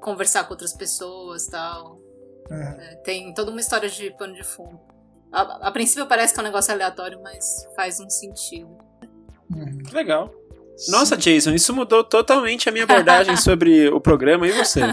conversar 0.00 0.44
com 0.44 0.52
outras 0.52 0.72
pessoas 0.72 1.48
tal. 1.48 2.00
Uhum. 2.48 2.80
É, 2.80 2.94
tem 3.04 3.34
toda 3.34 3.50
uma 3.50 3.58
história 3.58 3.88
de 3.88 4.16
pano 4.16 4.34
de 4.34 4.44
fundo. 4.44 4.78
A, 5.32 5.66
a, 5.66 5.72
princípio 5.72 6.06
parece 6.06 6.32
que 6.32 6.38
é 6.38 6.42
um 6.42 6.46
negócio 6.46 6.72
aleatório, 6.72 7.20
mas 7.20 7.66
faz 7.74 7.98
um 7.98 8.08
sentido. 8.08 8.78
Uhum. 9.50 9.82
Legal. 9.92 10.32
Nossa, 10.88 11.16
Jason, 11.16 11.50
isso 11.50 11.74
mudou 11.74 12.04
totalmente 12.04 12.68
a 12.68 12.72
minha 12.72 12.84
abordagem 12.84 13.34
sobre 13.42 13.88
o 13.88 14.00
programa 14.00 14.46
e 14.46 14.52
você. 14.52 14.82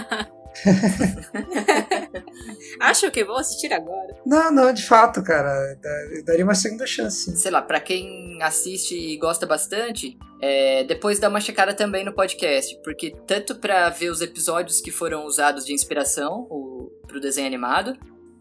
Acho 2.80 3.11
que 3.11 3.23
vou 3.23 3.38
assistir 3.38 3.71
agora. 3.73 4.15
Não, 4.26 4.51
não, 4.51 4.73
de 4.73 4.86
fato, 4.86 5.23
cara. 5.23 5.78
Eu 6.11 6.23
daria 6.23 6.43
uma 6.43 6.55
segunda 6.55 6.86
chance. 6.86 7.36
Sei 7.38 7.51
lá, 7.51 7.61
pra 7.61 7.80
quem 7.80 8.41
assiste 8.41 8.95
e 8.95 9.17
gosta 9.17 9.45
bastante, 9.45 10.17
é, 10.41 10.84
depois 10.84 11.19
dá 11.19 11.30
uma 11.30 11.39
checada 11.39 11.73
também 11.73 12.03
no 12.03 12.13
podcast. 12.13 12.80
Porque 12.84 13.15
tanto 13.28 13.55
pra 13.55 13.89
ver 13.89 14.09
os 14.09 14.21
episódios 14.21 14.82
que 14.82 14.91
foram 14.91 15.26
usados 15.26 15.65
de 15.65 15.73
inspiração 15.73 16.47
o, 16.49 16.91
pro 17.07 17.19
desenho 17.19 17.47
animado, 17.47 17.93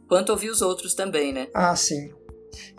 quanto 0.09 0.31
ouvir 0.31 0.51
os 0.51 0.63
outros 0.63 0.95
também, 0.95 1.33
né? 1.33 1.49
Ah, 1.55 1.75
sim. 1.77 2.13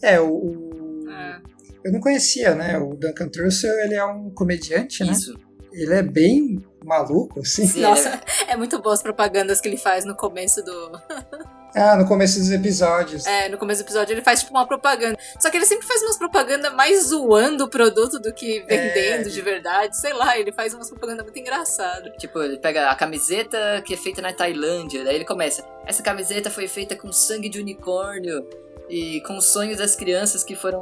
É, 0.01 0.19
o. 0.19 0.29
o... 0.29 1.09
É. 1.09 1.41
Eu 1.83 1.91
não 1.91 1.99
conhecia, 1.99 2.55
né? 2.55 2.79
O 2.79 2.95
Duncan 2.95 3.29
Trussell, 3.29 3.79
ele 3.81 3.93
é 3.93 4.03
um 4.03 4.31
comediante, 4.31 5.03
né? 5.03 5.11
Isso. 5.11 5.35
Ele 5.75 5.93
é 5.93 6.01
bem 6.01 6.63
maluco, 6.83 7.41
assim. 7.41 7.67
Sim, 7.67 7.81
Nossa, 7.81 8.21
é 8.47 8.55
muito 8.55 8.79
boas 8.81 9.01
propagandas 9.01 9.59
que 9.59 9.67
ele 9.67 9.77
faz 9.77 10.05
no 10.05 10.15
começo 10.15 10.63
do. 10.63 10.91
Ah, 11.77 11.97
no 11.97 12.07
começo 12.07 12.39
dos 12.39 12.51
episódios. 12.51 13.25
É, 13.25 13.49
no 13.49 13.57
começo 13.57 13.83
do 13.83 13.85
episódio 13.85 14.13
ele 14.13 14.21
faz 14.21 14.39
tipo 14.39 14.53
uma 14.53 14.65
propaganda. 14.65 15.19
Só 15.37 15.49
que 15.49 15.57
ele 15.57 15.65
sempre 15.65 15.85
faz 15.85 16.01
umas 16.03 16.17
propagandas 16.17 16.73
mais 16.73 17.07
zoando 17.07 17.65
o 17.65 17.67
produto 17.69 18.17
do 18.17 18.33
que 18.33 18.61
vendendo 18.61 19.27
É. 19.27 19.29
de 19.29 19.41
verdade. 19.41 19.97
Sei 19.97 20.13
lá, 20.13 20.39
ele 20.39 20.53
faz 20.53 20.73
umas 20.73 20.87
propagandas 20.89 21.25
muito 21.25 21.37
engraçadas. 21.37 22.13
Tipo, 22.17 22.41
ele 22.41 22.59
pega 22.59 22.89
a 22.89 22.95
camiseta 22.95 23.81
que 23.83 23.93
é 23.93 23.97
feita 23.97 24.21
na 24.21 24.31
Tailândia, 24.31 25.03
daí 25.03 25.15
ele 25.15 25.25
começa. 25.25 25.65
Essa 25.85 26.01
camiseta 26.01 26.49
foi 26.49 26.65
feita 26.69 26.95
com 26.95 27.11
sangue 27.11 27.49
de 27.49 27.59
unicórnio 27.59 28.47
e 28.89 29.19
com 29.27 29.35
os 29.37 29.51
sonhos 29.51 29.77
das 29.79 29.97
crianças 29.97 30.45
que 30.45 30.55
foram 30.55 30.81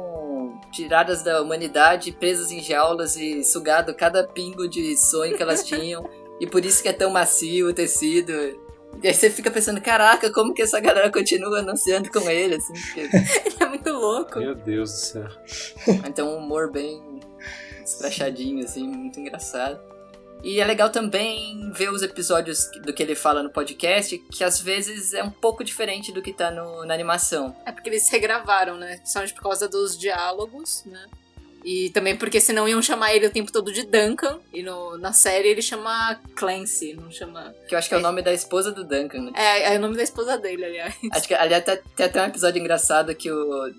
tiradas 0.70 1.22
da 1.22 1.40
humanidade, 1.40 2.12
presas 2.12 2.50
em 2.50 2.60
jaulas 2.60 3.16
e 3.16 3.42
sugado 3.44 3.94
cada 3.94 4.26
pingo 4.26 4.68
de 4.68 4.96
sonho 4.96 5.36
que 5.36 5.42
elas 5.42 5.64
tinham. 5.64 6.08
e 6.40 6.46
por 6.46 6.64
isso 6.64 6.82
que 6.82 6.88
é 6.88 6.92
tão 6.92 7.10
macio 7.10 7.68
o 7.68 7.72
tecido. 7.72 8.32
E 9.02 9.08
aí 9.08 9.14
você 9.14 9.28
fica 9.28 9.50
pensando, 9.50 9.80
caraca, 9.80 10.32
como 10.32 10.54
que 10.54 10.62
essa 10.62 10.78
galera 10.80 11.10
continua 11.10 11.58
anunciando 11.58 12.10
com 12.10 12.30
ele, 12.30 12.56
assim, 12.56 12.72
porque 12.72 13.00
Ele 13.46 13.56
é 13.60 13.66
muito 13.66 13.90
louco. 13.90 14.38
Meu 14.38 14.54
Deus 14.54 14.90
do 14.90 14.96
céu. 14.96 15.28
então 16.06 16.34
um 16.34 16.38
humor 16.38 16.70
bem 16.70 17.20
escrachadinho, 17.84 18.64
assim, 18.64 18.86
muito 18.86 19.18
engraçado. 19.20 19.93
E 20.44 20.60
é 20.60 20.64
legal 20.64 20.90
também 20.90 21.72
ver 21.72 21.90
os 21.90 22.02
episódios 22.02 22.70
do 22.82 22.92
que 22.92 23.02
ele 23.02 23.14
fala 23.14 23.42
no 23.42 23.48
podcast, 23.48 24.18
que 24.30 24.44
às 24.44 24.60
vezes 24.60 25.14
é 25.14 25.24
um 25.24 25.30
pouco 25.30 25.64
diferente 25.64 26.12
do 26.12 26.20
que 26.20 26.34
tá 26.34 26.50
no, 26.50 26.84
na 26.84 26.92
animação. 26.92 27.56
É 27.64 27.72
porque 27.72 27.88
eles 27.88 28.06
regravaram, 28.10 28.76
né? 28.76 28.98
Principalmente 28.98 29.32
por 29.32 29.42
causa 29.42 29.66
dos 29.66 29.96
diálogos, 29.98 30.84
né? 30.84 31.06
E 31.64 31.88
também 31.90 32.14
porque 32.14 32.40
senão 32.40 32.68
iam 32.68 32.82
chamar 32.82 33.14
ele 33.14 33.26
o 33.26 33.30
tempo 33.32 33.50
todo 33.50 33.72
de 33.72 33.84
Duncan. 33.84 34.38
E 34.52 34.62
no, 34.62 34.98
na 34.98 35.12
série 35.14 35.48
ele 35.48 35.62
chama 35.62 36.20
Clancy, 36.36 36.92
não 36.94 37.10
chama. 37.10 37.54
Que 37.66 37.74
eu 37.74 37.78
acho 37.78 37.88
que 37.88 37.94
é 37.94 37.98
o 37.98 38.02
nome 38.02 38.20
da 38.20 38.32
esposa 38.34 38.70
do 38.70 38.84
Duncan, 38.84 39.22
né? 39.22 39.32
É, 39.34 39.74
é 39.74 39.78
o 39.78 39.80
nome 39.80 39.96
da 39.96 40.02
esposa 40.02 40.36
dele, 40.36 40.64
aliás. 40.64 40.94
Acho 41.10 41.26
que, 41.26 41.32
aliás, 41.34 41.64
tá- 41.64 41.78
tem 41.96 42.04
até 42.06 42.20
um 42.22 42.26
episódio 42.26 42.60
engraçado 42.60 43.14
que 43.14 43.30
o. 43.30 43.70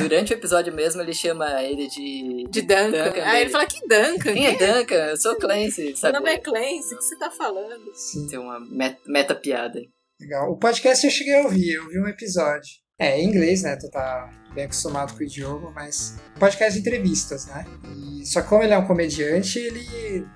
Durante 0.00 0.32
o 0.32 0.34
episódio 0.36 0.72
mesmo 0.72 1.02
ele 1.02 1.12
chama 1.12 1.62
ele 1.62 1.86
de. 1.88 2.44
De 2.48 2.62
Duncan. 2.62 3.04
Duncan 3.04 3.22
Aí 3.22 3.30
dele. 3.32 3.40
ele 3.42 3.50
fala 3.50 3.66
que 3.66 3.80
Duncan? 3.86 4.32
Quem 4.32 4.46
é 4.46 4.52
Duncan? 4.54 4.94
Eu 4.94 5.16
sou 5.18 5.36
Clancy, 5.36 5.84
Meu 5.92 5.96
sabe? 5.96 6.14
nome 6.18 6.30
é 6.30 6.38
Clancy, 6.38 6.94
o 6.94 6.98
que 6.98 7.04
você 7.04 7.18
tá 7.18 7.30
falando? 7.30 7.84
Sim, 7.94 8.26
Tem 8.28 8.38
uma 8.38 8.58
met- 8.60 8.98
meta-piada. 9.06 9.78
legal. 10.18 10.50
O 10.50 10.56
podcast 10.58 11.04
eu 11.04 11.10
cheguei 11.12 11.34
a 11.38 11.42
ouvir, 11.42 11.74
eu 11.74 11.86
vi 11.88 12.00
um 12.00 12.08
episódio. 12.08 12.70
É, 12.98 13.20
em 13.20 13.26
inglês, 13.26 13.62
né? 13.62 13.76
Tu 13.76 13.90
tá 13.90 14.30
bem 14.56 14.64
acostumado 14.64 15.12
com 15.12 15.20
o 15.20 15.22
idioma, 15.22 15.70
mas. 15.70 16.16
Podcast 16.40 16.72
de 16.74 16.80
entrevistas, 16.80 17.46
né? 17.46 17.64
E, 17.94 18.26
só 18.26 18.40
que 18.42 18.48
como 18.48 18.62
ele 18.64 18.72
é 18.72 18.78
um 18.78 18.86
comediante, 18.86 19.58
ele. 19.60 20.26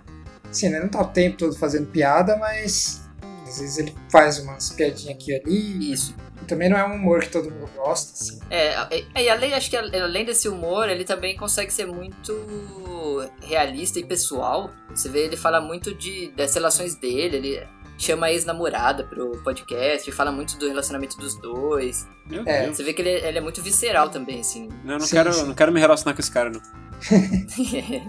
Assim, 0.48 0.68
né, 0.68 0.78
não 0.80 0.88
tá 0.88 1.00
o 1.00 1.06
tempo 1.08 1.38
todo 1.38 1.56
fazendo 1.56 1.86
piada, 1.86 2.36
mas. 2.36 3.02
Às 3.48 3.58
vezes 3.58 3.78
ele 3.78 3.92
faz 4.12 4.38
umas 4.38 4.70
piadinhas 4.70 5.16
aqui 5.16 5.32
e 5.32 5.34
ali. 5.34 5.92
Isso. 5.92 6.14
E 6.40 6.44
também 6.44 6.68
não 6.68 6.76
é 6.78 6.86
um 6.86 6.94
humor 6.94 7.20
que 7.20 7.30
todo 7.30 7.50
mundo 7.50 7.68
gosta, 7.76 8.12
assim. 8.12 8.38
É, 8.48 8.74
e- 8.96 9.22
e 9.24 9.28
além, 9.28 9.52
acho 9.54 9.68
que 9.68 9.76
além 9.76 10.24
desse 10.24 10.48
humor, 10.48 10.88
ele 10.88 11.04
também 11.04 11.36
consegue 11.36 11.72
ser 11.72 11.86
muito 11.86 12.32
realista 13.42 13.98
e 13.98 14.04
pessoal. 14.04 14.70
Você 14.90 15.08
vê, 15.08 15.24
ele 15.24 15.36
fala 15.36 15.60
muito 15.60 15.92
de, 15.94 16.30
das 16.36 16.54
relações 16.54 16.94
dele, 16.94 17.36
ele 17.38 17.68
chama 18.02 18.26
a 18.26 18.32
ex-namorada 18.32 19.04
pro 19.04 19.30
podcast, 19.42 20.10
fala 20.12 20.30
muito 20.32 20.56
do 20.58 20.68
relacionamento 20.68 21.16
dos 21.18 21.34
dois. 21.40 22.06
Meu 22.26 22.42
É. 22.46 22.64
Deus. 22.64 22.76
Você 22.76 22.82
vê 22.84 22.92
que 22.94 23.02
ele, 23.02 23.10
ele 23.26 23.38
é 23.38 23.40
muito 23.40 23.62
visceral 23.62 24.10
também, 24.10 24.40
assim. 24.40 24.68
Não, 24.84 24.98
não, 24.98 25.00
Sim, 25.00 25.16
quero, 25.16 25.32
sim. 25.32 25.44
não 25.46 25.54
quero 25.54 25.72
me 25.72 25.80
relacionar 25.80 26.14
com 26.14 26.20
esse 26.20 26.30
cara, 26.32 26.50
não. 26.50 26.60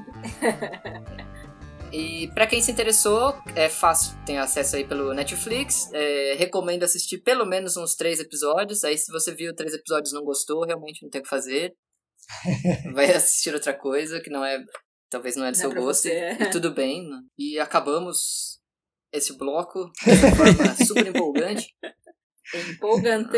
e 1.91 2.29
pra 2.33 2.47
quem 2.47 2.61
se 2.61 2.71
interessou, 2.71 3.37
é 3.55 3.67
fácil, 3.67 4.15
tem 4.25 4.37
acesso 4.37 4.75
aí 4.77 4.85
pelo 4.85 5.13
Netflix. 5.13 5.89
É, 5.93 6.35
recomendo 6.37 6.83
assistir 6.83 7.17
pelo 7.19 7.45
menos 7.45 7.75
uns 7.75 7.95
três 7.95 8.19
episódios. 8.19 8.83
Aí, 8.83 8.97
se 8.97 9.11
você 9.11 9.33
viu 9.33 9.53
três 9.53 9.73
episódios 9.73 10.11
e 10.11 10.15
não 10.15 10.23
gostou, 10.23 10.65
realmente 10.65 11.03
não 11.03 11.09
tem 11.09 11.19
o 11.19 11.23
que 11.23 11.29
fazer. 11.29 11.73
Vai 12.93 13.11
assistir 13.11 13.53
outra 13.53 13.73
coisa 13.73 14.21
que 14.21 14.29
não 14.29 14.43
é. 14.45 14.57
Talvez 15.09 15.35
não 15.35 15.43
é 15.45 15.51
do 15.51 15.55
Não 15.55 15.59
é 15.59 15.61
seu 15.61 15.69
pra 15.69 15.81
gosto. 15.81 16.03
você. 16.03 16.37
E, 16.39 16.43
e 16.43 16.49
tudo 16.49 16.71
bem. 16.71 17.09
né? 17.09 17.17
E 17.37 17.59
acabamos 17.59 18.50
esse 19.11 19.37
bloco 19.37 19.91
de 20.05 20.35
forma 20.35 20.75
super 20.85 21.07
empolgante. 21.07 21.75
Empolgante. 22.69 23.37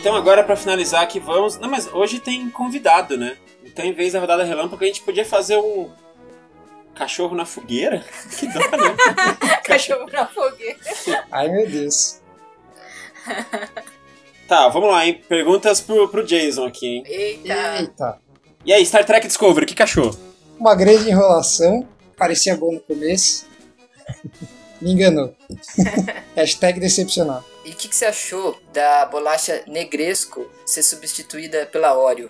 Então 0.00 0.14
agora 0.14 0.42
pra 0.42 0.56
finalizar 0.56 1.02
aqui 1.02 1.20
vamos. 1.20 1.58
Não, 1.58 1.68
mas 1.68 1.86
hoje 1.92 2.20
tem 2.20 2.48
convidado, 2.50 3.16
né? 3.16 3.36
Então 3.64 3.84
em 3.84 3.92
vez 3.92 4.12
da 4.12 4.20
rodada 4.20 4.44
relâmpago 4.44 4.82
a 4.82 4.86
gente 4.86 5.02
podia 5.02 5.24
fazer 5.24 5.56
um 5.58 5.90
cachorro 6.94 7.36
na 7.36 7.46
fogueira. 7.46 8.04
Que 8.38 8.46
dó, 8.46 8.58
né? 8.58 8.96
Cachorro 9.64 10.06
na 10.12 10.26
fogueira. 10.26 10.78
Ai, 11.30 11.48
meu 11.48 11.68
Deus. 11.68 12.20
Tá, 14.50 14.66
vamos 14.66 14.90
lá, 14.90 15.06
hein? 15.06 15.22
Perguntas 15.28 15.80
pro, 15.80 16.08
pro 16.08 16.26
Jason 16.26 16.66
aqui, 16.66 16.84
hein? 16.84 17.04
Eita. 17.06 17.78
Eita. 17.78 18.18
E 18.66 18.72
aí, 18.72 18.84
Star 18.84 19.06
Trek 19.06 19.24
Discovery, 19.28 19.64
que 19.64 19.76
cachorro? 19.76 20.18
Uma 20.58 20.74
grande 20.74 21.08
enrolação. 21.08 21.86
Parecia 22.16 22.56
bom 22.56 22.72
no 22.72 22.80
começo. 22.80 23.46
Me 24.82 24.90
enganou. 24.90 25.32
Hashtag 26.34 26.80
decepcionado. 26.80 27.44
E 27.64 27.70
o 27.70 27.76
que, 27.76 27.86
que 27.86 27.94
você 27.94 28.06
achou 28.06 28.58
da 28.72 29.06
bolacha 29.06 29.62
Negresco 29.68 30.50
ser 30.66 30.82
substituída 30.82 31.66
pela 31.66 31.96
Oreo? 31.96 32.28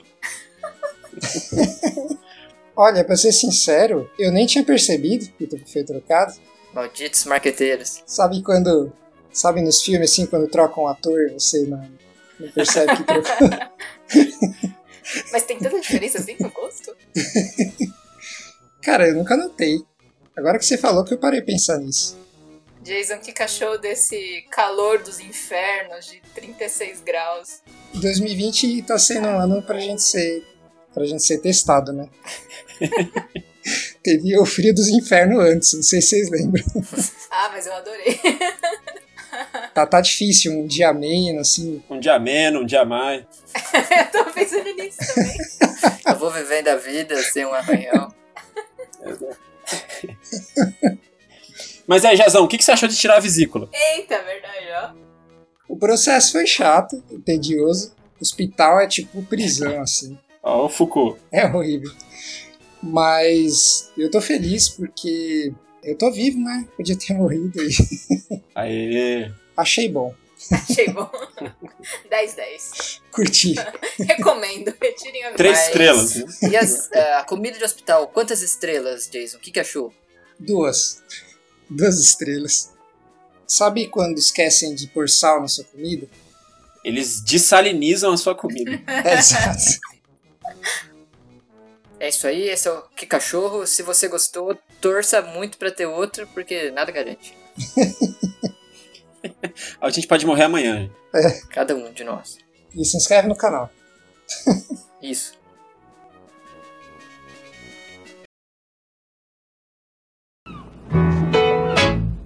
Olha, 2.76 3.02
pra 3.02 3.16
ser 3.16 3.32
sincero, 3.32 4.10
eu 4.18 4.30
nem 4.30 4.46
tinha 4.46 4.62
percebido 4.62 5.26
que 5.38 5.72
foi 5.72 5.84
trocado. 5.84 6.34
Malditos 6.74 7.24
marqueteiros. 7.24 8.02
Sabe 8.06 8.42
quando. 8.42 8.92
Sabe 9.32 9.62
nos 9.62 9.82
filmes 9.82 10.10
assim, 10.10 10.26
quando 10.26 10.48
trocam 10.48 10.84
um 10.84 10.88
ator, 10.88 11.30
você 11.32 11.62
não, 11.62 11.88
não 12.38 12.50
percebe 12.50 12.96
que 12.96 13.04
trocou. 13.04 13.48
Mas 15.32 15.44
tem 15.44 15.58
tanta 15.58 15.80
diferença 15.80 16.18
assim 16.18 16.36
no 16.38 16.50
gosto? 16.50 16.94
Cara, 18.82 19.08
eu 19.08 19.14
nunca 19.14 19.36
notei. 19.36 19.78
Agora 20.36 20.58
que 20.58 20.64
você 20.64 20.78
falou 20.78 21.04
que 21.04 21.14
eu 21.14 21.18
parei 21.18 21.40
a 21.40 21.44
pensar 21.44 21.78
nisso. 21.78 22.18
Jason, 22.82 23.18
que 23.18 23.32
cachorro 23.32 23.76
desse 23.76 24.44
calor 24.50 25.02
dos 25.02 25.20
infernos 25.20 26.06
de 26.06 26.20
36 26.34 27.02
graus? 27.02 27.60
2020 27.94 28.82
tá 28.82 28.98
sendo 28.98 29.28
um 29.28 29.38
ano 29.38 29.62
pra 29.62 29.78
gente 29.78 30.02
ser. 30.02 30.42
pra 30.94 31.04
gente 31.04 31.22
ser 31.22 31.38
testado, 31.38 31.92
né? 31.92 32.08
Teve 34.02 34.38
o 34.38 34.46
frio 34.46 34.74
dos 34.74 34.88
infernos 34.88 35.44
antes, 35.44 35.74
não 35.74 35.82
sei 35.82 36.00
se 36.00 36.08
vocês 36.08 36.30
lembram. 36.30 36.64
Ah, 37.30 37.50
mas 37.52 37.66
eu 37.66 37.74
adorei. 37.74 38.18
Tá, 39.74 39.86
tá 39.86 40.00
difícil, 40.00 40.52
um 40.52 40.66
dia 40.66 40.92
menos, 40.92 41.42
assim. 41.42 41.82
Um 41.88 42.00
dia 42.00 42.18
menos, 42.18 42.62
um 42.62 42.66
dia 42.66 42.84
mais. 42.84 43.22
eu 43.54 44.24
tô 44.24 44.30
pensando 44.32 44.74
nisso 44.74 44.98
também. 45.14 45.36
Eu 46.06 46.18
vou 46.18 46.30
vivendo 46.30 46.68
a 46.68 46.76
vida 46.76 47.16
sem 47.22 47.46
um 47.46 47.54
arranhão. 47.54 48.12
Mas 51.86 52.04
aí, 52.04 52.16
Jazão, 52.16 52.44
o 52.44 52.48
que, 52.48 52.58
que 52.58 52.64
você 52.64 52.72
achou 52.72 52.88
de 52.88 52.96
tirar 52.96 53.16
a 53.16 53.20
vesícula? 53.20 53.68
Eita, 53.72 54.22
verdade, 54.22 54.66
ó. 54.72 54.92
O 55.68 55.76
processo 55.76 56.32
foi 56.32 56.46
chato, 56.46 57.02
tedioso. 57.24 57.94
Hospital 58.20 58.80
é 58.80 58.86
tipo 58.86 59.22
prisão, 59.24 59.80
assim. 59.80 60.18
Ó, 60.42 60.66
o 60.66 60.68
Foucault. 60.68 61.18
É 61.32 61.46
horrível. 61.46 61.90
Mas 62.82 63.90
eu 63.96 64.10
tô 64.10 64.20
feliz 64.20 64.68
porque 64.68 65.52
eu 65.82 65.96
tô 65.96 66.10
vivo, 66.10 66.38
né? 66.38 66.66
Podia 66.76 66.96
ter 66.96 67.14
morrido 67.14 67.60
aí. 67.60 67.70
Aê. 68.54 69.30
Achei 69.60 69.88
bom. 69.88 70.14
Achei 70.52 70.88
bom. 70.88 71.10
10, 72.08 72.34
10. 72.34 73.02
Curti. 73.12 73.54
Recomendo. 74.00 74.74
Retirem 74.80 75.24
a 75.26 75.32
Três 75.34 75.60
estrelas. 75.66 76.14
E 76.42 76.56
as- 76.56 76.90
é, 76.92 77.14
a 77.16 77.24
comida 77.24 77.58
de 77.58 77.64
hospital, 77.64 78.08
quantas 78.08 78.40
estrelas, 78.42 79.08
Jason? 79.08 79.36
O 79.36 79.40
que, 79.40 79.50
que 79.50 79.60
achou? 79.60 79.92
Duas. 80.38 81.02
Duas 81.68 81.98
estrelas. 81.98 82.72
Sabe 83.46 83.86
quando 83.88 84.18
esquecem 84.18 84.74
de 84.74 84.86
pôr 84.86 85.08
sal 85.08 85.40
na 85.40 85.48
sua 85.48 85.64
comida? 85.64 86.08
Eles 86.82 87.20
dessalinizam 87.20 88.12
a 88.12 88.16
sua 88.16 88.34
comida. 88.34 88.80
É 89.04 89.14
exato. 89.18 89.78
É 91.98 92.08
isso 92.08 92.26
aí, 92.26 92.48
esse 92.48 92.66
é 92.66 92.72
o 92.72 92.80
Que 92.96 93.04
Cachorro. 93.04 93.66
Se 93.66 93.82
você 93.82 94.08
gostou, 94.08 94.56
torça 94.80 95.20
muito 95.20 95.58
pra 95.58 95.70
ter 95.70 95.84
outro, 95.84 96.26
porque 96.28 96.70
nada 96.70 96.90
garante. 96.90 97.36
A 99.80 99.90
gente 99.90 100.06
pode 100.06 100.26
morrer 100.26 100.44
amanhã. 100.44 100.90
Cada 101.50 101.74
um 101.74 101.92
de 101.92 102.04
nós. 102.04 102.38
E 102.74 102.84
se 102.84 102.96
inscreve 102.96 103.28
no 103.28 103.36
canal. 103.36 103.70
Isso. 105.02 105.38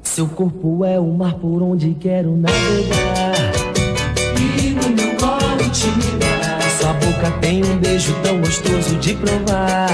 Seu 0.02 0.28
corpo 0.28 0.84
é 0.84 0.98
o 0.98 1.06
mar 1.06 1.34
por 1.38 1.60
onde 1.62 1.92
quero 1.94 2.36
navegar. 2.36 3.34
E 4.38 4.70
no 4.70 4.88
meu 4.90 5.16
colo 5.16 5.70
te 5.70 5.86
mirar. 5.88 6.62
Sua 6.78 6.92
boca 6.92 7.40
tem 7.40 7.64
um 7.64 7.78
beijo 7.78 8.14
tão 8.22 8.40
gostoso 8.40 8.96
de 8.98 9.14
provar. 9.14 9.88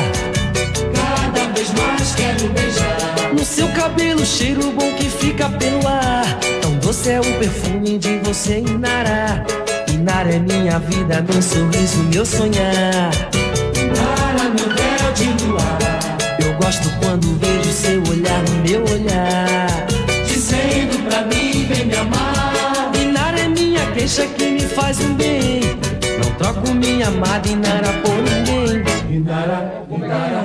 Cada 0.95 1.53
vez 1.55 1.73
mais 1.73 2.15
quero 2.15 2.53
beijar. 2.53 3.33
No 3.33 3.45
seu 3.45 3.69
cabelo, 3.73 4.27
cheiro 4.27 4.71
bom 4.73 4.95
que 4.97 5.09
fica 5.09 5.49
pelo 5.49 5.87
ar. 5.89 6.60
Doce 6.91 7.11
é 7.13 7.21
o 7.21 7.39
perfume 7.39 7.99
de 7.99 8.19
você, 8.19 8.59
Inara. 8.59 9.47
Inara 9.95 10.35
é 10.35 10.41
minha 10.41 10.81
vida, 10.81 11.23
meu 11.23 11.41
sorriso, 11.41 12.03
meu 12.13 12.27
sonhar. 12.27 13.13
Inara, 13.77 14.49
meu 14.49 14.67
véu 14.67 15.13
de 15.15 15.45
luar. 15.45 15.79
Eu 16.41 16.53
gosto 16.55 16.91
quando 16.99 17.39
vejo 17.39 17.71
seu 17.71 18.03
olhar 18.11 18.43
no 18.43 18.57
meu 18.69 18.83
olhar. 18.93 19.87
Dizendo 20.27 20.99
pra 21.09 21.23
mim, 21.27 21.65
vem 21.69 21.87
me 21.87 21.95
amar. 21.95 22.91
Inara 23.01 23.39
é 23.39 23.47
minha 23.47 23.89
queixa 23.93 24.27
que 24.27 24.51
me 24.51 24.63
faz 24.63 24.99
um 24.99 25.15
bem. 25.15 25.61
Não 26.19 26.33
troco 26.39 26.75
minha 26.75 27.07
amada 27.07 27.49
Inara 27.49 27.93
por 28.03 28.17
ninguém. 28.17 28.83
Inara, 29.17 29.85
Inara, 29.89 30.41